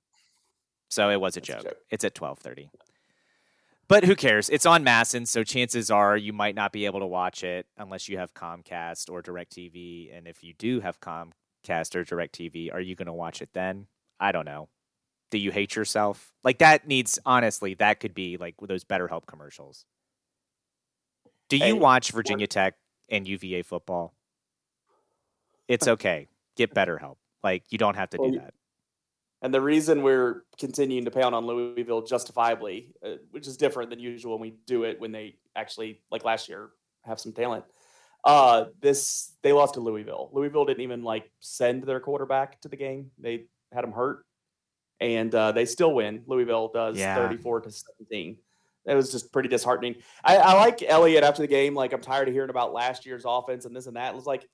So 0.89 1.09
it 1.09 1.19
was 1.19 1.35
a 1.35 1.39
That's 1.41 1.49
a 1.49 1.53
joke. 1.53 1.63
joke. 1.63 1.77
It's 1.89 2.03
at 2.05 2.13
12:30. 2.13 2.69
But 3.89 4.03
who 4.03 4.15
cares? 4.15 4.49
It's 4.49 4.65
on 4.65 4.83
Masson, 4.83 5.25
so 5.25 5.43
chances 5.43 5.89
are 5.89 6.17
you 6.17 6.33
might 6.33 6.55
not 6.55 6.73
be 6.73 6.85
able 6.85 6.99
to 6.99 7.05
watch 7.05 7.43
it 7.43 7.67
unless 7.77 8.09
you 8.09 8.17
have 8.17 8.33
Comcast 8.33 9.09
or 9.09 9.21
DirecTV. 9.21 10.15
And 10.15 10.27
if 10.27 10.43
you 10.43 10.53
do 10.53 10.81
have 10.81 10.99
Comcast 10.99 11.95
or 11.95 12.03
DirecTV, 12.03 12.73
are 12.73 12.81
you 12.81 12.95
going 12.95 13.07
to 13.07 13.13
watch 13.13 13.41
it 13.41 13.49
then? 13.53 13.87
I 14.19 14.33
don't 14.33 14.45
know. 14.45 14.67
Do 15.31 15.37
you 15.37 15.51
hate 15.51 15.75
yourself? 15.75 16.33
Like 16.43 16.59
that 16.59 16.87
needs 16.87 17.19
honestly, 17.25 17.75
that 17.75 17.99
could 17.99 18.13
be 18.13 18.37
like 18.37 18.55
those 18.61 18.83
BetterHelp 18.83 19.25
commercials. 19.25 19.85
Do 21.49 21.57
you 21.57 21.77
watch 21.77 22.11
Virginia 22.11 22.47
Tech 22.47 22.75
and 23.09 23.27
UVA 23.27 23.61
football? 23.61 24.13
It's 25.67 25.87
okay. 25.87 26.27
Get 26.57 26.73
BetterHelp. 26.73 27.15
Like 27.43 27.63
you 27.69 27.77
don't 27.77 27.95
have 27.95 28.09
to 28.11 28.17
do 28.17 28.31
that. 28.39 28.53
And 29.41 29.53
the 29.53 29.61
reason 29.61 30.01
we're 30.01 30.43
continuing 30.57 31.05
to 31.05 31.11
pound 31.11 31.35
on 31.35 31.45
Louisville 31.45 32.01
justifiably, 32.01 32.93
uh, 33.05 33.15
which 33.31 33.47
is 33.47 33.55
different 33.55 33.89
than 33.91 33.99
usual 33.99 34.33
when 34.33 34.41
we 34.41 34.57
do 34.65 34.83
it 34.83 34.99
when 34.99 35.11
they 35.11 35.35
actually, 35.55 36.01
like 36.09 36.25
last 36.25 36.49
year, 36.49 36.69
have 37.03 37.19
some 37.19 37.33
talent. 37.33 37.63
Uh, 38.23 38.65
this 38.81 39.33
they 39.43 39.53
lost 39.53 39.75
to 39.75 39.79
Louisville. 39.79 40.29
Louisville 40.33 40.65
didn't 40.65 40.81
even 40.81 41.03
like 41.03 41.29
send 41.39 41.83
their 41.83 41.99
quarterback 41.99 42.59
to 42.61 42.67
the 42.67 42.75
game. 42.75 43.11
They 43.19 43.45
had 43.71 43.83
him 43.83 43.91
hurt, 43.91 44.25
and 44.99 45.33
uh, 45.33 45.51
they 45.51 45.65
still 45.65 45.93
win. 45.93 46.23
Louisville 46.25 46.69
does 46.73 46.97
Yeah. 46.97 47.15
thirty-four 47.15 47.61
to 47.61 47.71
seventeen. 47.71 48.37
It 48.85 48.95
was 48.95 49.11
just 49.11 49.31
pretty 49.31 49.49
disheartening. 49.49 49.95
I, 50.23 50.37
I 50.37 50.53
like 50.53 50.81
Elliott 50.81 51.23
after 51.23 51.41
the 51.41 51.47
game. 51.47 51.75
Like 51.75 51.93
I'm 51.93 52.01
tired 52.01 52.27
of 52.27 52.33
hearing 52.33 52.49
about 52.49 52.73
last 52.73 53.05
year's 53.05 53.23
offense 53.25 53.65
and 53.65 53.75
this 53.75 53.85
and 53.85 53.97
that. 53.97 54.13
It 54.13 54.15
was 54.15 54.25
like 54.25 54.47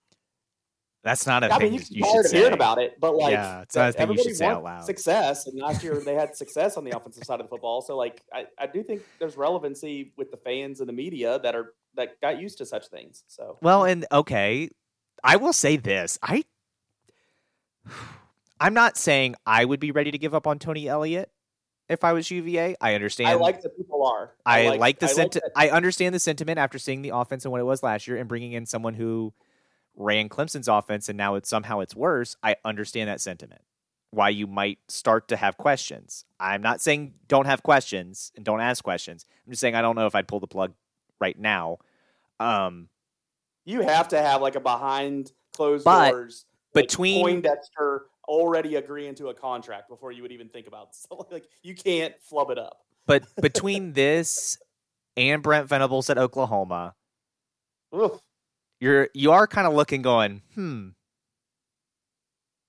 That's 1.04 1.28
not 1.28 1.44
a 1.44 1.54
I 1.54 1.58
thing 1.58 1.72
mean, 1.74 1.82
you, 1.82 1.86
you 1.90 2.06
should 2.12 2.26
say. 2.28 2.38
hearing 2.38 2.54
about 2.54 2.80
it, 2.82 2.98
but 3.00 3.16
like, 3.16 3.34
Yeah, 3.34 3.62
it's 3.62 3.76
not 3.76 3.90
a 3.90 3.92
thing 3.92 4.02
you 4.10 4.16
should 4.16 4.20
everybody 4.28 4.34
say 4.36 4.46
out 4.46 4.64
wants 4.64 4.84
loud. 4.84 4.86
Success, 4.86 5.48
and 5.48 5.60
last 5.60 5.84
year 5.84 5.96
they 6.00 6.16
had 6.16 6.34
success 6.36 6.78
on 6.78 6.86
the 6.86 6.96
offensive 6.96 7.26
side 7.26 7.42
of 7.42 7.46
the 7.46 7.50
football. 7.50 7.82
So, 7.82 7.98
like, 7.98 8.24
I, 8.34 8.46
I 8.58 8.68
do 8.68 8.82
think 8.84 9.02
there's 9.20 9.36
relevancy 9.36 10.14
with 10.16 10.32
the 10.32 10.38
fans 10.38 10.80
and 10.80 10.88
the 10.88 10.94
media 10.94 11.40
that 11.40 11.56
are 11.56 11.74
that 11.96 12.22
got 12.22 12.40
used 12.40 12.58
to 12.60 12.66
such 12.66 12.88
things. 12.88 13.24
So, 13.28 13.58
Well, 13.62 13.84
and 13.84 14.06
okay, 14.12 14.70
I 15.24 15.36
will 15.36 15.54
say 15.54 15.76
this. 15.76 16.18
I 16.24 16.46
I'm 18.60 18.74
not 18.74 18.96
saying 18.98 19.36
I 19.46 19.66
would 19.66 19.82
be 19.82 19.92
ready 19.92 20.12
to 20.12 20.18
give 20.18 20.34
up 20.34 20.48
on 20.48 20.58
Tony 20.58 20.88
Elliott 20.88 21.30
if 21.90 22.06
I 22.06 22.14
was 22.14 22.32
UVA. 22.32 22.78
I 22.80 22.96
understand. 22.96 23.30
I 23.30 23.34
like 23.34 23.62
that 23.64 23.76
people 23.76 24.06
are. 24.06 24.32
I 24.46 24.78
like, 24.78 25.00
the 25.00 25.08
I 25.08 25.10
senti- 25.10 25.40
that- 25.40 25.52
I 25.56 25.70
understand 25.70 26.16
the 26.16 26.20
sentiment 26.20 26.60
after 26.60 26.80
seeing 26.80 27.02
the 27.02 27.10
offense 27.10 27.44
and 27.44 27.52
what 27.52 27.60
it 27.60 27.66
was 27.66 27.84
last 27.84 28.08
year 28.08 28.16
and 28.18 28.30
bringing 28.30 28.54
in 28.54 28.66
someone 28.66 28.94
who 28.94 29.34
ran 29.96 30.30
Clemson's 30.30 30.68
offense 30.68 31.10
and 31.10 31.18
now 31.18 31.36
it's 31.36 31.50
somehow 31.50 31.80
it's 31.80 31.96
worse. 31.96 32.36
I 32.44 32.56
understand 32.66 33.10
that 33.10 33.22
sentiment. 33.22 33.62
Why 34.12 34.30
you 34.30 34.46
might 34.48 34.80
start 34.88 35.28
to 35.30 35.36
have 35.36 35.58
questions. 35.58 36.26
I'm 36.40 36.62
not 36.62 36.82
saying 36.82 37.14
don't 37.28 37.46
have 37.46 37.64
questions 37.64 38.32
and 38.36 38.46
don't 38.46 38.62
ask 38.62 38.84
questions. 38.84 39.26
I'm 39.46 39.52
just 39.52 39.62
saying 39.62 39.76
I 39.76 39.82
don't 39.82 39.96
know 39.96 40.06
if 40.06 40.14
I'd 40.16 40.28
pull 40.28 40.40
the 40.40 40.48
plug 40.48 40.74
right 41.20 41.38
now. 41.38 41.80
Um, 42.40 42.90
you 43.66 43.82
have 43.82 44.10
to 44.10 44.22
have 44.22 44.42
like 44.42 44.56
a 44.56 44.60
behind 44.60 45.32
closed 45.56 45.86
doors 45.86 46.46
like, 46.76 46.84
between- 46.84 47.24
Poindexter 47.24 48.06
already 48.28 48.76
agreeing 48.76 49.16
to 49.16 49.28
a 49.30 49.34
contract 49.34 49.90
before 49.90 50.12
you 50.12 50.22
would 50.22 50.32
even 50.32 50.48
think 50.48 50.68
about. 50.68 50.90
So, 50.96 51.28
like, 51.32 51.46
you 51.62 51.76
can't 51.76 52.14
flub 52.22 52.52
it 52.52 52.58
up. 52.60 52.86
but 53.06 53.24
between 53.42 53.94
this 53.94 54.58
and 55.18 55.42
Brent 55.44 55.68
Venables 55.68 56.10
at 56.10 56.18
Oklahoma, 56.18 56.96
Oof. 57.96 58.20
You're 58.84 59.10
you 59.14 59.32
are 59.32 59.48
kind 59.48 59.66
of 59.66 59.74
looking 59.74 60.02
going, 60.02 60.42
hmm. 60.56 60.90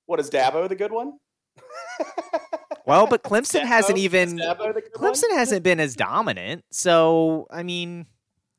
What 0.07 0.21
is 0.21 0.31
Dabo 0.31 0.69
the 0.69 0.77
good 0.77 0.93
one? 0.93 1.19
Well, 2.87 3.07
but 3.07 3.23
Clemson 3.23 3.63
hasn't 3.63 3.97
even 3.97 4.37
Dabo 4.37 4.75
the 4.75 4.83
one? 4.99 5.15
Clemson 5.15 5.35
hasn't 5.35 5.63
been 5.63 5.81
as 5.81 5.97
dominant. 5.97 6.65
So, 6.71 7.47
I 7.51 7.63
mean, 7.63 8.07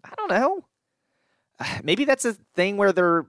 I 0.04 0.14
don't 0.18 0.32
know. 0.32 0.66
Maybe 1.84 2.06
that's 2.06 2.26
a 2.26 2.34
thing 2.56 2.78
where 2.78 2.92
they're, 2.92 3.28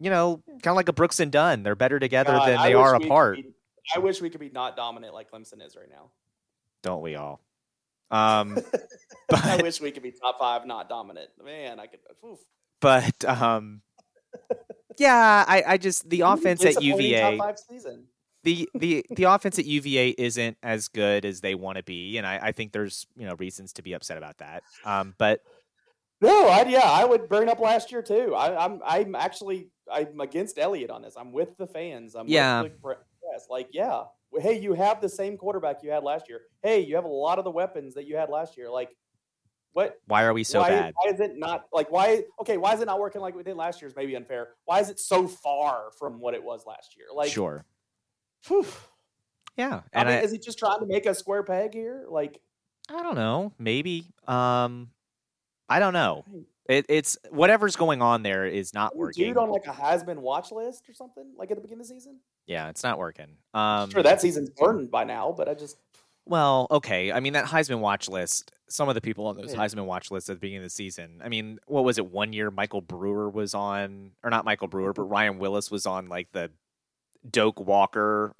you 0.00 0.10
know, 0.10 0.42
kind 0.46 0.66
of 0.66 0.76
like 0.76 0.88
a 0.88 0.92
Brooks 0.92 1.20
and 1.20 1.32
Dunn. 1.32 1.62
They're 1.62 1.74
better 1.74 1.98
together 1.98 2.32
God, 2.32 2.46
than 2.46 2.58
I 2.58 2.68
they 2.68 2.74
are 2.74 2.94
apart, 2.94 3.36
be- 3.36 3.54
I 3.94 4.00
wish 4.00 4.20
we 4.20 4.28
could 4.28 4.40
be 4.40 4.50
not 4.50 4.76
dominant 4.76 5.14
like 5.14 5.30
Clemson 5.30 5.64
is 5.64 5.74
right 5.74 5.88
now. 5.88 6.10
don't 6.82 7.00
we 7.00 7.14
all? 7.14 7.40
Um, 8.10 8.54
but, 9.28 9.44
I 9.44 9.62
wish 9.62 9.80
we 9.80 9.90
could 9.92 10.02
be 10.02 10.12
top 10.12 10.38
five, 10.38 10.66
not 10.66 10.90
dominant. 10.90 11.30
Man, 11.42 11.80
I 11.80 11.86
could. 11.86 12.00
oof. 12.22 12.38
But 12.80 13.24
um, 13.24 13.82
yeah, 14.98 15.44
I, 15.46 15.62
I 15.66 15.76
just 15.76 16.08
the 16.08 16.22
offense 16.22 16.60
at 16.64 16.76
Disappointing 16.76 17.00
UVA. 17.00 17.36
Top 17.38 17.46
five 17.46 17.58
season. 17.58 18.04
the 18.44 18.68
the 18.74 19.04
the 19.10 19.24
offense 19.24 19.58
at 19.58 19.64
UVA 19.64 20.10
isn't 20.18 20.56
as 20.62 20.88
good 20.88 21.24
as 21.24 21.40
they 21.40 21.54
want 21.54 21.78
to 21.78 21.84
be, 21.84 22.18
and 22.18 22.26
I, 22.26 22.38
I 22.42 22.52
think 22.52 22.72
there's 22.72 23.06
you 23.16 23.26
know 23.26 23.34
reasons 23.38 23.72
to 23.74 23.82
be 23.82 23.92
upset 23.92 24.16
about 24.18 24.38
that. 24.38 24.62
Um, 24.84 25.14
but 25.18 25.40
No, 26.20 26.48
I, 26.48 26.64
yeah, 26.64 26.80
I 26.84 27.04
would 27.04 27.28
bring 27.28 27.48
up 27.48 27.60
last 27.60 27.92
year 27.92 28.02
too. 28.02 28.34
I, 28.34 28.64
I'm 28.64 28.80
I'm 28.84 29.14
actually 29.14 29.68
I'm 29.90 30.20
against 30.20 30.58
Elliott 30.58 30.90
on 30.90 31.02
this. 31.02 31.14
I'm 31.16 31.32
with 31.32 31.56
the 31.58 31.66
fans. 31.66 32.14
I'm 32.14 32.26
Yeah. 32.28 32.62
with 32.62 32.72
the 32.72 32.78
press. 32.80 32.98
Like, 33.48 33.68
yeah, 33.72 34.02
hey, 34.40 34.58
you 34.58 34.72
have 34.72 35.00
the 35.00 35.08
same 35.08 35.36
quarterback 35.36 35.82
you 35.82 35.90
had 35.90 36.02
last 36.02 36.28
year. 36.28 36.40
Hey, 36.62 36.80
you 36.80 36.96
have 36.96 37.04
a 37.04 37.08
lot 37.08 37.38
of 37.38 37.44
the 37.44 37.50
weapons 37.52 37.94
that 37.94 38.04
you 38.06 38.16
had 38.16 38.30
last 38.30 38.56
year. 38.56 38.68
Like, 38.68 38.88
what? 39.78 40.00
why 40.06 40.24
are 40.24 40.34
we 40.34 40.42
so 40.42 40.60
why, 40.60 40.70
bad? 40.70 40.94
why 40.96 41.12
is 41.12 41.20
it 41.20 41.36
not 41.36 41.66
like 41.72 41.90
why? 41.92 42.24
Okay, 42.40 42.56
why 42.56 42.74
is 42.74 42.80
it 42.80 42.86
not 42.86 42.98
working 42.98 43.20
like 43.20 43.36
we 43.36 43.44
did 43.44 43.56
last 43.56 43.80
year? 43.80 43.88
Is 43.88 43.94
maybe 43.94 44.16
unfair. 44.16 44.48
Why 44.64 44.80
is 44.80 44.90
it 44.90 44.98
so 44.98 45.28
far 45.28 45.92
from 45.96 46.18
what 46.18 46.34
it 46.34 46.42
was 46.42 46.66
last 46.66 46.96
year? 46.96 47.06
Like, 47.14 47.30
sure, 47.30 47.64
whew. 48.48 48.66
yeah, 49.56 49.82
I 49.94 50.00
and 50.00 50.08
mean, 50.08 50.18
I, 50.18 50.22
is 50.22 50.32
he 50.32 50.38
just 50.38 50.58
trying 50.58 50.80
to 50.80 50.86
make 50.86 51.06
a 51.06 51.14
square 51.14 51.44
peg 51.44 51.74
here? 51.74 52.06
Like, 52.08 52.40
I 52.90 53.02
don't 53.04 53.14
know. 53.14 53.52
Maybe. 53.58 54.06
Um, 54.26 54.90
I 55.68 55.78
don't 55.78 55.92
know. 55.92 56.24
It, 56.68 56.86
it's 56.88 57.16
whatever's 57.30 57.76
going 57.76 58.02
on 58.02 58.22
there 58.22 58.46
is 58.46 58.74
not 58.74 58.96
working. 58.96 59.28
dude 59.28 59.36
on 59.38 59.50
like 59.50 59.66
a 59.66 59.72
Heisman 59.72 60.18
watch 60.18 60.50
list 60.50 60.88
or 60.88 60.92
something, 60.92 61.24
like 61.36 61.50
at 61.50 61.56
the 61.56 61.62
beginning 61.62 61.82
of 61.82 61.88
the 61.88 61.94
season. 61.94 62.18
yeah, 62.46 62.68
it's 62.68 62.82
not 62.82 62.98
working. 62.98 63.28
Um, 63.54 63.90
sure, 63.90 64.02
that 64.02 64.20
season's 64.20 64.50
burned 64.50 64.90
by 64.90 65.04
now, 65.04 65.32
but 65.34 65.48
I 65.48 65.54
just 65.54 65.76
well, 66.28 66.66
okay. 66.70 67.10
I 67.10 67.20
mean, 67.20 67.32
that 67.32 67.46
Heisman 67.46 67.80
watch 67.80 68.08
list. 68.08 68.52
Some 68.68 68.88
of 68.88 68.94
the 68.94 69.00
people 69.00 69.26
on 69.26 69.36
those 69.36 69.54
Yeah. 69.54 69.60
Heisman 69.60 69.86
watch 69.86 70.10
lists 70.10 70.28
at 70.28 70.34
the 70.34 70.40
beginning 70.40 70.58
of 70.58 70.64
the 70.64 70.70
season. 70.70 71.20
I 71.24 71.28
mean, 71.28 71.58
what 71.66 71.84
was 71.84 71.96
it? 71.98 72.06
One 72.06 72.32
year, 72.32 72.50
Michael 72.50 72.82
Brewer 72.82 73.30
was 73.30 73.54
on, 73.54 74.12
or 74.22 74.30
not 74.30 74.44
Michael 74.44 74.68
Brewer, 74.68 74.92
but 74.92 75.02
Ryan 75.02 75.38
Willis 75.38 75.70
was 75.70 75.86
on 75.86 76.08
like 76.08 76.30
the 76.32 76.50
Doak 77.28 77.58
Walker 77.58 78.34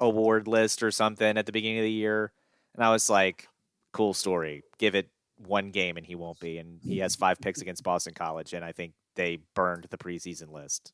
award 0.00 0.48
list 0.48 0.82
or 0.82 0.90
something 0.90 1.38
at 1.38 1.46
the 1.46 1.52
beginning 1.52 1.78
of 1.78 1.84
the 1.84 1.92
year, 1.92 2.32
and 2.74 2.84
I 2.84 2.90
was 2.90 3.08
like, 3.08 3.48
cool 3.92 4.14
story. 4.14 4.64
Give 4.78 4.96
it 4.96 5.08
one 5.46 5.70
game 5.70 5.96
and 5.96 6.04
he 6.04 6.16
won't 6.16 6.40
be, 6.40 6.58
and 6.58 6.80
he 6.82 6.98
has 6.98 7.14
five 7.14 7.40
picks 7.40 7.60
against 7.60 7.84
Boston 7.84 8.14
College, 8.14 8.52
and 8.52 8.64
I 8.64 8.72
think 8.72 8.94
they 9.14 9.38
burned 9.54 9.86
the 9.90 9.98
preseason 9.98 10.50
list. 10.52 10.92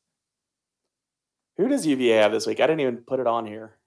who 1.57 1.67
does 1.67 1.85
UVA 1.87 2.17
have 2.17 2.31
this 2.31 2.45
week? 2.45 2.59
I 2.59 2.67
didn't 2.67 2.81
even 2.81 2.97
put 2.97 3.19
it 3.19 3.25
on 3.27 3.45
here. 3.47 3.78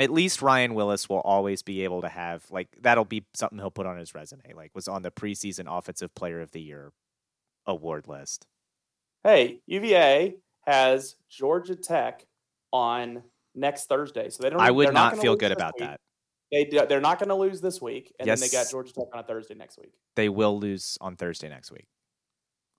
At 0.00 0.10
least 0.10 0.40
Ryan 0.40 0.74
Willis 0.74 1.08
will 1.08 1.20
always 1.20 1.62
be 1.62 1.84
able 1.84 2.00
to 2.00 2.08
have 2.08 2.44
like 2.50 2.68
that'll 2.80 3.04
be 3.04 3.24
something 3.34 3.58
he'll 3.58 3.70
put 3.70 3.86
on 3.86 3.98
his 3.98 4.14
resume. 4.14 4.54
Like 4.54 4.74
was 4.74 4.88
on 4.88 5.02
the 5.02 5.10
preseason 5.10 5.66
offensive 5.66 6.14
player 6.14 6.40
of 6.40 6.52
the 6.52 6.60
year 6.60 6.92
award 7.66 8.08
list. 8.08 8.46
Hey, 9.22 9.60
UVA 9.66 10.36
has 10.66 11.16
Georgia 11.28 11.76
Tech 11.76 12.24
on 12.72 13.22
next 13.54 13.88
Thursday, 13.88 14.30
so 14.30 14.42
they 14.42 14.50
don't. 14.50 14.60
I 14.60 14.70
would 14.70 14.86
they're 14.86 14.92
not 14.92 15.18
feel 15.18 15.36
good 15.36 15.52
about 15.52 15.74
week. 15.78 15.88
that. 15.88 16.00
They 16.50 16.64
do, 16.64 16.84
they're 16.86 17.00
not 17.00 17.18
going 17.18 17.28
to 17.28 17.36
lose 17.36 17.60
this 17.60 17.80
week, 17.80 18.12
and 18.18 18.28
then 18.28 18.40
they 18.40 18.48
got 18.48 18.68
Georgia 18.70 18.92
Tech 18.92 19.04
on 19.12 19.20
a 19.20 19.22
Thursday 19.22 19.54
next 19.54 19.78
week. 19.78 19.92
They 20.16 20.28
will 20.28 20.58
lose 20.58 20.98
on 21.00 21.14
Thursday 21.14 21.48
next 21.48 21.70
week. 21.70 21.86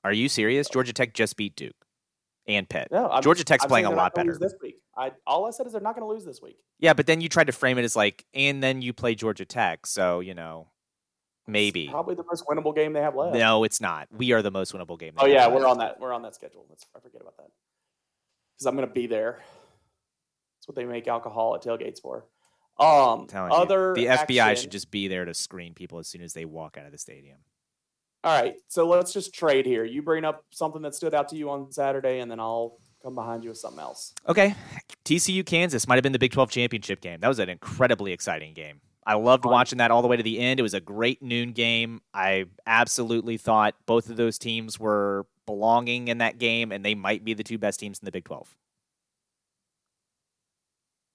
Are 0.03 0.11
you 0.11 0.27
serious? 0.27 0.67
Georgia 0.67 0.91
Tech 0.91 1.13
just 1.13 1.37
beat 1.37 1.55
Duke 1.55 1.75
and 2.47 2.67
Pitt. 2.67 2.87
No, 2.91 3.09
I'm, 3.09 3.21
Georgia 3.21 3.43
Tech's 3.43 3.63
I'm 3.63 3.69
playing 3.69 3.85
a 3.85 3.91
lot 3.91 4.13
better. 4.15 4.37
this 4.37 4.53
week. 4.61 4.75
I 4.97 5.11
all 5.25 5.45
I 5.45 5.51
said 5.51 5.65
is 5.67 5.71
they're 5.73 5.81
not 5.81 5.95
going 5.95 6.07
to 6.07 6.13
lose 6.13 6.25
this 6.25 6.41
week. 6.41 6.57
Yeah, 6.79 6.93
but 6.93 7.05
then 7.07 7.21
you 7.21 7.29
tried 7.29 7.47
to 7.47 7.53
frame 7.53 7.77
it 7.77 7.83
as 7.83 7.95
like, 7.95 8.25
and 8.33 8.61
then 8.63 8.81
you 8.81 8.93
play 8.93 9.15
Georgia 9.15 9.45
Tech, 9.45 9.85
so 9.85 10.19
you 10.19 10.33
know, 10.33 10.67
It's 11.43 11.51
maybe. 11.51 11.87
probably 11.89 12.15
the 12.15 12.23
most 12.23 12.45
winnable 12.47 12.75
game 12.75 12.93
they 12.93 13.01
have 13.01 13.15
left. 13.15 13.35
No, 13.37 13.63
it's 13.63 13.79
not. 13.81 14.07
We 14.11 14.31
are 14.33 14.41
the 14.41 14.51
most 14.51 14.73
winnable 14.73 14.99
game. 14.99 15.13
Oh 15.17 15.25
yeah, 15.27 15.47
we're 15.47 15.65
on 15.67 15.77
that. 15.77 15.99
We're 15.99 16.13
on 16.13 16.23
that 16.23 16.35
schedule. 16.35 16.65
Let's 16.69 16.85
I 16.95 16.99
forget 16.99 17.21
about 17.21 17.37
that 17.37 17.47
because 18.57 18.65
I'm 18.65 18.75
going 18.75 18.87
to 18.87 18.93
be 18.93 19.07
there. 19.07 19.39
That's 20.57 20.67
what 20.67 20.75
they 20.75 20.85
make 20.85 21.07
alcohol 21.07 21.55
at 21.55 21.63
tailgates 21.63 21.99
for. 22.01 22.25
Um, 22.79 23.27
I'm 23.33 23.49
you, 23.49 23.55
other 23.55 23.93
the 23.93 24.05
FBI 24.07 24.39
action- 24.41 24.63
should 24.63 24.71
just 24.71 24.89
be 24.91 25.07
there 25.07 25.25
to 25.25 25.33
screen 25.33 25.73
people 25.73 25.99
as 25.99 26.07
soon 26.07 26.21
as 26.21 26.33
they 26.33 26.45
walk 26.45 26.77
out 26.77 26.85
of 26.85 26.91
the 26.91 26.97
stadium. 26.97 27.37
All 28.23 28.39
right, 28.39 28.55
so 28.67 28.87
let's 28.87 29.11
just 29.13 29.33
trade 29.33 29.65
here. 29.65 29.83
You 29.83 30.03
bring 30.03 30.25
up 30.25 30.45
something 30.51 30.83
that 30.83 30.93
stood 30.93 31.15
out 31.15 31.29
to 31.29 31.35
you 31.35 31.49
on 31.49 31.71
Saturday, 31.71 32.19
and 32.19 32.29
then 32.29 32.39
I'll 32.39 32.77
come 33.01 33.15
behind 33.15 33.43
you 33.43 33.49
with 33.49 33.57
something 33.57 33.79
else. 33.79 34.13
Okay. 34.29 34.53
TCU 35.05 35.43
Kansas 35.43 35.87
might 35.87 35.95
have 35.95 36.03
been 36.03 36.11
the 36.11 36.19
Big 36.19 36.31
12 36.31 36.51
championship 36.51 37.01
game. 37.01 37.19
That 37.19 37.27
was 37.27 37.39
an 37.39 37.49
incredibly 37.49 38.13
exciting 38.13 38.53
game. 38.53 38.79
I 39.07 39.15
loved 39.15 39.45
watching 39.45 39.79
that 39.79 39.89
all 39.89 40.03
the 40.03 40.07
way 40.07 40.17
to 40.17 40.23
the 40.23 40.39
end. 40.39 40.59
It 40.59 40.63
was 40.63 40.75
a 40.75 40.79
great 40.79 41.23
noon 41.23 41.53
game. 41.53 42.01
I 42.13 42.45
absolutely 42.67 43.37
thought 43.37 43.73
both 43.87 44.09
of 44.09 44.17
those 44.17 44.37
teams 44.37 44.79
were 44.79 45.25
belonging 45.47 46.07
in 46.07 46.19
that 46.19 46.37
game, 46.37 46.71
and 46.71 46.85
they 46.85 46.93
might 46.93 47.25
be 47.25 47.33
the 47.33 47.43
two 47.43 47.57
best 47.57 47.79
teams 47.79 47.97
in 47.99 48.05
the 48.05 48.11
Big 48.11 48.25
12. 48.25 48.55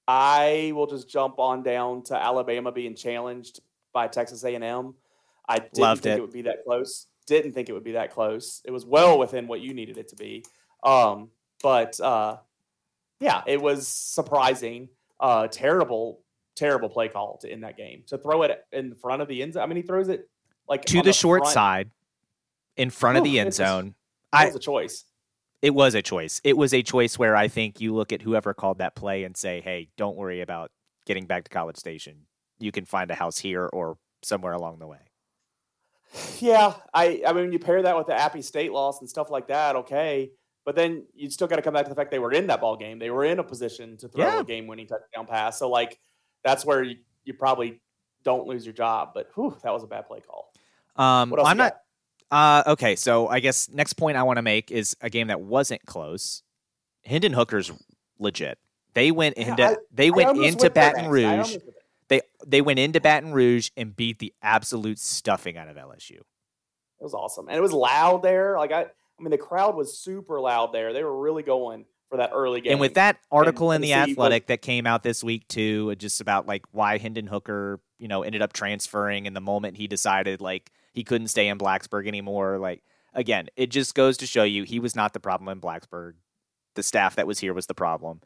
I 0.09 0.72
will 0.74 0.88
just 0.88 1.09
jump 1.09 1.38
on 1.38 1.62
down 1.62 2.02
to 2.04 2.16
Alabama 2.16 2.72
being 2.72 2.96
challenged 2.96 3.61
by 3.92 4.09
Texas 4.09 4.44
A&M. 4.44 4.94
I 5.49 5.59
didn't 5.59 5.78
Loved 5.78 6.03
think 6.03 6.14
it. 6.14 6.18
it. 6.18 6.22
would 6.22 6.32
be 6.32 6.42
that 6.42 6.64
close. 6.64 7.07
Didn't 7.26 7.53
think 7.53 7.68
it 7.68 7.72
would 7.72 7.84
be 7.84 7.92
that 7.92 8.12
close. 8.12 8.62
It 8.64 8.70
was 8.70 8.84
well 8.86 9.18
within 9.18 9.47
what 9.49 9.61
you 9.61 9.74
needed 9.74 9.99
it 9.99 10.09
to 10.09 10.16
be. 10.16 10.44
Um, 10.82 11.30
but 11.62 11.99
uh, 12.01 12.36
yeah, 13.20 13.42
it 13.47 13.61
was 13.61 13.88
surprising. 13.88 14.88
Uh, 15.18 15.49
terrible, 15.49 16.20
terrible 16.55 16.88
play 16.88 17.09
call 17.09 17.38
to 17.38 17.51
end 17.51 17.64
that 17.64 17.76
game. 17.76 18.03
To 18.09 18.18
throw 18.18 18.42
it 18.42 18.64
in 18.72 18.94
front 18.94 19.22
of 19.22 19.28
the 19.28 19.42
end 19.42 19.55
zone. 19.55 19.62
I 19.62 19.66
mean, 19.66 19.76
he 19.76 19.82
throws 19.82 20.09
it 20.09 20.28
like 20.68 20.84
To 20.86 20.99
on 20.99 21.05
the, 21.05 21.12
short 21.12 21.42
front. 21.42 21.55
side, 21.55 21.90
in 22.76 22.90
front 22.90 23.18
of 23.18 23.24
the 23.24 23.40
end 23.40 23.55
zone. 23.55 23.94
That 24.32 24.42
I, 24.42 24.47
was 24.47 24.57
a 24.57 24.61
choice. 24.61 25.05
it 25.62 25.70
was 25.70 25.94
a 25.94 26.03
choice. 26.03 26.40
It 26.44 26.57
was 26.57 26.74
a 26.74 26.82
choice 26.82 27.18
where 27.18 27.34
I 27.34 27.49
think 27.49 27.80
you 27.80 27.94
look 27.94 28.12
at 28.12 28.20
whoever 28.22 28.53
called 28.53 28.78
that 28.78 28.94
play 28.94 29.24
and 29.24 29.36
say, 29.36 29.61
hey, 29.62 29.88
don't 29.97 30.16
worry 30.16 30.40
about 30.42 30.70
getting 31.07 31.26
back 31.26 31.44
to 31.44 31.51
College 31.51 31.76
Station. 31.76 32.26
You 32.59 32.72
can 32.72 32.84
find 32.84 33.11
a 33.11 33.14
house 33.14 33.38
here 33.38 33.66
or 33.72 33.97
somewhere 34.22 34.53
along 34.53 34.78
the 34.80 34.86
way. 34.86 34.99
Yeah, 36.38 36.74
I 36.94 37.22
I 37.26 37.32
mean, 37.32 37.52
you 37.52 37.59
pair 37.59 37.82
that 37.82 37.96
with 37.96 38.07
the 38.07 38.14
Appy 38.14 38.42
State 38.42 38.72
loss 38.72 39.00
and 39.00 39.09
stuff 39.11 39.30
like 39.30 39.48
that, 39.48 39.76
okay. 39.76 40.30
But 40.64 40.74
then 40.74 41.04
you 41.14 41.30
still 41.30 41.46
got 41.46 41.57
to 41.57 41.62
come 41.62 41.74
back 41.74 41.84
to 41.84 41.88
the 41.88 41.94
fact 41.94 42.11
they 42.11 42.18
were 42.18 42.32
in 42.32 42.46
that 42.48 42.61
ball 42.61 42.76
game. 42.76 42.98
They 42.98 43.11
were 43.11 43.24
in 43.24 43.38
a 43.38 43.44
position 43.44 43.96
to 43.98 44.09
throw 44.09 44.24
Yeah. 44.24 44.40
a 44.40 44.44
game-winning 44.44 44.88
touchdown 44.88 45.26
pass. 45.26 45.59
So 45.59 45.70
like, 45.70 45.98
that's 46.42 46.64
where 46.66 46.82
you, 46.82 46.96
you 47.24 47.34
probably 47.34 47.80
don't 48.24 48.46
lose 48.48 48.64
your 48.66 48.72
job. 48.72 49.11
But 49.14 49.28
whew, 49.36 49.57
that 49.62 49.72
was 49.72 49.84
a 49.84 49.86
bad 49.86 50.09
play 50.09 50.20
call. 50.20 50.52
Um, 50.96 51.30
What 51.30 51.38
else? 51.40 51.48
I'm 51.48 51.57
not. 51.57 51.76
Uh, 52.32 52.64
okay, 52.72 52.96
so 52.96 53.28
I 53.28 53.38
guess 53.38 53.68
next 53.68 53.92
point 53.92 54.16
I 54.16 54.24
want 54.24 54.38
to 54.38 54.42
make 54.42 54.72
is 54.72 54.96
a 55.00 55.09
game 55.09 55.28
that 55.28 55.40
wasn't 55.40 55.84
close. 55.86 56.42
Hendon 57.04 57.32
Hooker's 57.32 57.70
legit. 58.18 58.59
They 58.94 59.12
went 59.12 59.38
Yeah, 59.38 59.50
into 59.50 59.62
I- 59.64 59.76
they 59.92 60.11
went 60.11 60.36
into 60.38 60.68
Baton 60.70 61.09
Rouge. 61.09 61.59
Almost 62.41 62.49
went 62.49 62.51
there. 62.51 62.51
They 62.51 62.62
went 62.62 62.78
into 62.78 63.01
Baton 63.01 63.32
Rouge 63.32 63.70
and 63.76 63.97
beat 63.97 64.18
the 64.18 64.32
absolute 64.43 64.99
stuffing 64.99 65.57
out 65.57 65.68
of 65.68 65.76
LSU. 65.76 66.18
It 66.99 67.05
was 67.05 67.14
awesome, 67.14 67.49
and 67.49 67.57
it 67.57 67.61
was 67.61 67.72
loud 67.72 68.22
there. 68.22 68.57
Like 68.59 68.72
I, 68.72 68.82
I 68.82 69.22
mean, 69.22 69.30
the 69.30 69.39
crowd 69.39 69.74
was 69.76 69.99
super 69.99 70.41
loud 70.41 70.72
there. 70.72 70.93
They 70.93 71.05
were 71.05 71.20
really 71.20 71.43
going 71.43 71.84
for 72.09 72.18
that 72.18 72.30
early 72.32 72.61
game. 72.61 72.72
And 72.72 72.80
with 72.80 72.95
that 72.95 73.18
article 73.30 73.72
in 73.72 73.80
the 73.80 73.89
Tennessee 73.91 74.12
was- 74.12 74.14
Athletic 74.14 74.47
that 74.47 74.62
came 74.62 74.87
out 74.87 75.03
this 75.03 75.24
week 75.24 75.49
too, 75.49 75.89
uh, 75.93 75.95
just 75.95 76.20
about 76.20 76.47
like 76.47 76.64
why 76.72 76.99
Hendon 76.99 77.26
Hooker, 77.26 77.80
you 77.99 78.09
know, 78.09 78.22
ended 78.22 78.43
up 78.43 78.53
transferring 78.53 79.26
in 79.26 79.34
the 79.34 79.41
moment 79.41 79.76
he 79.76 79.87
decided 79.89 80.41
like 80.41 80.70
he 80.93 81.05
couldn't 81.05 81.28
stay 81.28 81.49
in 81.49 81.59
Blacksburg 81.59 82.07
anymore. 82.07 82.59
Like 82.59 82.82
again, 83.12 83.49
it 83.57 83.70
just 83.70 83.95
goes 83.95 84.16
to 84.18 84.26
show 84.26 84.45
you 84.45 84.62
he 84.62 84.78
was 84.78 84.95
not 84.95 85.12
the 85.12 85.20
problem 85.20 85.49
in 85.49 85.61
Blacksburg. 85.61 86.14
The 86.74 86.82
staff 86.82 87.16
that 87.16 87.26
was 87.26 87.41
here 87.41 87.55
was 87.55 87.66
the 87.66 87.74
problem, 87.74 88.20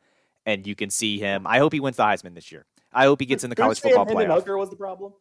and 0.44 0.66
you 0.66 0.74
can 0.74 0.90
see 0.90 1.18
him. 1.18 1.46
I 1.46 1.58
hope 1.58 1.72
he 1.72 1.80
wins 1.80 1.96
the 1.96 2.02
Heisman 2.02 2.34
this 2.34 2.50
year. 2.52 2.66
I 2.92 3.04
hope 3.04 3.20
he 3.20 3.26
gets 3.26 3.44
in 3.44 3.50
the 3.50 3.56
college 3.56 3.80
football 3.80 4.06
playoff. 4.06 4.34
Hooker 4.34 4.56
was 4.56 4.70
the 4.70 4.76
problem. 4.76 5.12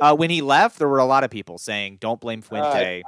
Uh, 0.00 0.14
when 0.14 0.28
he 0.28 0.42
left, 0.42 0.78
there 0.78 0.88
were 0.88 0.98
a 0.98 1.04
lot 1.04 1.24
of 1.24 1.30
people 1.30 1.56
saying, 1.56 1.98
"Don't 2.00 2.20
blame 2.20 2.42
Uh, 2.50 2.56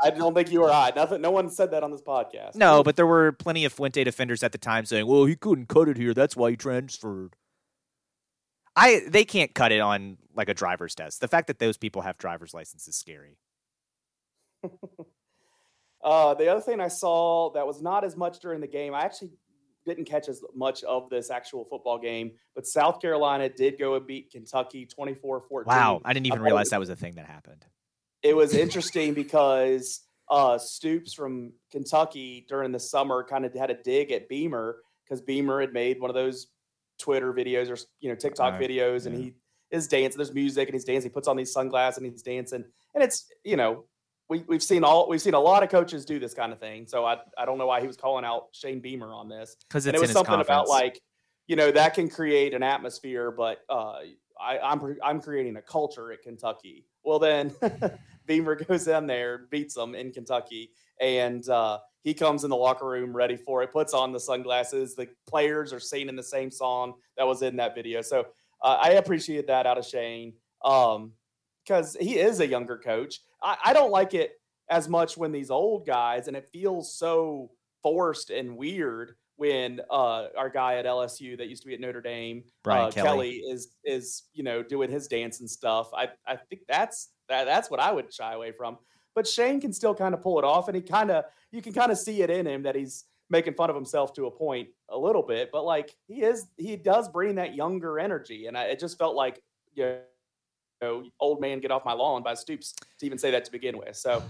I 0.03 0.11
don't 0.17 0.35
think 0.35 0.51
you 0.51 0.63
or 0.63 0.71
I. 0.71 0.93
Nothing. 0.95 1.21
No 1.21 1.31
one 1.31 1.51
said 1.51 1.73
that 1.73 1.83
on 1.83 1.91
this 1.91 2.01
podcast. 2.01 2.55
No, 2.55 2.83
but 2.83 2.97
there 2.97 3.07
were 3.07 3.33
plenty 3.33 3.65
of 3.65 3.73
Fuente 3.73 4.03
defenders 4.05 4.43
at 4.43 4.53
the 4.53 4.59
time 4.59 4.87
saying, 4.87 5.07
"Well, 5.07 5.25
he 5.25 5.37
couldn't 5.37 5.69
cut 5.69 5.89
it 5.89 5.97
here. 5.97 6.15
That's 6.15 6.37
why 6.37 6.51
he 6.51 6.57
transferred." 6.57 7.35
I 8.77 9.03
they 9.09 9.25
can't 9.25 9.55
cut 9.55 9.73
it 9.73 9.81
on 9.81 10.19
like 10.35 10.49
a 10.49 10.55
driver's 10.55 10.95
test. 10.95 11.21
The 11.21 11.29
fact 11.29 11.49
that 11.49 11.59
those 11.59 11.77
people 11.77 12.03
have 12.03 12.19
driver's 12.19 12.55
licenses 12.55 12.89
is 12.89 12.97
scary. 12.97 13.39
Uh, 16.05 16.35
the 16.35 16.47
other 16.47 16.61
thing 16.61 16.81
I 16.81 16.87
saw 16.87 17.51
that 17.55 17.67
was 17.67 17.83
not 17.83 18.05
as 18.05 18.17
much 18.17 18.39
during 18.39 18.61
the 18.61 18.69
game, 18.69 18.95
I 18.95 19.01
actually 19.01 19.33
didn't 19.87 20.05
catch 20.05 20.29
as 20.29 20.43
much 20.55 20.83
of 20.85 21.09
this 21.09 21.31
actual 21.31 21.65
football 21.65 21.99
game, 21.99 22.33
but 22.55 22.67
South 22.67 23.01
Carolina 23.01 23.49
did 23.49 23.79
go 23.79 23.95
and 23.95 24.07
beat 24.07 24.31
Kentucky 24.31 24.87
24 24.87 25.41
14. 25.41 25.65
Wow, 25.67 26.01
I 26.05 26.13
didn't 26.13 26.27
even 26.27 26.43
realize 26.43 26.69
that 26.71 26.81
was 26.81 26.91
a 26.91 26.97
thing 26.97 27.15
that 27.15 27.27
happened. 27.27 27.65
It 28.23 28.37
was 28.37 28.55
interesting 28.55 29.15
because 29.15 30.07
uh, 30.31 30.59
Stoops 30.59 31.15
from 31.15 31.53
Kentucky 31.71 32.45
during 32.49 32.73
the 32.73 32.81
summer 32.81 33.25
kind 33.25 33.45
of 33.45 33.55
had 33.55 33.71
a 33.71 33.75
dig 33.83 34.11
at 34.11 34.29
Beamer 34.29 34.79
because 35.05 35.21
Beamer 35.23 35.61
had 35.61 35.73
made 35.73 36.01
one 36.01 36.11
of 36.11 36.15
those 36.15 36.49
Twitter 36.99 37.33
videos 37.33 37.71
or 37.71 37.77
you 38.01 38.09
know 38.09 38.17
TikTok 38.17 38.55
Right, 38.55 38.71
videos, 38.71 39.07
and 39.07 39.17
yeah. 39.17 39.25
he 39.25 39.35
is 39.71 39.87
dancing. 39.87 40.19
There's 40.19 40.35
music, 40.35 40.69
and 40.69 40.75
he's 40.75 40.85
dancing. 40.85 41.11
He 41.11 41.15
puts 41.15 41.29
on 41.29 41.37
these 41.37 41.53
sunglasses 41.53 41.99
and 41.99 42.11
he's 42.11 42.23
dancing, 42.23 42.65
and 42.95 43.05
it's 43.05 43.27
you 43.45 43.57
know 43.57 43.85
we 44.29 44.45
we've 44.49 44.63
seen 44.63 44.85
all 44.85 45.09
we've 45.09 45.23
seen 45.23 45.35
a 45.35 45.41
lot 45.41 45.63
of 45.63 45.69
coaches 45.69 46.05
do 46.05 46.19
this 46.19 46.35
kind 46.35 46.53
of 46.53 46.59
thing. 46.59 46.87
So 46.87 47.05
I 47.05 47.19
I 47.39 47.45
don't 47.45 47.59
know 47.59 47.67
why 47.67 47.81
he 47.81 47.87
was 47.87 47.97
calling 47.97 48.25
out 48.25 48.49
Shane 48.53 48.81
Beamer 48.81 49.13
on 49.13 49.29
this, 49.29 49.57
Because 49.69 49.87
it 49.87 49.99
was 49.99 50.11
something 50.11 50.41
about 50.41 50.69
like 50.69 51.01
you 51.47 51.57
know 51.57 51.71
that 51.71 51.95
can 51.95 52.09
create 52.09 52.55
an 52.55 52.63
atmosphere, 52.63 53.31
but 53.31 53.61
uh, 53.69 53.99
I, 54.41 54.59
I'm 54.59 54.97
I'm 55.03 55.21
creating 55.21 55.57
a 55.57 55.63
culture 55.63 56.13
at 56.13 56.23
Kentucky. 56.23 56.85
Well, 57.05 57.19
then 57.19 57.55
Beamer 58.27 58.57
goes 58.57 58.89
in 58.89 59.07
there, 59.07 59.47
beats 59.51 59.75
them 59.75 59.95
in 59.95 60.11
Kentucky, 60.11 60.71
and 61.01 61.49
uh, 61.49 61.79
he 62.03 62.15
comes 62.15 62.43
in 62.45 62.51
the 62.51 62.57
locker 62.57 62.87
room 62.87 63.15
ready 63.15 63.37
for 63.37 63.63
it. 63.63 63.73
Puts 63.73 63.95
on 63.95 64.13
the 64.13 64.21
sunglasses. 64.21 64.95
The 64.95 65.09
players 65.29 65.73
are 65.73 65.81
singing 65.81 66.17
the 66.17 66.23
same 66.23 66.51
song 66.51 66.95
that 67.17 67.27
was 67.27 67.43
in 67.43 67.57
that 67.57 67.75
video. 67.75 68.03
So 68.03 68.27
uh, 68.63 68.79
I 68.81 68.91
appreciate 68.93 69.47
that 69.47 69.67
out 69.67 69.79
of 69.79 69.87
Shane 69.87 70.35
because 70.63 71.97
he 72.01 72.19
is 72.19 72.41
a 72.41 72.47
younger 72.47 72.79
coach. 72.79 73.21
I, 73.47 73.57
I 73.67 73.73
don't 73.73 73.93
like 73.93 74.13
it 74.13 74.33
as 74.69 74.89
much 74.89 75.17
when 75.17 75.31
these 75.31 75.51
old 75.51 75.87
guys, 75.87 76.27
and 76.27 76.37
it 76.37 76.49
feels 76.53 76.93
so 76.93 77.51
forced 77.83 78.31
and 78.31 78.57
weird 78.57 79.15
when 79.37 79.81
uh, 79.91 80.29
our 80.37 80.51
guy 80.51 80.77
at 80.77 80.87
LSU 80.87 81.39
that 81.39 81.49
used 81.49 81.63
to 81.63 81.69
be 81.69 81.75
at 81.75 81.81
Notre 81.81 82.01
Dame, 82.01 82.43
Brian 82.65 82.87
uh, 82.87 82.91
Kelly. 82.91 83.37
is 83.37 83.69
is 83.85 84.25
you 84.33 84.43
know 84.43 84.63
doing 84.63 84.91
his 84.91 85.07
dance 85.07 85.41
and 85.41 85.49
stuff. 85.49 85.91
I 85.95 86.09
I 86.27 86.37
think 86.37 86.63
that's 86.69 87.11
that, 87.29 87.45
that's 87.45 87.71
what 87.71 87.81
I 87.81 87.93
would 87.93 88.13
shy 88.13 88.33
away 88.33 88.51
from. 88.51 88.79
But 89.15 89.27
Shane 89.27 89.61
can 89.61 89.73
still 89.73 89.95
kind 89.95 90.15
of 90.15 90.21
pull 90.21 90.39
it 90.39 90.45
off, 90.45 90.69
and 90.69 90.77
he 90.77 90.83
kind 90.83 91.11
of 91.11 91.25
you 91.53 91.63
can 91.63 91.73
kind 91.73 91.93
of 91.93 91.99
see 91.99 92.23
it 92.23 92.31
in 92.31 92.47
him 92.47 92.65
that 92.65 92.75
he's 92.75 93.05
making 93.31 93.55
fun 93.55 93.71
of 93.71 93.77
himself 93.77 94.13
to 94.15 94.27
a 94.27 94.31
point 94.31 94.69
a 94.89 94.99
little 94.99 95.23
bit. 95.23 95.51
But 95.53 95.65
like 95.65 95.95
he 96.09 96.23
is, 96.23 96.47
he 96.57 96.77
does 96.77 97.09
bring 97.09 97.37
that 97.37 97.55
younger 97.55 97.99
energy, 97.99 98.47
and 98.47 98.59
I, 98.59 98.65
it 98.65 98.81
just 98.81 98.99
felt 98.99 99.15
like 99.15 99.41
you 99.75 99.99
know, 100.83 101.05
old 101.21 101.41
man 101.41 101.61
get 101.61 101.71
off 101.71 101.85
my 101.85 101.93
lawn 101.93 102.23
by 102.23 102.35
Stoops 102.35 102.75
to 102.99 103.07
even 103.07 103.19
say 103.19 103.31
that 103.31 103.45
to 103.45 103.53
begin 103.53 103.79
with. 103.79 103.97
So. 103.97 104.23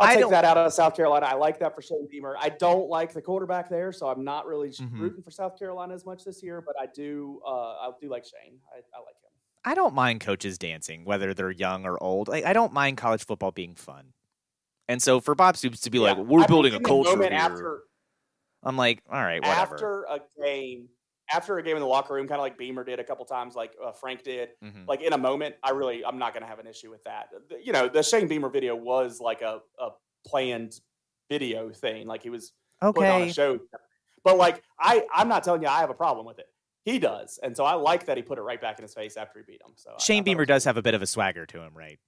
I'll 0.00 0.06
I 0.06 0.14
take 0.14 0.30
that 0.30 0.44
out 0.44 0.56
of 0.56 0.72
South 0.72 0.94
Carolina. 0.94 1.26
I 1.26 1.34
like 1.34 1.58
that 1.58 1.74
for 1.74 1.82
Shane 1.82 2.06
Beamer. 2.08 2.36
I 2.38 2.50
don't 2.50 2.88
like 2.88 3.12
the 3.12 3.20
quarterback 3.20 3.68
there, 3.68 3.90
so 3.90 4.06
I'm 4.06 4.22
not 4.22 4.46
really 4.46 4.68
Mhm. 4.68 5.00
rooting 5.00 5.24
for 5.24 5.32
South 5.32 5.58
Carolina 5.58 5.92
as 5.92 6.06
much 6.06 6.22
this 6.22 6.40
year. 6.40 6.60
But 6.60 6.76
I 6.80 6.86
do, 6.86 7.42
uh, 7.44 7.50
I 7.50 7.90
do 8.00 8.08
like 8.08 8.24
Shane. 8.24 8.60
I, 8.72 8.76
I 8.76 9.00
like 9.00 9.16
him. 9.16 9.30
I 9.64 9.74
don't 9.74 9.94
mind 9.94 10.20
coaches 10.20 10.56
dancing, 10.56 11.04
whether 11.04 11.34
they're 11.34 11.50
young 11.50 11.84
or 11.84 12.00
old. 12.00 12.28
Like, 12.28 12.44
I 12.44 12.52
don't 12.52 12.72
mind 12.72 12.96
college 12.96 13.24
football 13.24 13.50
being 13.50 13.74
fun. 13.74 14.12
And 14.86 15.02
so 15.02 15.20
for 15.20 15.34
Bob 15.34 15.56
Stoops 15.56 15.80
to 15.80 15.90
be 15.90 15.98
like, 15.98 16.16
"We're 16.16 16.44
I 16.44 16.46
building 16.46 16.74
a 16.74 16.80
culture 16.80 17.20
here," 17.20 17.32
after 17.32 17.82
I'm 18.62 18.76
like, 18.76 19.02
"All 19.10 19.20
right, 19.20 19.42
whatever." 19.42 19.74
after 19.74 20.02
a 20.04 20.20
game, 20.40 20.88
after 21.32 21.58
a 21.58 21.62
game 21.62 21.76
in 21.76 21.80
the 21.82 21.86
locker 21.88 22.14
room, 22.14 22.26
kind 22.26 22.38
of 22.38 22.42
like 22.42 22.56
Beamer 22.58 22.84
did 22.84 23.00
a 23.00 23.04
couple 23.04 23.24
times, 23.24 23.54
like 23.54 23.72
uh, 23.84 23.92
Frank 23.92 24.22
did. 24.22 24.50
Mhm. 24.64 24.86
Like 24.86 25.02
in 25.02 25.12
a 25.12 25.18
moment, 25.18 25.54
I 25.62 25.70
really, 25.70 26.04
I'm 26.04 26.18
not 26.18 26.32
going 26.32 26.42
to 26.42 26.48
have 26.48 26.58
an 26.58 26.66
issue 26.66 26.90
with 26.90 27.04
that. 27.04 27.28
The- 27.48 27.64
You 27.64 27.72
know, 27.72 27.88
the 27.88 28.02
Shane 28.02 28.28
Beamer 28.28 28.48
video 28.48 28.74
was 28.76 29.20
like 29.20 29.42
a, 29.42 29.60
a 29.78 29.88
planned 30.26 30.80
video 31.30 31.70
thing. 31.70 32.06
Like 32.06 32.22
he 32.22 32.30
was 32.30 32.52
putting 32.80 33.04
on 33.10 33.20
Okay, 33.22 33.30
a 33.30 33.32
show. 33.32 33.58
But 34.24 34.36
like 34.36 34.62
I, 34.80 35.04
I'm 35.14 35.28
not 35.28 35.44
telling 35.44 35.62
you 35.62 35.68
I 35.68 35.80
have 35.80 35.90
a 35.90 35.94
problem 35.94 36.26
with 36.26 36.38
it. 36.38 36.46
He 36.84 36.98
does, 36.98 37.38
and 37.42 37.54
so 37.56 37.64
I 37.64 37.74
like 37.74 38.06
that 38.06 38.16
he 38.16 38.22
put 38.22 38.38
it 38.38 38.42
right 38.42 38.60
back 38.60 38.78
in 38.78 38.82
his 38.82 38.94
face 38.94 39.16
after 39.18 39.38
he 39.40 39.44
beat 39.52 39.60
him. 39.62 39.72
So 39.76 39.90
I- 39.90 39.94
I 39.94 39.98
Shane 39.98 40.24
Beamer 40.24 40.46
does 40.46 40.64
have 40.64 40.76
a 40.78 40.82
bit 40.82 40.94
of 40.94 41.02
a 41.02 41.06
swagger 41.06 41.44
to 41.46 41.60
him, 41.60 41.76
right? 41.76 41.98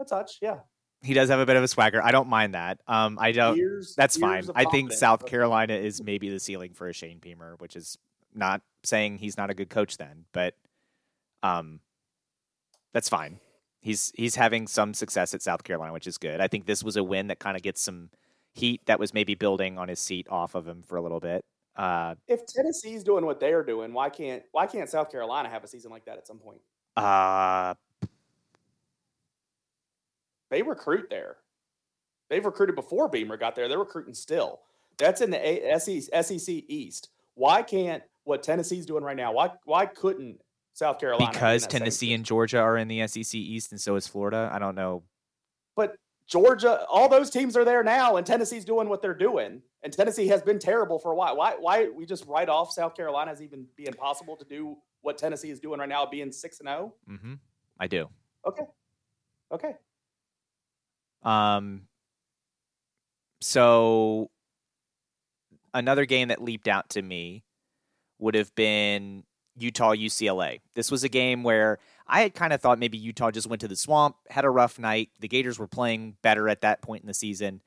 a 0.00 0.04
touch, 0.04 0.38
yeah. 0.40 0.56
He 1.02 1.14
does 1.14 1.28
have 1.30 1.40
a 1.40 1.46
bit 1.46 1.56
of 1.56 1.62
a 1.62 1.68
swagger. 1.68 2.02
I 2.02 2.10
don't 2.10 2.28
mind 2.28 2.54
that. 2.54 2.80
Um, 2.86 3.18
I 3.20 3.32
don't. 3.32 3.56
Years, 3.56 3.94
That's 3.96 4.18
years 4.18 4.46
fine. 4.46 4.52
I 4.56 4.64
think 4.70 4.92
South 4.92 5.24
Carolina 5.26 5.74
is 5.74 6.02
maybe 6.02 6.28
the 6.30 6.40
ceiling 6.40 6.72
for 6.74 6.88
a 6.88 6.92
Shane 6.92 7.18
Beamer, 7.18 7.54
which 7.58 7.76
is 7.76 7.96
not 8.34 8.62
saying 8.84 9.18
he's 9.18 9.36
not 9.36 9.50
a 9.50 9.54
good 9.54 9.70
coach 9.70 9.96
then, 9.96 10.24
but 10.32 10.54
um, 11.42 11.80
that's 12.92 13.08
fine. 13.08 13.40
He's 13.80 14.12
he's 14.14 14.34
having 14.36 14.66
some 14.66 14.92
success 14.94 15.32
at 15.34 15.42
South 15.42 15.64
Carolina, 15.64 15.92
which 15.92 16.06
is 16.06 16.18
good. 16.18 16.40
I 16.40 16.48
think 16.48 16.66
this 16.66 16.82
was 16.84 16.96
a 16.96 17.04
win 17.04 17.28
that 17.28 17.38
kind 17.38 17.56
of 17.56 17.62
gets 17.62 17.80
some 17.82 18.10
heat 18.52 18.82
that 18.86 18.98
was 18.98 19.14
maybe 19.14 19.34
building 19.34 19.78
on 19.78 19.88
his 19.88 20.00
seat 20.00 20.26
off 20.28 20.54
of 20.54 20.66
him 20.66 20.82
for 20.82 20.96
a 20.96 21.02
little 21.02 21.20
bit. 21.20 21.44
Uh, 21.76 22.14
If 22.28 22.44
Tennessee's 22.46 23.02
doing 23.04 23.24
what 23.24 23.40
they're 23.40 23.62
doing, 23.62 23.92
why 23.94 24.10
can't 24.10 24.42
why 24.52 24.66
can't 24.66 24.88
South 24.90 25.10
Carolina 25.10 25.48
have 25.48 25.64
a 25.64 25.68
season 25.68 25.90
like 25.90 26.04
that 26.04 26.18
at 26.18 26.26
some 26.26 26.38
point? 26.38 26.60
uh, 26.96 27.74
They 30.50 30.62
recruit 30.62 31.08
there. 31.10 31.36
They've 32.28 32.44
recruited 32.44 32.74
before 32.76 33.08
Beamer 33.08 33.36
got 33.36 33.54
there. 33.54 33.68
They're 33.68 33.78
recruiting 33.78 34.14
still. 34.14 34.60
That's 34.98 35.20
in 35.20 35.30
the 35.30 35.38
A- 35.38 35.78
SEC, 35.80 36.24
SEC 36.24 36.54
East. 36.68 37.08
Why 37.34 37.62
can't 37.62 38.02
what 38.24 38.42
Tennessee's 38.42 38.86
doing 38.86 39.02
right 39.04 39.16
now? 39.16 39.32
Why 39.32 39.50
why 39.64 39.86
couldn't 39.86 40.40
South 40.72 40.98
Carolina? 40.98 41.32
because 41.32 41.66
Tennessee 41.66 42.12
and 42.12 42.24
Georgia 42.24 42.58
are 42.58 42.76
in 42.76 42.88
the 42.88 43.06
SEC 43.06 43.34
East, 43.34 43.72
and 43.72 43.80
so 43.80 43.96
is 43.96 44.06
Florida. 44.06 44.50
I 44.52 44.58
don't 44.58 44.74
know. 44.74 45.02
but 45.76 45.96
Georgia, 46.26 46.84
all 46.88 47.08
those 47.08 47.28
teams 47.28 47.56
are 47.56 47.64
there 47.64 47.82
now, 47.82 48.16
and 48.16 48.24
Tennessee's 48.24 48.64
doing 48.64 48.88
what 48.88 49.02
they're 49.02 49.14
doing. 49.14 49.62
And 49.82 49.92
Tennessee 49.92 50.28
has 50.28 50.42
been 50.42 50.60
terrible 50.60 50.98
for 51.00 51.10
a 51.10 51.16
while. 51.16 51.36
Why 51.36 51.56
why 51.58 51.88
we 51.88 52.06
just 52.06 52.24
write 52.26 52.48
off 52.48 52.70
South 52.70 52.94
Carolina 52.94 53.32
as 53.32 53.42
even 53.42 53.66
being 53.76 53.94
possible 53.94 54.36
to 54.36 54.44
do 54.44 54.76
what 55.00 55.18
Tennessee 55.18 55.50
is 55.50 55.58
doing 55.58 55.80
right 55.80 55.88
now, 55.88 56.06
being 56.06 56.30
six 56.30 56.60
and 56.60 56.68
zero? 56.68 56.94
hmm 57.06 57.34
I 57.80 57.86
do. 57.88 58.08
Okay, 58.46 58.62
okay. 59.50 59.74
Um, 61.22 61.82
so 63.40 64.30
another 65.74 66.04
game 66.06 66.28
that 66.28 66.42
leaped 66.42 66.68
out 66.68 66.90
to 66.90 67.02
me 67.02 67.42
would 68.20 68.34
have 68.34 68.54
been 68.54 69.24
Utah 69.56 69.92
UCLA. 69.92 70.60
This 70.74 70.90
was 70.90 71.04
a 71.04 71.08
game 71.08 71.42
where 71.42 71.78
I 72.06 72.22
had 72.22 72.34
kind 72.34 72.52
of 72.52 72.60
thought 72.60 72.78
maybe 72.78 72.98
Utah 72.98 73.30
just 73.30 73.46
went 73.46 73.60
to 73.60 73.68
the 73.68 73.76
swamp, 73.76 74.16
had 74.28 74.44
a 74.44 74.50
rough 74.50 74.78
night. 74.78 75.10
The 75.20 75.28
Gators 75.28 75.58
were 75.58 75.66
playing 75.66 76.16
better 76.22 76.48
at 76.48 76.62
that 76.62 76.82
point 76.82 77.02
in 77.02 77.06
the 77.06 77.14
season. 77.14 77.60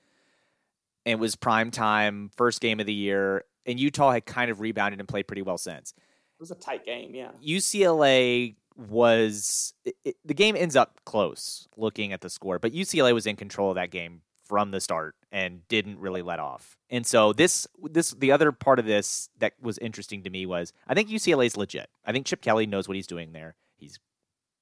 It 1.05 1.19
was 1.19 1.35
prime 1.35 1.71
time, 1.71 2.31
first 2.35 2.61
game 2.61 2.79
of 2.79 2.85
the 2.85 2.93
year, 2.93 3.43
and 3.65 3.79
Utah 3.79 4.11
had 4.11 4.25
kind 4.25 4.49
of 4.49 4.61
rebounded 4.61 4.99
and 4.99 5.07
played 5.07 5.27
pretty 5.27 5.41
well 5.41 5.57
since. 5.57 5.93
It 5.97 6.41
was 6.41 6.51
a 6.51 6.55
tight 6.55 6.85
game. 6.85 7.13
Yeah. 7.13 7.31
UCLA 7.45 8.55
was 8.75 9.73
it, 9.85 9.95
it, 10.03 10.15
the 10.25 10.33
game 10.33 10.55
ends 10.55 10.75
up 10.75 10.99
close 11.05 11.67
looking 11.77 12.13
at 12.13 12.21
the 12.21 12.29
score, 12.29 12.59
but 12.59 12.73
UCLA 12.73 13.13
was 13.13 13.27
in 13.27 13.35
control 13.35 13.69
of 13.69 13.75
that 13.75 13.91
game 13.91 14.21
from 14.53 14.69
the 14.69 14.79
start 14.79 15.15
and 15.31 15.67
didn't 15.67 15.97
really 15.97 16.21
let 16.21 16.39
off. 16.39 16.77
And 16.91 17.07
so 17.07 17.33
this 17.33 17.65
this 17.81 18.11
the 18.11 18.31
other 18.31 18.51
part 18.51 18.77
of 18.77 18.85
this 18.85 19.27
that 19.39 19.53
was 19.59 19.79
interesting 19.79 20.21
to 20.21 20.29
me 20.29 20.45
was 20.45 20.71
I 20.87 20.93
think 20.93 21.09
UCLA 21.09 21.47
is 21.47 21.57
legit. 21.57 21.89
I 22.05 22.11
think 22.11 22.27
Chip 22.27 22.39
Kelly 22.39 22.67
knows 22.67 22.87
what 22.87 22.95
he's 22.95 23.07
doing 23.07 23.31
there. 23.33 23.55
He's 23.77 23.97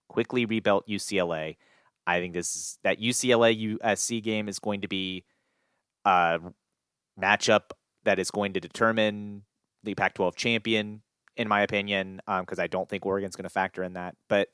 quickly 0.07 0.45
rebuilt 0.45 0.87
UCLA. 0.87 1.57
I 2.07 2.21
think 2.21 2.33
this 2.33 2.55
is 2.55 2.79
that 2.83 3.01
UCLA 3.01 3.77
USC 3.79 4.23
game 4.23 4.47
is 4.47 4.59
going 4.59 4.79
to 4.79 4.87
be 4.87 5.25
a 6.05 6.39
matchup 7.21 7.71
that 8.05 8.17
is 8.17 8.31
going 8.31 8.53
to 8.53 8.61
determine 8.61 9.43
the 9.83 9.93
Pac-12 9.93 10.35
champion 10.35 11.01
in 11.35 11.49
my 11.49 11.63
opinion, 11.63 12.21
because 12.25 12.59
um, 12.59 12.63
I 12.63 12.67
don't 12.67 12.87
think 12.87 13.05
Oregon's 13.05 13.35
going 13.35 13.43
to 13.43 13.49
factor 13.49 13.83
in 13.83 13.93
that. 13.93 14.15
But 14.29 14.47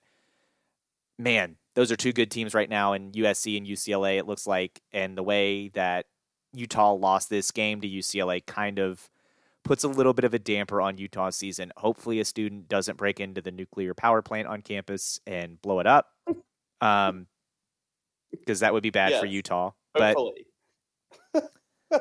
man, 1.20 1.58
those 1.78 1.92
are 1.92 1.96
two 1.96 2.12
good 2.12 2.32
teams 2.32 2.56
right 2.56 2.72
now 2.72 2.94
in 2.94 3.12
USC 3.12 3.56
and 3.56 3.68
UCLA. 3.68 4.18
It 4.18 4.26
looks 4.26 4.48
like, 4.48 4.82
and 4.92 5.16
the 5.16 5.22
way 5.22 5.68
that 5.76 6.08
Utah 6.52 6.94
lost 6.94 7.30
this 7.30 7.52
game 7.52 7.82
to 7.82 7.88
UCLA 7.88 8.44
kind 8.44 8.80
of 8.80 9.08
puts 9.64 9.84
a 9.84 9.88
little 9.88 10.14
bit 10.16 10.26
of 10.26 10.34
a 10.34 10.40
damper 10.40 10.82
on 10.82 10.98
Utah's 10.98 11.36
season. 11.36 11.72
Hopefully, 11.78 12.20
a 12.20 12.26
student 12.26 12.68
doesn't 12.68 12.98
break 12.98 13.20
into 13.20 13.44
the 13.44 13.52
nuclear 13.52 13.94
power 13.94 14.24
plant 14.24 14.48
on 14.48 14.64
campus 14.64 15.20
and 15.28 15.62
blow 15.62 15.80
it 15.80 15.86
up, 15.86 16.08
um, 16.82 17.28
because 18.32 18.62
that 18.62 18.74
would 18.74 18.82
be 18.82 18.90
bad 18.90 19.12
yes, 19.12 19.20
for 19.20 19.28
Utah. 19.28 19.70
Hopefully. 19.96 20.48
But 21.32 21.52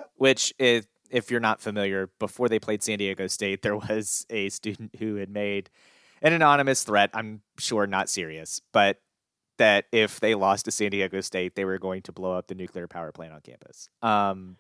which 0.17 0.55
is 0.59 0.87
if 1.11 1.31
you're 1.31 1.39
not 1.39 1.61
familiar, 1.61 2.09
before 2.19 2.49
they 2.49 2.59
played 2.59 2.83
San 2.83 2.97
Diego 2.97 3.27
State, 3.27 3.61
there 3.61 3.77
was 3.77 4.25
a 4.31 4.49
student 4.49 4.95
who 4.99 5.17
had 5.17 5.29
made 5.29 5.69
an 6.23 6.33
anonymous 6.33 6.83
threat. 6.83 7.11
I'm 7.13 7.43
sure 7.59 7.87
not 7.87 8.09
serious, 8.09 8.63
but 8.73 9.01
that 9.59 9.87
if 9.93 10.21
they 10.21 10.35
lost 10.35 10.65
to 10.67 10.71
San 10.71 10.91
Diego 10.91 11.21
State, 11.21 11.55
they 11.55 11.65
were 11.65 11.79
going 11.79 12.03
to 12.03 12.13
blow 12.13 12.33
up 12.33 12.47
the 12.47 12.55
nuclear 12.55 12.87
power 12.87 13.13
plant 13.13 13.33
on 13.33 13.41
campus. 13.41 13.89
Um, 14.03 14.57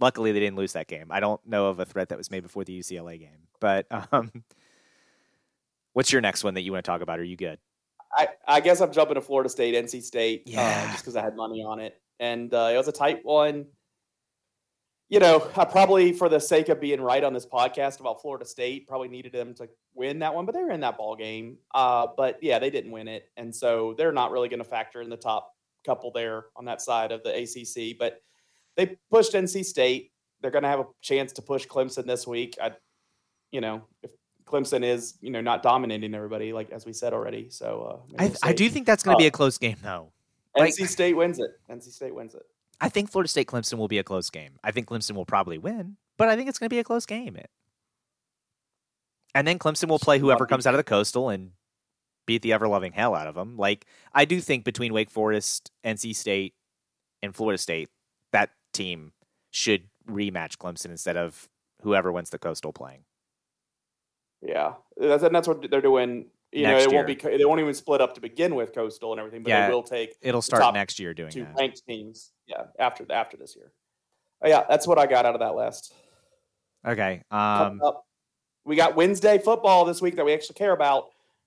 luckily, 0.00 0.32
they 0.32 0.40
didn't 0.40 0.56
lose 0.56 0.72
that 0.74 0.86
game. 0.86 1.06
I 1.10 1.20
don't 1.20 1.44
know 1.46 1.66
of 1.66 1.80
a 1.80 1.84
threat 1.84 2.08
that 2.10 2.18
was 2.18 2.30
made 2.30 2.42
before 2.42 2.64
the 2.64 2.78
UCLA 2.78 3.18
game. 3.18 3.48
But 3.60 3.86
um, 4.12 4.30
what's 5.92 6.12
your 6.12 6.22
next 6.22 6.44
one 6.44 6.54
that 6.54 6.62
you 6.62 6.72
want 6.72 6.84
to 6.84 6.90
talk 6.90 7.00
about? 7.00 7.18
Are 7.18 7.24
you 7.24 7.36
good? 7.36 7.58
I, 8.16 8.28
I 8.46 8.60
guess 8.60 8.80
I'm 8.80 8.92
jumping 8.92 9.16
to 9.16 9.20
Florida 9.20 9.48
State, 9.48 9.74
NC 9.74 10.02
State, 10.02 10.44
uh, 10.46 10.50
yeah. 10.52 10.84
uh, 10.84 10.92
just 10.92 11.04
because 11.04 11.16
I 11.16 11.22
had 11.22 11.34
money 11.34 11.64
on 11.64 11.80
it, 11.80 12.00
and 12.20 12.52
uh, 12.54 12.70
it 12.72 12.76
was 12.76 12.86
a 12.86 12.92
tight 12.92 13.24
one 13.24 13.66
you 15.08 15.20
know, 15.20 15.50
I 15.56 15.64
probably, 15.64 16.12
for 16.12 16.28
the 16.28 16.40
sake 16.40 16.68
of 16.68 16.80
being 16.80 17.00
right 17.00 17.22
on 17.22 17.32
this 17.32 17.46
podcast 17.46 18.00
about 18.00 18.22
Florida 18.22 18.44
State, 18.44 18.88
probably 18.88 19.08
needed 19.08 19.32
them 19.32 19.54
to 19.54 19.68
win 19.94 20.18
that 20.20 20.34
one, 20.34 20.46
but 20.46 20.54
they 20.54 20.62
were 20.62 20.70
in 20.70 20.80
that 20.80 20.96
ball 20.96 21.14
game. 21.14 21.58
Uh, 21.74 22.06
but 22.16 22.38
yeah, 22.42 22.58
they 22.58 22.70
didn't 22.70 22.90
win 22.90 23.08
it, 23.08 23.30
and 23.36 23.54
so 23.54 23.94
they're 23.98 24.12
not 24.12 24.30
really 24.30 24.48
going 24.48 24.58
to 24.58 24.64
factor 24.64 25.02
in 25.02 25.10
the 25.10 25.16
top 25.16 25.54
couple 25.84 26.10
there 26.10 26.46
on 26.56 26.64
that 26.64 26.80
side 26.80 27.12
of 27.12 27.22
the 27.22 27.30
ACC. 27.30 27.98
But 27.98 28.22
they 28.76 28.96
pushed 29.10 29.32
NC 29.32 29.64
State. 29.64 30.10
They're 30.40 30.50
going 30.50 30.62
to 30.62 30.68
have 30.68 30.80
a 30.80 30.86
chance 31.00 31.32
to 31.34 31.42
push 31.42 31.66
Clemson 31.66 32.06
this 32.06 32.26
week. 32.26 32.56
I, 32.60 32.72
you 33.52 33.60
know, 33.60 33.82
if 34.02 34.10
Clemson 34.46 34.84
is, 34.84 35.14
you 35.20 35.30
know, 35.30 35.40
not 35.40 35.62
dominating 35.62 36.14
everybody, 36.14 36.52
like 36.52 36.70
as 36.70 36.86
we 36.86 36.92
said 36.92 37.12
already. 37.12 37.48
So 37.50 38.02
uh, 38.18 38.22
I, 38.22 38.32
I, 38.42 38.52
do 38.52 38.68
think 38.68 38.86
that's 38.86 39.02
going 39.02 39.14
to 39.14 39.18
uh, 39.18 39.24
be 39.24 39.26
a 39.26 39.30
close 39.30 39.58
game, 39.58 39.76
though. 39.82 40.12
NC 40.56 40.88
State 40.88 41.14
wins 41.16 41.38
it. 41.38 41.50
NC 41.70 41.92
State 41.92 42.14
wins 42.14 42.34
it. 42.34 42.42
I 42.80 42.88
think 42.88 43.10
Florida 43.10 43.28
State 43.28 43.46
Clemson 43.46 43.78
will 43.78 43.88
be 43.88 43.98
a 43.98 44.04
close 44.04 44.30
game. 44.30 44.58
I 44.62 44.70
think 44.70 44.88
Clemson 44.88 45.12
will 45.12 45.26
probably 45.26 45.58
win, 45.58 45.96
but 46.16 46.28
I 46.28 46.36
think 46.36 46.48
it's 46.48 46.58
going 46.58 46.66
to 46.66 46.74
be 46.74 46.80
a 46.80 46.84
close 46.84 47.06
game. 47.06 47.36
And 49.34 49.46
then 49.46 49.58
Clemson 49.58 49.88
will 49.88 49.98
play 49.98 50.18
whoever 50.18 50.46
comes 50.46 50.66
out 50.66 50.74
of 50.74 50.78
the 50.78 50.84
coastal 50.84 51.28
and 51.28 51.52
beat 52.26 52.42
the 52.42 52.52
ever 52.52 52.68
loving 52.68 52.92
hell 52.92 53.14
out 53.14 53.26
of 53.26 53.34
them. 53.34 53.56
Like 53.56 53.86
I 54.12 54.24
do 54.24 54.40
think 54.40 54.64
between 54.64 54.92
Wake 54.92 55.10
Forest, 55.10 55.70
NC 55.84 56.14
State, 56.14 56.54
and 57.22 57.34
Florida 57.34 57.58
State, 57.58 57.88
that 58.32 58.50
team 58.72 59.12
should 59.50 59.84
rematch 60.08 60.56
Clemson 60.56 60.86
instead 60.86 61.16
of 61.16 61.48
whoever 61.82 62.12
wins 62.12 62.30
the 62.30 62.38
coastal 62.38 62.72
playing. 62.72 63.04
Yeah, 64.42 64.74
that's 64.96 65.22
and 65.22 65.34
that's 65.34 65.48
what 65.48 65.70
they're 65.70 65.80
doing. 65.80 66.26
You 66.54 66.62
next 66.62 66.72
know, 66.72 66.76
it 66.76 66.92
year. 66.92 67.04
won't 67.04 67.32
be. 67.32 67.36
They 67.36 67.44
won't 67.44 67.60
even 67.60 67.74
split 67.74 68.00
up 68.00 68.14
to 68.14 68.20
begin 68.20 68.54
with 68.54 68.72
coastal 68.72 69.12
and 69.12 69.18
everything, 69.18 69.42
but 69.42 69.50
yeah, 69.50 69.66
they 69.66 69.74
will 69.74 69.82
take. 69.82 70.14
It'll 70.22 70.42
start 70.42 70.72
next 70.74 71.00
year 71.00 71.12
doing 71.12 71.30
two 71.30 71.42
that. 71.42 71.56
ranked 71.58 71.82
teams 71.86 72.32
yeah, 72.46 72.64
after 72.78 73.04
after 73.10 73.36
this 73.36 73.56
year. 73.56 73.72
Oh, 74.42 74.48
yeah, 74.48 74.64
that's 74.68 74.86
what 74.86 74.98
I 74.98 75.06
got 75.06 75.26
out 75.26 75.34
of 75.34 75.40
that 75.40 75.56
list. 75.56 75.92
Okay. 76.86 77.22
Um, 77.30 77.80
we 78.64 78.76
got 78.76 78.94
Wednesday 78.94 79.38
football 79.38 79.84
this 79.84 80.00
week 80.00 80.16
that 80.16 80.24
we 80.24 80.32
actually 80.32 80.54
care 80.54 80.72
about. 80.72 81.06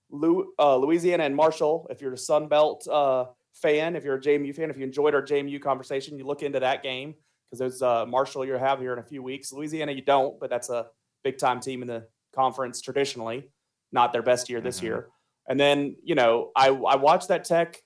Lu, 0.10 0.52
uh, 0.58 0.78
Louisiana 0.78 1.24
and 1.24 1.36
Marshall. 1.36 1.88
If 1.90 2.02
you're 2.02 2.14
a 2.14 2.18
Sun 2.18 2.48
Belt 2.48 2.88
uh, 2.88 3.26
fan, 3.54 3.96
if 3.96 4.04
you're 4.04 4.16
a 4.16 4.22
JMU 4.22 4.56
fan, 4.56 4.70
if 4.70 4.78
you 4.78 4.84
enjoyed 4.84 5.14
our 5.14 5.22
JMU 5.22 5.62
conversation, 5.62 6.18
you 6.18 6.26
look 6.26 6.44
into 6.44 6.60
that 6.60 6.82
game 6.82 7.16
because 7.46 7.60
there's 7.60 7.82
uh, 7.82 8.06
Marshall 8.06 8.46
you 8.46 8.54
have 8.54 8.80
here 8.80 8.94
in 8.94 9.00
a 9.00 9.04
few 9.04 9.22
weeks. 9.22 9.52
Louisiana 9.52 9.92
you 9.92 10.02
don't, 10.02 10.40
but 10.40 10.50
that's 10.50 10.70
a 10.70 10.88
big 11.24 11.38
time 11.38 11.60
team 11.60 11.82
in 11.82 11.88
the 11.88 12.08
conference 12.34 12.82
traditionally. 12.82 13.50
Not 13.92 14.14
their 14.14 14.22
best 14.22 14.50
year 14.50 14.62
this 14.62 14.78
mm-hmm. 14.78 14.86
year. 14.88 15.08
And 15.48 15.60
then 15.60 15.96
you 16.04 16.16
know 16.16 16.52
I 16.56 16.68
I 16.70 16.96
watched 16.96 17.30
that 17.30 17.46
Tech 17.46 17.82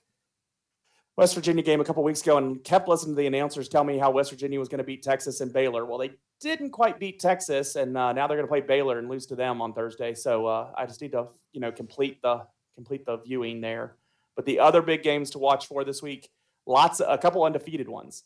West 1.16 1.34
Virginia 1.34 1.62
game 1.62 1.80
a 1.80 1.84
couple 1.84 2.02
weeks 2.02 2.22
ago 2.22 2.38
and 2.38 2.64
kept 2.64 2.88
listening 2.88 3.14
to 3.14 3.20
the 3.20 3.26
announcers 3.26 3.68
tell 3.68 3.84
me 3.84 3.98
how 3.98 4.10
West 4.10 4.30
Virginia 4.30 4.58
was 4.58 4.68
going 4.68 4.78
to 4.78 4.84
beat 4.84 5.02
Texas 5.02 5.40
and 5.40 5.52
Baylor. 5.52 5.84
Well, 5.84 5.98
they 5.98 6.12
didn't 6.40 6.70
quite 6.70 6.98
beat 6.98 7.20
Texas, 7.20 7.76
and 7.76 7.96
uh, 7.96 8.12
now 8.12 8.26
they're 8.26 8.36
going 8.36 8.46
to 8.46 8.50
play 8.50 8.62
Baylor 8.62 8.98
and 8.98 9.08
lose 9.08 9.26
to 9.26 9.36
them 9.36 9.60
on 9.60 9.74
Thursday. 9.74 10.14
So 10.14 10.46
uh, 10.46 10.72
I 10.76 10.86
just 10.86 11.02
need 11.02 11.12
to, 11.12 11.28
you 11.52 11.60
know, 11.60 11.70
complete 11.70 12.22
the 12.22 12.46
complete 12.74 13.04
the 13.04 13.18
viewing 13.18 13.60
there. 13.60 13.96
But 14.34 14.46
the 14.46 14.58
other 14.58 14.80
big 14.80 15.02
games 15.02 15.30
to 15.30 15.38
watch 15.38 15.66
for 15.66 15.84
this 15.84 16.02
week, 16.02 16.30
lots, 16.66 17.00
of, 17.00 17.12
a 17.12 17.18
couple 17.18 17.44
undefeated 17.44 17.88
ones. 17.88 18.24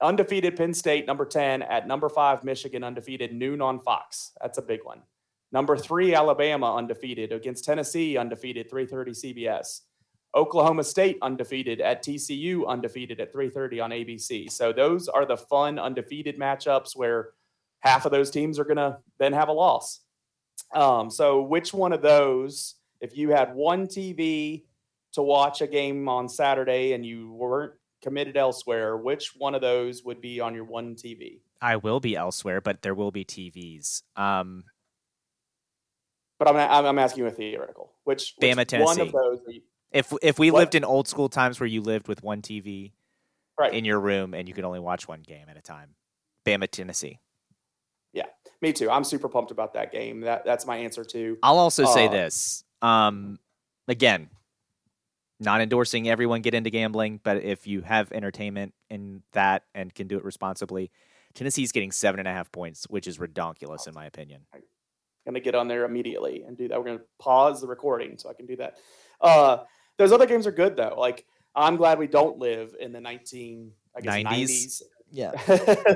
Undefeated 0.00 0.56
Penn 0.56 0.72
State, 0.72 1.06
number 1.06 1.24
ten, 1.24 1.62
at 1.62 1.88
number 1.88 2.08
five 2.08 2.44
Michigan, 2.44 2.84
undefeated 2.84 3.34
noon 3.34 3.60
on 3.60 3.80
Fox. 3.80 4.32
That's 4.40 4.58
a 4.58 4.62
big 4.62 4.84
one. 4.84 5.02
Number 5.54 5.76
three 5.76 6.16
Alabama, 6.16 6.74
undefeated 6.74 7.30
against 7.30 7.64
Tennessee, 7.64 8.18
undefeated, 8.18 8.68
three 8.68 8.86
thirty 8.86 9.12
CBS. 9.12 9.82
Oklahoma 10.34 10.82
State 10.82 11.16
undefeated 11.22 11.80
at 11.80 12.02
TCU 12.02 12.66
undefeated 12.66 13.20
at 13.20 13.32
3:30 13.32 13.80
on 13.80 13.90
ABC. 13.92 14.50
So 14.50 14.72
those 14.72 15.08
are 15.08 15.24
the 15.24 15.36
fun 15.36 15.78
undefeated 15.78 16.40
matchups 16.40 16.96
where 16.96 17.30
half 17.78 18.04
of 18.04 18.10
those 18.10 18.32
teams 18.32 18.58
are 18.58 18.64
going 18.64 18.78
to 18.78 18.98
then 19.18 19.32
have 19.32 19.48
a 19.48 19.52
loss. 19.52 20.00
Um, 20.74 21.08
so 21.08 21.42
which 21.42 21.72
one 21.72 21.92
of 21.92 22.02
those, 22.02 22.74
if 23.00 23.16
you 23.16 23.30
had 23.30 23.54
one 23.54 23.86
TV 23.86 24.64
to 25.12 25.22
watch 25.22 25.60
a 25.60 25.68
game 25.68 26.08
on 26.08 26.28
Saturday 26.28 26.94
and 26.94 27.06
you 27.06 27.30
weren't 27.30 27.74
committed 28.02 28.36
elsewhere, 28.36 28.96
which 28.96 29.36
one 29.36 29.54
of 29.54 29.60
those 29.60 30.02
would 30.02 30.20
be 30.20 30.40
on 30.40 30.52
your 30.52 30.64
one 30.64 30.96
TV? 30.96 31.38
I 31.60 31.76
will 31.76 32.00
be 32.00 32.16
elsewhere, 32.16 32.60
but 32.60 32.82
there 32.82 32.94
will 32.94 33.12
be 33.12 33.24
TVs. 33.24 34.02
Um, 34.16 34.64
but 36.38 36.48
I'm, 36.48 36.86
I'm 36.86 36.98
asking 36.98 37.24
you 37.24 37.28
a 37.28 37.32
theoretical. 37.32 37.92
Which, 38.04 38.34
which 38.36 38.50
Bama, 38.50 38.66
Tennessee. 38.66 38.84
one 38.84 39.00
of 39.00 39.12
those? 39.12 39.40
You, 39.48 39.62
if 39.92 40.12
if 40.22 40.38
we 40.38 40.50
what? 40.50 40.58
lived 40.58 40.74
in 40.74 40.84
old 40.84 41.08
school 41.08 41.28
times 41.28 41.60
where 41.60 41.66
you 41.66 41.80
lived 41.80 42.08
with 42.08 42.22
one 42.22 42.42
TV 42.42 42.92
right. 43.58 43.72
in 43.72 43.84
your 43.84 44.00
room 44.00 44.34
and 44.34 44.48
you 44.48 44.54
could 44.54 44.64
only 44.64 44.80
watch 44.80 45.06
one 45.06 45.22
game 45.22 45.46
at 45.48 45.56
a 45.56 45.62
time, 45.62 45.94
Bama, 46.44 46.68
Tennessee. 46.68 47.20
Yeah, 48.12 48.26
me 48.60 48.72
too. 48.72 48.90
I'm 48.90 49.04
super 49.04 49.28
pumped 49.28 49.50
about 49.50 49.74
that 49.74 49.92
game. 49.92 50.20
That 50.22 50.44
that's 50.44 50.66
my 50.66 50.76
answer 50.76 51.04
too. 51.04 51.38
I'll 51.42 51.58
also 51.58 51.84
uh, 51.84 51.94
say 51.94 52.08
this. 52.08 52.64
Um, 52.82 53.38
again, 53.88 54.28
not 55.40 55.60
endorsing 55.60 56.08
everyone 56.08 56.42
get 56.42 56.54
into 56.54 56.70
gambling, 56.70 57.20
but 57.22 57.38
if 57.38 57.66
you 57.66 57.82
have 57.82 58.12
entertainment 58.12 58.74
in 58.90 59.22
that 59.32 59.64
and 59.74 59.94
can 59.94 60.06
do 60.06 60.16
it 60.16 60.24
responsibly, 60.24 60.90
Tennessee's 61.34 61.72
getting 61.72 61.92
seven 61.92 62.20
and 62.20 62.28
a 62.28 62.32
half 62.32 62.52
points, 62.52 62.84
which 62.88 63.06
is 63.06 63.18
redonkulous 63.18 63.88
in 63.88 63.94
my 63.94 64.06
opinion. 64.06 64.42
I'm 65.26 65.32
gonna 65.32 65.40
get 65.40 65.54
on 65.54 65.68
there 65.68 65.84
immediately 65.84 66.42
and 66.46 66.56
do 66.56 66.68
that. 66.68 66.78
We're 66.78 66.86
gonna 66.86 67.00
pause 67.18 67.60
the 67.60 67.66
recording 67.66 68.18
so 68.18 68.28
I 68.28 68.34
can 68.34 68.46
do 68.46 68.56
that. 68.56 68.78
Uh, 69.20 69.58
those 69.96 70.12
other 70.12 70.26
games 70.26 70.46
are 70.46 70.52
good 70.52 70.76
though. 70.76 70.94
Like 70.98 71.24
I'm 71.54 71.76
glad 71.76 71.98
we 71.98 72.06
don't 72.06 72.38
live 72.38 72.74
in 72.78 72.92
the 72.92 73.00
19 73.00 73.72
I 73.96 74.00
guess 74.00 74.14
90s. 74.14 74.22
90s. 74.24 74.82
Yeah, 75.10 75.30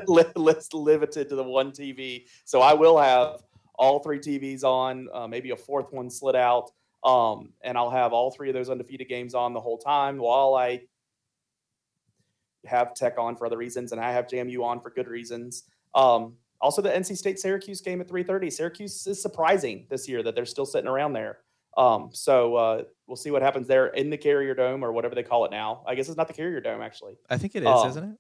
let's 0.37 0.73
limited 0.73 1.29
to 1.29 1.35
the 1.35 1.43
one 1.43 1.73
TV. 1.73 2.27
So 2.45 2.61
I 2.61 2.75
will 2.75 2.99
have 2.99 3.43
all 3.75 3.99
three 3.99 4.21
TVs 4.21 4.63
on, 4.63 5.09
uh, 5.13 5.27
maybe 5.27 5.51
a 5.51 5.57
fourth 5.57 5.93
one 5.93 6.09
slid 6.09 6.37
out, 6.37 6.71
um, 7.03 7.53
and 7.63 7.77
I'll 7.77 7.91
have 7.91 8.13
all 8.13 8.31
three 8.31 8.49
of 8.49 8.55
those 8.55 8.71
undefeated 8.71 9.09
games 9.09 9.35
on 9.35 9.55
the 9.55 9.61
whole 9.61 9.79
time 9.79 10.19
while 10.19 10.55
I 10.55 10.83
have 12.65 12.95
Tech 12.95 13.19
on 13.19 13.35
for 13.35 13.47
other 13.47 13.57
reasons, 13.57 13.93
and 13.93 14.01
I 14.01 14.13
have 14.13 14.27
JMU 14.27 14.63
on 14.63 14.81
for 14.81 14.91
good 14.91 15.09
reasons. 15.09 15.65
Um, 15.95 16.35
also, 16.61 16.83
the 16.83 16.91
NC 16.91 17.17
State 17.17 17.39
Syracuse 17.39 17.81
game 17.81 18.01
at 18.01 18.09
3:30. 18.09 18.51
Syracuse 18.51 19.07
is 19.07 19.23
surprising 19.23 19.87
this 19.89 20.09
year 20.09 20.23
that 20.23 20.35
they're 20.35 20.47
still 20.47 20.67
sitting 20.67 20.89
around 20.89 21.13
there. 21.13 21.39
Um, 21.77 22.11
so 22.13 22.57
uh, 22.57 22.83
we'll 23.07 23.17
see 23.17 23.31
what 23.31 23.43
happens 23.43 23.69
there 23.69 23.87
in 23.89 24.11
the 24.11 24.19
Carrier 24.19 24.55
Dome 24.55 24.85
or 24.85 24.93
whatever 24.93 25.15
they 25.15 25.23
call 25.23 25.45
it 25.45 25.53
now. 25.53 25.85
I 25.87 25.95
guess 25.95 26.09
it's 26.09 26.17
not 26.17 26.27
the 26.27 26.35
Carrier 26.35 26.61
Dome 26.61 26.83
actually. 26.83 27.17
I 27.31 27.39
think 27.39 27.55
it 27.55 27.63
is, 27.63 27.69
um, 27.69 27.89
isn't 27.89 28.05
it? 28.05 28.17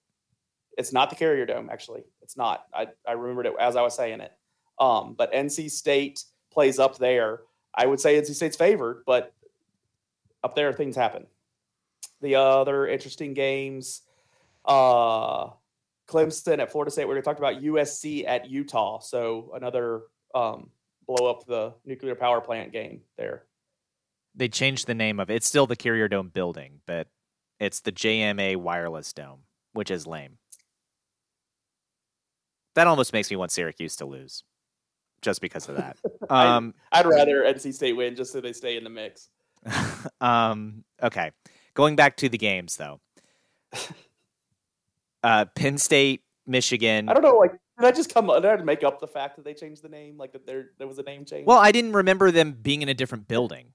It's 0.76 0.92
not 0.92 1.10
the 1.10 1.16
Carrier 1.16 1.44
Dome 1.44 1.68
actually. 1.70 2.04
It's 2.22 2.36
not. 2.36 2.66
I 2.72 2.86
I 3.06 3.12
remembered 3.12 3.46
it 3.46 3.54
as 3.58 3.74
I 3.74 3.82
was 3.82 3.96
saying 3.96 4.20
it. 4.20 4.32
Um, 4.78 5.14
but 5.18 5.32
NC 5.32 5.72
State 5.72 6.22
plays 6.52 6.78
up 6.78 6.98
there. 6.98 7.40
I 7.74 7.86
would 7.86 7.98
say 7.98 8.20
NC 8.20 8.34
State's 8.34 8.56
favored, 8.56 9.02
but 9.06 9.34
up 10.44 10.54
there 10.54 10.72
things 10.72 10.94
happen. 10.94 11.26
The 12.20 12.36
other 12.36 12.86
interesting 12.86 13.34
games, 13.34 14.02
uh, 14.64 15.50
Clemson 16.08 16.58
at 16.58 16.72
Florida 16.72 16.90
State. 16.90 17.06
We're 17.06 17.14
going 17.14 17.22
to 17.22 17.28
talk 17.28 17.38
about 17.38 17.62
USC 17.62 18.26
at 18.26 18.48
Utah. 18.48 18.98
So 19.00 19.52
another 19.54 20.02
um, 20.34 20.70
blow 21.06 21.30
up 21.30 21.46
the 21.46 21.74
nuclear 21.84 22.14
power 22.14 22.40
plant 22.40 22.72
game 22.72 23.02
there. 23.16 23.44
They 24.34 24.48
changed 24.48 24.86
the 24.86 24.94
name 24.94 25.20
of 25.20 25.30
it. 25.30 25.36
It's 25.36 25.48
still 25.48 25.66
the 25.66 25.76
Carrier 25.76 26.08
Dome 26.08 26.28
building, 26.28 26.80
but 26.86 27.08
it's 27.60 27.80
the 27.80 27.92
JMA 27.92 28.56
Wireless 28.56 29.12
Dome, 29.12 29.40
which 29.72 29.90
is 29.90 30.06
lame. 30.06 30.38
That 32.74 32.86
almost 32.86 33.12
makes 33.12 33.30
me 33.30 33.36
want 33.36 33.50
Syracuse 33.50 33.96
to 33.96 34.06
lose, 34.06 34.44
just 35.22 35.40
because 35.40 35.68
of 35.68 35.76
that. 35.76 35.96
Um, 36.30 36.74
I'd 36.92 37.06
rather 37.06 37.42
NC 37.44 37.72
State 37.72 37.94
win 37.94 38.14
just 38.14 38.32
so 38.32 38.42
they 38.42 38.52
stay 38.52 38.76
in 38.76 38.84
the 38.84 38.90
mix. 38.90 39.30
um, 40.20 40.84
okay, 41.02 41.30
going 41.72 41.96
back 41.96 42.18
to 42.18 42.28
the 42.28 42.36
games 42.36 42.76
though. 42.76 43.00
Uh, 45.22 45.44
Penn 45.54 45.78
State, 45.78 46.22
Michigan. 46.46 47.08
I 47.08 47.14
don't 47.14 47.22
know, 47.22 47.36
like 47.36 47.52
did 47.52 47.86
I 47.86 47.92
just 47.92 48.12
come? 48.12 48.26
Did 48.26 48.44
I 48.44 48.56
make 48.56 48.82
up 48.82 49.00
the 49.00 49.06
fact 49.06 49.36
that 49.36 49.44
they 49.44 49.54
changed 49.54 49.82
the 49.82 49.88
name? 49.88 50.16
Like 50.18 50.32
that 50.32 50.46
there 50.46 50.70
there 50.78 50.86
was 50.88 50.98
a 50.98 51.02
name 51.02 51.24
change? 51.24 51.46
Well, 51.46 51.58
I 51.58 51.70
didn't 51.72 51.92
remember 51.92 52.30
them 52.30 52.52
being 52.60 52.82
in 52.82 52.88
a 52.88 52.94
different 52.94 53.28
building, 53.28 53.72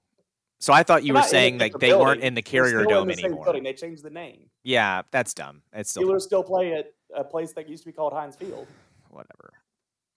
so 0.59 0.73
I 0.73 0.83
thought 0.83 1.03
you 1.03 1.13
They're 1.13 1.13
were 1.13 1.19
not 1.19 1.23
in 1.25 1.27
a 1.27 1.29
saying 1.29 1.57
like 1.59 1.73
they 1.79 1.87
building. 1.89 2.07
weren't 2.07 2.21
in 2.21 2.33
the 2.33 2.41
Carrier 2.41 2.83
Dome 2.85 3.07
the 3.07 3.13
anymore. 3.13 3.45
building. 3.45 3.63
They 3.63 3.73
changed 3.73 4.03
the 4.03 4.09
name. 4.09 4.49
Yeah, 4.63 5.03
that's 5.11 5.33
dumb. 5.33 5.61
It's 5.73 5.89
still 5.91 6.03
Steelers 6.03 6.21
still 6.21 6.43
play 6.43 6.73
at 6.73 6.93
a 7.15 7.23
place 7.23 7.53
that 7.53 7.69
used 7.69 7.83
to 7.83 7.89
be 7.89 7.93
called 7.93 8.13
Heinz 8.13 8.35
Field. 8.35 8.67
whatever. 9.09 9.53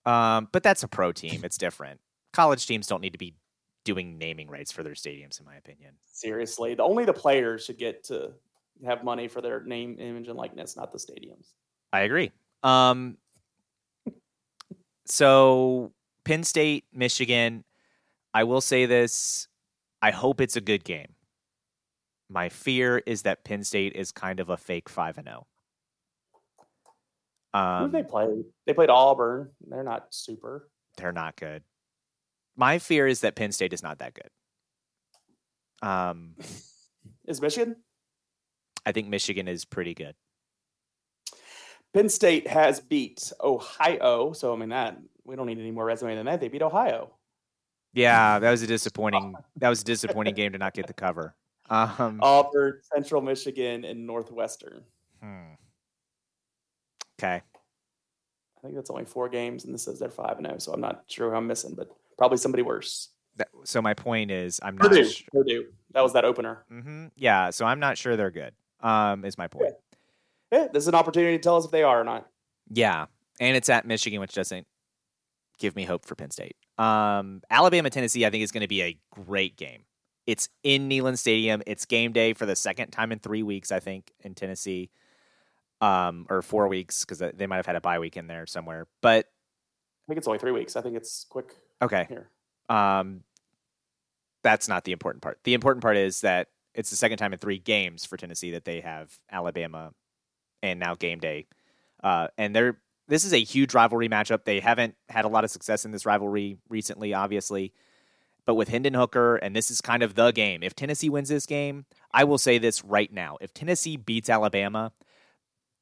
Um, 0.05 0.49
but 0.53 0.63
that's 0.63 0.83
a 0.83 0.89
pro 0.89 1.13
team. 1.13 1.45
It's 1.45 1.59
different. 1.59 2.01
College 2.33 2.67
teams 2.67 2.87
don't 2.87 3.01
need 3.01 3.13
to 3.13 3.19
be 3.19 3.35
doing 3.85 4.19
naming 4.19 4.49
rights 4.49 4.73
for 4.73 4.83
their 4.83 4.95
stadiums, 4.95 5.39
in 5.41 5.47
my 5.47 5.57
opinion. 5.57 5.95
Seriously, 6.07 6.75
the 6.75 6.83
only 6.83 7.05
the 7.05 7.13
players 7.13 7.65
should 7.65 7.79
get 7.79 8.05
to 8.05 8.33
have 8.85 9.05
money 9.05 9.29
for 9.29 9.41
their 9.41 9.63
name, 9.63 9.99
image, 9.99 10.29
and 10.29 10.37
likeness, 10.37 10.77
not 10.77 10.93
the 10.93 10.99
stadiums. 10.99 11.49
I 11.93 12.01
agree. 12.01 12.33
Um, 12.63 13.17
so 15.07 15.93
Penn 16.25 16.45
State, 16.45 16.85
Michigan. 16.93 17.65
I 18.35 18.45
will 18.45 18.61
say 18.61 18.87
this. 18.87 19.49
I 20.03 20.11
hope 20.11 20.41
it's 20.41 20.57
a 20.57 20.61
good 20.61 20.85
game. 20.85 21.15
My 22.29 22.49
fear 22.49 22.99
is 23.07 23.23
that 23.23 23.45
Penn 23.45 23.65
State 23.65 23.95
is 23.95 24.13
kind 24.13 24.41
of 24.41 24.51
a 24.51 24.57
fake 24.57 24.89
five 24.89 25.17
and 25.17 25.27
zero. 25.27 25.47
Who 27.55 27.59
Um, 27.59 27.91
did 27.91 28.05
they 28.05 28.09
play? 28.09 28.43
They 28.67 28.75
played 28.75 28.91
Auburn. 28.91 29.51
They're 29.67 29.85
not 29.85 30.09
super. 30.13 30.69
they're 30.99 31.13
not 31.13 31.37
good. 31.37 31.63
My 32.57 32.79
fear 32.79 33.07
is 33.07 33.21
that 33.21 33.37
Penn 33.37 33.53
State 33.53 33.73
is 33.75 33.83
not 33.83 33.99
that 33.99 34.15
good. 34.15 34.31
Um, 35.87 36.35
Is 37.29 37.41
Michigan? 37.41 37.77
I 38.87 38.93
think 38.93 39.09
Michigan 39.09 39.49
is 39.49 39.65
pretty 39.65 39.93
good. 39.95 40.15
Penn 41.93 42.09
State 42.09 42.47
has 42.47 42.81
beat 42.81 43.33
Ohio. 43.43 44.33
So 44.33 44.53
I 44.55 44.57
mean 44.57 44.69
that 44.71 44.97
we 45.25 45.35
don't 45.35 45.47
need 45.47 45.59
any 45.59 45.73
more 45.73 45.85
resume 45.85 46.15
than 46.15 46.27
that. 46.27 46.41
They 46.41 46.49
beat 46.49 46.63
Ohio. 46.63 47.11
Yeah, 47.93 48.39
that 48.39 48.51
was 48.51 48.63
a 48.63 48.67
disappointing. 48.67 49.35
That 49.57 49.71
was 49.71 49.81
a 49.81 49.85
disappointing 49.85 50.35
game 50.35 50.53
to 50.53 50.59
not 50.59 50.75
get 50.75 50.87
the 50.87 50.93
cover. 50.93 51.35
Um, 51.69 52.21
Auburn, 52.23 52.81
Central 52.95 53.21
Michigan, 53.23 53.85
and 53.85 54.07
Northwestern. 54.07 54.83
hmm. 55.21 55.55
Okay. 57.19 57.43
I 57.43 58.61
think 58.63 58.75
that's 58.75 58.91
only 58.91 59.07
four 59.07 59.29
games, 59.29 59.65
and 59.65 59.73
this 59.75 59.85
says 59.85 59.99
they're 59.99 60.11
five 60.11 60.37
and 60.37 60.47
zero. 60.47 60.59
So 60.59 60.73
I'm 60.73 60.81
not 60.81 61.05
sure 61.09 61.31
who 61.31 61.37
I'm 61.37 61.47
missing, 61.47 61.75
but 61.75 61.89
probably 62.19 62.37
somebody 62.39 62.63
worse. 62.63 63.09
That, 63.37 63.49
so 63.65 63.81
my 63.81 63.95
point 63.95 64.31
is, 64.31 64.61
I'm 64.63 64.77
not. 64.77 64.91
Purdue. 64.91 65.09
Sh- 65.09 65.25
Purdue. 65.33 65.67
That 65.93 66.03
was 66.03 66.13
that 66.13 66.25
opener. 66.27 66.65
hmm 66.69 67.07
Yeah, 67.17 67.51
so 67.51 67.65
I'm 67.65 67.81
not 67.81 67.97
sure 67.97 68.17
they're 68.17 68.31
good. 68.31 68.53
Um, 68.87 69.25
is 69.25 69.37
my 69.37 69.49
point. 69.49 69.75
Yeah, 70.53 70.69
this 70.73 70.85
is 70.85 70.89
an 70.89 70.95
opportunity 70.95 71.37
to 71.37 71.43
tell 71.43 71.57
us 71.57 71.65
if 71.65 71.73
they 71.73 71.83
are 71.83 72.01
or 72.01 72.05
not. 72.05 72.29
Yeah, 72.71 73.07
and 73.41 73.57
it's 73.57 73.69
at 73.69 73.85
Michigan, 73.85 74.21
which 74.21 74.33
doesn't 74.33 74.67
give 75.59 75.75
me 75.75 75.85
hope 75.85 76.05
for 76.05 76.15
Penn 76.15 76.31
State. 76.31 76.57
Um, 76.79 77.43
Alabama, 77.51 77.91
Tennessee, 77.91 78.25
I 78.25 78.31
think 78.31 78.45
is 78.45 78.53
going 78.53 78.61
to 78.61 78.69
be 78.69 78.83
a 78.83 78.97
great 79.11 79.57
game. 79.57 79.83
It's 80.27 80.49
in 80.63 80.89
Neyland 80.89 81.19
Stadium. 81.19 81.63
It's 81.67 81.85
game 81.85 82.13
day 82.13 82.33
for 82.33 82.47
the 82.47 82.55
second 82.55 82.91
time 82.91 83.11
in 83.11 83.19
three 83.19 83.43
weeks, 83.43 83.73
I 83.73 83.81
think, 83.81 84.13
in 84.21 84.35
Tennessee, 84.35 84.91
um, 85.81 86.27
or 86.31 86.43
four 86.43 86.69
weeks 86.69 87.05
because 87.05 87.19
they 87.35 87.47
might 87.47 87.57
have 87.57 87.67
had 87.67 87.77
a 87.77 87.81
bye 87.81 87.99
week 87.99 88.17
in 88.17 88.29
there 88.29 88.47
somewhere. 88.47 88.87
But 89.03 89.27
I 89.27 90.07
think 90.09 90.19
it's 90.19 90.29
only 90.29 90.39
three 90.39 90.53
weeks. 90.53 90.77
I 90.77 90.81
think 90.83 90.97
it's 90.97 91.27
quick 91.29 91.55
okay, 91.83 92.07
here. 92.09 92.29
um, 92.69 93.23
that's 94.43 94.69
not 94.69 94.85
the 94.85 94.93
important 94.93 95.23
part. 95.23 95.39
The 95.43 95.55
important 95.55 95.83
part 95.83 95.97
is 95.97 96.21
that 96.21 96.49
it's 96.77 96.91
the 96.91 96.97
second 96.97 97.19
time 97.19 97.33
in 97.33 97.39
three 97.39 97.59
games 97.59 98.05
for 98.05 98.17
Tennessee 98.17 98.53
that 98.53 98.65
they 98.65 98.81
have 98.81 99.19
Alabama 99.31 99.93
and 100.63 100.79
now 100.79 100.95
game 100.95 101.19
day. 101.19 101.47
Uh, 102.03 102.29
and 102.39 102.55
they're 102.55 102.79
this 103.09 103.25
is 103.25 103.33
a 103.33 103.43
huge 103.43 103.73
rivalry 103.73 104.09
matchup. 104.09 104.45
They 104.45 104.59
haven't 104.59 104.97
had 105.09 105.25
a 105.25 105.29
lot 105.29 105.45
of 105.45 105.51
success 105.51 105.85
in 105.85 105.93
this 105.93 106.05
rivalry 106.05 106.59
recently, 106.69 107.15
obviously. 107.15 107.73
But 108.45 108.55
with 108.55 108.69
Hendon 108.69 108.95
Hooker, 108.95 109.37
and 109.37 109.55
this 109.55 109.71
is 109.71 109.81
kind 109.81 110.03
of 110.03 110.15
the 110.15 110.33
game. 110.33 110.63
If 110.63 110.75
Tennessee 110.75 111.09
wins 111.09 111.29
this 111.29 111.47
game, 111.47 111.87
I 112.13 112.25
will 112.25 112.39
say 112.39 112.59
this 112.59 112.85
right 112.85 113.13
now. 113.13 113.39
If 113.41 113.55
Tennessee 113.55 113.97
beats 113.97 114.31
Alabama, 114.31 114.93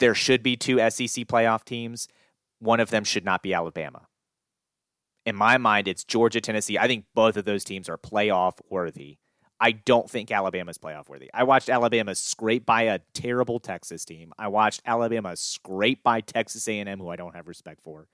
there 0.01 0.15
should 0.15 0.43
be 0.43 0.57
two 0.57 0.79
SEC 0.79 1.27
playoff 1.27 1.65
teams. 1.65 2.09
One 2.59 2.81
of 2.81 2.91
them 2.91 3.05
should 3.05 3.25
not 3.25 3.43
be 3.43 3.53
Alabama 3.53 4.07
in 5.27 5.37
my 5.37 5.59
mind, 5.59 5.89
it's 5.89 6.05
Georgia, 6.05 6.41
Tennessee. 6.41 6.79
I 6.79 6.87
think 6.87 7.07
both 7.15 7.37
of 7.37 7.45
those 7.45 7.65
teams 7.65 7.89
are 7.89 7.97
playoff 7.97 8.55
worthy. 8.69 9.19
I 9.61 9.73
don't 9.73 10.11
think 10.11 10.31
Alabama's 10.31 10.79
playoff 10.79 11.09
worthy. 11.09 11.31
I 11.33 11.45
watched 11.45 11.69
Alabama 11.69 12.15
scrape 12.15 12.67
by 12.67 12.83
a 12.83 13.01
terrible 13.13 13.61
Texas 13.61 14.05
team. 14.05 14.33
I 14.39 14.49
watched 14.49 14.83
Alabama 14.85 15.37
scrape 15.37 16.03
by 16.03 16.21
Texas 16.21 16.67
A&M, 16.69 16.99
who 16.99 17.09
I 17.09 17.17
don't 17.17 17.35
have 17.35 17.49
respect 17.49 17.81
for. 17.83 18.09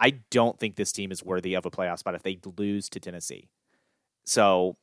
I 0.00 0.10
don't 0.30 0.58
think 0.58 0.76
this 0.76 0.92
team 0.92 1.12
is 1.12 1.22
worthy 1.22 1.54
of 1.54 1.66
a 1.66 1.70
playoff 1.70 1.98
spot 1.98 2.14
if 2.14 2.22
they 2.22 2.38
lose 2.56 2.88
to 2.88 3.00
Tennessee. 3.00 3.50
So, 4.24 4.76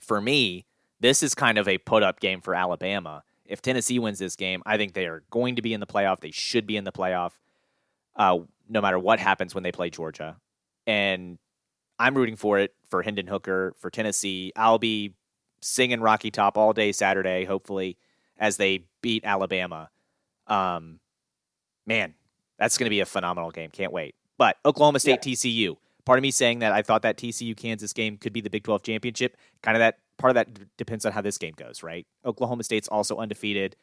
for 0.00 0.20
me, 0.20 0.66
this 1.00 1.22
is 1.22 1.34
kind 1.34 1.58
of 1.58 1.66
a 1.66 1.78
put-up 1.78 2.20
game 2.20 2.40
for 2.40 2.54
Alabama. 2.54 3.24
If 3.44 3.60
Tennessee 3.60 3.98
wins 3.98 4.20
this 4.20 4.36
game, 4.36 4.62
I 4.64 4.76
think 4.76 4.94
they 4.94 5.06
are 5.06 5.24
going 5.30 5.56
to 5.56 5.62
be 5.62 5.74
in 5.74 5.80
the 5.80 5.86
playoff. 5.86 6.20
They 6.20 6.30
should 6.30 6.66
be 6.66 6.76
in 6.76 6.84
the 6.84 6.92
playoff, 6.92 7.32
uh, 8.14 8.38
no 8.68 8.80
matter 8.80 8.98
what 8.98 9.18
happens 9.18 9.54
when 9.54 9.64
they 9.64 9.72
play 9.72 9.90
Georgia 9.90 10.36
and 10.86 11.38
I'm 11.98 12.16
rooting 12.16 12.36
for 12.36 12.58
it 12.58 12.74
for 12.88 13.02
Hendon 13.02 13.26
Hooker 13.26 13.74
for 13.78 13.90
Tennessee. 13.90 14.52
I'll 14.56 14.78
be 14.78 15.14
singing 15.60 16.00
Rocky 16.00 16.30
Top 16.30 16.58
all 16.58 16.72
day 16.72 16.92
Saturday, 16.92 17.44
hopefully, 17.44 17.96
as 18.38 18.56
they 18.56 18.84
beat 19.00 19.24
Alabama. 19.24 19.90
Um, 20.46 20.98
man, 21.86 22.14
that's 22.58 22.78
going 22.78 22.86
to 22.86 22.90
be 22.90 23.00
a 23.00 23.06
phenomenal 23.06 23.50
game. 23.50 23.70
Can't 23.70 23.92
wait. 23.92 24.14
But 24.38 24.56
Oklahoma 24.64 25.00
State 25.00 25.22
TCU. 25.22 25.76
Part 26.04 26.18
of 26.18 26.22
me 26.22 26.32
saying 26.32 26.58
that 26.60 26.72
I 26.72 26.82
thought 26.82 27.02
that 27.02 27.16
TCU 27.16 27.56
Kansas 27.56 27.92
game 27.92 28.16
could 28.16 28.32
be 28.32 28.40
the 28.40 28.50
Big 28.50 28.64
12 28.64 28.82
championship. 28.82 29.36
Kind 29.62 29.76
of 29.76 29.80
that 29.80 29.98
part 30.18 30.32
of 30.32 30.34
that 30.34 30.52
d- 30.52 30.62
depends 30.76 31.06
on 31.06 31.12
how 31.12 31.20
this 31.20 31.38
game 31.38 31.54
goes, 31.56 31.82
right? 31.82 32.06
Oklahoma 32.24 32.64
State's 32.64 32.88
also 32.88 33.18
undefeated. 33.18 33.76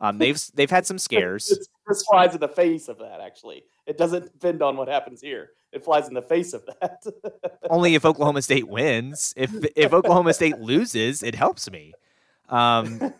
Um, 0.00 0.18
they've 0.18 0.40
they've 0.54 0.70
had 0.70 0.86
some 0.86 0.98
scares. 0.98 1.50
It's, 1.50 1.68
this 1.86 2.02
flies 2.02 2.34
in 2.34 2.40
the 2.40 2.48
face 2.48 2.88
of 2.88 2.98
that. 2.98 3.20
Actually, 3.20 3.62
it 3.86 3.96
doesn't 3.96 4.32
depend 4.32 4.62
on 4.62 4.76
what 4.76 4.88
happens 4.88 5.20
here. 5.20 5.50
It 5.72 5.82
flies 5.84 6.06
in 6.08 6.14
the 6.14 6.22
face 6.22 6.52
of 6.52 6.64
that. 6.66 7.02
only 7.70 7.94
if 7.94 8.04
Oklahoma 8.04 8.42
State 8.42 8.68
wins. 8.68 9.32
If 9.36 9.50
if 9.74 9.92
Oklahoma 9.92 10.34
State 10.40 10.58
loses, 10.58 11.22
it 11.22 11.34
helps 11.34 11.70
me. 11.70 11.94
Um, 12.48 13.14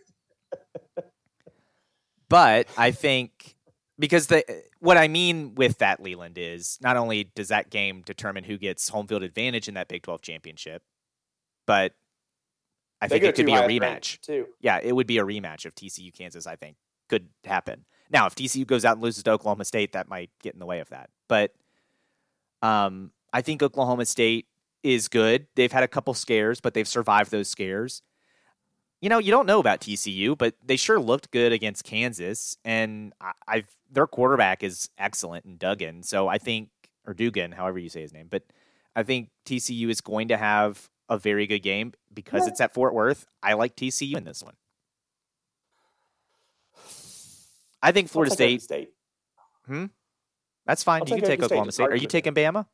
but 2.28 2.66
I 2.76 2.90
think 2.90 3.56
because 3.98 4.26
the 4.26 4.44
what 4.80 4.96
I 4.96 5.08
mean 5.08 5.54
with 5.54 5.78
that 5.78 6.02
Leland 6.02 6.38
is 6.38 6.78
not 6.82 6.96
only 6.96 7.24
does 7.24 7.48
that 7.48 7.70
game 7.70 8.02
determine 8.02 8.44
who 8.44 8.58
gets 8.58 8.88
home 8.88 9.06
field 9.06 9.22
advantage 9.22 9.68
in 9.68 9.74
that 9.74 9.88
Big 9.88 10.02
Twelve 10.02 10.22
championship, 10.22 10.82
but 11.66 11.94
I 13.00 13.08
They 13.08 13.18
think 13.18 13.24
it 13.30 13.34
could 13.36 13.46
be 13.46 13.54
a 13.54 13.62
rematch. 13.62 14.20
too. 14.20 14.46
Yeah, 14.60 14.78
it 14.82 14.94
would 14.94 15.06
be 15.06 15.18
a 15.18 15.24
rematch 15.24 15.64
of 15.66 15.74
TCU 15.74 16.12
Kansas. 16.12 16.46
I 16.46 16.56
think 16.56 16.76
could 17.08 17.28
happen. 17.44 17.84
Now, 18.10 18.26
if 18.26 18.34
TCU 18.34 18.66
goes 18.66 18.84
out 18.84 18.94
and 18.96 19.02
loses 19.02 19.22
to 19.24 19.30
Oklahoma 19.30 19.64
State, 19.64 19.92
that 19.92 20.08
might 20.08 20.30
get 20.42 20.52
in 20.52 20.58
the 20.60 20.66
way 20.66 20.80
of 20.80 20.90
that. 20.90 21.08
But 21.28 21.54
um, 22.62 23.10
I 23.32 23.42
think 23.42 23.62
Oklahoma 23.62 24.06
State 24.06 24.46
is 24.82 25.08
good. 25.08 25.46
They've 25.54 25.72
had 25.72 25.82
a 25.82 25.88
couple 25.88 26.14
scares, 26.14 26.60
but 26.60 26.74
they've 26.74 26.88
survived 26.88 27.30
those 27.30 27.48
scares. 27.48 28.02
You 29.00 29.08
know, 29.08 29.18
you 29.18 29.32
don't 29.32 29.46
know 29.46 29.58
about 29.58 29.80
TCU, 29.80 30.38
but 30.38 30.54
they 30.64 30.76
sure 30.76 31.00
looked 31.00 31.32
good 31.32 31.52
against 31.52 31.84
Kansas, 31.84 32.56
and 32.64 33.12
I, 33.20 33.32
I've 33.48 33.76
their 33.90 34.06
quarterback 34.06 34.62
is 34.62 34.88
excellent 34.96 35.44
in 35.44 35.56
Duggan. 35.56 36.02
So 36.02 36.28
I 36.28 36.38
think, 36.38 36.68
or 37.06 37.12
Dugan, 37.12 37.52
however 37.52 37.78
you 37.78 37.88
say 37.88 38.00
his 38.00 38.12
name, 38.12 38.28
but 38.30 38.44
I 38.94 39.02
think 39.02 39.30
TCU 39.44 39.88
is 39.90 40.00
going 40.00 40.28
to 40.28 40.36
have 40.36 40.88
a 41.08 41.18
very 41.18 41.46
good 41.46 41.60
game 41.60 41.92
because 42.14 42.46
it's 42.46 42.60
at 42.60 42.72
Fort 42.74 42.94
Worth. 42.94 43.26
I 43.42 43.54
like 43.54 43.74
TCU 43.76 44.16
in 44.16 44.24
this 44.24 44.42
one. 44.42 44.54
I 47.82 47.90
think 47.90 48.08
Florida 48.08 48.32
State. 48.32 48.62
State. 48.62 48.90
That's 50.66 50.82
fine. 50.82 51.02
I'll 51.02 51.08
you 51.08 51.14
can 51.16 51.22
take 51.22 51.30
take 51.30 51.40
Okie 51.40 51.44
State 51.44 51.54
Oklahoma 51.54 51.72
State. 51.72 51.88
Are 51.88 51.96
you 51.96 52.06
taking 52.06 52.34
Bama? 52.34 52.66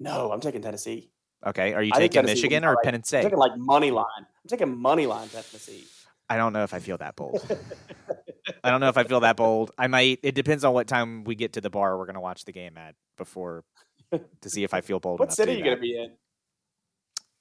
No, 0.00 0.30
I'm 0.32 0.40
taking 0.40 0.62
Tennessee. 0.62 1.10
Okay. 1.46 1.74
Are 1.74 1.82
you 1.82 1.92
I 1.94 1.98
taking 1.98 2.24
Michigan 2.24 2.64
or 2.64 2.74
right. 2.74 2.84
Penn 2.84 2.94
I'm 2.94 3.02
State? 3.02 3.22
taking 3.22 3.38
like 3.38 3.56
money 3.56 3.90
line. 3.90 4.06
I'm 4.18 4.48
taking 4.48 4.76
money 4.76 5.06
line 5.06 5.28
Tennessee. 5.28 5.84
I 6.28 6.36
don't 6.36 6.52
know 6.52 6.62
if 6.62 6.74
I 6.74 6.78
feel 6.78 6.98
that 6.98 7.16
bold. 7.16 7.40
I 8.64 8.70
don't 8.70 8.80
know 8.80 8.88
if 8.88 8.98
I 8.98 9.04
feel 9.04 9.20
that 9.20 9.36
bold. 9.36 9.72
I 9.78 9.86
might. 9.86 10.20
It 10.22 10.34
depends 10.34 10.64
on 10.64 10.74
what 10.74 10.86
time 10.86 11.24
we 11.24 11.34
get 11.34 11.54
to 11.54 11.60
the 11.60 11.70
bar 11.70 11.98
we're 11.98 12.06
going 12.06 12.14
to 12.14 12.20
watch 12.20 12.44
the 12.44 12.52
game 12.52 12.76
at 12.76 12.94
before 13.16 13.64
to 14.12 14.50
see 14.50 14.64
if 14.64 14.74
I 14.74 14.80
feel 14.80 15.00
bold. 15.00 15.20
What 15.20 15.32
city 15.32 15.52
are 15.52 15.56
you 15.56 15.64
going 15.64 15.76
to 15.76 15.80
be 15.80 15.96
in? 15.96 16.12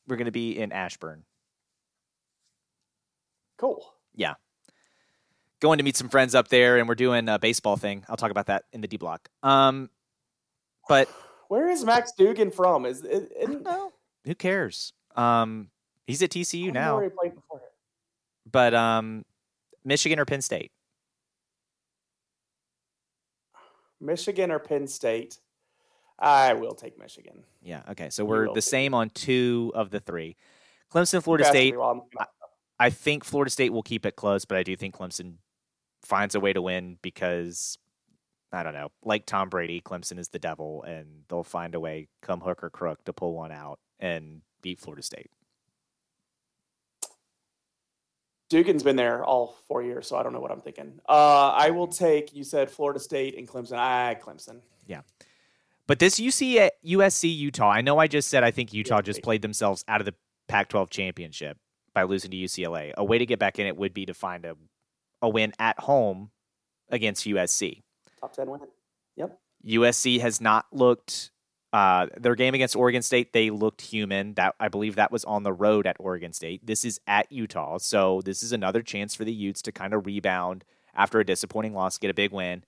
We're 0.08 0.16
going 0.16 0.26
to 0.26 0.32
be 0.32 0.58
in 0.58 0.72
Ashburn. 0.72 1.24
Cool. 3.58 3.86
Going 5.60 5.80
to 5.80 5.84
meet 5.84 5.98
some 5.98 6.10
friends 6.10 6.36
up 6.36 6.50
there, 6.50 6.78
and 6.78 6.88
we're 6.88 6.96
doing 6.96 7.28
a 7.30 7.40
baseball 7.40 7.78
thing. 7.78 8.06
I'll 8.08 8.18
talk 8.18 8.32
about 8.32 8.46
that 8.48 8.66
in 8.74 8.82
the 8.82 8.88
D 8.88 8.98
block. 8.98 9.28
Um, 9.42 9.90
but 10.88 11.10
Where 11.48 11.70
is 11.70 11.84
Max 11.84 12.12
Dugan 12.18 12.52
from? 12.52 12.86
Is 12.86 13.04
it? 13.04 13.32
I 13.42 13.46
don't 13.46 13.64
know. 13.64 13.92
Who 14.26 14.36
cares? 14.36 14.94
Um, 15.16 15.70
he's 16.06 16.22
at 16.22 16.30
TCU 16.30 16.72
now. 16.72 16.96
Where 16.96 17.06
he 17.06 17.10
played 17.10 17.36
before. 17.36 17.62
But 18.50 18.74
um, 18.74 19.26
Michigan 19.84 20.20
or 20.20 20.26
Penn 20.26 20.42
State? 20.42 20.72
Michigan 24.00 24.52
or 24.52 24.60
Penn 24.60 24.88
State? 24.88 25.40
I 26.20 26.54
will 26.54 26.74
take 26.74 27.00
Michigan. 27.00 27.44
Yeah. 27.62 27.84
Okay. 27.92 28.10
So 28.10 28.26
we're 28.26 28.54
the 28.54 28.62
same 28.62 28.94
on 28.94 29.10
two 29.10 29.72
of 29.76 29.90
the 29.90 30.00
three. 30.00 30.36
Clemson, 30.92 31.22
Florida 31.22 31.46
State. 31.46 31.74
me 31.74 31.78
while 31.78 31.92
I'm 31.92 31.98
looking 31.98 32.20
up. 32.22 32.34
I 32.80 32.90
think 32.90 33.24
Florida 33.24 33.50
State 33.50 33.72
will 33.72 33.84
keep 33.84 34.06
it 34.06 34.16
close, 34.16 34.46
but 34.46 34.58
I 34.58 34.64
do 34.64 34.76
think 34.76 34.96
Clemson 34.96 35.36
finds 36.04 36.36
a 36.36 36.40
way 36.40 36.54
to 36.54 36.62
win 36.62 36.98
because 37.02 37.78
I 38.52 38.64
don't 38.64 38.74
know, 38.74 38.90
like 39.04 39.26
Tom 39.26 39.50
Brady, 39.50 39.82
Clemson 39.82 40.18
is 40.20 40.30
the 40.30 40.40
devil, 40.40 40.84
and 40.84 41.24
they'll 41.28 41.44
find 41.44 41.76
a 41.76 41.80
way, 41.80 42.08
come 42.22 42.40
hook 42.40 42.64
or 42.64 42.70
crook, 42.70 43.04
to 43.06 43.14
pull 43.14 43.34
one 43.34 43.52
out 43.52 43.80
and 44.00 44.42
beat 44.62 44.80
Florida 44.80 45.04
State. 45.04 45.30
Dugan's 48.50 48.84
been 48.84 48.96
there 48.96 49.26
all 49.26 49.58
four 49.68 49.84
years, 49.84 50.08
so 50.08 50.16
I 50.16 50.24
don't 50.24 50.32
know 50.32 50.40
what 50.40 50.52
I'm 50.52 50.62
thinking. 50.62 51.02
Uh, 51.08 51.50
I 51.50 51.72
will 51.72 51.88
take. 51.88 52.34
You 52.34 52.46
said 52.46 52.72
Florida 52.72 53.00
State 53.00 53.38
and 53.38 53.48
Clemson. 53.48 53.78
I 53.78 54.18
Clemson. 54.22 54.62
Yeah, 54.86 55.02
but 55.86 56.00
this 56.00 56.18
UC 56.20 56.70
USC 56.86 57.36
Utah, 57.36 57.70
I 57.70 57.82
know 57.82 57.98
I 57.98 58.08
just 58.08 58.30
said 58.30 58.44
I 58.44 58.52
think 58.52 58.74
Utah 58.74 59.02
just 59.02 59.22
played 59.22 59.42
themselves 59.42 59.84
out 59.90 60.00
of 60.00 60.06
the 60.06 60.14
Pac-12 60.48 60.90
championship 60.90 61.58
by 61.94 62.04
losing 62.04 62.32
to 62.32 62.38
UCLA. 62.38 62.94
A 62.98 63.04
way 63.04 63.18
to 63.18 63.26
get 63.26 63.40
back 63.40 63.60
in 63.60 63.68
it 63.68 63.76
would 63.76 63.94
be 63.94 64.06
to 64.06 64.14
find 64.14 64.46
a 64.46 64.56
a 65.22 65.30
win 65.30 65.54
at 65.60 65.80
home 65.80 66.32
against 66.90 67.26
USC. 67.26 67.84
Top 68.20 68.34
ten 68.34 68.50
win. 68.50 68.62
Yep. 69.16 69.40
USC 69.66 70.20
has 70.20 70.40
not 70.40 70.66
looked 70.72 71.32
uh, 71.74 72.08
their 72.18 72.36
game 72.36 72.54
against 72.54 72.76
Oregon 72.76 73.02
State. 73.02 73.34
They 73.34 73.50
looked 73.50 73.82
human. 73.82 74.34
That 74.36 74.56
I 74.60 74.70
believe 74.70 74.96
that 74.96 75.12
was 75.12 75.26
on 75.26 75.44
the 75.44 75.54
road 75.54 75.86
at 75.86 75.98
Oregon 76.00 76.34
State. 76.34 76.66
This 76.66 76.86
is 76.86 77.00
at 77.08 77.32
Utah, 77.32 77.78
so 77.78 78.22
this 78.24 78.44
is 78.44 78.52
another 78.52 78.82
chance 78.82 79.16
for 79.16 79.26
the 79.26 79.34
Utes 79.34 79.62
to 79.64 79.72
kind 79.72 79.94
of 79.94 80.06
rebound 80.06 80.64
after 80.98 81.20
a 81.20 81.26
disappointing 81.26 81.74
loss, 81.74 81.98
get 81.98 82.10
a 82.10 82.16
big 82.16 82.32
win. 82.32 82.64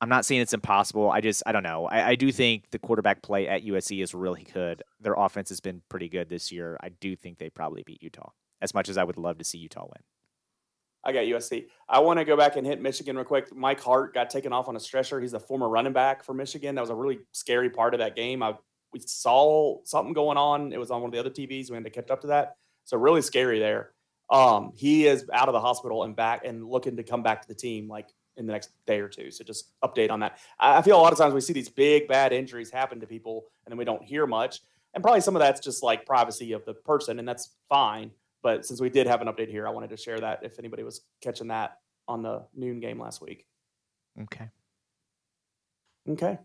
I'm 0.00 0.08
not 0.08 0.24
saying 0.24 0.40
it's 0.40 0.52
impossible. 0.52 1.10
I 1.10 1.20
just 1.20 1.42
I 1.46 1.52
don't 1.52 1.62
know. 1.62 1.86
I, 1.86 2.08
I 2.10 2.14
do 2.16 2.32
think 2.32 2.70
the 2.70 2.78
quarterback 2.78 3.22
play 3.22 3.48
at 3.48 3.64
USC 3.64 4.02
is 4.02 4.14
really 4.14 4.46
good. 4.52 4.82
Their 5.00 5.14
offense 5.14 5.48
has 5.48 5.60
been 5.60 5.80
pretty 5.88 6.08
good 6.08 6.28
this 6.28 6.50
year. 6.52 6.76
I 6.82 6.88
do 6.88 7.14
think 7.16 7.38
they 7.38 7.50
probably 7.50 7.84
beat 7.84 8.02
Utah. 8.02 8.30
As 8.60 8.74
much 8.74 8.88
as 8.88 8.98
I 8.98 9.04
would 9.04 9.16
love 9.16 9.38
to 9.38 9.44
see 9.44 9.58
Utah 9.58 9.86
win. 9.86 10.02
I 11.04 11.12
got 11.12 11.24
USC. 11.24 11.66
I 11.88 11.98
want 11.98 12.18
to 12.18 12.24
go 12.24 12.36
back 12.36 12.56
and 12.56 12.66
hit 12.66 12.80
Michigan 12.80 13.16
real 13.16 13.24
quick. 13.24 13.54
Mike 13.54 13.80
Hart 13.80 14.14
got 14.14 14.30
taken 14.30 14.52
off 14.52 14.68
on 14.68 14.76
a 14.76 14.80
stretcher. 14.80 15.20
He's 15.20 15.32
a 15.32 15.40
former 15.40 15.68
running 15.68 15.92
back 15.92 16.22
for 16.22 16.32
Michigan. 16.32 16.74
That 16.74 16.80
was 16.80 16.90
a 16.90 16.94
really 16.94 17.18
scary 17.32 17.70
part 17.70 17.94
of 17.94 18.00
that 18.00 18.14
game. 18.14 18.42
I 18.42 18.54
we 18.92 19.00
saw 19.00 19.78
something 19.84 20.12
going 20.12 20.36
on. 20.36 20.72
It 20.72 20.78
was 20.78 20.90
on 20.90 21.00
one 21.00 21.08
of 21.08 21.12
the 21.12 21.18
other 21.18 21.30
TVs. 21.30 21.70
We 21.70 21.76
had 21.76 21.84
to 21.84 21.90
catch 21.90 22.10
up 22.10 22.20
to 22.22 22.26
that. 22.28 22.56
So 22.84 22.96
really 22.96 23.22
scary 23.22 23.58
there. 23.58 23.92
Um, 24.30 24.72
he 24.76 25.06
is 25.06 25.28
out 25.32 25.48
of 25.48 25.54
the 25.54 25.60
hospital 25.60 26.04
and 26.04 26.14
back 26.14 26.44
and 26.44 26.66
looking 26.68 26.96
to 26.96 27.02
come 27.02 27.22
back 27.22 27.42
to 27.42 27.48
the 27.48 27.54
team 27.54 27.88
like 27.88 28.08
in 28.36 28.46
the 28.46 28.52
next 28.52 28.70
day 28.86 29.00
or 29.00 29.08
two. 29.08 29.30
So 29.30 29.44
just 29.44 29.72
update 29.82 30.10
on 30.10 30.20
that. 30.20 30.38
I, 30.58 30.78
I 30.78 30.82
feel 30.82 30.96
a 30.96 31.02
lot 31.02 31.12
of 31.12 31.18
times 31.18 31.34
we 31.34 31.40
see 31.40 31.52
these 31.52 31.68
big 31.68 32.08
bad 32.08 32.32
injuries 32.32 32.70
happen 32.70 33.00
to 33.00 33.06
people 33.06 33.46
and 33.64 33.72
then 33.72 33.78
we 33.78 33.84
don't 33.84 34.02
hear 34.02 34.26
much. 34.26 34.60
And 34.94 35.02
probably 35.02 35.20
some 35.22 35.36
of 35.36 35.40
that's 35.40 35.60
just 35.60 35.82
like 35.82 36.04
privacy 36.04 36.52
of 36.52 36.64
the 36.66 36.74
person, 36.74 37.18
and 37.18 37.26
that's 37.26 37.50
fine. 37.68 38.10
But 38.42 38.66
since 38.66 38.80
we 38.80 38.90
did 38.90 39.06
have 39.06 39.20
an 39.20 39.28
update 39.28 39.48
here, 39.48 39.66
I 39.66 39.70
wanted 39.70 39.90
to 39.90 39.96
share 39.96 40.18
that 40.20 40.40
if 40.42 40.58
anybody 40.58 40.82
was 40.82 41.02
catching 41.20 41.48
that 41.48 41.78
on 42.08 42.22
the 42.22 42.44
noon 42.54 42.80
game 42.80 43.00
last 43.00 43.20
week. 43.20 43.46
Okay. 44.20 44.48
Okay. 46.08 46.38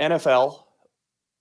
NFL, 0.00 0.62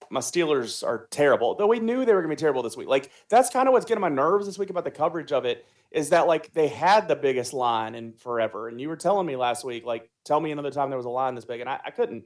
my 0.09 0.19
Steelers 0.19 0.85
are 0.85 1.07
terrible. 1.11 1.55
Though 1.55 1.67
we 1.67 1.79
knew 1.79 2.03
they 2.03 2.13
were 2.13 2.21
going 2.21 2.35
to 2.35 2.35
be 2.35 2.39
terrible 2.39 2.63
this 2.63 2.75
week. 2.75 2.87
Like 2.87 3.11
that's 3.29 3.49
kind 3.49 3.67
of 3.67 3.73
what's 3.73 3.85
getting 3.85 4.01
my 4.01 4.09
nerves 4.09 4.45
this 4.45 4.57
week 4.57 4.69
about 4.69 4.83
the 4.83 4.91
coverage 4.91 5.31
of 5.31 5.45
it 5.45 5.65
is 5.91 6.09
that 6.09 6.27
like 6.27 6.51
they 6.53 6.67
had 6.67 7.07
the 7.07 7.15
biggest 7.15 7.53
line 7.53 7.95
in 7.95 8.13
forever, 8.13 8.67
and 8.67 8.79
you 8.79 8.89
were 8.89 8.95
telling 8.95 9.25
me 9.25 9.35
last 9.35 9.63
week, 9.63 9.85
like, 9.85 10.09
tell 10.23 10.39
me 10.39 10.51
another 10.51 10.71
time 10.71 10.89
there 10.89 10.97
was 10.97 11.05
a 11.05 11.09
line 11.09 11.35
this 11.35 11.45
big, 11.45 11.61
and 11.61 11.69
I, 11.69 11.79
I 11.85 11.91
couldn't. 11.91 12.25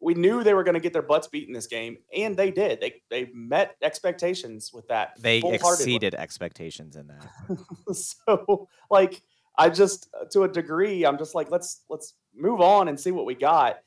We 0.00 0.14
knew 0.14 0.42
they 0.42 0.54
were 0.54 0.64
going 0.64 0.74
to 0.74 0.80
get 0.80 0.92
their 0.92 1.02
butts 1.02 1.26
beat 1.26 1.46
in 1.46 1.52
this 1.52 1.66
game, 1.66 1.98
and 2.16 2.36
they 2.36 2.50
did. 2.50 2.80
They 2.80 3.02
they 3.10 3.30
met 3.34 3.76
expectations 3.82 4.72
with 4.72 4.88
that. 4.88 5.20
They 5.20 5.42
exceeded 5.44 6.14
expectations 6.14 6.96
in 6.96 7.08
that. 7.08 7.94
so 7.94 8.68
like 8.90 9.20
I 9.58 9.68
just 9.68 10.08
to 10.32 10.44
a 10.44 10.48
degree 10.48 11.04
I'm 11.04 11.18
just 11.18 11.34
like 11.34 11.50
let's 11.50 11.82
let's 11.90 12.14
move 12.34 12.60
on 12.60 12.88
and 12.88 12.98
see 12.98 13.10
what 13.10 13.26
we 13.26 13.34
got. 13.34 13.80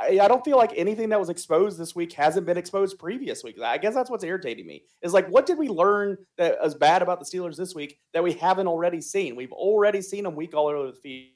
I, 0.00 0.20
I 0.20 0.28
don't 0.28 0.42
feel 0.42 0.56
like 0.56 0.72
anything 0.74 1.10
that 1.10 1.20
was 1.20 1.28
exposed 1.28 1.78
this 1.78 1.94
week 1.94 2.14
hasn't 2.14 2.46
been 2.46 2.56
exposed 2.56 2.98
previous 2.98 3.44
week. 3.44 3.60
I 3.60 3.76
guess 3.76 3.92
that's 3.92 4.10
what's 4.10 4.24
irritating 4.24 4.66
me. 4.66 4.84
Is 5.02 5.12
like 5.12 5.28
what 5.28 5.44
did 5.44 5.58
we 5.58 5.68
learn 5.68 6.16
that 6.38 6.56
is 6.64 6.74
bad 6.74 7.02
about 7.02 7.20
the 7.20 7.26
Steelers 7.26 7.56
this 7.56 7.74
week 7.74 7.98
that 8.14 8.24
we 8.24 8.32
haven't 8.32 8.68
already 8.68 9.02
seen? 9.02 9.36
We've 9.36 9.52
already 9.52 10.00
seen 10.00 10.24
them 10.24 10.34
week 10.34 10.54
all 10.54 10.68
over 10.68 10.92
the 10.92 11.28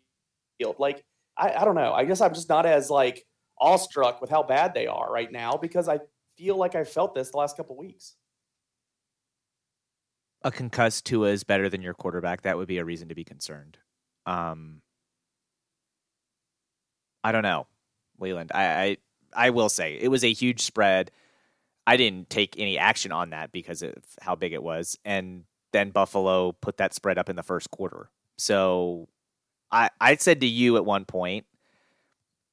field. 0.58 0.76
Like 0.78 1.04
I, 1.36 1.52
I 1.52 1.64
don't 1.64 1.74
know. 1.74 1.92
I 1.92 2.04
guess 2.04 2.20
I'm 2.20 2.34
just 2.34 2.48
not 2.48 2.64
as 2.64 2.88
like 2.88 3.26
awestruck 3.58 4.20
with 4.20 4.30
how 4.30 4.42
bad 4.42 4.74
they 4.74 4.86
are 4.86 5.10
right 5.10 5.30
now 5.30 5.56
because 5.56 5.88
I 5.88 6.00
feel 6.36 6.56
like 6.56 6.74
I 6.74 6.84
felt 6.84 7.14
this 7.14 7.30
the 7.30 7.38
last 7.38 7.56
couple 7.56 7.76
weeks. 7.76 8.16
a 10.42 10.50
concussed 10.50 11.04
Tua 11.04 11.30
is 11.30 11.44
better 11.44 11.68
than 11.68 11.82
your 11.82 11.94
quarterback, 11.94 12.42
that 12.42 12.56
would 12.56 12.68
be 12.68 12.78
a 12.78 12.84
reason 12.84 13.08
to 13.08 13.14
be 13.14 13.24
concerned. 13.24 13.78
Um, 14.26 14.80
I 17.24 17.32
don't 17.32 17.42
know, 17.42 17.66
Leland. 18.20 18.52
I, 18.54 18.64
I 18.64 18.96
I 19.34 19.50
will 19.50 19.68
say 19.68 19.98
it 20.00 20.08
was 20.08 20.22
a 20.24 20.32
huge 20.32 20.60
spread. 20.60 21.10
I 21.86 21.96
didn't 21.96 22.30
take 22.30 22.58
any 22.58 22.78
action 22.78 23.12
on 23.12 23.30
that 23.30 23.52
because 23.52 23.82
of 23.82 23.94
how 24.20 24.36
big 24.36 24.52
it 24.52 24.62
was, 24.62 24.96
and 25.04 25.44
then 25.72 25.90
Buffalo 25.90 26.52
put 26.52 26.76
that 26.76 26.94
spread 26.94 27.18
up 27.18 27.28
in 27.28 27.36
the 27.36 27.42
first 27.42 27.70
quarter. 27.72 28.08
So 28.38 29.08
I 29.72 29.90
I 30.00 30.14
said 30.16 30.40
to 30.42 30.46
you 30.46 30.76
at 30.76 30.84
one 30.84 31.04
point, 31.06 31.46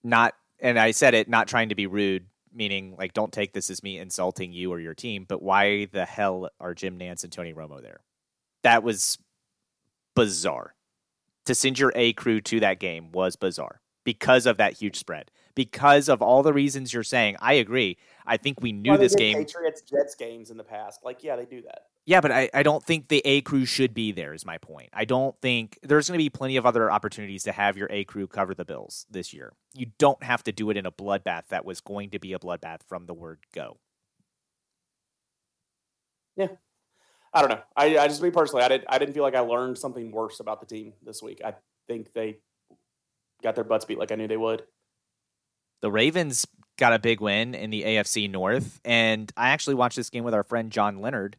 not, 0.03 0.33
and 0.63 0.79
I 0.79 0.91
said 0.91 1.13
it 1.13 1.29
not 1.29 1.47
trying 1.47 1.69
to 1.69 1.75
be 1.75 1.85
rude, 1.85 2.25
meaning 2.51 2.95
like 2.97 3.13
don't 3.13 3.31
take 3.31 3.53
this 3.53 3.69
as 3.69 3.83
me 3.83 3.99
insulting 3.99 4.53
you 4.53 4.71
or 4.71 4.79
your 4.79 4.95
team, 4.95 5.25
but 5.27 5.43
why 5.43 5.85
the 5.91 6.05
hell 6.05 6.49
are 6.59 6.73
Jim 6.73 6.97
Nantz 6.97 7.23
and 7.23 7.31
Tony 7.31 7.53
Romo 7.53 7.81
there? 7.81 7.99
That 8.63 8.81
was 8.81 9.19
bizarre. 10.15 10.73
To 11.45 11.53
send 11.53 11.77
your 11.77 11.91
A 11.95 12.13
crew 12.13 12.39
to 12.39 12.61
that 12.61 12.79
game 12.79 13.11
was 13.11 13.35
bizarre 13.35 13.81
because 14.05 14.45
of 14.45 14.55
that 14.57 14.73
huge 14.73 14.97
spread. 14.97 15.29
Because 15.55 16.07
of 16.07 16.21
all 16.21 16.41
the 16.41 16.53
reasons 16.53 16.93
you're 16.93 17.03
saying, 17.03 17.35
I 17.41 17.53
agree. 17.55 17.97
I 18.25 18.37
think 18.37 18.61
we 18.61 18.71
knew 18.71 18.97
this 18.97 19.13
game. 19.13 19.37
Patriots 19.37 19.81
Jets 19.81 20.15
games 20.15 20.49
in 20.49 20.57
the 20.57 20.63
past. 20.63 21.01
Like 21.03 21.23
yeah, 21.23 21.35
they 21.35 21.45
do 21.45 21.61
that. 21.63 21.87
Yeah, 22.05 22.19
but 22.19 22.31
I, 22.31 22.49
I 22.53 22.63
don't 22.63 22.83
think 22.83 23.07
the 23.07 23.21
A 23.23 23.41
crew 23.41 23.65
should 23.65 23.93
be 23.93 24.11
there, 24.11 24.33
is 24.33 24.45
my 24.45 24.57
point. 24.57 24.89
I 24.91 25.05
don't 25.05 25.39
think 25.41 25.79
there's 25.83 26.09
going 26.09 26.17
to 26.17 26.23
be 26.23 26.29
plenty 26.29 26.57
of 26.57 26.65
other 26.65 26.91
opportunities 26.91 27.43
to 27.43 27.53
have 27.53 27.77
your 27.77 27.87
A 27.89 28.03
crew 28.03 28.27
cover 28.27 28.53
the 28.53 28.65
Bills 28.65 29.05
this 29.09 29.33
year. 29.33 29.53
You 29.73 29.87
don't 29.97 30.21
have 30.21 30.43
to 30.43 30.51
do 30.51 30.69
it 30.69 30.75
in 30.75 30.85
a 30.85 30.91
bloodbath 30.91 31.47
that 31.47 31.63
was 31.63 31.79
going 31.79 32.09
to 32.09 32.19
be 32.19 32.33
a 32.33 32.39
bloodbath 32.39 32.81
from 32.87 33.05
the 33.05 33.13
word 33.13 33.39
go. 33.53 33.77
Yeah. 36.35 36.47
I 37.33 37.41
don't 37.41 37.49
know. 37.49 37.61
I, 37.75 37.97
I 37.97 38.07
just 38.07 38.21
me 38.21 38.31
personally, 38.31 38.63
I 38.63 38.67
didn't 38.67 38.85
I 38.87 38.99
didn't 38.99 39.13
feel 39.13 39.23
like 39.23 39.35
I 39.35 39.39
learned 39.39 39.77
something 39.77 40.11
worse 40.11 40.39
about 40.39 40.59
the 40.59 40.67
team 40.67 40.93
this 41.03 41.21
week. 41.21 41.41
I 41.43 41.55
think 41.87 42.13
they 42.13 42.37
got 43.41 43.55
their 43.55 43.63
butts 43.63 43.85
beat 43.85 43.97
like 43.97 44.11
I 44.11 44.15
knew 44.15 44.27
they 44.27 44.37
would. 44.37 44.63
The 45.81 45.91
Ravens 45.91 46.45
got 46.77 46.93
a 46.93 46.99
big 46.99 47.21
win 47.21 47.55
in 47.55 47.71
the 47.71 47.83
AFC 47.83 48.29
North, 48.29 48.79
and 48.85 49.31
I 49.35 49.49
actually 49.49 49.75
watched 49.75 49.95
this 49.95 50.09
game 50.09 50.23
with 50.23 50.33
our 50.33 50.43
friend 50.43 50.71
John 50.71 50.99
Leonard. 50.99 51.37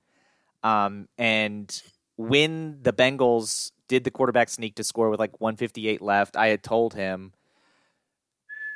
Um, 0.65 1.09
and 1.19 1.83
when 2.17 2.79
the 2.83 2.93
Bengals 2.93 3.71
did 3.87 4.03
the 4.03 4.11
quarterback 4.11 4.49
sneak 4.49 4.75
to 4.77 4.85
score 4.85 5.11
with 5.11 5.21
like 5.21 5.41
158 5.41 6.01
left, 6.01 6.37
I 6.37 6.49
had 6.49 6.63
told 6.63 6.95
him 6.95 7.33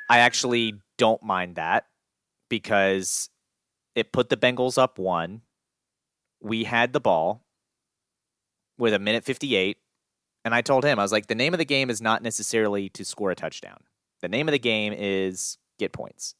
I 0.08 0.18
actually 0.18 0.74
don't 0.98 1.22
mind 1.22 1.56
that 1.56 1.86
because 2.48 3.30
it 3.94 4.12
put 4.12 4.28
the 4.28 4.36
Bengals 4.36 4.78
up 4.78 4.98
one. 4.98 5.42
We 6.40 6.64
had 6.64 6.92
the 6.92 7.00
ball 7.00 7.42
with 8.78 8.94
a 8.94 8.98
minute 8.98 9.24
58. 9.24 9.78
And 10.44 10.54
I 10.54 10.62
told 10.62 10.84
him, 10.84 10.98
I 10.98 11.02
was 11.02 11.12
like, 11.12 11.26
the 11.26 11.34
name 11.34 11.52
of 11.52 11.58
the 11.58 11.64
game 11.64 11.90
is 11.90 12.00
not 12.00 12.22
necessarily 12.22 12.88
to 12.90 13.04
score 13.04 13.30
a 13.30 13.34
touchdown. 13.34 13.80
The 14.22 14.28
name 14.28 14.48
of 14.48 14.52
the 14.52 14.58
game 14.58 14.94
is 14.96 15.58
get 15.78 15.92
points. 15.92 16.34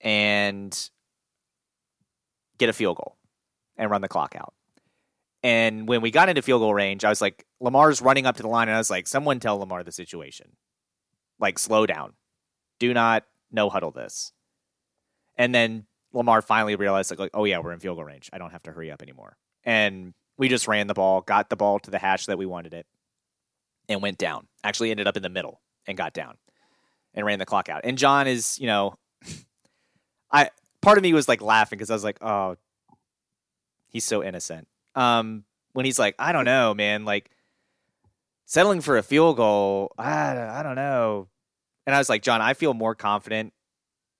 and 0.00 0.90
get 2.58 2.68
a 2.68 2.72
field 2.72 2.96
goal 2.96 3.16
and 3.76 3.90
run 3.90 4.00
the 4.00 4.08
clock 4.08 4.34
out. 4.36 4.54
And 5.42 5.88
when 5.88 6.02
we 6.02 6.10
got 6.10 6.28
into 6.28 6.42
field 6.42 6.60
goal 6.60 6.74
range, 6.74 7.04
I 7.04 7.08
was 7.08 7.20
like, 7.20 7.46
Lamar's 7.60 8.02
running 8.02 8.26
up 8.26 8.36
to 8.36 8.42
the 8.42 8.48
line, 8.48 8.68
and 8.68 8.74
I 8.74 8.78
was 8.78 8.90
like, 8.90 9.06
someone 9.06 9.40
tell 9.40 9.58
Lamar 9.58 9.82
the 9.82 9.92
situation. 9.92 10.56
Like, 11.38 11.58
slow 11.58 11.86
down. 11.86 12.12
Do 12.78 12.92
not 12.92 13.24
no 13.50 13.70
huddle 13.70 13.90
this. 13.90 14.32
And 15.36 15.54
then 15.54 15.86
Lamar 16.12 16.42
finally 16.42 16.76
realized, 16.76 17.10
like, 17.10 17.18
like, 17.18 17.30
oh, 17.32 17.44
yeah, 17.44 17.58
we're 17.58 17.72
in 17.72 17.80
field 17.80 17.96
goal 17.96 18.04
range. 18.04 18.28
I 18.32 18.38
don't 18.38 18.50
have 18.50 18.62
to 18.64 18.72
hurry 18.72 18.90
up 18.90 19.00
anymore. 19.00 19.38
And 19.64 20.12
we 20.36 20.48
just 20.48 20.68
ran 20.68 20.86
the 20.86 20.94
ball, 20.94 21.22
got 21.22 21.48
the 21.48 21.56
ball 21.56 21.78
to 21.80 21.90
the 21.90 21.98
hash 21.98 22.26
that 22.26 22.38
we 22.38 22.46
wanted 22.46 22.74
it, 22.74 22.86
and 23.88 24.02
went 24.02 24.18
down. 24.18 24.46
Actually, 24.62 24.90
ended 24.90 25.06
up 25.06 25.16
in 25.16 25.22
the 25.22 25.30
middle 25.30 25.60
and 25.86 25.96
got 25.96 26.12
down 26.12 26.36
and 27.14 27.24
ran 27.24 27.38
the 27.38 27.46
clock 27.46 27.68
out. 27.68 27.82
And 27.84 27.96
John 27.96 28.26
is, 28.26 28.58
you 28.58 28.66
know, 28.66 28.94
I 30.32 30.50
part 30.82 30.98
of 30.98 31.02
me 31.02 31.12
was 31.12 31.28
like 31.28 31.42
laughing 31.42 31.78
because 31.78 31.90
I 31.90 31.94
was 31.94 32.04
like, 32.04 32.22
oh, 32.22 32.56
he's 33.90 34.04
so 34.04 34.22
innocent. 34.22 34.68
Um, 34.94 35.44
when 35.72 35.84
he's 35.84 35.98
like, 35.98 36.14
I 36.18 36.32
don't 36.32 36.44
know, 36.44 36.74
man, 36.74 37.04
like 37.04 37.30
settling 38.46 38.80
for 38.80 38.96
a 38.96 39.02
field 39.02 39.36
goal, 39.36 39.92
I, 39.98 40.36
I 40.36 40.62
don't 40.62 40.74
know. 40.76 41.28
And 41.86 41.94
I 41.94 41.98
was 41.98 42.08
like, 42.08 42.22
John, 42.22 42.40
I 42.40 42.54
feel 42.54 42.74
more 42.74 42.94
confident 42.94 43.52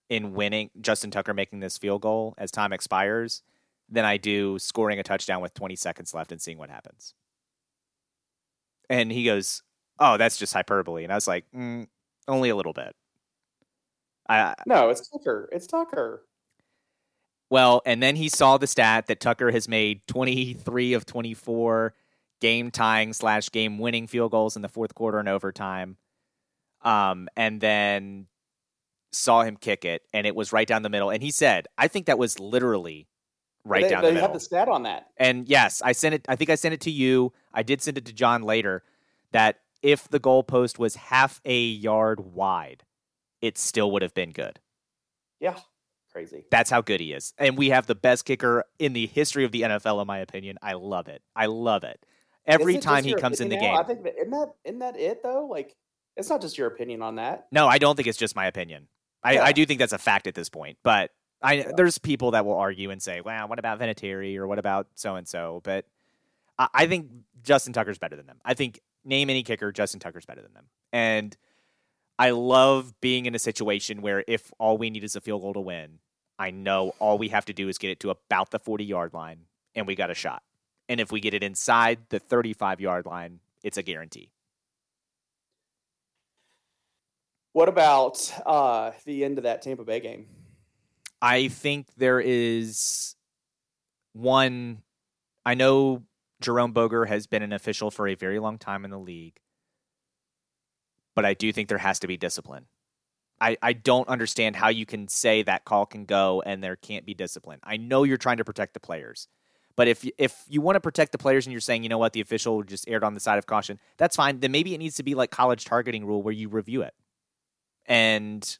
in 0.08 0.34
winning 0.34 0.70
Justin 0.80 1.10
Tucker 1.10 1.34
making 1.34 1.60
this 1.60 1.78
field 1.78 2.02
goal 2.02 2.34
as 2.36 2.50
time 2.50 2.72
expires 2.72 3.42
than 3.88 4.04
I 4.04 4.16
do 4.16 4.58
scoring 4.58 4.98
a 4.98 5.02
touchdown 5.02 5.40
with 5.40 5.54
20 5.54 5.76
seconds 5.76 6.14
left 6.14 6.32
and 6.32 6.40
seeing 6.40 6.58
what 6.58 6.70
happens. 6.70 7.14
And 8.88 9.10
he 9.10 9.24
goes, 9.24 9.62
Oh, 9.98 10.16
that's 10.16 10.38
just 10.38 10.54
hyperbole. 10.54 11.04
And 11.04 11.12
I 11.12 11.16
was 11.16 11.28
like, 11.28 11.44
mm, 11.54 11.86
Only 12.26 12.50
a 12.50 12.56
little 12.56 12.72
bit. 12.72 12.94
I, 14.28 14.54
no, 14.66 14.90
it's 14.90 15.08
Tucker. 15.08 15.48
It's 15.52 15.66
Tucker. 15.66 16.24
Well, 17.50 17.82
and 17.84 18.00
then 18.02 18.16
he 18.16 18.28
saw 18.28 18.58
the 18.58 18.68
stat 18.68 19.08
that 19.08 19.20
Tucker 19.20 19.50
has 19.50 19.68
made 19.68 20.06
23 20.06 20.94
of 20.94 21.04
24 21.04 21.94
game 22.40 22.70
tying 22.70 23.12
slash 23.12 23.50
game 23.50 23.78
winning 23.78 24.06
field 24.06 24.30
goals 24.30 24.56
in 24.56 24.62
the 24.62 24.68
fourth 24.68 24.94
quarter 24.94 25.18
and 25.18 25.28
overtime. 25.28 25.96
Um, 26.82 27.28
and 27.36 27.60
then 27.60 28.26
saw 29.12 29.42
him 29.42 29.56
kick 29.56 29.84
it, 29.84 30.02
and 30.14 30.26
it 30.26 30.34
was 30.34 30.52
right 30.52 30.66
down 30.66 30.82
the 30.82 30.88
middle. 30.88 31.10
And 31.10 31.22
he 31.22 31.30
said, 31.30 31.66
I 31.76 31.88
think 31.88 32.06
that 32.06 32.18
was 32.18 32.38
literally 32.38 33.08
right 33.64 33.82
they, 33.82 33.90
down 33.90 34.02
they 34.02 34.08
the 34.08 34.14
middle. 34.14 34.28
have 34.28 34.34
the 34.34 34.40
stat 34.40 34.68
on 34.68 34.84
that. 34.84 35.08
And 35.16 35.48
yes, 35.48 35.82
I 35.82 35.92
sent 35.92 36.14
it. 36.14 36.24
I 36.28 36.36
think 36.36 36.50
I 36.50 36.54
sent 36.54 36.72
it 36.72 36.80
to 36.82 36.90
you. 36.90 37.32
I 37.52 37.62
did 37.62 37.82
send 37.82 37.98
it 37.98 38.06
to 38.06 38.12
John 38.12 38.42
later. 38.42 38.82
That 39.32 39.60
if 39.82 40.08
the 40.08 40.20
goalpost 40.20 40.78
was 40.78 40.96
half 40.96 41.40
a 41.44 41.60
yard 41.60 42.20
wide, 42.20 42.84
it 43.42 43.58
still 43.58 43.90
would 43.90 44.02
have 44.02 44.14
been 44.14 44.30
good. 44.30 44.60
Yeah, 45.40 45.56
crazy. 46.10 46.44
That's 46.50 46.70
how 46.70 46.80
good 46.82 47.00
he 47.00 47.12
is. 47.12 47.32
And 47.38 47.56
we 47.56 47.70
have 47.70 47.86
the 47.86 47.94
best 47.94 48.24
kicker 48.24 48.64
in 48.78 48.92
the 48.92 49.06
history 49.06 49.44
of 49.44 49.52
the 49.52 49.62
NFL, 49.62 50.00
in 50.00 50.06
my 50.06 50.18
opinion. 50.18 50.58
I 50.62 50.74
love 50.74 51.08
it. 51.08 51.22
I 51.34 51.46
love 51.46 51.84
it. 51.84 52.04
Every 52.46 52.76
it 52.76 52.82
time 52.82 53.04
he 53.04 53.10
your 53.10 53.18
comes 53.18 53.40
in 53.40 53.48
the 53.48 53.56
game. 53.56 53.76
I 53.76 53.82
think 53.82 54.02
that, 54.04 54.14
isn't 54.18 54.30
that 54.30 54.54
isn't 54.64 54.78
that 54.80 54.96
it 54.98 55.22
though? 55.22 55.46
Like, 55.46 55.76
it's 56.16 56.28
not 56.28 56.40
just 56.40 56.58
your 56.58 56.66
opinion 56.66 57.02
on 57.02 57.16
that. 57.16 57.46
No, 57.52 57.66
I 57.68 57.78
don't 57.78 57.96
think 57.96 58.08
it's 58.08 58.18
just 58.18 58.34
my 58.34 58.46
opinion. 58.46 58.88
I, 59.22 59.34
Yeah. 59.34 59.44
I 59.44 59.52
do 59.52 59.64
think 59.66 59.78
that's 59.78 59.92
a 59.92 59.98
fact 59.98 60.26
at 60.26 60.34
this 60.34 60.48
point. 60.48 60.78
But 60.82 61.10
I 61.42 61.54
Yeah. 61.54 61.72
there's 61.76 61.98
people 61.98 62.32
that 62.32 62.44
will 62.44 62.56
argue 62.56 62.90
and 62.90 63.00
say, 63.02 63.20
"Well, 63.20 63.48
what 63.48 63.58
about 63.58 63.78
Vinatieri 63.78 64.36
or 64.36 64.46
what 64.46 64.58
about 64.58 64.88
so 64.94 65.16
and 65.16 65.28
so?" 65.28 65.60
But 65.64 65.86
I, 66.58 66.68
I 66.74 66.86
think 66.86 67.10
Justin 67.42 67.72
Tucker's 67.72 67.98
better 67.98 68.16
than 68.16 68.26
them. 68.26 68.40
I 68.44 68.54
think 68.54 68.80
name 69.04 69.30
any 69.30 69.42
kicker, 69.42 69.70
Justin 69.72 70.00
Tucker's 70.00 70.26
better 70.26 70.42
than 70.42 70.52
them. 70.54 70.66
And 70.92 71.36
I 72.20 72.32
love 72.32 72.92
being 73.00 73.24
in 73.24 73.34
a 73.34 73.38
situation 73.38 74.02
where 74.02 74.22
if 74.28 74.52
all 74.58 74.76
we 74.76 74.90
need 74.90 75.04
is 75.04 75.16
a 75.16 75.22
field 75.22 75.40
goal 75.40 75.54
to 75.54 75.60
win, 75.60 76.00
I 76.38 76.50
know 76.50 76.94
all 76.98 77.16
we 77.16 77.28
have 77.28 77.46
to 77.46 77.54
do 77.54 77.66
is 77.70 77.78
get 77.78 77.90
it 77.90 78.00
to 78.00 78.10
about 78.10 78.50
the 78.50 78.58
40 78.58 78.84
yard 78.84 79.14
line 79.14 79.46
and 79.74 79.86
we 79.86 79.94
got 79.94 80.10
a 80.10 80.14
shot. 80.14 80.42
And 80.86 81.00
if 81.00 81.10
we 81.10 81.20
get 81.20 81.32
it 81.32 81.42
inside 81.42 82.00
the 82.10 82.18
35 82.18 82.78
yard 82.78 83.06
line, 83.06 83.40
it's 83.64 83.78
a 83.78 83.82
guarantee. 83.82 84.32
What 87.54 87.70
about 87.70 88.30
uh, 88.44 88.90
the 89.06 89.24
end 89.24 89.38
of 89.38 89.44
that 89.44 89.62
Tampa 89.62 89.84
Bay 89.84 90.00
game? 90.00 90.26
I 91.22 91.48
think 91.48 91.86
there 91.96 92.20
is 92.20 93.16
one. 94.12 94.82
I 95.46 95.54
know 95.54 96.02
Jerome 96.42 96.72
Boger 96.72 97.06
has 97.06 97.26
been 97.26 97.42
an 97.42 97.54
official 97.54 97.90
for 97.90 98.06
a 98.06 98.14
very 98.14 98.38
long 98.38 98.58
time 98.58 98.84
in 98.84 98.90
the 98.90 98.98
league, 98.98 99.40
but 101.20 101.26
I 101.26 101.34
do 101.34 101.52
think 101.52 101.68
there 101.68 101.76
has 101.76 101.98
to 101.98 102.06
be 102.06 102.16
discipline. 102.16 102.64
I, 103.42 103.58
I 103.60 103.74
don't 103.74 104.08
understand 104.08 104.56
how 104.56 104.70
you 104.70 104.86
can 104.86 105.06
say 105.06 105.42
that 105.42 105.66
call 105.66 105.84
can 105.84 106.06
go 106.06 106.42
and 106.46 106.64
there 106.64 106.76
can't 106.76 107.04
be 107.04 107.12
discipline. 107.12 107.60
I 107.62 107.76
know 107.76 108.04
you're 108.04 108.16
trying 108.16 108.38
to 108.38 108.44
protect 108.46 108.72
the 108.72 108.80
players, 108.80 109.28
but 109.76 109.86
if 109.86 110.08
if 110.16 110.42
you 110.48 110.62
want 110.62 110.76
to 110.76 110.80
protect 110.80 111.12
the 111.12 111.18
players 111.18 111.44
and 111.44 111.52
you're 111.52 111.60
saying, 111.60 111.82
you 111.82 111.90
know 111.90 111.98
what, 111.98 112.14
the 112.14 112.22
official 112.22 112.62
just 112.62 112.88
erred 112.88 113.04
on 113.04 113.12
the 113.12 113.20
side 113.20 113.36
of 113.36 113.44
caution, 113.44 113.78
that's 113.98 114.16
fine. 114.16 114.40
Then 114.40 114.50
maybe 114.50 114.74
it 114.74 114.78
needs 114.78 114.96
to 114.96 115.02
be 115.02 115.14
like 115.14 115.30
college 115.30 115.66
targeting 115.66 116.06
rule 116.06 116.22
where 116.22 116.32
you 116.32 116.48
review 116.48 116.80
it. 116.80 116.94
And 117.84 118.58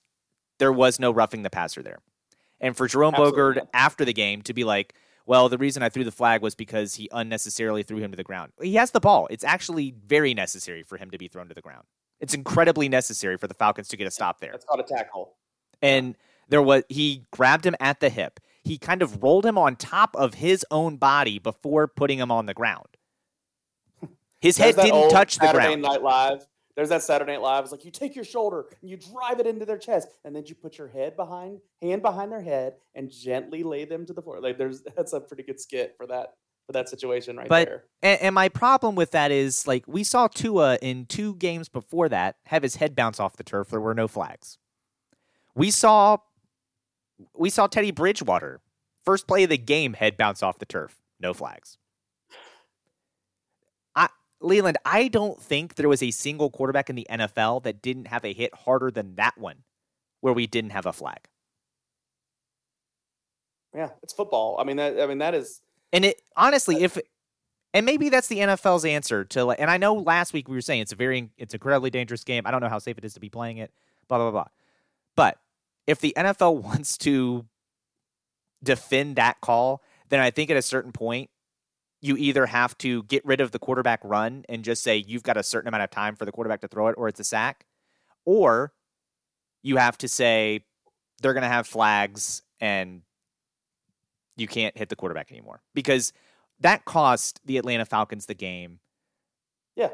there 0.59 0.71
was 0.71 1.01
no 1.01 1.11
roughing 1.13 1.45
the 1.45 1.49
passer 1.51 1.83
there. 1.83 2.01
And 2.61 2.77
for 2.77 2.87
Jerome 2.87 3.15
Absolutely 3.15 3.55
Boger 3.55 3.69
after 3.73 4.05
the 4.05 4.13
game 4.13 4.43
to 4.43 4.53
be 4.53 4.65
like, 4.65 4.95
well, 5.25 5.49
the 5.49 5.57
reason 5.57 5.83
I 5.83 5.89
threw 5.89 6.05
the 6.05 6.13
flag 6.13 6.43
was 6.43 6.55
because 6.55 6.97
he 6.97 7.09
unnecessarily 7.11 7.85
threw 7.85 8.01
him 8.01 8.11
to 8.11 8.19
the 8.19 8.23
ground. 8.23 8.53
He 8.61 8.75
has 8.75 8.91
the 8.91 9.01
ball. 9.01 9.29
It's 9.31 9.45
actually 9.45 9.95
very 10.07 10.35
necessary 10.35 10.83
for 10.83 10.99
him 10.99 11.11
to 11.11 11.17
be 11.17 11.27
thrown 11.27 11.49
to 11.49 11.55
the 11.55 11.63
ground. 11.63 11.85
It's 12.21 12.35
incredibly 12.35 12.89
necessary 12.89 13.37
for 13.37 13.47
the 13.47 13.55
Falcons 13.55 13.89
to 13.89 13.97
get 13.97 14.07
a 14.07 14.11
stop 14.11 14.41
there. 14.41 14.53
That's 14.53 14.65
called 14.65 14.81
a 14.81 14.85
tackle. 14.85 15.35
And 15.83 16.17
there 16.49 16.63
was 16.63 16.85
he 16.89 17.25
grabbed 17.31 17.65
him 17.65 17.75
at 17.81 18.01
the 18.01 18.11
hip. 18.11 18.41
He 18.63 18.77
kind 18.77 19.01
of 19.01 19.23
rolled 19.23 19.47
him 19.47 19.57
on 19.57 19.77
top 19.77 20.15
of 20.17 20.35
his 20.35 20.67
own 20.71 20.99
body 20.99 21.39
before 21.39 21.89
putting 21.89 22.19
him 22.19 22.31
on 22.31 22.47
the 22.47 22.55
ground. 22.55 22.89
His 24.41 24.59
head 24.59 24.77
didn't 24.77 25.11
touch 25.11 25.39
the 25.39 25.47
Saturday 25.47 25.67
ground. 25.67 25.83
Night 25.83 26.03
Live. 26.03 26.47
There's 26.77 26.91
that 26.91 27.03
Saturday 27.03 27.33
Night 27.33 27.43
Live. 27.43 27.65
It's 27.65 27.73
like 27.73 27.85
you 27.85 27.91
take 27.91 28.15
your 28.15 28.25
shoulder 28.25 28.67
and 28.81 28.91
you 28.91 28.97
drive 28.97 29.41
it 29.41 29.47
into 29.47 29.65
their 29.65 29.79
chest, 29.79 30.09
and 30.25 30.35
then 30.35 30.45
you 30.47 30.55
put 30.55 30.79
your 30.79 30.89
head 30.89 31.17
behind, 31.17 31.61
hand 31.83 32.01
behind 32.01 32.33
their 32.33 32.41
head, 32.41 32.75
and 32.95 33.11
gently 33.11 33.63
lay 33.63 33.85
them 33.85 34.07
to 34.07 34.13
the 34.13 34.23
floor. 34.23 34.41
Like 34.41 34.57
there's 34.57 34.83
that's 34.83 35.13
a 35.13 35.21
pretty 35.21 35.43
good 35.43 35.61
skit 35.61 35.95
for 35.97 36.07
that 36.07 36.35
that 36.73 36.89
situation 36.89 37.37
right 37.37 37.49
But- 37.49 37.67
there. 37.69 37.85
And, 38.03 38.21
and 38.23 38.35
my 38.35 38.49
problem 38.49 38.95
with 38.95 39.11
that 39.13 39.31
is 39.31 39.67
like 39.67 39.85
we 39.87 40.05
saw 40.05 40.29
Tua 40.29 40.77
in 40.83 41.07
two 41.07 41.35
games 41.37 41.69
before 41.69 42.09
that 42.09 42.37
have 42.47 42.63
his 42.63 42.77
head 42.77 42.95
bounce 42.97 43.21
off 43.21 43.37
the 43.37 43.45
turf. 43.45 43.69
There 43.69 43.81
were 43.81 43.95
no 43.95 44.09
flags. 44.09 44.59
We 45.55 45.71
saw 45.71 46.19
we 47.35 47.51
saw 47.51 47.67
Teddy 47.67 47.91
Bridgewater 47.91 48.61
first 49.05 49.27
play 49.27 49.45
of 49.45 49.51
the 49.51 49.59
game 49.59 49.95
head 49.95 50.17
bounce 50.17 50.43
off 50.43 50.59
the 50.59 50.67
turf. 50.67 51.01
No 51.19 51.35
flags. 51.35 51.77
I 53.95 54.09
Leland, 54.41 54.79
I 54.85 55.09
don't 55.09 55.41
think 55.41 55.75
there 55.75 55.89
was 55.89 56.03
a 56.03 56.11
single 56.11 56.51
quarterback 56.51 56.89
in 56.89 56.97
the 56.97 57.07
NFL 57.11 57.63
that 57.65 57.83
didn't 57.83 58.07
have 58.07 58.25
a 58.25 58.33
hit 58.33 58.55
harder 58.55 58.91
than 58.91 59.17
that 59.17 59.37
one 59.37 59.65
where 60.21 60.33
we 60.33 60.47
didn't 60.47 60.71
have 60.71 60.87
a 60.87 60.93
flag. 60.93 61.29
Yeah, 63.75 63.91
it's 64.03 64.13
football. 64.13 64.57
I 64.59 64.65
mean 64.65 64.77
that. 64.79 65.01
I 65.01 65.07
mean 65.07 65.19
that 65.19 65.35
is. 65.35 65.61
And 65.93 66.05
it 66.05 66.23
honestly, 66.37 66.77
uh 66.77 66.87
if 66.87 66.99
and 67.73 67.87
maybe 67.87 68.09
that's 68.09 68.29
the 68.29 68.39
NFL's 68.39 68.85
answer 68.85 69.25
to 69.27 69.45
like. 69.45 69.61
And 69.61 69.71
I 69.71 69.77
know 69.77 69.95
last 69.95 70.33
week 70.33 70.49
we 70.49 70.57
were 70.57 70.61
saying 70.61 70.83
it's 70.83 70.93
a 70.93 70.97
very, 70.97 71.31
it's 71.39 71.55
incredibly 71.55 71.91
dangerous 71.91 72.25
game. 72.25 72.43
I 72.47 72.51
don't 72.51 72.61
know 72.61 72.69
how 72.69 72.81
safe 72.81 72.99
it 72.99 73.05
is 73.05 73.15
to 73.15 73.21
be 73.21 73.29
playing 73.29 73.59
it. 73.59 73.73
Blah 74.09 74.19
blah 74.19 74.31
blah. 74.31 74.49
But 75.17 75.39
if 75.87 76.01
the 76.01 76.15
NFL 76.17 76.63
wants 76.63 76.99
to 76.99 77.47
defend 78.63 79.17
that 79.17 79.41
call, 79.41 79.83
then 80.09 80.21
I 80.21 80.31
think 80.31 80.51
at 80.51 80.57
a 80.57 80.63
certain 80.63 80.93
point 80.93 81.31
you 82.03 82.17
either 82.17 82.47
have 82.47 82.77
to 82.79 83.03
get 83.05 83.25
rid 83.25 83.41
of 83.41 83.53
the 83.53 83.59
quarterback 83.59 84.01
run 84.03 84.45
and 84.49 84.65
just 84.65 84.83
say 84.83 84.97
you've 84.97 85.23
got 85.23 85.37
a 85.37 85.43
certain 85.43 85.69
amount 85.69 85.83
of 85.83 85.91
time 85.91 86.17
for 86.17 86.25
the 86.25 86.33
quarterback 86.33 86.63
to 86.63 86.69
throw 86.69 86.89
it, 86.89 86.95
or 86.97 87.09
it's 87.09 87.21
a 87.21 87.25
sack, 87.25 87.67
or 88.25 88.73
you 89.63 89.77
have 89.77 89.99
to 89.99 90.09
say 90.09 90.65
they're 91.21 91.35
going 91.35 91.43
to 91.43 91.49
have 91.49 91.67
flags 91.67 92.43
and 92.59 93.03
you 94.41 94.49
can't 94.49 94.77
hit 94.77 94.89
the 94.89 94.97
quarterback 94.97 95.31
anymore 95.31 95.61
because 95.75 96.13
that 96.61 96.85
cost 96.85 97.41
the 97.45 97.59
Atlanta 97.59 97.85
Falcons 97.85 98.27
the 98.27 98.35
game. 98.35 98.81
Yeah. 99.77 99.91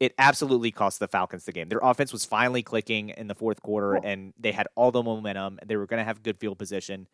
It 0.00 0.14
absolutely 0.18 0.70
cost 0.70 0.98
the 0.98 1.08
Falcons 1.08 1.44
the 1.44 1.52
game. 1.52 1.68
Their 1.68 1.80
offense 1.82 2.12
was 2.12 2.24
finally 2.24 2.62
clicking 2.62 3.10
in 3.10 3.28
the 3.28 3.34
fourth 3.34 3.62
quarter 3.62 3.94
Cool. 4.00 4.10
and 4.10 4.34
they 4.38 4.52
had 4.52 4.66
all 4.74 4.90
the 4.90 5.02
momentum. 5.02 5.58
They 5.64 5.76
were 5.76 5.86
going 5.86 5.98
to 5.98 6.04
have 6.04 6.22
good 6.22 6.38
field 6.38 6.58
position. 6.58 7.06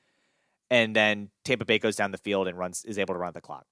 And 0.70 0.94
then 0.94 1.30
Tampa 1.44 1.64
Bay 1.64 1.78
goes 1.78 1.97
down 1.97 2.10
the 2.12 2.18
field 2.18 2.48
and 2.48 2.59
runs 2.59 2.85
is 2.85 2.98
able 2.98 3.14
to 3.14 3.18
run 3.20 3.32
the 3.32 3.40
clock. 3.40 3.66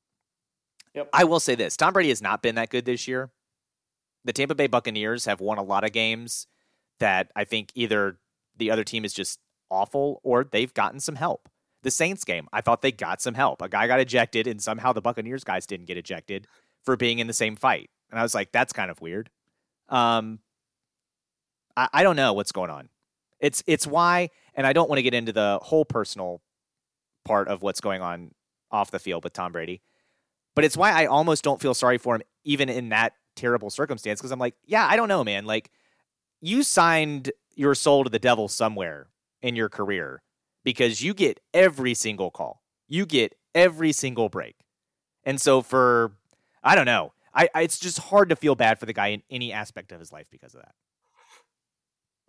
Yep. 0.94 1.10
I 1.12 1.24
will 1.24 1.40
say 1.40 1.54
this 1.54 1.76
Tom 1.76 1.92
Brady 1.92 2.08
has 2.10 2.22
not 2.22 2.42
been 2.42 2.54
that 2.54 2.70
good 2.70 2.84
this 2.84 3.06
year. 3.06 3.30
The 4.24 4.32
Tampa 4.32 4.54
Bay 4.54 4.66
Buccaneers 4.66 5.24
have 5.26 5.40
won 5.40 5.58
a 5.58 5.62
lot 5.62 5.84
of 5.84 5.92
games 5.92 6.46
that 6.98 7.30
I 7.36 7.44
think 7.44 7.70
either 7.74 8.18
the 8.56 8.70
other 8.70 8.82
team 8.84 9.04
is 9.04 9.12
just 9.12 9.38
awful 9.70 10.20
or 10.24 10.44
they've 10.44 10.72
gotten 10.74 11.00
some 11.00 11.16
help. 11.16 11.48
The 11.86 11.92
Saints 11.92 12.24
game, 12.24 12.48
I 12.52 12.62
thought 12.62 12.82
they 12.82 12.90
got 12.90 13.22
some 13.22 13.34
help. 13.34 13.62
A 13.62 13.68
guy 13.68 13.86
got 13.86 14.00
ejected, 14.00 14.48
and 14.48 14.60
somehow 14.60 14.92
the 14.92 15.00
Buccaneers 15.00 15.44
guys 15.44 15.66
didn't 15.66 15.86
get 15.86 15.96
ejected 15.96 16.48
for 16.82 16.96
being 16.96 17.20
in 17.20 17.28
the 17.28 17.32
same 17.32 17.54
fight. 17.54 17.90
And 18.10 18.18
I 18.18 18.24
was 18.24 18.34
like, 18.34 18.50
that's 18.50 18.72
kind 18.72 18.90
of 18.90 19.00
weird. 19.00 19.30
Um, 19.88 20.40
I, 21.76 21.88
I 21.92 22.02
don't 22.02 22.16
know 22.16 22.32
what's 22.32 22.50
going 22.50 22.70
on. 22.70 22.88
It's 23.38 23.62
it's 23.68 23.86
why, 23.86 24.30
And 24.54 24.66
I 24.66 24.72
don't 24.72 24.88
want 24.88 24.98
to 24.98 25.04
get 25.04 25.14
into 25.14 25.32
the 25.32 25.60
whole 25.62 25.84
personal 25.84 26.42
part 27.24 27.46
of 27.46 27.62
what's 27.62 27.80
going 27.80 28.02
on 28.02 28.32
off 28.72 28.90
the 28.90 28.98
field 28.98 29.22
with 29.22 29.32
Tom 29.32 29.52
Brady. 29.52 29.80
But 30.56 30.64
it's 30.64 30.76
why 30.76 30.90
I 30.90 31.06
almost 31.06 31.44
don't 31.44 31.62
feel 31.62 31.72
sorry 31.72 31.98
for 31.98 32.16
him, 32.16 32.22
even 32.42 32.68
in 32.68 32.88
that 32.88 33.12
terrible 33.36 33.70
circumstance, 33.70 34.20
because 34.20 34.32
I'm 34.32 34.40
like, 34.40 34.56
yeah, 34.64 34.88
I 34.88 34.96
don't 34.96 35.06
know, 35.06 35.22
man. 35.22 35.44
Like, 35.44 35.70
you 36.40 36.64
signed 36.64 37.30
your 37.54 37.76
soul 37.76 38.02
to 38.02 38.10
the 38.10 38.18
devil 38.18 38.48
somewhere 38.48 39.06
in 39.40 39.54
your 39.54 39.68
career 39.68 40.24
because 40.66 41.01
you 41.01 41.14
get 41.14 41.38
every 41.55 41.94
single 41.94 42.28
call, 42.28 42.60
you 42.88 43.06
get 43.06 43.36
every 43.55 43.93
single 43.93 44.28
break. 44.28 44.56
And 45.22 45.40
so, 45.40 45.62
for, 45.62 46.16
I 46.62 46.74
don't 46.74 46.86
know, 46.86 47.12
I, 47.32 47.48
I 47.55 47.62
it's 47.62 47.78
just 47.78 48.01
hard 48.01 48.30
to 48.30 48.36
feel 48.36 48.56
bad 48.56 48.80
for 48.80 48.84
the 48.84 48.93
guy 48.93 49.09
in 49.09 49.22
any 49.30 49.52
aspect 49.52 49.93
of 49.93 50.01
his 50.01 50.12
life 50.12 50.26
because 50.28 50.56
of 50.56 50.62
that. 50.62 50.74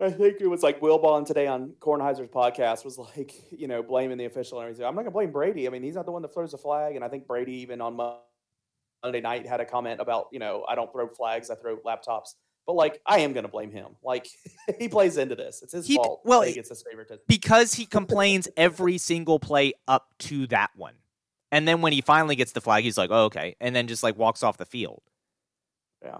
I 0.00 0.12
think 0.12 0.36
it 0.40 0.46
was 0.46 0.62
like 0.62 0.80
Wilbon 0.80 1.26
today 1.26 1.48
on 1.48 1.72
Kornheiser's 1.80 2.28
podcast 2.28 2.84
was 2.84 2.96
like, 2.96 3.34
you 3.50 3.66
know, 3.66 3.82
blaming 3.82 4.18
the 4.18 4.26
official 4.26 4.60
and 4.60 4.66
everything. 4.66 4.86
I'm 4.86 4.94
not 4.94 5.02
gonna 5.02 5.10
blame 5.10 5.32
Brady. 5.32 5.66
I 5.66 5.70
mean, 5.72 5.82
he's 5.82 5.96
not 5.96 6.06
the 6.06 6.12
one 6.12 6.22
that 6.22 6.32
throws 6.32 6.52
the 6.52 6.58
flag, 6.58 6.94
and 6.94 7.04
I 7.04 7.08
think 7.08 7.26
Brady 7.26 7.54
even 7.54 7.80
on 7.80 7.96
Monday 9.02 9.20
night 9.20 9.48
had 9.48 9.58
a 9.60 9.64
comment 9.64 10.00
about, 10.00 10.28
you 10.30 10.38
know, 10.38 10.64
I 10.68 10.76
don't 10.76 10.92
throw 10.92 11.08
flags, 11.08 11.50
I 11.50 11.56
throw 11.56 11.78
laptops. 11.78 12.34
But 12.68 12.74
like, 12.74 13.00
I 13.06 13.20
am 13.20 13.32
gonna 13.32 13.48
blame 13.48 13.70
him. 13.72 13.96
Like, 14.04 14.28
he 14.78 14.88
plays 14.88 15.16
into 15.16 15.34
this. 15.34 15.62
It's 15.62 15.72
his 15.72 15.86
He- 15.86 15.96
fault. 15.96 16.20
well, 16.24 16.42
he 16.42 16.52
gets 16.52 16.68
his 16.68 16.82
favoritism. 16.82 17.22
because 17.26 17.72
he 17.72 17.86
complains 17.86 18.46
every 18.58 18.98
single 18.98 19.40
play 19.40 19.72
up 19.88 20.06
to 20.20 20.46
that 20.48 20.70
one. 20.76 20.92
And 21.50 21.66
then 21.66 21.80
when 21.80 21.94
he 21.94 22.02
finally 22.02 22.36
gets 22.36 22.52
the 22.52 22.60
flag, 22.60 22.84
he's 22.84 22.98
like, 22.98 23.08
oh, 23.10 23.24
okay. 23.24 23.56
And 23.58 23.74
then 23.74 23.88
just 23.88 24.02
like 24.02 24.18
walks 24.18 24.42
off 24.42 24.58
the 24.58 24.66
field. 24.66 25.00
Yeah, 26.04 26.18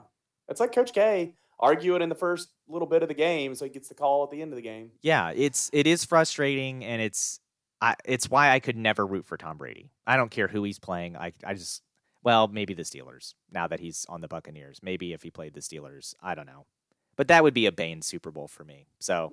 it's 0.49 0.59
like 0.59 0.73
Coach 0.75 0.95
K 0.95 1.35
arguing 1.61 2.01
in 2.01 2.09
the 2.09 2.15
first 2.15 2.49
little 2.67 2.89
bit 2.89 3.03
of 3.03 3.09
the 3.09 3.15
game, 3.15 3.55
so 3.55 3.67
he 3.67 3.71
gets 3.71 3.89
the 3.89 3.95
call 3.95 4.25
at 4.25 4.31
the 4.31 4.41
end 4.41 4.53
of 4.53 4.57
the 4.57 4.63
game. 4.63 4.91
Yeah, 5.03 5.33
it's 5.37 5.69
it 5.75 5.87
is 5.87 6.05
frustrating 6.07 6.83
and 6.83 7.03
it's 7.03 7.41
I, 7.83 7.95
it's 8.07 8.31
why 8.31 8.53
I 8.53 8.59
could 8.61 8.77
never 8.77 9.07
root 9.07 9.27
for 9.27 9.37
Tom 9.37 9.59
Brady. 9.59 9.91
I 10.07 10.17
don't 10.17 10.31
care 10.31 10.49
who 10.49 10.65
he's 10.65 10.79
playing. 10.79 11.15
I 11.19 11.35
I 11.45 11.53
just 11.53 11.83
well, 12.29 12.47
maybe 12.47 12.75
the 12.75 12.83
Steelers 12.83 13.33
now 13.51 13.67
that 13.69 13.81
he's 13.81 14.05
on 14.07 14.21
the 14.21 14.29
Buccaneers. 14.29 14.81
Maybe 14.83 15.15
if 15.15 15.23
he 15.23 15.31
played 15.31 15.55
the 15.55 15.61
Steelers, 15.61 16.15
I 16.23 16.35
don't 16.35 16.45
know. 16.45 16.67
But 17.17 17.29
that 17.29 17.43
would 17.43 17.55
be 17.55 17.65
a 17.65 17.73
Bane 17.73 18.03
Super 18.03 18.31
Bowl 18.31 18.49
for 18.49 18.65
me. 18.65 18.85
So, 19.01 19.33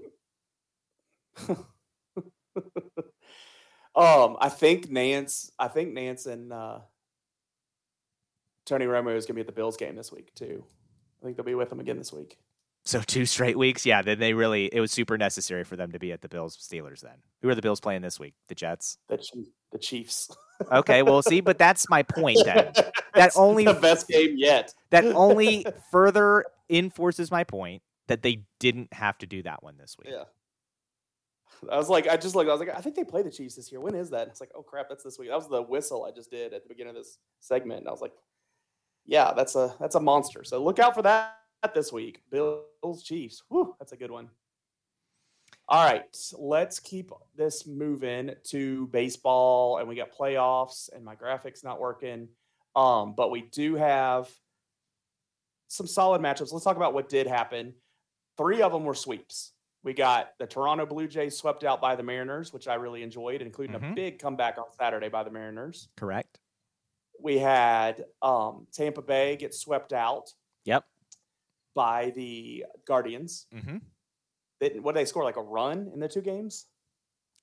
Um, 3.97 4.37
I 4.39 4.47
think 4.47 4.87
Nantz, 4.87 5.51
I 5.59 5.67
think 5.67 5.93
Nantz 5.93 6.25
and 6.25 6.53
uh, 6.53 6.79
Tony 8.65 8.85
Romo 8.85 9.13
is 9.13 9.25
going 9.25 9.27
to 9.27 9.33
be 9.33 9.41
at 9.41 9.47
the 9.47 9.51
Bills 9.51 9.75
game 9.75 9.97
this 9.97 10.11
week 10.11 10.33
too. 10.35 10.63
I 11.21 11.25
think 11.25 11.35
they'll 11.35 11.45
be 11.45 11.55
with 11.55 11.69
them 11.69 11.81
again 11.81 11.97
this 11.97 12.13
week. 12.13 12.37
So 12.85 13.01
two 13.01 13.25
straight 13.25 13.57
weeks. 13.57 13.85
Yeah, 13.85 14.01
then 14.01 14.19
they 14.19 14.33
really 14.33 14.65
it 14.71 14.79
was 14.79 14.91
super 14.91 15.17
necessary 15.17 15.63
for 15.63 15.75
them 15.75 15.91
to 15.91 15.99
be 15.99 16.11
at 16.11 16.21
the 16.21 16.29
Bills 16.29 16.55
Steelers 16.57 17.01
then. 17.01 17.17
Who 17.41 17.49
are 17.49 17.55
the 17.55 17.61
Bills 17.61 17.79
playing 17.79 18.01
this 18.01 18.19
week? 18.19 18.35
The 18.47 18.55
Jets. 18.55 18.97
The 19.09 19.17
Chief- 19.17 19.47
the 19.71 19.79
Chiefs. 19.79 20.29
Okay, 20.71 21.03
well, 21.03 21.21
see, 21.21 21.41
but 21.41 21.57
that's 21.57 21.89
my 21.89 22.01
point 22.01 22.39
then. 22.45 22.71
That's 23.13 23.35
only- 23.35 23.65
the 23.65 23.73
best 23.73 24.07
game 24.07 24.35
yet. 24.37 24.73
That 24.89 25.03
only 25.13 25.65
further 25.91 26.45
enforces 26.69 27.29
my 27.29 27.43
point 27.43 27.81
that 28.07 28.21
they 28.21 28.43
didn't 28.59 28.93
have 28.93 29.17
to 29.17 29.25
do 29.25 29.43
that 29.43 29.63
one 29.63 29.75
this 29.77 29.97
week. 30.01 30.13
Yeah. 30.13 30.23
I 31.69 31.75
was 31.75 31.89
like, 31.89 32.07
I 32.07 32.15
just 32.15 32.35
like, 32.35 32.47
I 32.47 32.51
was 32.51 32.61
like, 32.61 32.73
I 32.73 32.79
think 32.79 32.95
they 32.95 33.03
play 33.03 33.21
the 33.21 33.29
Chiefs 33.29 33.55
this 33.55 33.69
year. 33.69 33.81
When 33.81 33.95
is 33.95 34.11
that? 34.11 34.29
It's 34.29 34.39
like, 34.39 34.51
oh 34.55 34.61
crap, 34.63 34.87
that's 34.87 35.03
this 35.03 35.19
week. 35.19 35.27
That 35.27 35.35
was 35.35 35.49
the 35.49 35.61
whistle 35.61 36.05
I 36.05 36.11
just 36.11 36.31
did 36.31 36.53
at 36.53 36.63
the 36.63 36.69
beginning 36.69 36.91
of 36.91 36.95
this 36.95 37.17
segment, 37.41 37.81
and 37.81 37.89
I 37.89 37.91
was 37.91 37.99
like, 37.99 38.13
yeah, 39.05 39.33
that's 39.33 39.55
a 39.55 39.75
that's 39.77 39.95
a 39.95 39.99
monster. 39.99 40.45
So 40.45 40.63
look 40.63 40.79
out 40.79 40.95
for 40.95 41.01
that 41.01 41.37
this 41.73 41.91
week. 41.91 42.21
Bills 42.29 43.03
Chiefs. 43.03 43.43
Whew, 43.49 43.75
that's 43.79 43.91
a 43.91 43.97
good 43.97 44.11
one. 44.11 44.29
All 45.67 45.83
right, 45.83 46.15
let's 46.37 46.79
keep 46.79 47.11
this 47.35 47.65
moving 47.65 48.31
to 48.45 48.87
baseball, 48.87 49.77
and 49.79 49.87
we 49.87 49.95
got 49.95 50.11
playoffs, 50.13 50.89
and 50.93 51.03
my 51.03 51.15
graphics 51.15 51.63
not 51.63 51.79
working. 51.79 52.27
Um, 52.75 53.15
but 53.15 53.31
we 53.31 53.41
do 53.41 53.75
have 53.75 54.29
some 55.67 55.87
solid 55.87 56.21
matchups. 56.21 56.51
Let's 56.53 56.63
talk 56.63 56.77
about 56.77 56.93
what 56.93 57.09
did 57.09 57.25
happen. 57.25 57.73
Three 58.37 58.61
of 58.61 58.71
them 58.73 58.83
were 58.83 58.93
sweeps. 58.93 59.53
We 59.83 59.93
got 59.93 60.33
the 60.39 60.45
Toronto 60.45 60.85
Blue 60.85 61.07
Jays 61.07 61.37
swept 61.37 61.63
out 61.63 61.81
by 61.81 61.95
the 61.95 62.03
Mariners, 62.03 62.53
which 62.53 62.67
I 62.67 62.75
really 62.75 63.01
enjoyed, 63.01 63.41
including 63.41 63.75
a 63.75 63.79
Mhm. 63.79 63.95
big 63.95 64.19
comeback 64.19 64.57
on 64.57 64.65
Saturday 64.73 65.09
by 65.09 65.23
the 65.23 65.31
Mariners. 65.31 65.89
Correct. 65.95 66.39
We 67.19 67.37
had 67.39 68.05
um, 68.21 68.67
Tampa 68.71 69.01
Bay 69.01 69.35
get 69.37 69.53
swept 69.53 69.93
out 69.93 70.33
Yep. 70.65 70.85
By 71.75 72.11
the 72.15 72.65
Guardians. 72.87 73.45
Mm-hmm. 73.53 73.77
They, 74.59 74.79
what 74.79 74.95
did 74.95 75.01
they 75.01 75.05
score? 75.05 75.23
Like 75.23 75.37
a 75.37 75.41
run 75.41 75.91
in 75.93 75.99
the 75.99 76.07
two 76.07 76.21
games? 76.21 76.65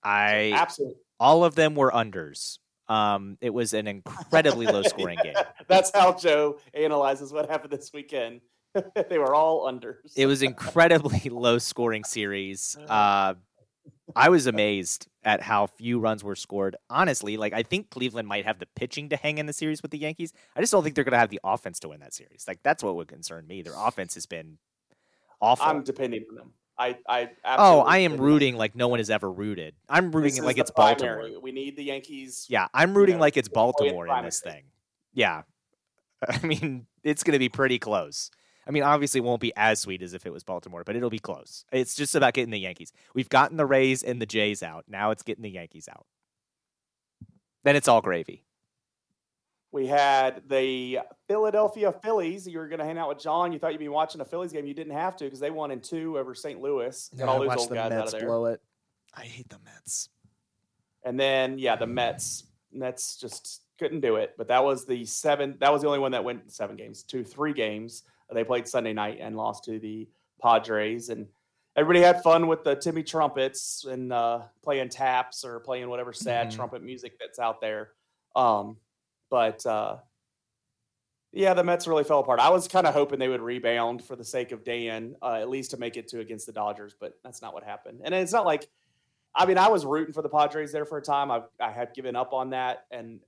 I 0.02 0.52
Absolutely. 0.54 0.96
all 1.20 1.44
of 1.44 1.54
them 1.54 1.76
were 1.76 1.92
unders. 1.92 2.58
Um, 2.88 3.38
it 3.40 3.50
was 3.50 3.74
an 3.74 3.86
incredibly 3.86 4.66
low 4.66 4.82
scoring 4.82 5.18
game. 5.22 5.34
That's 5.68 5.90
how 5.94 6.14
Joe 6.14 6.58
analyzes 6.74 7.32
what 7.32 7.48
happened 7.48 7.72
this 7.72 7.92
weekend. 7.92 8.40
they 9.08 9.18
were 9.18 9.34
all 9.34 9.70
unders. 9.70 10.12
It 10.16 10.26
was 10.26 10.42
incredibly 10.42 11.20
low 11.30 11.58
scoring 11.58 12.04
series. 12.04 12.76
Uh, 12.88 13.34
I 14.16 14.28
was 14.28 14.46
amazed 14.46 15.08
at 15.24 15.40
how 15.42 15.66
few 15.66 15.98
runs 15.98 16.24
were 16.24 16.36
scored. 16.36 16.76
Honestly, 16.90 17.36
like 17.36 17.52
I 17.52 17.62
think 17.62 17.90
Cleveland 17.90 18.28
might 18.28 18.44
have 18.44 18.58
the 18.58 18.66
pitching 18.76 19.08
to 19.10 19.16
hang 19.16 19.38
in 19.38 19.46
the 19.46 19.52
series 19.52 19.82
with 19.82 19.90
the 19.90 19.98
Yankees. 19.98 20.32
I 20.56 20.60
just 20.60 20.72
don't 20.72 20.82
think 20.82 20.94
they're 20.94 21.04
going 21.04 21.12
to 21.12 21.18
have 21.18 21.30
the 21.30 21.40
offense 21.44 21.80
to 21.80 21.88
win 21.88 22.00
that 22.00 22.14
series. 22.14 22.44
Like 22.46 22.62
that's 22.62 22.82
what 22.82 22.96
would 22.96 23.08
concern 23.08 23.46
me. 23.46 23.62
Their 23.62 23.74
offense 23.76 24.14
has 24.14 24.26
been 24.26 24.58
awful. 25.40 25.66
I'm 25.66 25.82
depending 25.82 26.24
on 26.30 26.36
them. 26.36 26.52
I, 26.78 26.98
I 27.06 27.30
oh, 27.44 27.80
I 27.80 27.98
am 27.98 28.12
depend 28.12 28.12
on 28.12 28.16
them. 28.16 28.20
rooting 28.26 28.56
like 28.56 28.74
no 28.74 28.88
one 28.88 28.98
has 28.98 29.10
ever 29.10 29.30
rooted. 29.30 29.74
I'm 29.88 30.10
rooting 30.10 30.42
like 30.42 30.58
it's 30.58 30.70
Baltimore. 30.70 31.16
primary. 31.16 31.38
We 31.38 31.52
need 31.52 31.76
the 31.76 31.84
Yankees. 31.84 32.46
Yeah, 32.48 32.66
I'm 32.72 32.94
rooting 32.96 33.16
know, 33.16 33.20
like 33.20 33.36
it's 33.36 33.48
Baltimore 33.48 34.08
in 34.08 34.24
this 34.24 34.40
thing. 34.40 34.64
Yeah. 35.12 35.42
I 36.28 36.44
mean, 36.44 36.86
it's 37.02 37.22
going 37.22 37.32
to 37.32 37.38
be 37.38 37.48
pretty 37.48 37.78
close. 37.78 38.30
I 38.66 38.70
mean, 38.70 38.82
obviously, 38.82 39.18
it 39.18 39.24
won't 39.24 39.40
be 39.40 39.52
as 39.56 39.80
sweet 39.80 40.02
as 40.02 40.14
if 40.14 40.24
it 40.24 40.32
was 40.32 40.44
Baltimore, 40.44 40.84
but 40.84 40.94
it'll 40.94 41.10
be 41.10 41.18
close. 41.18 41.64
It's 41.72 41.94
just 41.94 42.14
about 42.14 42.34
getting 42.34 42.50
the 42.50 42.60
Yankees. 42.60 42.92
We've 43.14 43.28
gotten 43.28 43.56
the 43.56 43.66
Rays 43.66 44.02
and 44.02 44.20
the 44.22 44.26
Jays 44.26 44.62
out. 44.62 44.84
Now 44.88 45.10
it's 45.10 45.22
getting 45.22 45.42
the 45.42 45.50
Yankees 45.50 45.88
out. 45.88 46.06
Then 47.64 47.76
it's 47.76 47.88
all 47.88 48.00
gravy. 48.00 48.44
We 49.72 49.86
had 49.86 50.42
the 50.48 51.00
Philadelphia 51.28 51.92
Phillies. 51.92 52.46
You 52.46 52.58
were 52.58 52.68
going 52.68 52.78
to 52.78 52.84
hang 52.84 52.98
out 52.98 53.08
with 53.08 53.18
John. 53.18 53.52
You 53.52 53.58
thought 53.58 53.72
you'd 53.72 53.78
be 53.78 53.88
watching 53.88 54.20
a 54.20 54.24
Phillies 54.24 54.52
game. 54.52 54.66
You 54.66 54.74
didn't 54.74 54.92
have 54.92 55.16
to 55.16 55.24
because 55.24 55.40
they 55.40 55.50
won 55.50 55.70
in 55.70 55.80
two 55.80 56.18
over 56.18 56.34
St. 56.34 56.60
Louis. 56.60 57.10
Got 57.16 57.28
all 57.28 57.40
those 57.40 57.56
old 57.56 57.70
guys 57.70 57.90
out 57.90 58.06
of 58.06 58.10
there. 58.12 58.26
Blow 58.26 58.46
it. 58.46 58.60
I 59.14 59.22
hate 59.22 59.48
the 59.48 59.58
Mets. 59.64 60.10
And 61.04 61.18
then, 61.18 61.58
yeah, 61.58 61.76
the 61.76 61.86
Mets. 61.86 62.44
Mets 62.70 63.16
just 63.16 63.62
couldn't 63.78 64.00
do 64.00 64.16
it. 64.16 64.34
But 64.36 64.48
that 64.48 64.62
was 64.62 64.84
the 64.84 65.06
seven. 65.06 65.56
That 65.60 65.72
was 65.72 65.80
the 65.82 65.88
only 65.88 66.00
one 66.00 66.12
that 66.12 66.22
went 66.22 66.52
seven 66.52 66.76
games, 66.76 67.02
two, 67.02 67.24
three 67.24 67.54
games. 67.54 68.02
They 68.34 68.44
played 68.44 68.66
Sunday 68.68 68.92
night 68.92 69.18
and 69.20 69.36
lost 69.36 69.64
to 69.64 69.78
the 69.78 70.08
Padres. 70.40 71.08
And 71.08 71.26
everybody 71.76 72.00
had 72.04 72.22
fun 72.22 72.46
with 72.46 72.64
the 72.64 72.74
Timmy 72.76 73.02
trumpets 73.02 73.84
and 73.84 74.12
uh, 74.12 74.42
playing 74.62 74.88
taps 74.88 75.44
or 75.44 75.60
playing 75.60 75.88
whatever 75.88 76.12
sad 76.12 76.48
Mhm. 76.48 76.56
trumpet 76.56 76.82
music 76.82 77.18
that's 77.18 77.38
out 77.38 77.60
there. 77.60 77.92
Um, 78.36 78.76
but 79.30 79.64
uh, 79.66 79.98
yeah, 81.32 81.54
the 81.54 81.64
Mets 81.64 81.86
really 81.86 82.04
fell 82.04 82.18
apart. 82.20 82.40
I 82.40 82.50
was 82.50 82.68
kind 82.68 82.86
of 82.86 82.92
hoping 82.92 83.18
they 83.18 83.28
would 83.28 83.40
rebound 83.40 84.04
for 84.04 84.16
the 84.16 84.24
sake 84.24 84.52
of 84.52 84.64
Dan, 84.64 85.16
uh, 85.22 85.34
at 85.40 85.48
least 85.48 85.70
to 85.70 85.78
make 85.78 85.96
it 85.96 86.08
to 86.08 86.20
against 86.20 86.44
the 86.46 86.52
Dodgers, 86.52 86.94
but 86.98 87.18
that's 87.24 87.40
not 87.40 87.54
what 87.54 87.64
happened. 87.64 88.00
And 88.04 88.14
it's 88.14 88.32
not 88.32 88.44
like, 88.44 88.68
I 89.34 89.46
mean, 89.46 89.56
I 89.56 89.68
was 89.68 89.86
rooting 89.86 90.12
for 90.12 90.20
the 90.20 90.28
Padres 90.28 90.72
there 90.72 90.84
for 90.84 90.98
a 90.98 91.02
time. 91.02 91.30
I've, 91.30 91.44
I 91.58 91.70
had 91.70 91.94
given 91.94 92.16
up 92.16 92.34
on 92.34 92.50
that, 92.50 92.84
and 92.90 93.20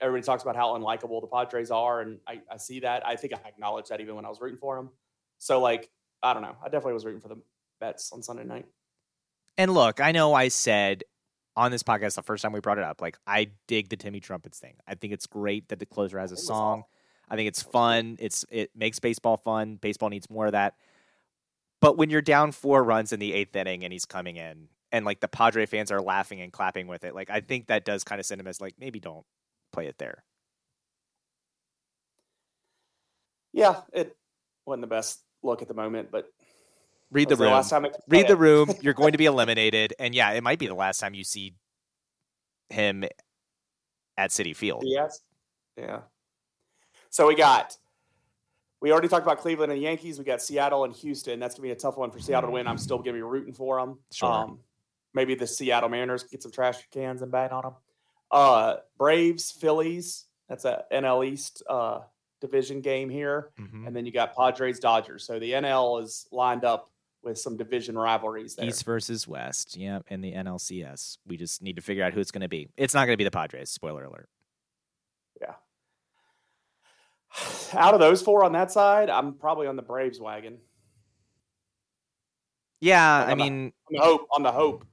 everybody 0.00 0.24
talks 0.24 0.42
about 0.42 0.56
how 0.56 0.78
unlikable 0.78 1.20
the 1.20 1.26
Padres 1.26 1.70
are, 1.70 2.00
and 2.00 2.18
I, 2.26 2.40
I 2.50 2.56
see 2.56 2.80
that. 2.80 3.06
I 3.06 3.16
think 3.16 3.32
I 3.32 3.48
acknowledged 3.48 3.90
that 3.90 4.00
even 4.00 4.14
when 4.14 4.24
I 4.24 4.28
was 4.28 4.40
rooting 4.40 4.58
for 4.58 4.76
them. 4.76 4.90
So, 5.38 5.60
like, 5.60 5.90
I 6.22 6.32
don't 6.32 6.42
know. 6.42 6.56
I 6.62 6.66
definitely 6.66 6.94
was 6.94 7.04
rooting 7.04 7.20
for 7.20 7.28
the 7.28 7.40
Mets 7.80 8.12
on 8.12 8.22
Sunday 8.22 8.44
night. 8.44 8.66
And 9.56 9.72
look, 9.74 10.00
I 10.00 10.12
know 10.12 10.34
I 10.34 10.48
said 10.48 11.04
on 11.56 11.72
this 11.72 11.82
podcast 11.82 12.14
the 12.14 12.22
first 12.22 12.42
time 12.42 12.52
we 12.52 12.60
brought 12.60 12.78
it 12.78 12.84
up, 12.84 13.00
like 13.00 13.18
I 13.26 13.48
dig 13.66 13.88
the 13.88 13.96
Timmy 13.96 14.20
Trumpets 14.20 14.58
thing. 14.58 14.74
I 14.86 14.94
think 14.94 15.12
it's 15.12 15.26
great 15.26 15.68
that 15.68 15.80
the 15.80 15.86
closer 15.86 16.18
has 16.18 16.30
a 16.30 16.36
song. 16.36 16.84
I 17.28 17.36
think 17.36 17.48
it's 17.48 17.62
fun. 17.62 18.16
It's 18.20 18.44
it 18.50 18.70
makes 18.74 19.00
baseball 19.00 19.36
fun. 19.36 19.76
Baseball 19.76 20.08
needs 20.08 20.30
more 20.30 20.46
of 20.46 20.52
that. 20.52 20.74
But 21.80 21.96
when 21.96 22.10
you're 22.10 22.22
down 22.22 22.52
four 22.52 22.82
runs 22.82 23.12
in 23.12 23.20
the 23.20 23.32
eighth 23.32 23.54
inning 23.54 23.84
and 23.84 23.92
he's 23.92 24.04
coming 24.04 24.36
in, 24.36 24.68
and 24.90 25.04
like 25.04 25.20
the 25.20 25.28
Padre 25.28 25.66
fans 25.66 25.92
are 25.92 26.00
laughing 26.00 26.40
and 26.40 26.52
clapping 26.52 26.86
with 26.86 27.04
it, 27.04 27.14
like 27.14 27.28
I 27.28 27.40
think 27.40 27.66
that 27.66 27.84
does 27.84 28.04
kind 28.04 28.20
of 28.20 28.26
send 28.26 28.40
him 28.40 28.46
as 28.46 28.60
like 28.60 28.74
maybe 28.78 29.00
don't 29.00 29.26
play 29.72 29.86
it 29.86 29.98
there. 29.98 30.24
Yeah, 33.52 33.80
it 33.92 34.16
wasn't 34.66 34.82
the 34.82 34.86
best 34.88 35.20
look 35.42 35.62
at 35.62 35.68
the 35.68 35.74
moment, 35.74 36.10
but 36.10 36.28
Read 37.10 37.28
the 37.28 37.36
room. 37.36 37.52
last 37.52 37.70
time 37.70 37.86
Read 38.08 38.28
the 38.28 38.34
it. 38.34 38.38
room. 38.38 38.70
You're 38.82 38.94
going 38.94 39.12
to 39.12 39.18
be 39.18 39.24
eliminated, 39.26 39.94
and 39.98 40.14
yeah, 40.14 40.32
it 40.32 40.42
might 40.42 40.58
be 40.58 40.66
the 40.66 40.74
last 40.74 40.98
time 41.00 41.14
you 41.14 41.24
see 41.24 41.54
him 42.68 43.04
at 44.16 44.30
Citi 44.30 44.54
Field. 44.54 44.82
Yes. 44.86 45.20
Yeah. 45.76 46.00
So 47.10 47.26
we 47.26 47.34
got, 47.34 47.76
we 48.82 48.92
already 48.92 49.08
talked 49.08 49.24
about 49.24 49.38
Cleveland 49.38 49.72
and 49.72 49.80
the 49.80 49.84
Yankees. 49.84 50.18
We 50.18 50.24
got 50.24 50.42
Seattle 50.42 50.84
and 50.84 50.92
Houston. 50.92 51.40
That's 51.40 51.54
going 51.54 51.68
to 51.68 51.74
be 51.74 51.78
a 51.78 51.80
tough 51.80 51.96
one 51.96 52.10
for 52.10 52.18
Seattle 52.18 52.50
to 52.50 52.52
win. 52.52 52.66
I'm 52.66 52.76
still 52.76 52.98
going 52.98 53.06
to 53.06 53.12
be 53.14 53.22
rooting 53.22 53.54
for 53.54 53.80
them. 53.80 53.98
Sure. 54.12 54.30
Um, 54.30 54.58
maybe 55.14 55.34
the 55.34 55.46
Seattle 55.46 55.88
Mariners 55.88 56.24
get 56.24 56.42
some 56.42 56.52
trash 56.52 56.76
cans 56.90 57.22
and 57.22 57.32
bang 57.32 57.50
on 57.50 57.62
them. 57.62 57.72
Uh, 58.30 58.76
Braves, 58.98 59.50
Phillies. 59.50 60.26
That's 60.48 60.64
a 60.64 60.84
NL 60.92 61.26
East 61.26 61.62
uh, 61.68 62.00
division 62.40 62.80
game 62.80 63.08
here, 63.10 63.50
Mhm. 63.58 63.86
and 63.86 63.94
then 63.96 64.06
you 64.06 64.12
got 64.12 64.34
Padres, 64.36 64.78
Dodgers. 64.80 65.24
So 65.24 65.38
the 65.38 65.52
NL 65.52 65.98
is 66.02 66.26
lined 66.32 66.64
up 66.64 66.90
with 67.22 67.38
some 67.38 67.56
division 67.56 67.98
rivalries 67.98 68.54
there. 68.54 68.66
East 68.66 68.84
versus 68.84 69.26
West. 69.26 69.76
Yeah, 69.76 70.00
in 70.08 70.20
the 70.20 70.32
NLCS. 70.32 71.18
We 71.26 71.36
just 71.36 71.62
need 71.62 71.76
to 71.76 71.82
figure 71.82 72.04
out 72.04 72.12
who 72.12 72.20
it's 72.20 72.30
going 72.30 72.42
to 72.42 72.48
be. 72.48 72.68
It's 72.76 72.94
not 72.94 73.06
going 73.06 73.14
to 73.14 73.18
be 73.18 73.24
the 73.24 73.30
Padres. 73.30 73.70
Spoiler 73.70 74.04
alert. 74.04 74.28
Yeah. 75.40 75.54
Out 77.74 77.92
of 77.94 78.00
those 78.00 78.22
four 78.22 78.44
on 78.44 78.52
that 78.52 78.70
side, 78.70 79.10
I'm 79.10 79.34
probably 79.34 79.66
on 79.66 79.76
the 79.76 79.82
Braves 79.82 80.20
wagon. 80.20 80.58
Yeah, 82.80 83.24
I 83.26 83.34
mean, 83.34 83.72
On 83.88 83.92
the 83.96 84.00
hope, 84.00 84.28
on 84.32 84.42
the 84.44 84.52
hope. 84.52 84.84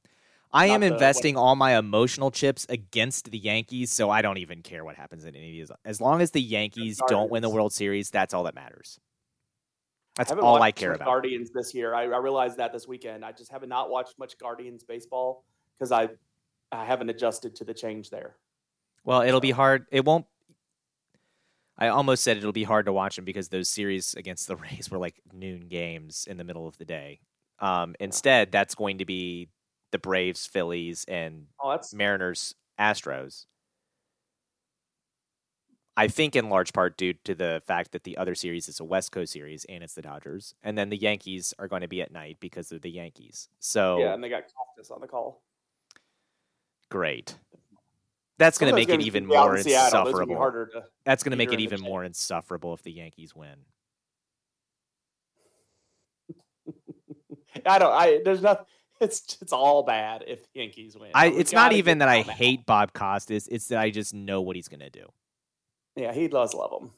I 0.56 0.68
am 0.68 0.82
the- 0.82 0.88
investing 0.88 1.36
all 1.36 1.56
my 1.56 1.78
emotional 1.78 2.32
chips 2.32 2.66
against 2.70 3.30
the 3.30 3.38
Yankees, 3.38 3.92
so 3.92 4.10
I 4.10 4.22
don't 4.22 4.38
even 4.38 4.62
care 4.62 4.86
what 4.86 4.96
happens 4.96 5.26
in 5.26 5.36
any 5.36 5.50
of 5.50 5.68
these. 5.68 5.78
As 5.84 6.00
long 6.00 6.22
as 6.22 6.32
the 6.32 6.42
Yankees 6.42 7.02
don't 7.08 7.30
win 7.30 7.42
the 7.42 7.50
World 7.50 7.74
Series, 7.74 8.10
that's 8.10 8.34
all 8.34 8.44
that 8.44 8.56
matters. 8.56 9.00
That's 10.16 10.30
haven't 10.30 10.46
all 10.46 10.62
I 10.62 10.72
care 10.72 10.94
about. 10.94 11.06
Guardians 11.06 11.52
this 11.52 11.74
year. 11.74 11.94
I, 11.94 12.04
I 12.04 12.18
realized 12.18 12.58
that 12.58 12.72
this 12.72 12.88
weekend. 12.88 13.26
I 13.26 13.34
just 13.34 13.52
haven't 13.52 13.68
not 13.68 13.90
watched 13.90 14.18
much 14.18 14.38
Guardians 14.38 14.84
baseball 14.84 15.44
because 15.78 15.92
I 15.92 16.10
I 16.72 16.86
haven't 16.86 17.10
adjusted 17.10 17.56
to 17.58 17.66
the 17.66 17.74
change 17.74 18.10
there. 18.10 18.38
Well, 19.04 19.22
it'll 19.22 19.42
be 19.42 19.52
hard. 19.52 19.86
It 19.92 20.06
won't. 20.06 20.26
I 21.78 21.90
almost 21.90 22.24
said 22.24 22.38
it'll 22.38 22.54
be 22.54 22.64
hard 22.64 22.86
to 22.86 22.94
watch 22.94 23.18
them 23.18 23.26
because 23.26 23.50
those 23.50 23.68
series 23.68 24.14
against 24.14 24.48
the 24.48 24.56
Rays 24.56 24.90
were 24.90 24.98
like 24.98 25.22
noon 25.34 25.68
games 25.68 26.26
in 26.30 26.38
the 26.38 26.46
middle 26.46 26.66
of 26.66 26.78
the 26.78 26.86
day. 26.86 27.20
Um, 27.60 27.96
instead, 28.00 28.54
that's 28.54 28.74
going 28.74 29.00
to 29.00 29.06
be 29.06 29.50
the 29.96 30.00
Braves, 30.00 30.46
Phillies, 30.46 31.06
and 31.08 31.46
Oh, 31.64 31.80
Mariners, 31.94 32.54
Astros. 32.78 33.46
I 35.96 36.10
think 36.10 36.36
in 36.36 36.50
large 36.50 36.74
part 36.74 36.98
due 36.98 37.14
to 37.24 37.34
the 37.34 37.62
fact 37.66 37.94
that 37.94 38.04
the 38.04 38.18
other 38.18 38.36
series 38.36 38.68
is 38.68 38.82
a 38.82 38.84
West 38.84 39.14
Coast 39.14 39.32
series 39.32 39.64
and 39.70 39.82
it's 39.82 39.94
the 39.94 40.02
Dodgers, 40.02 40.54
and 40.64 40.78
then 40.78 40.90
the 40.90 40.98
Yankees 40.98 41.54
are 41.58 41.70
going 41.70 41.84
to 41.84 41.88
be 41.88 42.02
at 42.02 42.12
night 42.12 42.36
because 42.42 42.74
of 42.74 42.82
the 42.82 42.92
Yankees. 42.92 43.48
So 43.62 44.00
yeah, 44.00 44.14
and 44.14 44.22
they 44.22 44.28
got 44.28 44.44
Costas 44.54 44.92
on 44.92 45.00
the 45.00 45.08
call. 45.08 45.42
great. 46.90 47.34
That's 48.38 48.58
going 48.58 48.70
to 48.70 48.76
make 48.76 48.90
it 48.90 49.00
even 49.00 49.24
could 49.24 49.30
be 49.30 49.38
out 49.38 49.46
more 49.46 49.56
in 49.56 49.64
Seattle. 49.64 50.04
Those 50.04 50.14
would 50.16 50.28
be 50.28 50.34
insufferable. 50.34 50.82
to. 50.82 50.88
That's 51.06 51.24
going 51.24 51.32
to 51.32 51.38
make 51.38 51.54
it 51.54 51.62
even 51.62 51.80
more 51.80 52.04
insufferable 52.04 52.74
if 52.74 52.84
the 52.84 52.92
Yankees 52.92 53.34
win. 53.34 53.56
I 57.66 57.80
don't. 57.80 57.94
I 57.94 58.20
there's 58.26 58.42
nothing. 58.42 58.66
It's 59.02 59.38
it's 59.42 59.52
all 59.52 59.84
bad 59.84 60.24
if 60.26 60.44
the 60.44 60.62
Yankees 60.62 60.96
win. 60.98 61.12
I, 61.14 61.28
it's 61.28 61.52
not 61.52 61.74
even 61.74 61.98
that 61.98 62.08
I 62.08 62.22
them 62.22 62.30
out. 62.30 62.36
hate 62.38 62.66
Bob 62.66 62.94
Costas. 62.94 63.48
It's 63.50 63.68
that 63.68 63.80
I 63.80 63.90
just 63.90 64.14
know 64.14 64.42
what 64.42 64.56
he's 64.56 64.70
going 64.70 64.80
to 64.80 64.90
do. 64.90 65.06
Yeah, 65.98 66.14
he 66.14 66.30
does 66.30 66.54
love 66.54 66.72
them. 66.72 66.92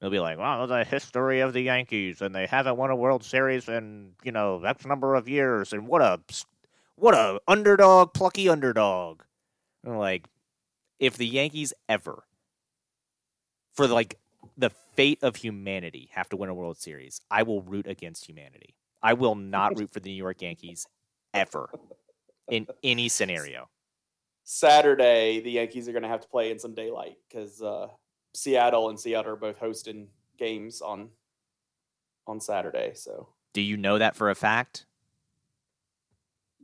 He'll 0.00 0.10
be 0.10 0.20
like, 0.20 0.38
"Well, 0.38 0.66
the 0.66 0.84
history 0.84 1.40
of 1.40 1.54
the 1.54 1.62
Yankees, 1.62 2.20
and 2.20 2.34
they 2.34 2.46
haven't 2.46 2.76
won 2.76 2.90
a 2.90 2.96
World 2.96 3.24
Series 3.24 3.68
in 3.68 4.12
you 4.22 4.32
know 4.32 4.62
X 4.62 4.84
number 4.84 5.14
of 5.14 5.26
years, 5.26 5.72
and 5.72 5.88
what 5.88 6.02
a 6.02 6.20
what 6.96 7.14
a 7.14 7.40
underdog, 7.48 8.12
plucky 8.12 8.48
underdog." 8.48 9.22
And 9.82 9.98
like, 9.98 10.26
if 10.98 11.16
the 11.16 11.26
Yankees 11.26 11.72
ever, 11.88 12.24
for 13.72 13.86
like 13.86 14.18
the 14.58 14.70
fate 14.70 15.20
of 15.22 15.36
humanity, 15.36 16.10
have 16.12 16.28
to 16.28 16.36
win 16.36 16.50
a 16.50 16.54
World 16.54 16.76
Series, 16.76 17.22
I 17.30 17.44
will 17.44 17.62
root 17.62 17.86
against 17.86 18.28
humanity. 18.28 18.74
I 19.02 19.14
will 19.14 19.34
not 19.34 19.78
root 19.78 19.90
for 19.90 20.00
the 20.00 20.10
New 20.10 20.16
York 20.16 20.42
Yankees 20.42 20.86
ever 21.34 21.68
in 22.48 22.66
any 22.82 23.08
scenario. 23.08 23.68
Saturday, 24.44 25.40
the 25.40 25.50
Yankees 25.50 25.88
are 25.88 25.92
going 25.92 26.02
to 26.02 26.08
have 26.08 26.20
to 26.20 26.28
play 26.28 26.50
in 26.50 26.58
some 26.58 26.74
daylight 26.74 27.16
because 27.28 27.62
uh, 27.62 27.88
Seattle 28.34 28.90
and 28.90 29.00
Seattle 29.00 29.32
are 29.32 29.36
both 29.36 29.58
hosting 29.58 30.08
games 30.38 30.80
on 30.80 31.08
on 32.26 32.40
Saturday. 32.40 32.92
So 32.94 33.28
Do 33.52 33.60
you 33.60 33.76
know 33.76 33.98
that 33.98 34.16
for 34.16 34.30
a 34.30 34.34
fact? 34.34 34.86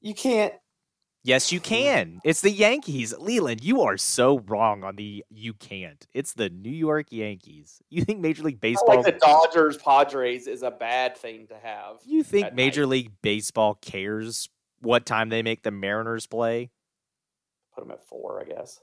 you 0.00 0.14
can't. 0.14 0.54
Yes, 1.22 1.52
you 1.52 1.60
can. 1.60 2.18
It's 2.24 2.40
the 2.40 2.50
Yankees. 2.50 3.12
Leland, 3.18 3.62
you 3.62 3.82
are 3.82 3.98
so 3.98 4.38
wrong 4.40 4.84
on 4.84 4.96
the 4.96 5.22
you 5.28 5.52
can't. 5.52 6.06
It's 6.14 6.32
the 6.32 6.48
New 6.48 6.70
York 6.70 7.08
Yankees. 7.10 7.82
You 7.90 8.04
think 8.04 8.20
Major 8.20 8.42
League 8.42 8.60
Baseball 8.60 9.02
like 9.02 9.04
the 9.04 9.20
Dodgers 9.20 9.76
Padres 9.76 10.46
is 10.46 10.62
a 10.62 10.70
bad 10.70 11.18
thing 11.18 11.46
to 11.48 11.56
have. 11.62 11.98
You 12.06 12.22
think 12.22 12.54
Major 12.54 12.82
night. 12.82 12.88
League 12.90 13.12
Baseball 13.20 13.74
cares 13.74 14.48
what 14.80 15.06
time 15.06 15.28
they 15.28 15.42
make 15.42 15.62
the 15.62 15.70
Mariners 15.70 16.26
play? 16.26 16.70
Put 17.74 17.84
them 17.84 17.90
at 17.92 18.06
four, 18.06 18.40
I 18.40 18.44
guess. 18.44 18.80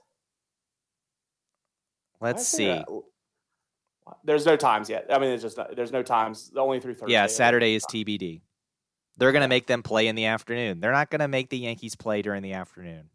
Let's 2.21 2.53
I 2.53 2.57
see. 2.57 2.67
that- 2.67 2.85
There's 4.23 4.45
no 4.45 4.55
times 4.55 4.89
yet. 4.89 5.07
I 5.09 5.19
mean, 5.19 5.31
it's 5.31 5.43
just 5.43 5.57
not, 5.57 5.75
there's 5.75 5.91
no 5.91 6.03
times. 6.03 6.51
Only 6.55 6.79
through 6.79 6.95
Thursday. 6.95 7.13
Yeah, 7.13 7.27
Saturday 7.27 7.75
is. 7.75 7.85
TBD. 7.85 8.41
They're 9.17 9.31
going 9.31 9.41
to 9.41 9.47
make 9.47 9.65
them 9.65 9.81
play 9.83 10.07
in 10.07 10.15
the 10.15 10.25
afternoon. 10.25 10.79
They're 10.79 10.91
not 10.91 11.09
going 11.09 11.21
to 11.21 11.27
make 11.27 11.49
the 11.49 11.57
Yankees 11.57 11.95
play 11.95 12.21
during 12.21 12.43
the 12.43 12.53
afternoon. 12.53 13.09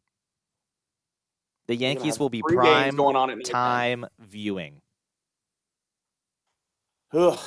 The 1.69 1.77
Yankees 1.77 2.19
will 2.19 2.29
be 2.29 2.43
prime 2.43 2.97
going 2.97 3.17
on 3.17 3.31
at 3.31 3.45
time 3.45 4.05
viewing. 4.19 4.83
Ugh. 7.13 7.39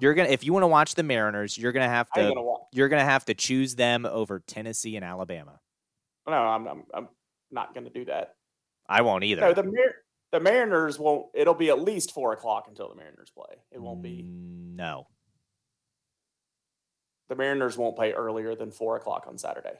You're 0.00 0.14
gonna 0.14 0.28
if 0.28 0.44
you 0.44 0.52
want 0.52 0.62
to 0.62 0.68
watch 0.68 0.94
the 0.94 1.02
Mariners, 1.02 1.58
you're 1.58 1.72
gonna 1.72 1.88
have 1.88 2.10
to 2.12 2.20
gonna 2.20 2.46
you're 2.72 2.88
gonna 2.88 3.04
have 3.04 3.24
to 3.26 3.34
choose 3.34 3.74
them 3.74 4.06
over 4.06 4.40
Tennessee 4.46 4.96
and 4.96 5.04
Alabama. 5.04 5.60
No, 6.26 6.34
I'm, 6.34 6.66
I'm, 6.66 6.82
I'm 6.94 7.08
not 7.50 7.74
gonna 7.74 7.90
do 7.90 8.04
that. 8.04 8.34
I 8.88 9.02
won't 9.02 9.24
either. 9.24 9.40
No, 9.40 9.52
the 9.52 9.64
Mar- 9.64 9.94
the 10.32 10.40
Mariners 10.40 10.98
won't. 10.98 11.26
It'll 11.34 11.54
be 11.54 11.70
at 11.70 11.80
least 11.80 12.12
four 12.12 12.32
o'clock 12.32 12.66
until 12.68 12.88
the 12.88 12.94
Mariners 12.94 13.30
play. 13.30 13.56
It 13.72 13.80
won't 13.80 14.02
be. 14.02 14.24
Mm, 14.24 14.76
no. 14.76 15.06
The 17.28 17.36
Mariners 17.36 17.76
won't 17.76 17.96
play 17.96 18.12
earlier 18.12 18.54
than 18.54 18.70
four 18.70 18.96
o'clock 18.96 19.26
on 19.26 19.36
Saturday. 19.38 19.78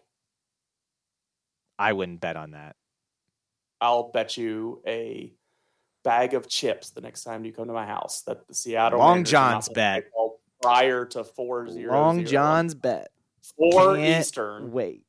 I 1.78 1.92
wouldn't 1.92 2.20
bet 2.20 2.36
on 2.36 2.52
that. 2.52 2.76
I'll 3.80 4.10
bet 4.10 4.36
you 4.36 4.82
a 4.86 5.32
bag 6.04 6.34
of 6.34 6.48
chips 6.48 6.90
the 6.90 7.00
next 7.00 7.24
time 7.24 7.44
you 7.44 7.52
come 7.52 7.66
to 7.66 7.72
my 7.72 7.86
house 7.86 8.22
that 8.22 8.46
the 8.48 8.54
Seattle 8.54 8.98
Long 8.98 9.24
John's 9.24 9.68
bet. 9.68 10.04
prior 10.62 11.04
to 11.06 11.24
four 11.24 11.68
zero. 11.68 11.92
Long 11.92 12.24
John's 12.24 12.74
bet. 12.74 13.10
four 13.56 13.96
Can't 13.96 14.20
Eastern, 14.20 14.72
Wait. 14.72 15.04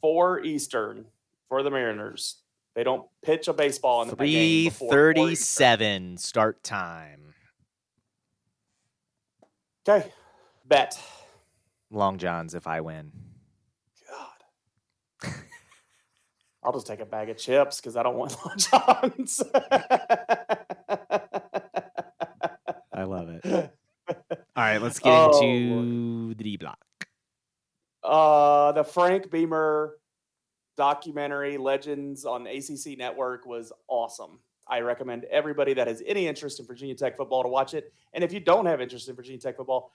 four 0.00 0.40
Eastern 0.40 1.06
for 1.48 1.62
the 1.62 1.70
Mariners. 1.70 2.38
They 2.74 2.84
don't 2.84 3.06
pitch 3.22 3.48
a 3.48 3.52
baseball 3.52 4.02
in 4.02 4.08
the 4.08 4.16
game 4.16 4.70
Three 4.70 4.70
4 4.70 4.90
thirty-seven 4.90 6.16
start 6.16 6.62
time. 6.62 7.34
Okay, 9.86 10.10
bet. 10.64 10.98
Long 11.90 12.16
John's 12.16 12.54
if 12.54 12.66
I 12.66 12.80
win. 12.80 13.12
God. 14.08 15.34
I'll 16.64 16.72
just 16.72 16.86
take 16.86 17.00
a 17.00 17.06
bag 17.06 17.28
of 17.28 17.36
chips 17.38 17.80
because 17.80 17.96
I 17.96 18.02
don't 18.02 18.16
want 18.16 18.36
Long 18.44 18.56
Johns. 19.12 19.42
I 22.92 23.04
love 23.04 23.28
it. 23.28 23.44
All 24.08 24.16
right, 24.56 24.78
let's 24.82 24.98
get 24.98 25.10
Oh, 25.12 25.42
into 25.42 26.34
the 26.34 26.44
D 26.44 26.56
block. 26.56 26.78
uh, 28.04 28.72
the 28.72 28.84
Frank 28.84 29.30
Beamer 29.30 29.96
documentary 30.76 31.56
Legends 31.58 32.24
on 32.24 32.46
ACC 32.46 32.98
Network 32.98 33.46
was 33.46 33.72
awesome. 33.88 34.40
I 34.68 34.80
recommend 34.80 35.24
everybody 35.24 35.74
that 35.74 35.88
has 35.88 36.02
any 36.06 36.26
interest 36.28 36.60
in 36.60 36.66
Virginia 36.66 36.94
Tech 36.94 37.16
football 37.16 37.42
to 37.42 37.48
watch 37.48 37.74
it. 37.74 37.92
And 38.14 38.22
if 38.22 38.32
you 38.32 38.40
don't 38.40 38.66
have 38.66 38.80
interest 38.80 39.08
in 39.08 39.16
Virginia 39.16 39.40
Tech 39.40 39.56
football, 39.56 39.92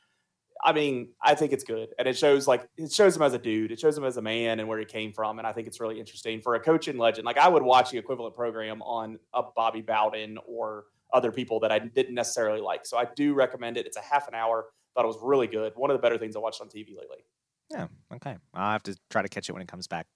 I 0.63 0.73
mean, 0.73 1.09
I 1.21 1.35
think 1.35 1.51
it's 1.53 1.63
good. 1.63 1.89
And 1.99 2.07
it 2.07 2.17
shows 2.17 2.47
like 2.47 2.67
it 2.77 2.91
shows 2.91 3.15
him 3.15 3.21
as 3.21 3.33
a 3.33 3.37
dude, 3.39 3.71
it 3.71 3.79
shows 3.79 3.97
him 3.97 4.03
as 4.03 4.17
a 4.17 4.21
man 4.21 4.59
and 4.59 4.67
where 4.67 4.79
he 4.79 4.85
came 4.85 5.13
from. 5.13 5.37
And 5.39 5.47
I 5.47 5.53
think 5.53 5.67
it's 5.67 5.79
really 5.79 5.99
interesting 5.99 6.41
for 6.41 6.55
a 6.55 6.59
coaching 6.59 6.97
legend. 6.97 7.25
Like 7.25 7.37
I 7.37 7.47
would 7.47 7.63
watch 7.63 7.91
the 7.91 7.97
equivalent 7.97 8.35
program 8.35 8.81
on 8.81 9.19
a 9.33 9.43
Bobby 9.55 9.81
Bowden 9.81 10.37
or 10.47 10.85
other 11.13 11.31
people 11.31 11.59
that 11.61 11.71
I 11.71 11.79
didn't 11.79 12.15
necessarily 12.15 12.59
like. 12.61 12.85
So 12.85 12.97
I 12.97 13.07
do 13.15 13.33
recommend 13.33 13.77
it. 13.77 13.85
It's 13.85 13.97
a 13.97 14.01
half 14.01 14.27
an 14.27 14.33
hour. 14.35 14.65
Thought 14.95 15.05
it 15.05 15.07
was 15.07 15.19
really 15.21 15.47
good. 15.47 15.73
One 15.75 15.89
of 15.91 15.95
the 15.97 16.01
better 16.01 16.17
things 16.17 16.35
I 16.35 16.39
watched 16.39 16.59
on 16.61 16.67
TV 16.67 16.89
lately. 16.97 17.23
Yeah, 17.69 17.87
okay. 18.15 18.35
I'll 18.53 18.71
have 18.71 18.83
to 18.83 18.97
try 19.09 19.21
to 19.21 19.27
catch 19.29 19.49
it 19.49 19.53
when 19.53 19.61
it 19.61 19.67
comes 19.67 19.87
back. 19.87 20.07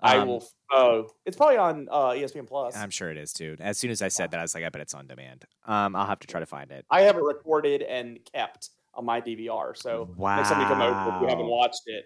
I 0.00 0.18
Um, 0.18 0.28
will. 0.28 0.46
Oh, 0.70 1.08
it's 1.24 1.36
probably 1.36 1.56
on 1.56 1.88
uh, 1.90 2.08
ESPN 2.10 2.46
Plus. 2.46 2.76
I'm 2.76 2.90
sure 2.90 3.10
it 3.10 3.16
is 3.16 3.32
too. 3.32 3.56
As 3.60 3.78
soon 3.78 3.90
as 3.90 4.02
I 4.02 4.08
said 4.08 4.30
that, 4.30 4.38
I 4.38 4.42
was 4.42 4.54
like, 4.54 4.62
I 4.64 4.68
bet 4.68 4.82
it's 4.82 4.92
on 4.94 5.06
demand. 5.06 5.46
Um, 5.64 5.96
I'll 5.96 6.06
have 6.06 6.18
to 6.20 6.26
try 6.26 6.38
to 6.40 6.46
find 6.46 6.70
it. 6.70 6.84
I 6.90 7.02
have 7.02 7.16
it 7.16 7.22
recorded 7.22 7.82
and 7.82 8.18
kept 8.30 8.70
on 8.96 9.04
my 9.04 9.20
DVR. 9.20 9.76
So 9.76 10.08
next 10.18 10.48
time 10.48 10.60
you 10.60 10.66
come 10.66 10.80
over, 10.82 11.16
if 11.16 11.22
you 11.22 11.28
haven't 11.28 11.46
watched 11.46 11.82
it, 11.86 12.04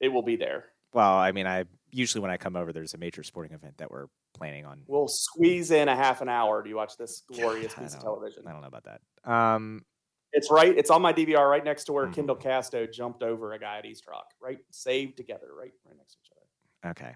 it 0.00 0.08
will 0.08 0.22
be 0.22 0.36
there. 0.36 0.66
Well, 0.92 1.14
I 1.16 1.32
mean, 1.32 1.46
I 1.46 1.64
usually 1.90 2.20
when 2.22 2.30
I 2.30 2.36
come 2.36 2.56
over, 2.56 2.72
there's 2.72 2.94
a 2.94 2.98
major 2.98 3.22
sporting 3.22 3.52
event 3.52 3.78
that 3.78 3.90
we're 3.90 4.06
planning 4.34 4.64
on. 4.64 4.82
We'll 4.86 5.08
squeeze 5.08 5.70
in 5.70 5.88
a 5.88 5.96
half 5.96 6.20
an 6.20 6.28
hour 6.28 6.62
to 6.62 6.74
watch 6.74 6.96
this 6.96 7.22
glorious 7.32 7.74
piece 7.74 7.94
of 7.94 8.00
television. 8.00 8.44
I 8.46 8.52
don't 8.52 8.60
know 8.60 8.68
about 8.68 8.84
that. 8.84 9.00
Um, 9.30 9.84
It's 10.32 10.50
right. 10.50 10.76
It's 10.76 10.90
on 10.90 11.00
my 11.02 11.12
DVR 11.12 11.48
right 11.48 11.64
next 11.64 11.84
to 11.84 11.92
where 11.92 12.06
Mhm. 12.08 12.14
Kendall 12.14 12.36
Casto 12.36 12.86
jumped 12.86 13.22
over 13.22 13.52
a 13.52 13.58
guy 13.58 13.78
at 13.78 13.86
East 13.86 14.06
Rock. 14.08 14.26
Right, 14.40 14.58
saved 14.70 15.16
together. 15.16 15.48
Right, 15.56 15.72
right 15.86 15.96
next 15.96 16.14
to 16.14 16.18
each 16.24 16.30
other. 16.32 16.90
Okay. 16.90 17.14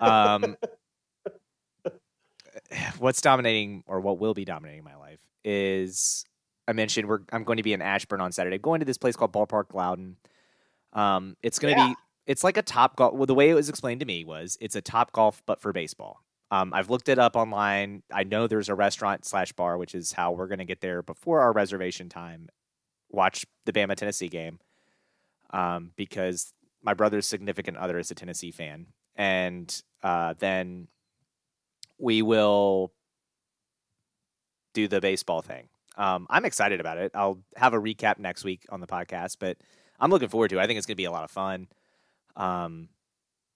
Um, 0.00 0.56
what's 2.98 3.20
dominating 3.20 3.84
or 3.86 4.00
what 4.00 4.18
will 4.18 4.34
be 4.34 4.44
dominating 4.44 4.84
my 4.84 4.96
life 4.96 5.20
is 5.44 6.24
I 6.68 6.72
mentioned 6.72 7.08
we're 7.08 7.20
I'm 7.32 7.44
going 7.44 7.56
to 7.56 7.62
be 7.62 7.72
in 7.72 7.82
Ashburn 7.82 8.20
on 8.20 8.32
Saturday. 8.32 8.58
Going 8.58 8.80
to 8.80 8.86
this 8.86 8.98
place 8.98 9.16
called 9.16 9.32
Ballpark 9.32 9.74
Loudoun. 9.74 10.16
Um, 10.92 11.36
it's 11.42 11.58
going 11.58 11.74
to 11.74 11.80
Yeah. 11.80 11.88
be 11.88 11.94
it's 12.26 12.44
like 12.44 12.56
a 12.56 12.62
top 12.62 12.96
golf. 12.96 13.14
Well, 13.14 13.26
the 13.26 13.34
way 13.34 13.50
it 13.50 13.54
was 13.54 13.68
explained 13.68 14.00
to 14.00 14.06
me 14.06 14.24
was 14.24 14.56
it's 14.60 14.76
a 14.76 14.80
top 14.80 15.12
golf 15.12 15.42
but 15.46 15.60
for 15.60 15.72
baseball. 15.72 16.22
Um, 16.52 16.72
I've 16.74 16.90
looked 16.90 17.08
it 17.08 17.18
up 17.18 17.34
online. 17.34 18.02
I 18.12 18.24
know 18.24 18.46
there's 18.46 18.68
a 18.68 18.74
restaurant 18.74 19.24
slash 19.24 19.52
bar, 19.52 19.78
which 19.78 19.94
is 19.94 20.12
how 20.12 20.32
we're 20.32 20.46
going 20.48 20.58
to 20.58 20.64
get 20.66 20.80
there 20.82 21.02
before 21.02 21.40
our 21.40 21.52
reservation 21.52 22.08
time. 22.10 22.48
Watch 23.10 23.46
the 23.64 23.72
Bama 23.72 23.94
Tennessee 23.96 24.28
game, 24.28 24.58
um, 25.50 25.92
because 25.96 26.52
my 26.82 26.94
brother's 26.94 27.26
significant 27.26 27.76
other 27.78 27.98
is 27.98 28.10
a 28.10 28.14
Tennessee 28.14 28.50
fan, 28.50 28.86
and 29.16 29.82
uh, 30.02 30.34
then 30.38 30.88
we 31.98 32.20
will 32.22 32.92
do 34.74 34.88
the 34.88 35.00
baseball 35.00 35.40
thing. 35.42 35.68
Um, 35.96 36.26
I'm 36.30 36.44
excited 36.44 36.80
about 36.80 36.98
it. 36.98 37.12
I'll 37.14 37.42
have 37.56 37.74
a 37.74 37.78
recap 37.78 38.18
next 38.18 38.44
week 38.44 38.64
on 38.70 38.80
the 38.80 38.86
podcast, 38.86 39.36
but 39.38 39.58
I'm 40.00 40.10
looking 40.10 40.28
forward 40.28 40.48
to 40.50 40.58
it. 40.58 40.62
I 40.62 40.66
think 40.66 40.78
it's 40.78 40.86
going 40.86 40.94
to 40.94 41.00
be 41.00 41.04
a 41.04 41.10
lot 41.10 41.24
of 41.24 41.30
fun. 41.30 41.68
Um, 42.36 42.88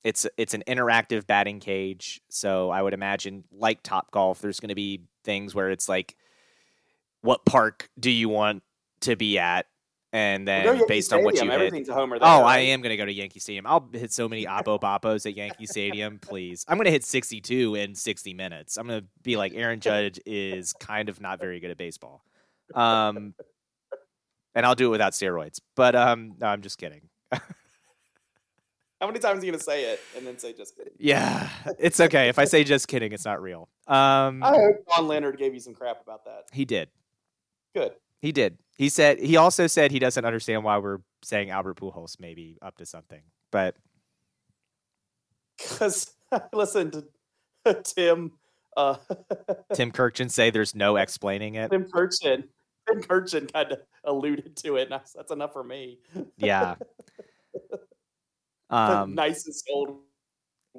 it's 0.04 0.26
it's 0.36 0.54
an 0.54 0.62
interactive 0.68 1.26
batting 1.26 1.58
cage, 1.60 2.20
so 2.28 2.70
I 2.70 2.82
would 2.82 2.94
imagine 2.94 3.44
like 3.50 3.82
Top 3.82 4.10
Golf, 4.12 4.40
there's 4.40 4.60
going 4.60 4.68
to 4.68 4.74
be 4.76 5.02
things 5.24 5.54
where 5.54 5.70
it's 5.70 5.88
like, 5.88 6.14
what 7.22 7.44
park 7.44 7.90
do 7.98 8.10
you 8.10 8.28
want 8.28 8.62
to 9.00 9.16
be 9.16 9.38
at, 9.38 9.66
and 10.12 10.46
then 10.46 10.64
Yankee 10.64 10.84
based 10.88 11.12
on 11.12 11.24
what 11.24 11.34
you 11.34 11.38
Stadium, 11.38 11.60
hit, 11.60 11.66
everything's 11.66 11.88
a 11.88 11.94
homer. 11.94 12.18
There, 12.18 12.28
Oh, 12.28 12.42
I 12.42 12.58
am 12.58 12.80
going 12.80 12.90
to 12.90 12.96
go 12.96 13.04
to 13.04 13.12
Yankee 13.12 13.40
Stadium. 13.40 13.66
I'll 13.66 13.88
hit 13.92 14.12
so 14.12 14.28
many 14.28 14.46
Oppo 14.46 14.80
Boppos 14.80 15.26
at 15.26 15.36
Yankee 15.36 15.66
Stadium, 15.66 16.18
please. 16.22 16.64
I'm 16.68 16.76
going 16.76 16.86
to 16.86 16.90
hit 16.90 17.04
62 17.04 17.74
in 17.74 17.94
60 17.94 18.34
minutes. 18.34 18.76
I'm 18.76 18.86
going 18.86 19.00
to 19.00 19.06
be 19.22 19.36
like 19.36 19.52
Aaron 19.54 19.80
Judge 19.80 20.18
is 20.24 20.72
kind 20.74 21.08
of 21.08 21.20
not 21.20 21.38
very 21.40 21.60
good 21.60 21.70
at 21.70 21.76
baseball. 21.76 22.22
Um, 22.74 23.34
and 24.54 24.64
I'll 24.64 24.74
do 24.74 24.86
it 24.86 24.90
without 24.90 25.12
steroids. 25.12 25.60
But 25.74 25.94
um, 25.94 26.34
no, 26.40 26.46
I'm 26.46 26.62
just 26.62 26.78
kidding. 26.78 27.02
How 29.00 29.06
many 29.06 29.18
times 29.18 29.42
are 29.42 29.46
you 29.46 29.52
gonna 29.52 29.62
say 29.62 29.92
it 29.92 30.00
and 30.16 30.26
then 30.26 30.38
say 30.38 30.54
just 30.54 30.74
kidding? 30.74 30.94
Yeah, 30.98 31.50
it's 31.78 32.00
okay. 32.00 32.30
If 32.30 32.38
I 32.38 32.46
say 32.46 32.64
just 32.64 32.88
kidding, 32.88 33.12
it's 33.12 33.26
not 33.26 33.42
real. 33.42 33.68
Um, 33.86 34.42
I 34.42 34.52
hope 34.52 34.76
John 34.94 35.06
Leonard 35.06 35.36
gave 35.36 35.52
you 35.52 35.60
some 35.60 35.74
crap 35.74 36.00
about 36.02 36.24
that. 36.24 36.44
he 36.50 36.64
did. 36.64 36.88
Good. 37.74 37.92
He 38.22 38.32
did. 38.32 38.56
He 38.76 38.88
said. 38.88 39.18
He 39.18 39.36
also 39.36 39.66
said 39.66 39.90
he 39.90 39.98
doesn't 39.98 40.24
understand 40.24 40.62
why 40.64 40.78
we're 40.78 40.98
saying 41.24 41.50
Albert 41.50 41.76
Pujols 41.78 42.20
maybe 42.20 42.58
up 42.62 42.76
to 42.76 42.86
something. 42.86 43.22
But 43.50 43.76
Because 45.58 46.12
I 46.32 46.42
listened 46.52 47.02
to 47.64 47.82
Tim 47.82 48.32
uh, 48.76 48.96
Tim 49.74 49.90
Kurkjian 49.92 50.30
say 50.30 50.50
there's 50.50 50.74
no 50.74 50.96
explaining 50.96 51.54
it. 51.54 51.70
Tim 51.70 51.84
Kurkjian. 51.84 52.44
Tim 52.86 53.02
Kurkjian 53.02 53.52
kind 53.52 53.72
of 53.72 53.78
alluded 54.04 54.54
to 54.58 54.76
it, 54.76 54.82
and 54.82 54.92
that's, 54.92 55.12
that's 55.12 55.32
enough 55.32 55.52
for 55.52 55.64
me. 55.64 55.98
Yeah. 56.36 56.76
the 57.70 57.78
Um, 58.76 59.14
nicest 59.14 59.66
old. 59.72 60.00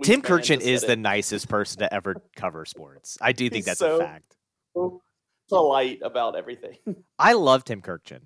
Tim 0.03 0.21
Kurkjian 0.21 0.61
is 0.61 0.83
the 0.83 0.95
nicest 0.95 1.49
person 1.49 1.79
to 1.79 1.91
ever 1.93 2.15
cover 2.35 2.63
sports. 2.65 3.17
I 3.19 3.31
do 3.31 3.45
think 3.49 3.55
He's 3.55 3.65
that's 3.65 3.79
so- 3.79 3.95
a 3.97 3.99
fact. 3.99 4.35
So 4.75 5.01
polite 5.49 5.99
about 6.03 6.35
everything. 6.35 6.77
I 7.19 7.33
love 7.33 7.63
Tim 7.63 7.81
Kurkjian. 7.81 8.21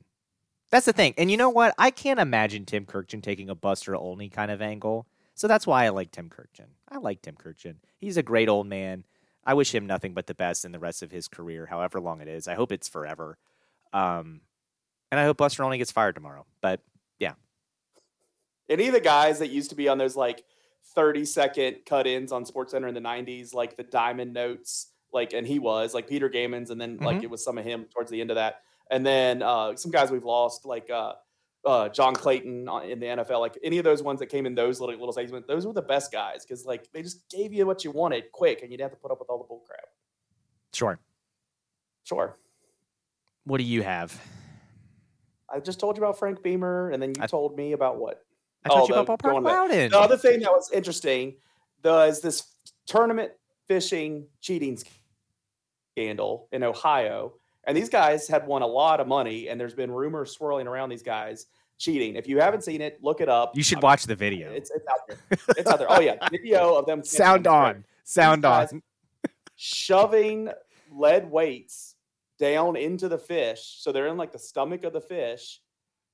That's 0.70 0.86
the 0.86 0.94
thing. 0.94 1.14
And 1.18 1.30
you 1.30 1.38
know 1.38 1.50
what? 1.50 1.76
I 1.78 1.92
can't 1.92 2.20
imagine 2.20 2.66
Tim 2.66 2.86
Kurkjian 2.86 3.22
taking 3.22 3.50
a 3.50 3.56
Buster 3.56 3.96
Olney 3.96 4.30
kind 4.30 4.52
of 4.52 4.62
angle. 4.62 5.06
So 5.36 5.48
that's 5.48 5.68
why 5.68 5.86
I 5.86 5.90
like 5.90 6.12
Tim 6.12 6.30
Kurkjian. 6.30 6.70
I 6.90 6.98
like 6.98 7.22
Tim 7.22 7.36
Kurkjian. 7.36 7.76
He's 7.98 8.18
a 8.18 8.24
great 8.24 8.48
old 8.48 8.68
man. 8.68 9.06
I 9.44 9.54
wish 9.54 9.74
him 9.74 9.88
nothing 9.88 10.14
but 10.14 10.28
the 10.28 10.36
best 10.36 10.66
in 10.66 10.72
the 10.72 10.80
rest 10.80 11.04
of 11.04 11.12
his 11.12 11.28
career, 11.28 11.66
however 11.66 12.00
long 12.00 12.22
it 12.22 12.28
is. 12.28 12.48
I 12.48 12.54
hope 12.54 12.72
it's 12.72 12.88
forever. 12.88 13.38
Um, 13.92 14.42
and 15.12 15.20
I 15.20 15.26
hope 15.26 15.38
Buster 15.38 15.64
Olney 15.64 15.78
gets 15.78 15.92
fired 15.92 16.16
tomorrow. 16.16 16.46
But 16.62 16.82
yeah. 17.20 17.34
Any 18.70 18.88
of 18.88 18.94
the 18.94 19.02
guys 19.02 19.40
that 19.40 19.50
used 19.50 19.72
to 19.72 19.76
be 19.76 19.90
on 19.90 19.98
those 19.98 20.16
like 20.16 20.44
30 20.96 21.26
second 21.26 21.78
cut 21.86 22.08
ins 22.08 22.32
on 22.32 22.46
Sports 22.46 22.72
Center 22.72 22.88
in 22.88 22.94
the 22.94 23.02
90s, 23.02 23.54
like 23.54 23.76
the 23.76 23.84
Diamond 23.84 24.34
Notes, 24.34 24.91
like, 25.14 25.34
and 25.34 25.46
he 25.48 25.60
was 25.60 25.94
like 25.94 26.08
Peter 26.08 26.30
Gammons, 26.30 26.70
and 26.70 26.80
then 26.80 26.98
like 26.98 27.18
Mhm. 27.20 27.24
it 27.24 27.30
was 27.30 27.44
some 27.44 27.58
of 27.58 27.66
him 27.66 27.86
towards 27.86 28.10
the 28.12 28.22
end 28.22 28.30
of 28.32 28.36
that. 28.36 28.62
And 28.90 29.06
then 29.06 29.42
uh, 29.42 29.76
some 29.76 29.92
guys 29.92 30.12
we've 30.12 30.24
lost, 30.26 30.66
like 30.66 30.90
uh, 30.90 31.14
uh, 31.66 31.90
John 31.90 32.14
Clayton 32.16 32.68
in 32.84 33.00
the 33.00 33.06
NFL, 33.06 33.40
like 33.40 33.58
any 33.64 33.78
of 33.78 33.84
those 33.84 34.02
ones 34.04 34.20
that 34.20 34.28
came 34.28 34.46
in 34.46 34.56
those 34.56 34.80
little 34.80 34.96
little 34.96 35.14
segments, 35.14 35.48
those 35.48 35.66
were 35.66 35.74
the 35.74 35.82
best 35.82 36.12
guys 36.12 36.44
because 36.46 36.66
like 36.66 36.92
they 36.92 37.02
just 37.02 37.30
gave 37.30 37.54
you 37.54 37.66
what 37.66 37.84
you 37.84 37.92
wanted 37.92 38.32
quick, 38.32 38.62
and 38.64 38.72
you'd 38.72 38.82
have 38.82 38.92
to 38.92 38.98
put 38.98 39.12
up 39.12 39.20
with 39.20 39.30
all 39.30 39.38
the 39.38 39.44
bull 39.46 39.64
crap. 39.68 39.86
sure. 40.74 41.00
Sure. 42.04 42.38
What 43.44 43.58
do 43.60 43.64
you 43.64 43.84
have? 43.84 44.20
I 45.54 45.60
just 45.60 45.80
told 45.80 45.98
you 45.98 46.04
about 46.04 46.18
Frank 46.18 46.42
Beamer, 46.42 46.90
and 46.92 47.02
then 47.02 47.10
you 47.16 47.22
I- 47.22 47.28
told 47.28 47.56
me 47.58 47.74
about 47.74 47.98
what? 47.98 48.26
I 48.66 48.70
told 48.70 48.92
Oh, 48.92 48.96
you 48.96 49.02
about 49.02 49.22
back. 49.22 49.34
Loudoun. 49.34 49.90
The 49.90 50.00
other 50.00 50.18
thing 50.18 50.40
that 50.42 50.52
was 50.52 50.72
interesting 50.72 51.36
was 51.84 52.22
this 52.22 52.56
tournament 52.86 53.32
fishing 53.68 54.28
cheating 54.40 54.78
scandal 56.02 56.48
in 56.52 56.64
Ohio. 56.64 57.34
And 57.66 57.78
these 57.78 57.90
guys 57.90 58.28
had 58.28 58.48
won 58.48 58.64
a 58.64 58.68
lot 58.68 59.00
of 59.00 59.08
money, 59.08 59.50
and 59.50 59.60
there's 59.60 59.76
been 59.76 59.92
rumors 59.92 60.32
swirling 60.32 60.68
around 60.68 60.90
these 60.90 61.04
guys 61.04 61.46
cheating. 61.78 62.16
If 62.16 62.28
you 62.28 62.40
haven't 62.40 62.64
seen 62.64 62.82
it, 62.82 63.00
look 63.04 63.22
it 63.22 63.30
up. 63.30 63.56
You 63.56 63.62
should 63.64 63.78
Uh, 63.78 63.82
watch 63.84 64.06
the 64.06 64.16
video. 64.16 64.52
It's, 64.52 64.72
it's 64.72 64.86
out 64.90 65.00
there. 65.08 65.38
It's 65.58 65.70
out 65.70 65.78
there. 65.80 65.92
Oh, 65.92 66.00
yeah. 66.00 66.16
Video 66.32 66.76
of 66.76 66.86
them. 66.88 67.04
Sound 67.04 67.46
on. 67.46 67.84
Sound 68.04 68.46
on. 68.46 68.82
Shoving 69.56 70.50
lead 70.92 71.30
weights 71.30 71.96
down 72.40 72.76
into 72.76 73.08
the 73.08 73.18
fish. 73.18 73.76
So 73.80 73.92
they're 73.92 74.08
in 74.08 74.18
like 74.18 74.32
the 74.32 74.40
stomach 74.40 74.84
of 74.84 74.94
the 74.94 75.02
fish 75.02 75.62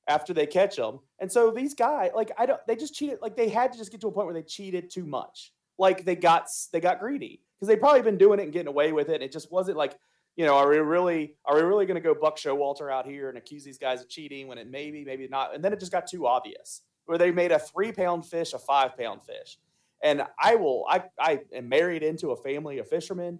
after 0.08 0.34
they 0.34 0.46
catch 0.46 0.76
them. 0.76 1.00
And 1.20 1.32
so 1.32 1.52
these 1.52 1.74
guys, 1.74 2.12
like, 2.14 2.32
I 2.38 2.46
don't, 2.46 2.60
they 2.68 2.76
just 2.76 2.94
cheated. 2.94 3.20
Like, 3.22 3.38
they 3.38 3.48
had 3.48 3.72
to 3.72 3.78
just 3.78 3.92
get 3.92 4.02
to 4.02 4.08
a 4.08 4.12
point 4.12 4.28
where 4.28 4.34
they 4.34 4.44
cheated 4.44 4.90
too 4.90 5.06
much. 5.06 5.54
Like, 5.78 6.04
they 6.04 6.16
got, 6.16 6.48
they 6.74 6.82
got 6.82 7.00
greedy 7.00 7.42
because 7.60 7.68
they 7.68 7.76
probably 7.76 8.02
been 8.02 8.18
doing 8.18 8.40
it 8.40 8.44
and 8.44 8.54
getting 8.54 8.68
away 8.68 8.92
with 8.92 9.10
it. 9.10 9.16
And 9.16 9.24
it 9.24 9.32
just 9.32 9.52
wasn't 9.52 9.78
like, 9.78 9.98
you 10.36 10.46
know, 10.46 10.56
are 10.56 10.70
we 10.70 10.78
really, 10.78 11.36
are 11.46 11.56
we 11.56 11.62
really 11.62 11.86
going 11.86 11.96
to 11.96 12.02
go 12.02 12.14
Buck 12.14 12.38
Showalter 12.38 12.92
out 12.92 13.08
here 13.08 13.30
and 13.30 13.38
accuse 13.38 13.64
these 13.64 13.80
guys 13.80 14.02
of 14.02 14.10
cheating 14.10 14.48
when 14.48 14.58
it 14.58 14.70
maybe, 14.70 15.04
maybe 15.04 15.28
not? 15.28 15.56
And 15.56 15.64
then 15.64 15.74
it 15.74 15.80
just 15.80 15.92
got 15.92 16.08
too 16.08 16.28
obvious 16.28 16.82
where 17.06 17.18
they 17.18 17.32
made 17.32 17.52
a 17.52 17.60
three 17.60 17.92
pound 17.92 18.26
fish 18.26 18.54
a 18.54 18.60
five 18.60 18.96
pound 18.96 19.24
fish. 19.24 19.58
And 20.04 20.22
I 20.42 20.56
will, 20.56 20.86
I, 20.88 21.04
I 21.20 21.40
am 21.52 21.70
married 21.70 22.04
into 22.04 22.30
a 22.30 22.36
family 22.36 22.78
of 22.78 22.88
fishermen. 22.88 23.40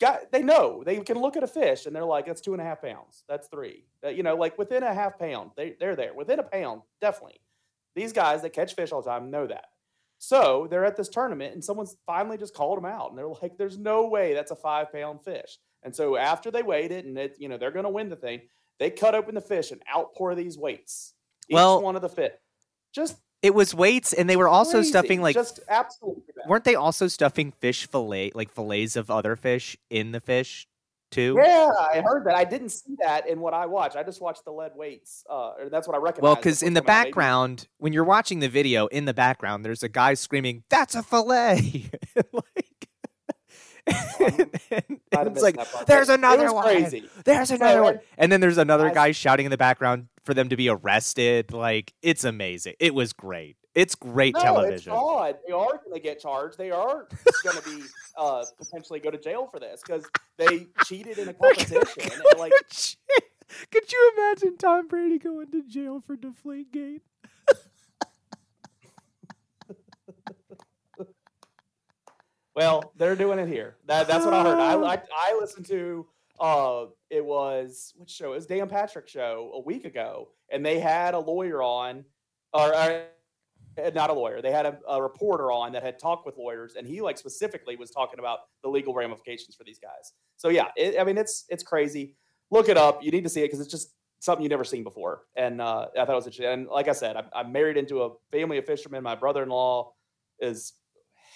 Got, 0.00 0.30
they 0.30 0.42
know 0.42 0.82
they 0.84 0.98
can 1.00 1.18
look 1.18 1.36
at 1.36 1.42
a 1.42 1.48
fish 1.48 1.86
and 1.86 1.94
they're 1.94 2.04
like, 2.04 2.26
that's 2.26 2.40
two 2.40 2.52
and 2.52 2.62
a 2.62 2.64
half 2.64 2.82
pounds. 2.82 3.24
That's 3.28 3.48
three. 3.48 3.84
Uh, 4.04 4.10
you 4.10 4.22
know, 4.22 4.36
like 4.36 4.56
within 4.58 4.84
a 4.84 4.94
half 4.94 5.18
pound, 5.18 5.50
they, 5.56 5.74
they're 5.80 5.96
there. 5.96 6.14
Within 6.14 6.38
a 6.38 6.44
pound, 6.44 6.82
definitely. 7.00 7.40
These 7.96 8.12
guys 8.12 8.42
that 8.42 8.52
catch 8.52 8.74
fish 8.74 8.92
all 8.92 9.02
the 9.02 9.10
time 9.10 9.30
know 9.30 9.46
that. 9.48 9.66
So 10.24 10.68
they're 10.70 10.84
at 10.84 10.96
this 10.96 11.08
tournament 11.08 11.52
and 11.52 11.64
someone's 11.64 11.96
finally 12.06 12.38
just 12.38 12.54
called 12.54 12.78
them 12.78 12.84
out 12.84 13.10
and 13.10 13.18
they're 13.18 13.26
like, 13.26 13.58
there's 13.58 13.76
no 13.76 14.06
way 14.06 14.34
that's 14.34 14.52
a 14.52 14.56
five 14.56 14.92
pound 14.92 15.20
fish. 15.20 15.58
And 15.82 15.92
so 15.94 16.16
after 16.16 16.52
they 16.52 16.62
weighed 16.62 16.92
it 16.92 17.04
and 17.06 17.18
it, 17.18 17.34
you 17.40 17.48
know, 17.48 17.58
they're 17.58 17.72
going 17.72 17.86
to 17.86 17.90
win 17.90 18.08
the 18.08 18.14
thing, 18.14 18.42
they 18.78 18.88
cut 18.88 19.16
open 19.16 19.34
the 19.34 19.40
fish 19.40 19.72
and 19.72 19.82
outpour 19.92 20.36
these 20.36 20.56
weights. 20.56 21.14
Each 21.48 21.54
Well- 21.54 21.82
one 21.82 21.96
of 21.96 22.02
the 22.02 22.08
fish. 22.08 22.30
Just 22.94 23.16
It 23.42 23.52
was 23.52 23.74
weights, 23.74 24.12
and 24.12 24.30
they 24.30 24.36
were 24.36 24.46
also 24.48 24.74
crazy. 24.78 24.90
stuffing 24.90 25.20
like 25.20 25.34
just 25.34 25.58
absolutely 25.68 26.22
bad. 26.36 26.48
weren't 26.48 26.62
they 26.62 26.76
also 26.76 27.08
stuffing 27.08 27.50
fish 27.50 27.88
fillet 27.88 28.30
like 28.32 28.52
fillets 28.52 28.94
of 28.94 29.10
other 29.10 29.34
fish 29.34 29.76
in 29.90 30.12
the 30.12 30.20
fish 30.20 30.68
too? 31.12 31.36
Yeah, 31.40 31.70
I 31.78 32.00
heard 32.04 32.24
that. 32.26 32.34
I 32.34 32.44
didn't 32.44 32.70
see 32.70 32.96
that 33.02 33.28
in 33.28 33.40
what 33.40 33.54
I 33.54 33.66
watched. 33.66 33.94
I 33.96 34.02
just 34.02 34.20
watched 34.20 34.44
the 34.44 34.50
lead 34.50 34.72
weights. 34.74 35.24
Uh, 35.30 35.52
that's 35.70 35.86
what 35.86 35.94
I 35.94 36.00
recognized. 36.00 36.22
Well, 36.22 36.34
because 36.36 36.62
in 36.62 36.74
the. 36.74 36.82
Background, 36.82 37.68
when 37.78 37.92
you're 37.92 38.02
watching 38.04 38.40
the 38.40 38.48
video, 38.48 38.86
in 38.88 39.04
the 39.04 39.14
background, 39.14 39.64
there's 39.64 39.82
a 39.82 39.88
guy 39.88 40.14
screaming, 40.14 40.64
"That's 40.68 40.94
a 40.94 41.02
fillet!" 41.02 41.90
like, 42.32 42.88
and, 44.20 44.50
it's 45.10 45.42
like, 45.42 45.56
"There's 45.86 46.08
another 46.08 46.52
one." 46.52 46.64
Crazy. 46.64 47.08
There's 47.24 47.50
another 47.50 47.78
So, 47.78 47.82
one, 47.84 48.00
and 48.18 48.30
then 48.32 48.40
there's 48.40 48.58
another 48.58 48.88
I- 48.88 48.94
guy 48.94 49.12
shouting 49.12 49.46
in 49.46 49.50
the 49.50 49.56
background 49.56 50.08
for 50.24 50.34
them 50.34 50.48
to 50.48 50.56
be 50.56 50.68
arrested. 50.68 51.52
Like, 51.52 51.92
it's 52.02 52.24
amazing. 52.24 52.74
It 52.80 52.94
was 52.94 53.12
great. 53.12 53.56
It's 53.74 53.94
great 53.94 54.34
No, 54.34 54.40
it's 54.40 54.44
television. 54.44 54.92
fraud. 54.92 55.38
They 55.46 55.52
are 55.52 55.78
going 55.78 55.94
to 55.94 56.00
get 56.00 56.20
charged. 56.20 56.58
They 56.58 56.70
are 56.70 57.08
going 57.42 57.56
to 57.56 57.62
be 57.64 57.82
uh, 58.18 58.44
potentially 58.58 59.00
go 59.00 59.10
to 59.10 59.18
jail 59.18 59.46
for 59.46 59.58
this 59.58 59.80
because 59.84 60.04
they 60.36 60.66
cheated 60.84 61.18
in 61.18 61.28
a 61.28 61.34
competition. 61.34 62.10
and, 62.12 62.38
like. 62.38 62.52
Could 63.70 63.92
you 63.92 64.12
imagine 64.16 64.56
Tom 64.56 64.88
Brady 64.88 65.18
going 65.18 65.50
to 65.50 65.62
jail 65.62 66.00
for 66.00 66.16
Deflategate? 66.16 67.02
well, 72.54 72.92
they're 72.96 73.16
doing 73.16 73.38
it 73.38 73.48
here. 73.48 73.76
That, 73.86 74.08
that's 74.08 74.24
what 74.24 74.34
I 74.34 74.42
heard. 74.42 74.58
I, 74.58 74.74
I 74.74 75.02
I 75.12 75.38
listened 75.38 75.66
to 75.66 76.06
uh 76.40 76.86
it 77.10 77.22
was 77.24 77.92
which 77.96 78.10
show? 78.10 78.32
It 78.32 78.36
was 78.36 78.46
Dan 78.46 78.68
Patrick 78.68 79.06
show 79.08 79.50
a 79.54 79.60
week 79.60 79.84
ago, 79.84 80.30
and 80.50 80.64
they 80.64 80.78
had 80.78 81.12
a 81.14 81.18
lawyer 81.18 81.62
on, 81.62 82.04
or, 82.54 82.74
or 82.74 83.02
not 83.94 84.10
a 84.10 84.12
lawyer. 84.12 84.42
They 84.42 84.52
had 84.52 84.66
a, 84.66 84.78
a 84.88 85.02
reporter 85.02 85.50
on 85.52 85.72
that 85.72 85.82
had 85.82 85.98
talked 85.98 86.26
with 86.26 86.36
lawyers, 86.36 86.74
and 86.76 86.86
he 86.86 87.00
like 87.00 87.18
specifically 87.18 87.76
was 87.76 87.90
talking 87.90 88.18
about 88.18 88.40
the 88.62 88.68
legal 88.68 88.94
ramifications 88.94 89.54
for 89.54 89.64
these 89.64 89.78
guys. 89.78 90.12
So 90.36 90.48
yeah, 90.48 90.68
it, 90.76 91.00
I 91.00 91.04
mean 91.04 91.18
it's 91.18 91.44
it's 91.48 91.62
crazy. 91.62 92.16
Look 92.50 92.68
it 92.68 92.76
up. 92.76 93.02
You 93.02 93.10
need 93.10 93.24
to 93.24 93.30
see 93.30 93.40
it 93.40 93.46
because 93.46 93.60
it's 93.60 93.70
just 93.70 93.94
something 94.20 94.42
you've 94.42 94.50
never 94.50 94.64
seen 94.64 94.84
before. 94.84 95.22
And 95.36 95.60
uh, 95.60 95.88
I 95.98 96.04
thought 96.04 96.12
it 96.12 96.14
was 96.14 96.26
interesting. 96.26 96.46
And 96.46 96.66
like 96.68 96.86
I 96.86 96.92
said, 96.92 97.16
I'm, 97.16 97.26
I'm 97.34 97.50
married 97.50 97.76
into 97.76 98.02
a 98.02 98.10
family 98.30 98.58
of 98.58 98.66
fishermen. 98.66 99.02
My 99.02 99.16
brother-in-law 99.16 99.92
is 100.38 100.74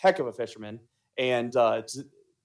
heck 0.01 0.19
of 0.19 0.27
a 0.27 0.33
fisherman, 0.33 0.81
and 1.19 1.55
uh, 1.57 1.83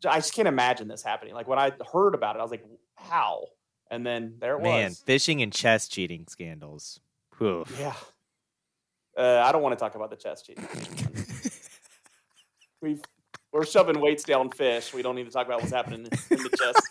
I 0.07 0.17
just 0.17 0.33
can't 0.33 0.47
imagine 0.47 0.87
this 0.87 1.03
happening. 1.03 1.33
Like 1.33 1.47
when 1.47 1.59
I 1.59 1.73
heard 1.91 2.15
about 2.15 2.35
it, 2.35 2.39
I 2.39 2.41
was 2.41 2.51
like, 2.51 2.65
how? 2.95 3.45
And 3.91 4.05
then 4.05 4.35
there 4.39 4.57
it 4.57 4.63
Man, 4.63 4.71
was. 4.71 4.99
Man, 4.99 5.05
fishing 5.05 5.41
and 5.41 5.51
chess 5.51 5.87
cheating 5.87 6.25
scandals. 6.29 7.01
Whew. 7.37 7.65
Yeah. 7.79 7.93
Uh, 9.17 9.43
I 9.45 9.51
don't 9.51 9.61
want 9.61 9.77
to 9.77 9.83
talk 9.83 9.95
about 9.95 10.09
the 10.09 10.15
chest 10.15 10.45
cheating. 10.45 10.67
We've 12.81 13.01
we're 13.51 13.65
shoving 13.65 13.99
weights 13.99 14.23
down 14.23 14.49
fish. 14.49 14.93
We 14.93 15.01
don't 15.01 15.15
need 15.15 15.25
to 15.25 15.31
talk 15.31 15.45
about 15.45 15.59
what's 15.59 15.73
happening 15.73 16.05
in 16.05 16.09
the 16.09 16.49
chest. 16.57 16.87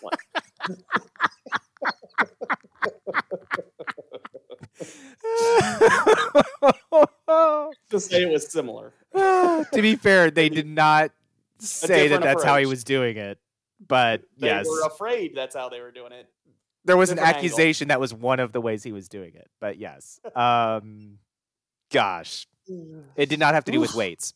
to 7.89 8.01
say 8.01 8.23
it 8.23 8.31
was 8.31 8.51
similar. 8.51 8.93
to 9.15 9.67
be 9.73 9.97
fair, 9.97 10.31
they 10.31 10.49
did 10.49 10.67
not 10.67 11.13
say 11.59 12.09
that 12.09 12.23
that's 12.23 12.45
how 12.45 12.59
he 12.59 12.67
was 12.67 12.85
doing 12.85 13.17
it. 13.17 13.39
But 13.87 14.23
yes. 14.37 14.41
They 14.41 14.47
yes, 14.49 14.67
were 14.67 14.87
afraid 14.87 15.35
that's 15.35 15.55
how 15.55 15.69
they 15.71 15.81
were 15.81 15.91
doing 15.91 16.13
it. 16.13 16.29
there 16.85 16.97
was 16.97 17.11
an 17.11 17.17
different 17.17 17.37
angle. 17.37 17.47
accusation 17.47 17.89
that 17.89 18.01
was 18.01 18.13
one 18.13 18.39
of 18.41 18.53
the 18.53 18.61
ways 18.61 18.83
he 18.83 18.93
was 18.93 19.09
doing 19.09 19.35
it. 19.35 19.49
But 19.61 19.79
yes, 19.79 20.21
um, 20.37 21.19
gosh, 21.91 22.47
it 23.17 23.29
did 23.29 23.39
not 23.39 23.55
have 23.55 23.65
to 23.65 23.73
do 23.73 23.81
with 23.81 23.95
weights. 23.95 24.35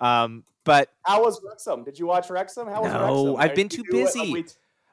Um, 0.00 0.44
but 0.64 0.90
How 1.02 1.22
was 1.24 1.40
Wrexham? 1.42 1.84
Did 1.84 1.98
you 1.98 2.06
watch 2.06 2.28
Wrexham? 2.30 2.66
How 2.68 2.82
was 2.82 2.92
No, 2.92 3.36
Wrexham? 3.36 3.36
I've 3.50 3.54
been 3.56 3.68
too 3.68 3.84
busy. 3.90 4.32
We 4.32 4.44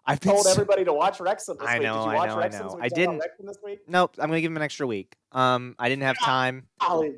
I've 0.06 0.20
been 0.20 0.32
told 0.34 0.46
so- 0.46 0.52
everybody 0.52 0.86
to 0.86 0.94
watch 0.94 1.20
Wrexham 1.20 1.58
this 1.58 1.68
I 1.68 1.74
week. 1.80 1.84
know, 1.84 1.96
Did 1.98 2.04
you 2.06 2.10
I 2.12 2.16
watch 2.16 2.30
know, 2.30 2.36
I 2.36 2.40
Wrexham? 2.40 2.66
know. 2.68 2.72
So 2.72 2.78
I 2.78 2.82
talk 2.82 2.88
about 2.88 2.96
didn't- 2.96 3.20
Wrexham 3.20 3.46
this 3.48 3.58
week. 3.64 3.80
Nope, 3.88 4.16
I'm 4.20 4.30
gonna 4.30 4.42
give 4.42 4.52
him 4.52 4.58
an 4.58 4.64
extra 4.64 4.88
week. 4.88 5.16
Um, 5.32 5.76
I 5.80 5.90
didn't 5.90 6.04
have 6.04 6.18
time. 6.24 6.68
Golly. 6.80 7.16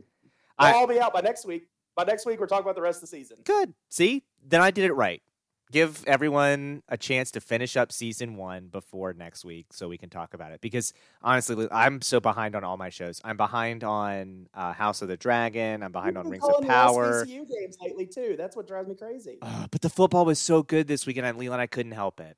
I- 0.58 0.72
I'll 0.74 0.88
be 0.88 1.00
out 1.00 1.14
by 1.14 1.22
next 1.22 1.46
week. 1.46 1.68
By 1.96 2.04
next 2.06 2.26
week, 2.26 2.40
we're 2.40 2.48
talking 2.48 2.64
about 2.64 2.76
the 2.76 2.82
rest 2.82 2.98
of 2.98 3.02
the 3.02 3.08
season. 3.18 3.38
Good. 3.44 3.74
See, 3.90 4.24
then 4.48 4.62
I 4.62 4.72
did 4.72 4.86
it 4.86 4.94
right. 4.94 5.22
Give 5.70 6.02
everyone 6.08 6.82
a 6.88 6.96
chance 6.96 7.32
to 7.32 7.42
finish 7.42 7.76
up 7.76 7.92
season 7.92 8.38
one 8.38 8.68
before 8.68 9.14
next 9.14 9.44
week, 9.44 9.68
so 9.72 9.90
we 9.90 9.98
can 9.98 10.10
talk 10.10 10.34
about 10.34 10.54
it. 10.54 10.62
Because 10.62 10.94
honestly, 11.22 11.68
I'm 11.72 12.02
so 12.02 12.22
behind 12.22 12.56
on 12.56 12.64
all 12.64 12.78
my 12.78 12.90
shows. 12.90 13.20
I'm 13.24 13.36
behind 13.36 13.84
on 13.84 14.48
uh, 14.54 14.72
House 14.72 15.02
of 15.02 15.10
the 15.10 15.18
Dragon. 15.18 15.84
I'm 15.84 15.92
behind 15.92 16.16
You've 16.16 16.26
on 16.26 16.32
Rings 16.32 16.46
of 16.48 16.66
Power. 16.66 17.26
SVCU 17.26 17.50
games 17.50 17.78
lately 17.82 18.06
too. 18.06 18.36
That's 18.38 18.56
what 18.56 18.66
drives 18.66 18.88
me 18.88 18.96
crazy. 18.96 19.40
Uh, 19.42 19.68
but 19.70 19.82
the 19.82 19.90
football 19.90 20.24
was 20.24 20.40
so 20.40 20.64
good 20.64 20.88
this 20.88 21.06
weekend, 21.06 21.26
and 21.26 21.38
Leland, 21.38 21.62
I 21.62 21.68
couldn't 21.68 21.92
help 21.92 22.22
it. 22.22 22.38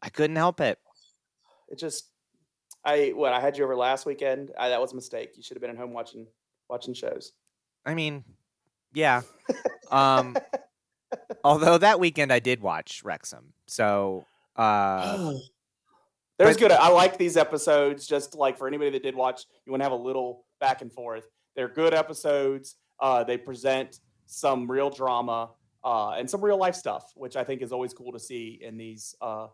I 0.00 0.08
couldn't 0.08 0.36
help 0.36 0.60
it. 0.60 0.78
It 1.68 1.78
just, 1.78 2.06
I 2.84 3.12
what 3.16 3.32
I 3.32 3.40
had 3.40 3.58
you 3.58 3.64
over 3.64 3.74
last 3.74 4.06
weekend. 4.06 4.52
I, 4.56 4.68
that 4.68 4.80
was 4.80 4.92
a 4.92 4.96
mistake. 4.96 5.32
You 5.36 5.42
should 5.42 5.56
have 5.56 5.62
been 5.62 5.70
at 5.70 5.76
home 5.76 5.92
watching 5.92 6.28
watching 6.68 6.94
shows. 6.94 7.32
I 7.84 7.94
mean, 7.94 8.22
yeah. 8.94 9.22
Um, 9.90 10.36
although 11.44 11.78
that 11.78 12.00
weekend 12.00 12.32
I 12.32 12.38
did 12.38 12.60
watch 12.60 13.02
Wrexham, 13.04 13.52
so 13.66 14.24
uh, 14.56 15.34
There's 16.38 16.56
but- 16.56 16.60
good. 16.60 16.72
I 16.72 16.88
like 16.88 17.18
these 17.18 17.36
episodes. 17.36 18.06
Just 18.06 18.34
like 18.34 18.58
for 18.58 18.66
anybody 18.66 18.90
that 18.90 19.02
did 19.02 19.14
watch, 19.14 19.44
you 19.64 19.72
want 19.72 19.80
to 19.80 19.84
have 19.84 19.92
a 19.92 20.02
little 20.02 20.44
back 20.60 20.82
and 20.82 20.92
forth. 20.92 21.28
They're 21.54 21.68
good 21.68 21.94
episodes. 21.94 22.76
Uh, 23.00 23.24
they 23.24 23.36
present 23.36 24.00
some 24.26 24.70
real 24.70 24.88
drama 24.90 25.50
uh, 25.84 26.10
and 26.10 26.28
some 26.28 26.40
real 26.42 26.56
life 26.56 26.74
stuff, 26.74 27.12
which 27.16 27.36
I 27.36 27.44
think 27.44 27.62
is 27.62 27.72
always 27.72 27.92
cool 27.92 28.12
to 28.12 28.18
see 28.18 28.58
in 28.62 28.76
these 28.76 29.14
uh, 29.20 29.48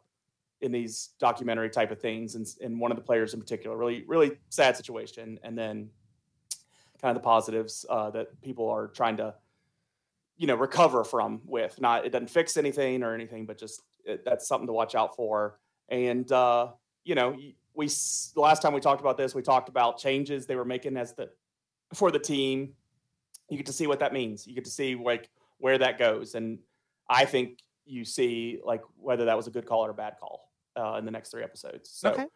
in 0.61 0.73
these 0.73 1.11
documentary 1.19 1.71
type 1.71 1.91
of 1.91 2.01
things. 2.01 2.35
And, 2.35 2.47
and 2.63 2.81
one 2.81 2.91
of 2.91 2.97
the 2.97 3.03
players 3.05 3.35
in 3.35 3.41
particular, 3.41 3.77
really 3.77 4.05
really 4.07 4.33
sad 4.51 4.77
situation, 4.77 5.39
and 5.43 5.57
then 5.57 5.91
kind 7.01 7.17
of 7.17 7.23
the 7.23 7.25
positives 7.25 7.87
uh, 7.89 8.11
that 8.11 8.41
people 8.43 8.69
are 8.69 8.89
trying 8.89 9.17
to 9.17 9.35
you 10.39 10.47
know 10.47 10.55
recover 10.55 11.05
from 11.05 11.43
with. 11.45 11.79
Not 11.81 12.07
it 12.07 12.11
doesn't 12.11 12.31
fix 12.31 12.57
anything 12.57 13.03
or 13.03 13.15
anything, 13.15 13.45
but 13.45 13.59
just 13.59 13.83
it, 14.05 14.25
that's 14.25 14.49
something 14.49 14.67
to 14.69 14.73
watch 14.73 14.95
out 14.95 15.15
for. 15.15 15.59
And 15.91 16.31
uh, 16.33 16.69
you 17.05 17.15
know, 17.15 17.37
we 17.75 17.91
last 18.37 18.63
time 18.63 18.73
we 18.73 18.81
talked 18.81 19.01
about 19.01 19.19
this, 19.19 19.35
we 19.35 19.43
talked 19.43 19.69
about 19.69 19.99
changes 19.99 20.47
they 20.47 20.57
were 20.57 20.65
making 20.65 20.97
as 20.97 21.13
the 21.13 21.29
for 21.93 22.11
the 22.11 22.19
team. 22.19 22.75
You 23.51 23.57
get 23.57 23.67
to 23.67 23.73
see 23.73 23.87
what 23.87 24.01
that 24.01 24.13
means. 24.13 24.47
You 24.47 24.55
get 24.55 24.65
to 24.65 24.71
see 24.71 24.95
like 24.95 25.29
where 25.59 25.77
that 25.79 25.99
goes, 25.99 26.35
and 26.35 26.59
I 27.11 27.25
think 27.25 27.59
you 27.85 28.05
see 28.05 28.61
like 28.65 28.83
whether 28.97 29.25
that 29.27 29.37
was 29.37 29.47
a 29.47 29.51
good 29.51 29.67
call 29.67 29.85
or 29.85 29.91
a 29.91 29.95
bad 29.95 30.17
call 30.21 30.53
uh, 30.77 30.95
in 30.95 31.05
the 31.05 31.11
next 31.11 31.31
three 31.31 31.43
episodes. 31.43 31.91
So 31.91 32.13
Okay. 32.13 32.27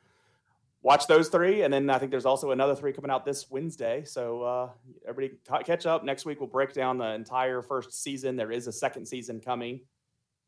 Watch 0.82 1.06
those 1.06 1.28
three, 1.28 1.62
and 1.62 1.72
then 1.72 1.88
I 1.88 1.98
think 1.98 2.10
there's 2.10 2.26
also 2.26 2.50
another 2.50 2.74
three 2.74 2.92
coming 2.92 3.10
out 3.10 3.24
this 3.24 3.50
Wednesday. 3.50 4.04
So 4.04 4.42
uh, 4.42 4.70
everybody 5.08 5.38
ca- 5.48 5.62
catch 5.62 5.86
up. 5.86 6.04
Next 6.04 6.24
week 6.26 6.40
we'll 6.40 6.48
break 6.48 6.72
down 6.72 6.98
the 6.98 7.14
entire 7.14 7.62
first 7.62 8.02
season. 8.02 8.36
There 8.36 8.52
is 8.52 8.66
a 8.66 8.72
second 8.72 9.06
season 9.06 9.40
coming. 9.40 9.80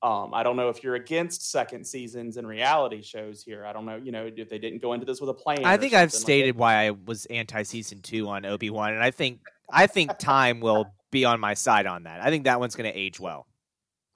Um, 0.03 0.35
I 0.35 0.43
don't 0.43 0.57
know 0.57 0.69
if 0.69 0.85
you're 0.85 0.97
against 0.97 1.51
second 1.51 1.87
seasons 1.87 2.37
and 2.37 2.47
reality 2.47 3.01
shows 3.01 3.43
here. 3.43 3.65
I 3.65 3.73
don't 3.73 3.87
know, 3.87 3.97
you 3.97 4.13
know, 4.13 4.31
if 4.37 4.51
they 4.51 4.59
didn't 4.59 4.83
go 4.83 4.93
into 4.93 5.07
this 5.07 5.19
with 5.19 5.31
a 5.31 5.35
plan. 5.35 5.65
I 5.65 5.79
think 5.79 5.95
I've 5.95 6.13
something 6.13 6.21
like 6.21 6.43
stated 6.43 6.57
why 6.57 6.87
I 6.87 6.91
was 6.91 7.25
anti 7.27 7.63
season 7.63 8.03
two 8.03 8.29
on 8.29 8.45
Obi 8.45 8.69
Wan, 8.69 8.93
and 8.93 9.03
I 9.03 9.11
think 9.11 9.41
I 9.71 9.87
think 9.87 10.19
time 10.19 10.61
will 10.61 10.87
be 11.11 11.25
on 11.25 11.41
my 11.41 11.55
side 11.55 11.87
on 11.87 12.03
that. 12.03 12.21
I 12.21 12.29
think 12.29 12.45
that 12.45 12.61
one's 12.61 12.75
going 12.75 12.93
to 12.93 12.99
age 12.99 13.19
well. 13.19 13.47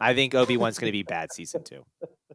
I 0.01 0.15
think 0.15 0.35
Obi 0.35 0.57
Wan's 0.57 0.79
going 0.79 0.89
to 0.89 0.93
be 0.93 1.03
bad 1.03 1.33
season 1.33 1.65
two. 1.65 1.85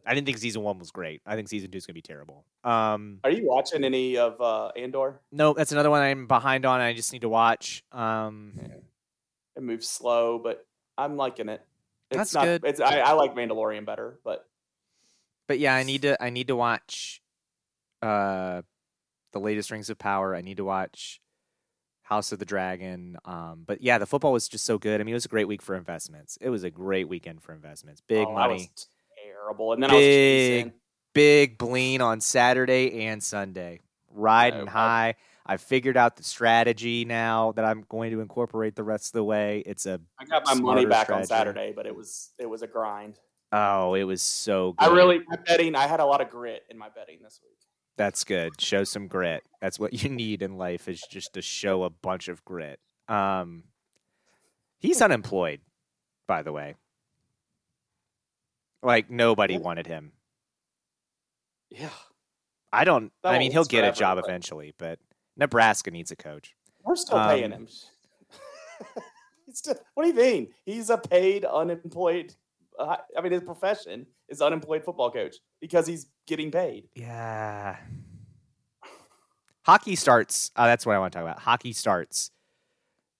I 0.06 0.14
didn't 0.14 0.26
think 0.26 0.38
season 0.38 0.62
one 0.62 0.78
was 0.78 0.90
great. 0.90 1.22
I 1.24 1.34
think 1.34 1.48
season 1.48 1.70
two 1.70 1.78
is 1.78 1.86
going 1.86 1.94
to 1.94 1.98
be 1.98 2.02
terrible. 2.02 2.44
Um, 2.62 3.20
Are 3.24 3.30
you 3.30 3.46
watching 3.46 3.84
any 3.84 4.18
of 4.18 4.40
uh, 4.40 4.68
Andor? 4.76 5.20
no, 5.32 5.54
that's 5.54 5.72
another 5.72 5.90
one 5.90 6.02
I'm 6.02 6.26
behind 6.26 6.66
on. 6.66 6.80
I 6.80 6.92
just 6.92 7.12
need 7.12 7.22
to 7.22 7.28
watch. 7.28 7.82
Um, 7.90 8.52
It 9.56 9.62
moves 9.62 9.88
slow, 9.88 10.38
but 10.38 10.66
I'm 10.98 11.16
liking 11.16 11.48
it. 11.48 11.62
It's 12.10 12.18
That's 12.18 12.34
not, 12.34 12.44
good. 12.44 12.64
It's 12.64 12.80
I, 12.80 12.98
I 12.98 13.12
like 13.12 13.34
Mandalorian 13.34 13.86
better, 13.86 14.18
but 14.24 14.46
but 15.48 15.58
yeah, 15.58 15.74
I 15.74 15.82
need 15.84 16.02
to 16.02 16.22
I 16.22 16.30
need 16.30 16.48
to 16.48 16.56
watch 16.56 17.22
uh 18.02 18.62
the 19.32 19.40
latest 19.40 19.70
Rings 19.70 19.90
of 19.90 19.98
Power. 19.98 20.34
I 20.34 20.42
need 20.42 20.58
to 20.58 20.64
watch 20.64 21.20
House 22.04 22.32
of 22.32 22.38
the 22.38 22.44
Dragon. 22.44 23.16
Um, 23.24 23.64
but 23.66 23.82
yeah, 23.82 23.98
the 23.98 24.06
football 24.06 24.32
was 24.32 24.46
just 24.46 24.64
so 24.64 24.78
good. 24.78 25.00
I 25.00 25.04
mean, 25.04 25.12
it 25.12 25.16
was 25.16 25.24
a 25.24 25.28
great 25.28 25.48
week 25.48 25.62
for 25.62 25.74
investments. 25.74 26.38
It 26.40 26.50
was 26.50 26.62
a 26.62 26.70
great 26.70 27.08
weekend 27.08 27.42
for 27.42 27.52
investments. 27.52 28.02
Big 28.06 28.26
oh, 28.28 28.32
money, 28.34 28.70
was 28.74 28.86
terrible. 29.24 29.72
And 29.72 29.82
then 29.82 29.90
I 29.90 29.94
was 29.94 30.02
Big 30.02 30.72
big 31.14 31.58
bleen 31.58 32.00
on 32.00 32.20
Saturday 32.20 33.06
and 33.06 33.22
Sunday. 33.22 33.80
Riding 34.10 34.66
No, 34.66 34.70
high. 34.70 35.14
I 35.46 35.56
figured 35.56 35.96
out 35.96 36.16
the 36.16 36.24
strategy 36.24 37.04
now 37.04 37.52
that 37.52 37.64
I'm 37.64 37.84
going 37.88 38.12
to 38.12 38.20
incorporate 38.20 38.76
the 38.76 38.82
rest 38.82 39.08
of 39.08 39.12
the 39.12 39.24
way. 39.24 39.62
It's 39.66 39.86
a 39.86 40.00
I 40.18 40.24
got 40.24 40.44
my 40.44 40.54
money 40.54 40.86
back 40.86 41.10
on. 41.10 41.24
Saturday, 41.24 41.72
but 41.74 41.86
it 41.86 41.94
was 41.94 42.32
it 42.38 42.46
was 42.46 42.62
a 42.62 42.66
grind. 42.66 43.18
oh, 43.52 43.94
it 43.94 44.04
was 44.04 44.20
so 44.20 44.72
good. 44.72 44.84
I 44.84 44.92
really 44.92 45.20
my 45.26 45.36
betting. 45.36 45.74
I 45.74 45.86
had 45.86 46.00
a 46.00 46.04
lot 46.04 46.20
of 46.20 46.28
grit 46.28 46.64
in 46.70 46.78
my 46.78 46.88
betting 46.90 47.18
this 47.22 47.40
week. 47.42 47.63
That's 47.96 48.24
good. 48.24 48.60
Show 48.60 48.84
some 48.84 49.06
grit. 49.08 49.42
That's 49.60 49.78
what 49.78 49.92
you 50.02 50.08
need 50.10 50.42
in 50.42 50.56
life 50.56 50.88
is 50.88 51.00
just 51.10 51.34
to 51.34 51.42
show 51.42 51.84
a 51.84 51.90
bunch 51.90 52.28
of 52.28 52.44
grit. 52.44 52.80
Um, 53.08 53.64
he's 54.80 55.00
unemployed, 55.02 55.60
by 56.26 56.42
the 56.42 56.52
way. 56.52 56.74
Like 58.82 59.10
nobody 59.10 59.56
wanted 59.58 59.86
him. 59.86 60.12
Yeah, 61.70 61.88
I 62.72 62.84
don't. 62.84 63.12
That 63.22 63.34
I 63.34 63.38
mean, 63.38 63.50
he'll 63.52 63.64
get 63.64 63.84
a 63.84 63.92
job 63.92 64.18
but- 64.18 64.24
eventually, 64.28 64.74
but 64.78 64.98
Nebraska 65.36 65.90
needs 65.90 66.10
a 66.10 66.16
coach. 66.16 66.54
we're 66.84 66.94
still 66.96 67.18
paying 67.26 67.52
Um, 67.52 67.52
him. 67.52 67.68
Still, 69.52 69.76
what 69.94 70.02
do 70.02 70.08
you 70.08 70.14
mean? 70.16 70.48
He's 70.66 70.90
a 70.90 70.98
paid 70.98 71.44
unemployed. 71.44 72.34
I 72.78 73.20
mean, 73.22 73.32
his 73.32 73.42
profession 73.42 74.06
is 74.28 74.42
unemployed 74.42 74.84
football 74.84 75.10
coach 75.10 75.36
because 75.60 75.86
he's 75.86 76.06
getting 76.26 76.50
paid. 76.50 76.88
Yeah. 76.94 77.76
Hockey 79.64 79.96
starts. 79.96 80.50
Uh, 80.56 80.66
that's 80.66 80.84
what 80.84 80.94
I 80.94 80.98
want 80.98 81.12
to 81.12 81.18
talk 81.18 81.24
about. 81.24 81.40
Hockey 81.40 81.72
starts 81.72 82.30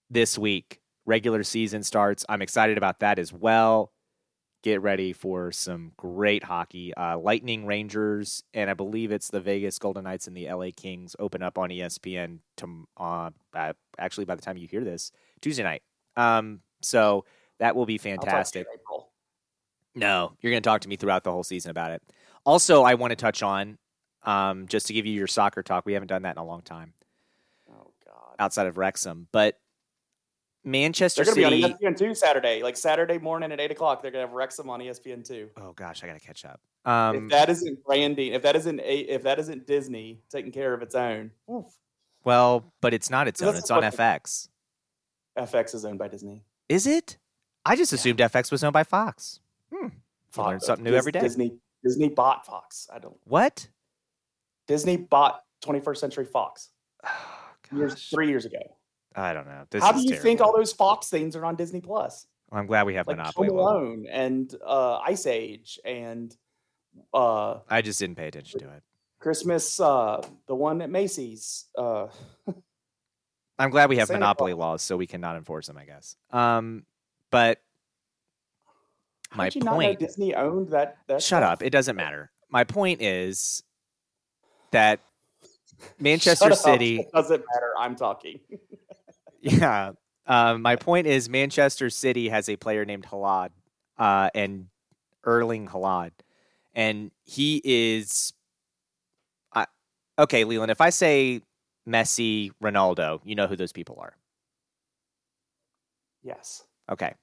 this 0.09 0.37
week. 0.37 0.79
Regular 1.05 1.43
season 1.43 1.83
starts. 1.83 2.25
I'm 2.29 2.41
excited 2.41 2.77
about 2.77 2.99
that 2.99 3.19
as 3.19 3.31
well. 3.31 3.91
Get 4.63 4.81
ready 4.81 5.13
for 5.13 5.51
some 5.51 5.91
great 5.95 6.43
hockey. 6.43 6.93
Uh, 6.95 7.19
Lightning 7.19 7.67
Rangers, 7.67 8.43
and 8.53 8.69
I 8.69 8.73
believe 8.73 9.11
it's 9.11 9.29
the 9.29 9.39
Vegas 9.39 9.77
Golden 9.77 10.03
Knights 10.03 10.27
and 10.27 10.35
the 10.35 10.51
LA 10.51 10.69
Kings 10.75 11.15
open 11.19 11.43
up 11.43 11.59
on 11.59 11.69
ESPN. 11.69 12.39
To, 12.57 12.87
uh, 12.97 13.29
uh, 13.53 13.73
actually, 13.99 14.25
by 14.25 14.35
the 14.35 14.41
time 14.41 14.57
you 14.57 14.67
hear 14.67 14.83
this, 14.83 15.11
Tuesday 15.41 15.61
night. 15.61 15.83
Um, 16.15 16.61
so 16.81 17.25
that 17.59 17.75
will 17.75 17.85
be 17.85 17.99
I'll 17.99 17.99
talk 17.99 18.05
to 18.05 18.09
you 18.09 18.13
in 18.13 18.21
fantastic. 18.21 18.67
No, 19.95 20.33
you're 20.41 20.51
going 20.51 20.61
to 20.61 20.67
talk 20.67 20.81
to 20.81 20.89
me 20.89 20.95
throughout 20.97 21.23
the 21.23 21.31
whole 21.31 21.43
season 21.43 21.71
about 21.71 21.91
it. 21.91 22.01
Also, 22.45 22.83
I 22.83 22.95
want 22.95 23.11
to 23.11 23.15
touch 23.15 23.41
on 23.41 23.77
um, 24.23 24.67
just 24.67 24.87
to 24.87 24.93
give 24.93 25.05
you 25.05 25.13
your 25.13 25.27
soccer 25.27 25.63
talk. 25.63 25.85
We 25.85 25.93
haven't 25.93 26.07
done 26.09 26.23
that 26.23 26.35
in 26.35 26.37
a 26.37 26.45
long 26.45 26.61
time 26.61 26.93
Oh 27.71 27.91
God. 28.05 28.35
outside 28.39 28.67
of 28.67 28.77
Wrexham, 28.77 29.27
but 29.31 29.57
Manchester 30.63 31.23
They're 31.23 31.35
going 31.35 31.51
to 31.51 31.61
City. 31.61 31.75
be 31.79 31.85
on 31.87 31.93
ESPN 31.93 31.97
two 31.97 32.15
Saturday, 32.15 32.63
like 32.63 32.75
Saturday 32.75 33.19
morning 33.19 33.51
at 33.51 33.59
eight 33.59 33.69
o'clock. 33.71 34.01
They're 34.01 34.11
going 34.11 34.23
to 34.23 34.27
have 34.27 34.35
Wrexham 34.35 34.69
on 34.69 34.79
ESPN 34.79 35.23
two. 35.25 35.49
Oh 35.57 35.73
gosh, 35.73 36.03
I 36.03 36.07
gotta 36.07 36.19
catch 36.19 36.43
up. 36.43 36.59
Um, 36.85 37.25
if 37.25 37.31
that 37.31 37.49
isn't 37.49 37.83
branding, 37.83 38.33
if 38.33 38.41
that 38.41 38.55
isn't 38.55 38.79
if 38.83 39.21
that 39.23 39.37
isn't 39.39 39.67
Disney 39.67 40.21
taking 40.29 40.51
care 40.51 40.73
of 40.73 40.81
its 40.81 40.95
own, 40.95 41.29
oof. 41.51 41.65
well, 42.23 42.65
but 42.81 42.93
it's 42.95 43.09
not 43.11 43.27
its 43.27 43.41
own. 43.43 43.55
It's 43.55 43.69
on 43.69 43.83
FX. 43.83 44.49
FX 45.37 45.75
is 45.75 45.85
owned 45.85 45.99
by 45.99 46.07
Disney. 46.07 46.43
Is 46.67 46.87
it? 46.87 47.17
I 47.63 47.75
just 47.75 47.93
assumed 47.93 48.17
FX 48.19 48.51
was 48.51 48.63
owned 48.63 48.73
by 48.73 48.83
Fox. 48.83 49.39
Hmm. 49.73 49.87
You 50.37 50.43
learn 50.43 50.59
something 50.59 50.83
new 50.83 50.91
Dis- 50.91 50.97
every 50.97 51.11
day. 51.11 51.19
Disney 51.21 51.53
Disney 51.83 52.09
bought 52.09 52.45
Fox. 52.45 52.87
I 52.93 52.99
don't. 52.99 53.15
What? 53.25 53.67
Disney 54.67 54.97
bought 54.97 55.43
21st 55.63 55.97
Century 55.97 56.25
Fox 56.25 56.71
years, 57.71 58.09
three 58.09 58.27
years 58.27 58.45
ago. 58.45 58.57
I 59.15 59.33
don't 59.33 59.45
know. 59.45 59.63
This 59.69 59.83
How 59.83 59.91
do 59.91 60.01
you 60.01 60.15
think 60.15 60.41
all 60.41 60.55
those 60.55 60.73
Fox 60.73 61.09
things 61.09 61.35
are 61.35 61.45
on 61.45 61.55
Disney 61.55 61.79
Plus? 61.81 62.27
Well, 62.49 62.59
I'm 62.59 62.67
glad 62.67 62.85
we 62.85 62.95
have 62.95 63.07
Like 63.07 63.17
Monopoly. 63.17 63.47
Home. 63.49 63.57
Alone 63.57 64.05
and 64.09 64.53
uh, 64.65 64.97
Ice 64.97 65.25
Age 65.25 65.79
and 65.85 66.35
uh, 67.13 67.59
I 67.69 67.81
just 67.81 67.99
didn't 67.99 68.15
pay 68.17 68.27
attention 68.27 68.59
to 68.61 68.65
it. 68.69 68.83
Christmas, 69.19 69.79
uh, 69.79 70.21
the 70.47 70.55
one 70.55 70.81
at 70.81 70.89
Macy's. 70.89 71.65
Uh, 71.77 72.07
I'm 73.59 73.69
glad 73.69 73.89
we 73.89 73.97
have 73.97 74.07
Santa 74.07 74.19
monopoly 74.19 74.51
Claus. 74.53 74.59
laws 74.59 74.81
so 74.81 74.97
we 74.97 75.07
cannot 75.07 75.37
enforce 75.37 75.67
them, 75.67 75.77
I 75.77 75.85
guess. 75.85 76.15
Um, 76.31 76.85
but 77.31 77.61
my 79.35 79.45
did 79.45 79.55
you 79.55 79.61
not 79.61 79.71
know 79.71 79.77
point. 79.87 79.99
Disney 79.99 80.33
owned 80.35 80.69
that. 80.69 80.97
that 81.07 81.21
Shut 81.21 81.41
stuff? 81.41 81.53
up. 81.53 81.63
It 81.63 81.69
doesn't 81.71 81.95
matter. 81.95 82.31
My 82.49 82.63
point 82.63 83.01
is 83.01 83.63
that 84.71 84.99
Manchester 85.99 86.45
Shut 86.45 86.51
up. 86.53 86.57
City. 86.57 86.99
It 86.99 87.11
doesn't 87.13 87.43
matter. 87.53 87.73
I'm 87.79 87.95
talking. 87.95 88.39
Yeah. 89.41 89.91
Um, 90.25 90.63
my 90.63 90.75
point 90.75 91.05
is 91.05 91.29
Manchester 91.29 91.91
City 91.91 92.29
has 92.29 92.49
a 92.49 92.55
player 92.55 92.83
named 92.83 93.05
Haaland 93.05 93.49
uh, 93.99 94.31
and 94.33 94.69
Erling 95.23 95.67
Haaland. 95.67 96.13
And 96.73 97.11
he 97.25 97.61
is. 97.63 98.33
I, 99.53 99.67
okay, 100.17 100.45
Leland, 100.45 100.71
if 100.71 100.81
I 100.81 100.89
say 100.89 101.41
Messi, 101.87 102.51
Ronaldo, 102.63 103.19
you 103.23 103.35
know 103.35 103.45
who 103.45 103.55
those 103.55 103.71
people 103.71 103.99
are. 104.01 104.15
yes. 106.23 106.63
Okay. 106.91 107.13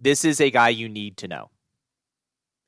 This 0.00 0.24
is 0.24 0.40
a 0.40 0.50
guy 0.50 0.70
you 0.70 0.88
need 0.88 1.16
to 1.18 1.28
know. 1.28 1.50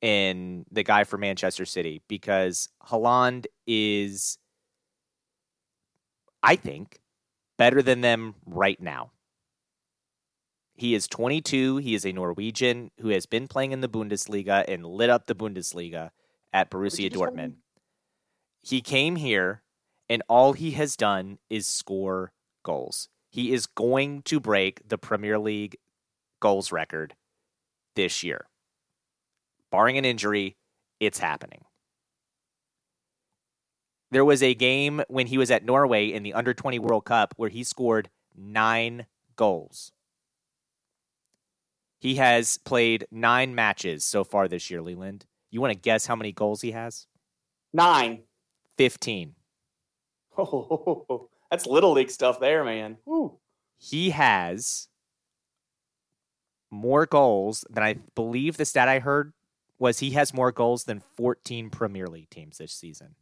In 0.01 0.65
the 0.71 0.83
guy 0.83 1.03
for 1.03 1.17
Manchester 1.17 1.65
City 1.65 2.01
because 2.07 2.69
Haaland 2.87 3.47
is 3.67 4.37
I 6.41 6.55
think 6.55 6.99
better 7.57 7.81
than 7.81 7.99
them 7.99 8.35
right 8.45 8.79
now. 8.81 9.11
He 10.75 10.95
is 10.95 11.09
22, 11.09 11.77
he 11.77 11.93
is 11.93 12.05
a 12.05 12.13
Norwegian 12.13 12.91
who 13.01 13.09
has 13.09 13.25
been 13.25 13.49
playing 13.49 13.73
in 13.73 13.81
the 13.81 13.89
Bundesliga 13.89 14.63
and 14.69 14.85
lit 14.85 15.09
up 15.09 15.27
the 15.27 15.35
Bundesliga 15.35 16.11
at 16.53 16.71
Borussia 16.71 16.99
you 16.99 17.09
just 17.09 17.21
call 17.21 17.33
Dortmund. 17.33 17.55
He 18.61 18.79
came 18.79 19.17
here 19.17 19.63
and 20.07 20.23
all 20.29 20.53
he 20.53 20.71
has 20.71 20.95
done 20.95 21.39
is 21.49 21.67
score 21.67 22.31
goals. 22.63 23.09
He 23.29 23.51
is 23.51 23.65
going 23.67 24.21
to 24.23 24.39
break 24.39 24.87
the 24.87 24.97
Premier 24.97 25.37
League 25.37 25.75
goals 26.39 26.71
record 26.71 27.15
this 27.99 28.23
year. 28.23 28.47
Barring 29.71 29.97
an 29.97 30.05
injury, 30.05 30.55
it's 31.01 31.19
happening. 31.19 31.65
There 34.09 34.23
was 34.23 34.41
a 34.41 34.53
game 34.53 35.01
when 35.09 35.27
he 35.27 35.37
was 35.37 35.51
at 35.51 35.65
Norway 35.65 36.07
in 36.07 36.23
the 36.23 36.33
Under 36.33 36.53
20 36.53 36.79
World 36.79 37.03
Cup 37.03 37.33
where 37.35 37.49
he 37.49 37.61
scored 37.61 38.09
nine 38.33 39.05
goals. 39.35 39.91
He 41.99 42.15
has 42.15 42.57
played 42.57 43.05
nine 43.11 43.53
matches 43.53 44.05
so 44.05 44.23
far 44.23 44.47
this 44.47 44.71
year, 44.71 44.81
Leland. 44.81 45.25
You 45.51 45.59
want 45.59 45.73
to 45.73 45.79
guess 45.79 46.05
how 46.05 46.15
many 46.15 46.31
goals 46.31 46.61
he 46.61 46.71
has? 46.71 47.05
Nine. 47.73 48.23
15. 48.77 49.35
Oh, 50.37 51.27
that's 51.51 51.67
little 51.67 51.91
league 51.91 52.11
stuff 52.11 52.39
there, 52.39 52.63
man. 52.63 52.95
Woo. 53.05 53.39
he 53.77 54.11
has 54.11 54.87
more 56.71 57.05
goals 57.05 57.65
than 57.69 57.83
I 57.83 57.95
believe 58.15 58.57
the 58.57 58.65
stat 58.65 58.87
I 58.87 58.99
heard 58.99 59.33
was 59.77 59.99
he 59.99 60.11
has 60.11 60.33
more 60.33 60.51
goals 60.51 60.83
than 60.83 60.99
14 60.99 61.69
Premier 61.69 62.07
League 62.07 62.29
teams 62.29 62.57
this 62.57 62.73
season. 62.73 63.15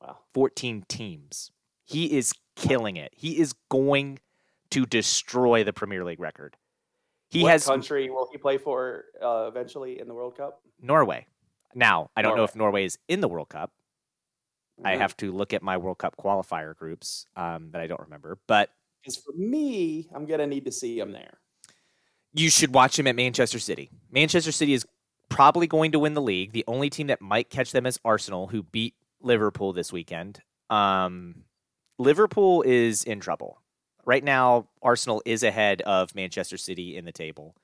Wow. 0.00 0.18
14 0.34 0.84
teams. 0.88 1.52
He 1.84 2.16
is 2.18 2.34
killing 2.56 2.96
it. 2.96 3.12
He 3.16 3.38
is 3.38 3.54
going 3.70 4.18
to 4.70 4.84
destroy 4.86 5.62
the 5.64 5.72
Premier 5.72 6.04
League 6.04 6.20
record. 6.20 6.56
He 7.30 7.42
what 7.42 7.52
has 7.52 7.64
country 7.66 8.10
will 8.10 8.28
he 8.30 8.38
play 8.38 8.58
for 8.58 9.04
uh, 9.22 9.46
eventually 9.48 10.00
in 10.00 10.08
the 10.08 10.14
World 10.14 10.36
Cup? 10.36 10.60
Norway. 10.80 11.26
Now, 11.74 12.10
I 12.16 12.20
don't 12.22 12.36
know 12.36 12.44
if 12.44 12.54
Norway 12.54 12.84
is 12.84 12.98
in 13.08 13.20
the 13.20 13.28
World 13.28 13.48
Cup. 13.48 13.72
I 14.84 14.94
Mhm. 14.94 14.98
have 14.98 15.16
to 15.18 15.32
look 15.32 15.54
at 15.54 15.62
my 15.62 15.76
World 15.76 15.98
Cup 15.98 16.16
qualifier 16.16 16.76
groups 16.76 17.26
um, 17.36 17.70
that 17.70 17.80
I 17.80 17.86
don't 17.86 18.00
remember, 18.00 18.38
but 18.46 18.70
Because 19.00 19.16
for 19.16 19.32
me, 19.32 20.08
I'm 20.14 20.26
gonna 20.26 20.46
need 20.46 20.64
to 20.66 20.72
see 20.72 20.98
him 20.98 21.12
there. 21.12 21.38
You 22.34 22.50
should 22.50 22.74
watch 22.74 22.98
him 22.98 23.06
at 23.06 23.16
Manchester 23.16 23.58
City. 23.58 23.90
Manchester 24.10 24.52
City 24.52 24.72
is 24.72 24.86
probably 25.28 25.66
going 25.66 25.92
to 25.92 25.98
win 25.98 26.14
the 26.14 26.22
league. 26.22 26.52
The 26.52 26.64
only 26.66 26.90
team 26.90 27.08
that 27.08 27.20
might 27.20 27.50
catch 27.50 27.72
them 27.72 27.86
is 27.86 27.98
Arsenal, 28.04 28.48
who 28.48 28.62
beat 28.62 28.94
Liverpool 29.20 29.72
this 29.72 29.92
weekend. 29.92 30.40
Um, 30.70 31.44
Liverpool 31.98 32.62
is 32.62 33.04
in 33.04 33.20
trouble. 33.20 33.58
Right 34.04 34.24
now, 34.24 34.68
Arsenal 34.82 35.22
is 35.24 35.42
ahead 35.42 35.80
of 35.82 36.14
Manchester 36.14 36.56
City 36.56 36.96
in 36.96 37.04
the 37.04 37.12
table. 37.12 37.54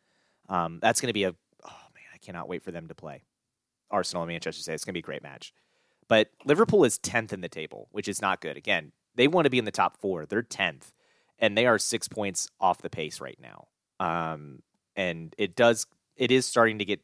Um, 0.48 0.78
that's 0.80 1.00
going 1.00 1.08
to 1.08 1.14
be 1.14 1.24
a, 1.24 1.30
oh 1.30 1.86
man, 1.94 2.04
I 2.14 2.18
cannot 2.18 2.48
wait 2.48 2.62
for 2.62 2.70
them 2.70 2.88
to 2.88 2.94
play. 2.94 3.24
Arsenal 3.90 4.22
and 4.22 4.30
Manchester 4.30 4.62
City. 4.62 4.74
It's 4.74 4.84
going 4.84 4.92
to 4.92 4.98
be 4.98 5.00
a 5.00 5.02
great 5.02 5.22
match. 5.22 5.52
But 6.08 6.30
Liverpool 6.44 6.84
is 6.84 6.98
10th 6.98 7.32
in 7.32 7.40
the 7.40 7.48
table, 7.48 7.88
which 7.90 8.08
is 8.08 8.22
not 8.22 8.40
good. 8.40 8.56
Again, 8.56 8.92
they 9.14 9.28
want 9.28 9.44
to 9.44 9.50
be 9.50 9.58
in 9.58 9.64
the 9.64 9.70
top 9.70 9.98
four. 10.00 10.24
They're 10.24 10.42
10th, 10.42 10.92
and 11.38 11.56
they 11.56 11.66
are 11.66 11.78
six 11.78 12.08
points 12.08 12.48
off 12.60 12.80
the 12.80 12.88
pace 12.88 13.20
right 13.20 13.38
now. 13.42 13.66
Um, 14.00 14.62
and 14.96 15.34
it 15.38 15.56
does 15.56 15.86
it 16.16 16.30
is 16.30 16.46
starting 16.46 16.78
to 16.78 16.84
get 16.84 17.00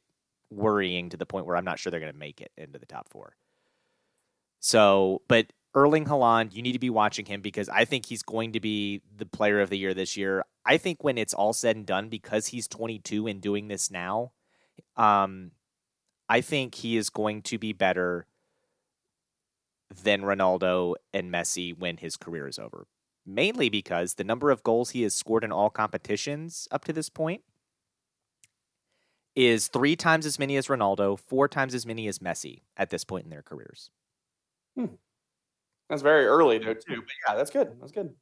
worrying 0.50 1.08
to 1.10 1.16
the 1.16 1.26
point 1.26 1.46
where 1.46 1.56
I'm 1.56 1.64
not 1.64 1.78
sure 1.78 1.90
they're 1.90 2.00
going 2.00 2.12
to 2.12 2.18
make 2.18 2.40
it 2.40 2.52
into 2.56 2.78
the 2.78 2.86
top 2.86 3.08
four. 3.08 3.36
So, 4.60 5.22
but 5.28 5.52
Erling 5.74 6.06
Haaland, 6.06 6.54
you 6.54 6.62
need 6.62 6.72
to 6.72 6.78
be 6.78 6.90
watching 6.90 7.26
him 7.26 7.40
because 7.40 7.68
I 7.68 7.84
think 7.84 8.06
he's 8.06 8.22
going 8.22 8.52
to 8.52 8.60
be 8.60 9.02
the 9.16 9.26
player 9.26 9.60
of 9.60 9.70
the 9.70 9.78
year 9.78 9.94
this 9.94 10.16
year. 10.16 10.44
I 10.64 10.76
think 10.78 11.02
when 11.02 11.18
it's 11.18 11.34
all 11.34 11.52
said 11.52 11.76
and 11.76 11.86
done, 11.86 12.08
because 12.08 12.48
he's 12.48 12.68
22 12.68 13.26
and 13.26 13.40
doing 13.40 13.68
this 13.68 13.90
now, 13.90 14.32
um, 14.96 15.50
I 16.28 16.40
think 16.40 16.76
he 16.76 16.96
is 16.96 17.10
going 17.10 17.42
to 17.42 17.58
be 17.58 17.72
better 17.72 18.26
than 20.02 20.22
Ronaldo 20.22 20.94
and 21.12 21.30
Messi 21.30 21.76
when 21.76 21.98
his 21.98 22.16
career 22.16 22.48
is 22.48 22.58
over. 22.58 22.86
Mainly 23.26 23.68
because 23.68 24.14
the 24.14 24.24
number 24.24 24.50
of 24.50 24.62
goals 24.62 24.90
he 24.90 25.02
has 25.02 25.14
scored 25.14 25.44
in 25.44 25.52
all 25.52 25.70
competitions 25.70 26.68
up 26.70 26.84
to 26.84 26.92
this 26.92 27.08
point 27.08 27.42
is 29.34 29.68
three 29.68 29.96
times 29.96 30.26
as 30.26 30.38
many 30.38 30.56
as 30.56 30.68
Ronaldo, 30.68 31.18
four 31.18 31.48
times 31.48 31.74
as 31.74 31.86
many 31.86 32.06
as 32.06 32.18
Messi 32.20 32.60
at 32.76 32.90
this 32.90 33.02
point 33.04 33.24
in 33.24 33.30
their 33.30 33.42
careers. 33.42 33.90
Hmm. 34.76 34.86
That's 35.88 36.02
very 36.02 36.26
early 36.26 36.58
though 36.58 36.74
too. 36.74 37.02
But 37.02 37.12
yeah, 37.28 37.34
that's 37.36 37.50
good. 37.50 37.76
That's 37.80 37.92
good. 37.92 38.14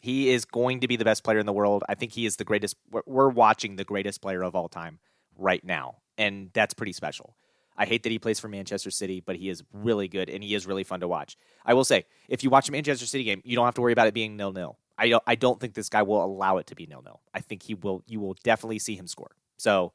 He 0.00 0.30
is 0.30 0.44
going 0.44 0.80
to 0.80 0.88
be 0.88 0.96
the 0.96 1.04
best 1.04 1.24
player 1.24 1.38
in 1.38 1.46
the 1.46 1.52
world. 1.52 1.82
I 1.88 1.94
think 1.94 2.12
he 2.12 2.26
is 2.26 2.36
the 2.36 2.44
greatest. 2.44 2.76
we're- 2.90 3.02
We're 3.06 3.28
watching 3.30 3.76
the 3.76 3.84
greatest 3.84 4.20
player 4.22 4.42
of 4.42 4.54
all 4.54 4.68
time 4.68 5.00
right 5.36 5.64
now, 5.64 5.96
and 6.16 6.50
that's 6.52 6.74
pretty 6.74 6.92
special. 6.92 7.34
I 7.78 7.86
hate 7.86 8.02
that 8.02 8.10
he 8.10 8.18
plays 8.18 8.40
for 8.40 8.48
Manchester 8.48 8.90
City, 8.90 9.22
but 9.24 9.36
he 9.36 9.48
is 9.48 9.62
really 9.72 10.08
good 10.08 10.28
and 10.28 10.42
he 10.42 10.54
is 10.54 10.66
really 10.66 10.82
fun 10.82 10.98
to 11.00 11.08
watch. 11.08 11.38
I 11.64 11.74
will 11.74 11.84
say, 11.84 12.06
if 12.28 12.42
you 12.42 12.50
watch 12.50 12.68
a 12.68 12.72
Manchester 12.72 13.06
City 13.06 13.22
game, 13.22 13.40
you 13.44 13.54
don't 13.54 13.64
have 13.64 13.74
to 13.74 13.80
worry 13.80 13.92
about 13.92 14.08
it 14.08 14.14
being 14.14 14.36
nil 14.36 14.52
nil. 14.52 14.78
I 14.98 15.08
don't. 15.08 15.22
I 15.28 15.36
don't 15.36 15.60
think 15.60 15.74
this 15.74 15.88
guy 15.88 16.02
will 16.02 16.22
allow 16.22 16.58
it 16.58 16.66
to 16.66 16.74
be 16.74 16.86
nil 16.86 17.02
nil. 17.04 17.20
I 17.32 17.40
think 17.40 17.62
he 17.62 17.74
will. 17.74 18.02
You 18.06 18.18
will 18.18 18.34
definitely 18.42 18.80
see 18.80 18.96
him 18.96 19.06
score. 19.06 19.30
So, 19.58 19.92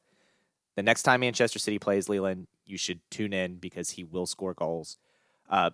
the 0.78 0.84
next 0.84 1.04
time 1.04 1.20
Manchester 1.20 1.60
City 1.60 1.78
plays 1.78 2.08
Leland, 2.08 2.48
you 2.66 2.78
should 2.78 3.02
tune 3.12 3.34
in 3.34 3.58
because 3.58 3.92
he 3.92 4.06
will 4.06 4.26
score 4.26 4.54
goals. 4.54 4.98
Uh, 5.50 5.72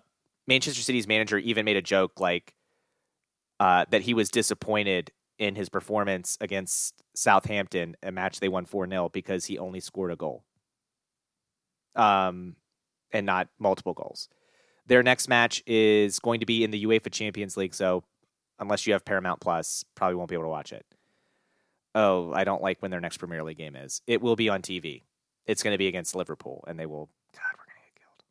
Manchester 0.48 0.82
City's 0.82 1.06
manager 1.06 1.38
even 1.38 1.64
made 1.64 1.76
a 1.76 1.82
joke 1.82 2.18
like 2.18 2.54
uh, 3.60 3.84
that 3.90 4.02
he 4.02 4.14
was 4.14 4.30
disappointed 4.30 5.12
in 5.38 5.54
his 5.54 5.68
performance 5.68 6.36
against 6.40 7.00
Southampton, 7.14 7.96
a 8.02 8.10
match 8.10 8.40
they 8.40 8.48
won 8.48 8.64
4 8.64 8.88
0, 8.88 9.10
because 9.10 9.44
he 9.44 9.58
only 9.58 9.78
scored 9.78 10.10
a 10.10 10.16
goal 10.16 10.44
um, 11.96 12.56
and 13.12 13.26
not 13.26 13.48
multiple 13.58 13.94
goals. 13.94 14.28
Their 14.86 15.02
next 15.02 15.28
match 15.28 15.62
is 15.66 16.18
going 16.18 16.40
to 16.40 16.46
be 16.46 16.64
in 16.64 16.70
the 16.70 16.84
UEFA 16.84 17.12
Champions 17.12 17.56
League, 17.56 17.74
so 17.74 18.02
unless 18.58 18.86
you 18.86 18.92
have 18.92 19.04
Paramount 19.04 19.40
Plus, 19.40 19.84
probably 19.94 20.16
won't 20.16 20.28
be 20.28 20.34
able 20.34 20.44
to 20.44 20.50
watch 20.50 20.72
it. 20.72 20.84
Oh, 21.94 22.32
I 22.32 22.44
don't 22.44 22.62
like 22.62 22.80
when 22.80 22.90
their 22.90 23.00
next 23.00 23.16
Premier 23.16 23.42
League 23.42 23.58
game 23.58 23.74
is. 23.74 24.02
It 24.06 24.22
will 24.22 24.36
be 24.36 24.48
on 24.48 24.62
TV. 24.62 25.02
It's 25.46 25.62
going 25.62 25.74
to 25.74 25.78
be 25.78 25.88
against 25.88 26.14
Liverpool, 26.14 26.64
and 26.68 26.78
they 26.78 26.86
will. 26.86 27.08
God, 27.34 27.42
we're 27.58 27.64
going 27.64 27.76
to 27.76 27.94
get 27.94 28.00
killed. 28.00 28.24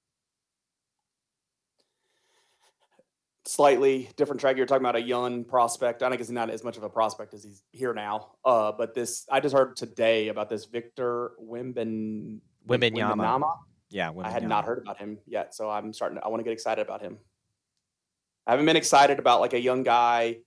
slightly 3.45 4.09
different 4.15 4.39
track. 4.39 4.55
You're 4.55 4.65
talking 4.65 4.83
about 4.83 4.95
a 4.95 5.01
young 5.01 5.43
prospect. 5.43 6.03
I 6.03 6.09
think 6.09 6.21
he's 6.21 6.29
not 6.29 6.49
as 6.49 6.63
much 6.63 6.77
of 6.77 6.83
a 6.83 6.89
prospect 6.89 7.33
as 7.33 7.43
he's 7.43 7.63
here 7.71 7.93
now. 7.93 8.31
Uh, 8.45 8.71
but 8.71 8.93
this, 8.93 9.25
I 9.29 9.41
just 9.41 9.53
heard 9.53 9.75
today 9.75 10.29
about 10.29 10.49
this 10.49 10.65
Victor 10.65 11.31
Wimben 11.41 12.39
Wembanyama. 12.67 13.57
Yeah, 13.91 14.11
I 14.21 14.29
had 14.29 14.47
not 14.47 14.65
heard 14.65 14.79
about 14.79 14.97
him 14.97 15.17
yet, 15.25 15.55
so 15.55 15.69
I'm 15.69 15.93
starting. 15.93 16.19
To, 16.19 16.25
I 16.25 16.27
want 16.27 16.41
to 16.41 16.43
get 16.43 16.53
excited 16.53 16.81
about 16.81 17.01
him. 17.01 17.17
I 18.45 18.51
haven't 18.51 18.65
been 18.65 18.75
excited 18.75 19.19
about 19.19 19.41
like 19.41 19.53
a 19.53 19.59
young 19.59 19.83
guy 19.83 20.37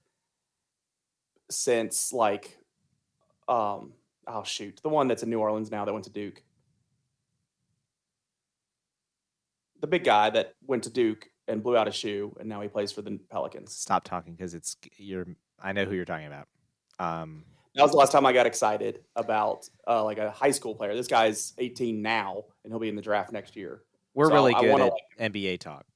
since 1.51 2.13
like, 2.13 2.59
um, 3.49 3.93
oh 4.27 4.45
shoot, 4.45 4.81
the 4.83 4.89
one 4.89 5.09
that's 5.09 5.23
in 5.23 5.31
New 5.31 5.41
Orleans 5.41 5.71
now 5.71 5.85
that 5.85 5.93
went 5.93 6.05
to 6.05 6.11
Duke. 6.11 6.43
The 9.81 9.89
big 9.89 10.05
guy 10.05 10.31
that 10.31 10.55
went 10.65 10.85
to 10.85 10.91
Duke 10.91 11.29
and 11.49 11.63
blew 11.63 11.77
out 11.77 11.89
a 11.89 11.93
shoe, 11.93 12.37
and 12.39 12.49
now 12.49 12.61
he 12.61 12.69
plays 12.69 12.93
for 12.93 13.03
the 13.03 13.19
Pelicans. 13.29 13.75
Stop 13.75 14.05
talking 14.05 14.35
because 14.35 14.55
it's 14.55 14.77
you're. 14.97 15.27
I 15.61 15.73
know 15.73 15.85
who 15.85 15.95
you're 15.95 16.05
talking 16.05 16.27
about. 16.27 16.47
Um, 17.01 17.45
that 17.74 17.82
was 17.82 17.93
the 17.93 17.97
last 17.97 18.12
time 18.12 18.27
I 18.27 18.32
got 18.32 18.47
excited 18.47 19.01
about 19.16 19.69
uh, 19.86 20.05
like 20.05 20.19
a 20.19 20.31
high 20.31 20.51
school 20.51 20.74
player. 20.74 20.94
This 20.94 21.07
guy's 21.09 21.55
18 21.59 22.03
now, 22.03 22.44
and 22.65 22.73
he'll 22.73 22.81
be 22.81 22.89
in 22.89 22.97
the 22.97 23.03
draft 23.03 23.32
next 23.32 23.57
year. 23.57 23.82
We're 24.15 24.28
so 24.28 24.35
really 24.35 24.53
good 24.55 24.81
at 24.81 24.93
like 24.93 25.32
NBA 25.32 25.61
talk, 25.61 25.86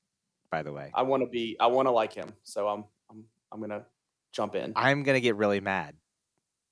by 0.51 0.62
the 0.62 0.73
way. 0.73 0.90
I 0.94 1.03
want 1.03 1.23
to 1.23 1.28
be. 1.28 1.57
I 1.61 1.66
want 1.66 1.86
to 1.86 1.93
like 1.93 2.12
him, 2.12 2.32
so 2.44 2.69
I'm. 2.69 2.85
I'm. 3.11 3.24
I'm 3.53 3.61
gonna 3.61 3.85
jump 4.32 4.55
in. 4.55 4.73
I'm 4.74 5.03
gonna 5.03 5.20
get 5.20 5.36
really 5.36 5.61
mad. 5.61 5.94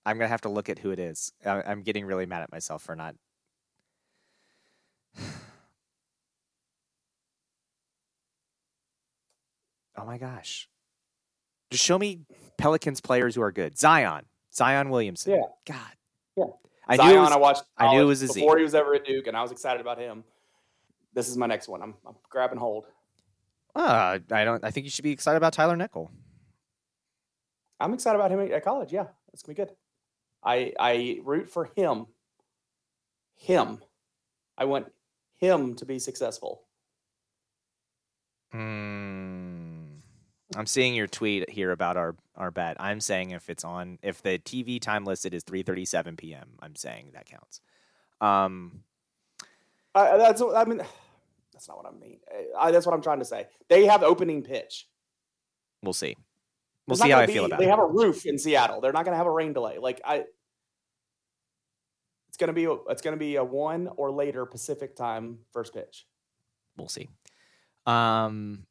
I'm 0.07 0.19
gonna 0.19 0.29
have 0.29 0.43
to 0.43 0.49
look 0.49 0.69
at 0.69 0.79
who 0.79 0.91
it 0.91 0.99
is. 0.99 1.33
I'm 1.45 1.83
getting 1.83 2.05
really 2.07 2.27
mad 2.27 2.43
at 2.43 2.53
myself 2.53 2.83
for 2.83 2.97
not. 2.97 3.15
Oh 9.97 10.05
my 10.05 10.19
gosh. 10.19 10.69
Just 11.71 11.85
show 11.85 11.97
me 11.97 12.23
Pelicans 12.59 13.01
players 13.01 13.37
who 13.37 13.43
are 13.43 13.53
good. 13.53 13.79
Zion. 13.79 14.25
Zion 14.55 14.91
Williamson. 14.91 15.33
Yeah. 15.33 15.43
God. 15.67 15.79
Yeah. 16.37 16.45
I 16.87 16.97
Zion, 16.97 17.15
knew 17.15 17.21
was, 17.21 17.33
I 17.33 17.37
watched. 17.37 17.63
I 17.77 17.95
knew 17.95 18.03
it 18.03 18.07
was 18.07 18.21
his 18.21 18.35
before 18.35 18.59
he 18.59 18.63
was 18.63 18.75
ever 18.75 18.95
at 18.95 19.05
Duke, 19.05 19.27
and 19.27 19.37
I 19.37 19.43
was 19.43 19.53
excited 19.53 19.81
about 19.81 19.99
him. 19.99 20.25
This 21.13 21.29
is 21.29 21.37
my 21.37 21.47
next 21.47 21.69
one. 21.69 21.83
I'm, 21.83 21.95
I'm 22.07 22.15
grabbing 22.29 22.59
hold. 22.59 22.87
Uh, 23.75 24.19
I 24.31 24.45
don't. 24.45 24.65
I 24.65 24.71
think 24.71 24.85
you 24.85 24.91
should 24.91 25.03
be 25.03 25.11
excited 25.13 25.37
about 25.37 25.53
Tyler 25.53 25.77
Nickel. 25.77 26.11
I'm 27.81 27.93
excited 27.93 28.17
about 28.17 28.31
him 28.31 28.41
at 28.53 28.65
college. 28.65 28.93
Yeah, 28.93 29.07
it's 29.33 29.43
gonna 29.43 29.55
be 29.55 29.63
good. 29.63 29.73
I 30.45 30.73
I 30.79 31.21
root 31.25 31.51
for 31.51 31.71
him. 31.77 32.07
Him. 33.37 33.81
I 34.57 34.65
want 34.67 34.93
him 35.37 35.75
to 35.75 35.85
be 35.85 35.99
successful. 35.99 36.63
Hmm. 38.53 39.44
I'm 40.57 40.67
seeing 40.67 40.95
your 40.95 41.07
tweet 41.07 41.51
here 41.51 41.71
about 41.71 41.97
our 41.97 42.15
our 42.37 42.51
bet. 42.51 42.77
I'm 42.81 43.01
saying 43.01 43.31
if 43.31 43.49
it's 43.51 43.65
on 43.65 43.99
if 44.03 44.23
the 44.23 44.39
TV 44.39 44.81
time 44.81 45.05
listed 45.05 45.35
is 45.35 45.45
3:37 45.45 46.17
p.m. 46.17 46.51
I'm 46.61 46.77
saying 46.77 47.11
that 47.15 47.27
counts. 47.27 47.61
Um, 48.21 48.83
uh, 49.95 50.17
that's 50.17 50.43
I 50.43 50.65
mean 50.65 50.79
that's 51.53 51.69
not 51.69 51.77
what 51.77 51.87
I 51.87 51.93
mean. 51.93 52.19
I, 52.59 52.71
that's 52.71 52.87
what 52.87 52.95
I'm 52.95 53.03
trying 53.03 53.21
to 53.21 53.25
say. 53.25 53.47
They 53.69 53.87
have 53.87 54.03
opening 54.03 54.43
pitch. 54.43 54.89
We'll 55.83 55.93
see. 55.93 56.17
We'll 56.87 56.97
see 56.97 57.11
how 57.11 57.19
I 57.19 57.27
be, 57.27 57.33
feel 57.33 57.47
about 57.47 57.59
they 57.59 57.65
it. 57.65 57.67
They 57.67 57.71
have 57.71 57.79
a 57.79 57.87
roof 57.87 58.27
in 58.27 58.39
Seattle. 58.39 58.81
They're 58.81 58.93
not 58.93 59.05
going 59.05 59.15
to 59.15 59.19
have 59.19 59.27
a 59.27 59.31
rain 59.31 59.55
delay. 59.55 59.79
Like 59.79 60.03
I, 60.05 60.25
it's 62.29 62.37
going 62.37 62.49
to 62.49 62.53
be 62.53 62.65
it's 62.91 63.01
going 63.01 63.15
to 63.15 63.19
be 63.19 63.37
a 63.37 63.45
one 63.45 63.89
or 63.97 64.11
later 64.11 64.45
Pacific 64.45 64.97
time 64.97 65.39
first 65.53 65.73
pitch. 65.73 66.07
We'll 66.77 66.89
see. 66.89 67.09
Um, 67.87 68.67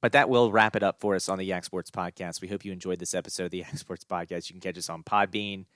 but 0.00 0.12
that 0.12 0.28
will 0.28 0.50
wrap 0.52 0.76
it 0.76 0.82
up 0.82 1.00
for 1.00 1.14
us 1.14 1.28
on 1.28 1.38
the 1.38 1.44
Yak 1.44 1.64
Sports 1.64 1.90
Podcast. 1.90 2.40
We 2.40 2.48
hope 2.48 2.64
you 2.64 2.72
enjoyed 2.72 2.98
this 2.98 3.14
episode 3.14 3.44
of 3.46 3.50
the 3.50 3.58
Yak 3.66 3.76
Sports 3.78 4.04
Podcast. 4.04 4.48
You 4.48 4.54
can 4.54 4.60
catch 4.60 4.78
us 4.78 4.88
on 4.88 5.02
Podbean, 5.02 5.66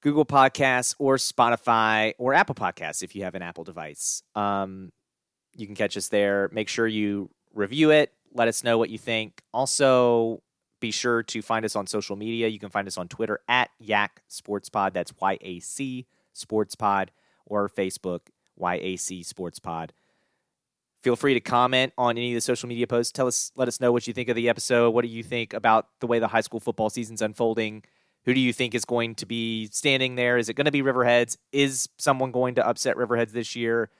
Google 0.00 0.24
Podcasts, 0.24 0.94
or 0.98 1.16
Spotify, 1.16 2.14
or 2.18 2.34
Apple 2.34 2.54
Podcasts 2.54 3.02
if 3.02 3.14
you 3.14 3.24
have 3.24 3.34
an 3.34 3.42
Apple 3.42 3.64
device. 3.64 4.22
Um, 4.34 4.92
you 5.56 5.66
can 5.66 5.74
catch 5.74 5.96
us 5.96 6.08
there. 6.08 6.48
Make 6.52 6.68
sure 6.68 6.86
you 6.86 7.30
review 7.54 7.90
it. 7.90 8.12
Let 8.32 8.48
us 8.48 8.62
know 8.62 8.78
what 8.78 8.90
you 8.90 8.98
think. 8.98 9.42
Also, 9.52 10.42
be 10.80 10.90
sure 10.90 11.22
to 11.24 11.42
find 11.42 11.64
us 11.64 11.74
on 11.74 11.86
social 11.86 12.16
media. 12.16 12.48
You 12.48 12.58
can 12.58 12.70
find 12.70 12.86
us 12.86 12.98
on 12.98 13.08
Twitter 13.08 13.40
at 13.48 13.70
Yak 13.78 14.22
Sports 14.28 14.68
Pod. 14.68 14.94
That's 14.94 15.12
Y 15.20 15.38
A 15.40 15.60
C 15.60 16.06
Sports 16.32 16.74
Pod, 16.74 17.10
or 17.46 17.68
Facebook 17.68 18.20
YAC 18.60 19.24
Sports 19.24 19.58
Pod. 19.58 19.92
Feel 21.02 21.16
free 21.16 21.34
to 21.34 21.40
comment 21.40 21.92
on 21.96 22.18
any 22.18 22.32
of 22.32 22.34
the 22.34 22.40
social 22.40 22.68
media 22.68 22.86
posts. 22.86 23.12
Tell 23.12 23.28
us, 23.28 23.52
let 23.54 23.68
us 23.68 23.80
know 23.80 23.92
what 23.92 24.06
you 24.06 24.12
think 24.12 24.28
of 24.28 24.36
the 24.36 24.48
episode. 24.48 24.90
What 24.90 25.02
do 25.02 25.08
you 25.08 25.22
think 25.22 25.52
about 25.52 25.86
the 26.00 26.06
way 26.08 26.18
the 26.18 26.28
high 26.28 26.40
school 26.40 26.58
football 26.58 26.90
season's 26.90 27.22
unfolding? 27.22 27.84
Who 28.24 28.34
do 28.34 28.40
you 28.40 28.52
think 28.52 28.74
is 28.74 28.84
going 28.84 29.14
to 29.16 29.26
be 29.26 29.68
standing 29.68 30.16
there? 30.16 30.38
Is 30.38 30.48
it 30.48 30.54
going 30.54 30.64
to 30.64 30.72
be 30.72 30.82
Riverheads? 30.82 31.36
Is 31.52 31.88
someone 31.98 32.32
going 32.32 32.56
to 32.56 32.66
upset 32.66 32.96
Riverheads 32.96 33.30
this 33.30 33.54
year? 33.54 33.90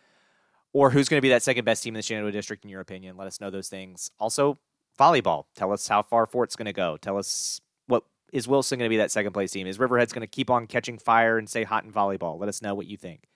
Or 0.73 0.91
who's 0.91 1.09
going 1.09 1.19
to 1.19 1.23
be 1.23 1.31
that 1.31 1.43
second 1.43 1.65
best 1.65 1.83
team 1.83 1.95
in 1.95 1.99
the 1.99 2.03
Shenandoah 2.03 2.33
District, 2.33 2.63
in 2.65 2.71
your 2.71 2.81
opinion? 2.81 3.17
Let 3.17 3.27
us 3.27 3.41
know 3.41 3.51
those 3.51 3.69
things. 3.69 4.11
Also, 4.19 4.59
volleyball. 4.99 5.45
Tell 5.55 5.73
us 5.73 5.89
how 5.89 6.03
far 6.03 6.27
Fort's 6.27 6.57
going 6.57 6.67
to 6.67 6.73
go. 6.73 6.97
Tell 6.99 7.17
us 7.17 7.61
what 7.87 8.05
is 8.33 8.47
Wilson 8.47 8.79
going 8.79 8.89
to 8.89 8.93
be 8.93 8.99
that 8.99 9.11
second 9.11 9.33
place 9.33 9.53
team? 9.53 9.67
Is 9.67 9.79
Riverheads 9.79 10.13
going 10.13 10.21
to 10.21 10.27
keep 10.27 10.51
on 10.51 10.67
catching 10.67 10.99
fire 10.99 11.39
and 11.39 11.49
stay 11.49 11.65
hot 11.65 11.85
in 11.85 11.93
volleyball? 11.93 12.39
Let 12.39 12.49
us 12.49 12.61
know 12.61 12.75
what 12.75 12.87
you 12.87 12.97
think. 12.97 13.29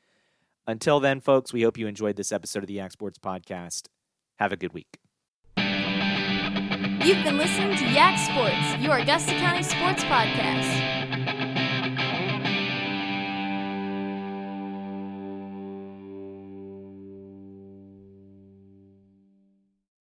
Until 0.66 1.00
then, 1.00 1.20
folks, 1.20 1.52
we 1.52 1.62
hope 1.62 1.76
you 1.76 1.86
enjoyed 1.86 2.16
this 2.16 2.30
episode 2.32 2.62
of 2.62 2.68
the 2.68 2.74
Yak 2.74 2.92
Sports 2.92 3.18
Podcast. 3.18 3.88
Have 4.38 4.52
a 4.52 4.56
good 4.56 4.72
week. 4.72 4.98
You've 7.04 7.24
been 7.24 7.36
listening 7.36 7.76
to 7.76 7.84
Yak 7.86 8.16
Sports, 8.16 8.80
your 8.80 8.96
Augusta 8.98 9.32
County 9.32 9.64
sports 9.64 10.04
podcast. 10.04 11.01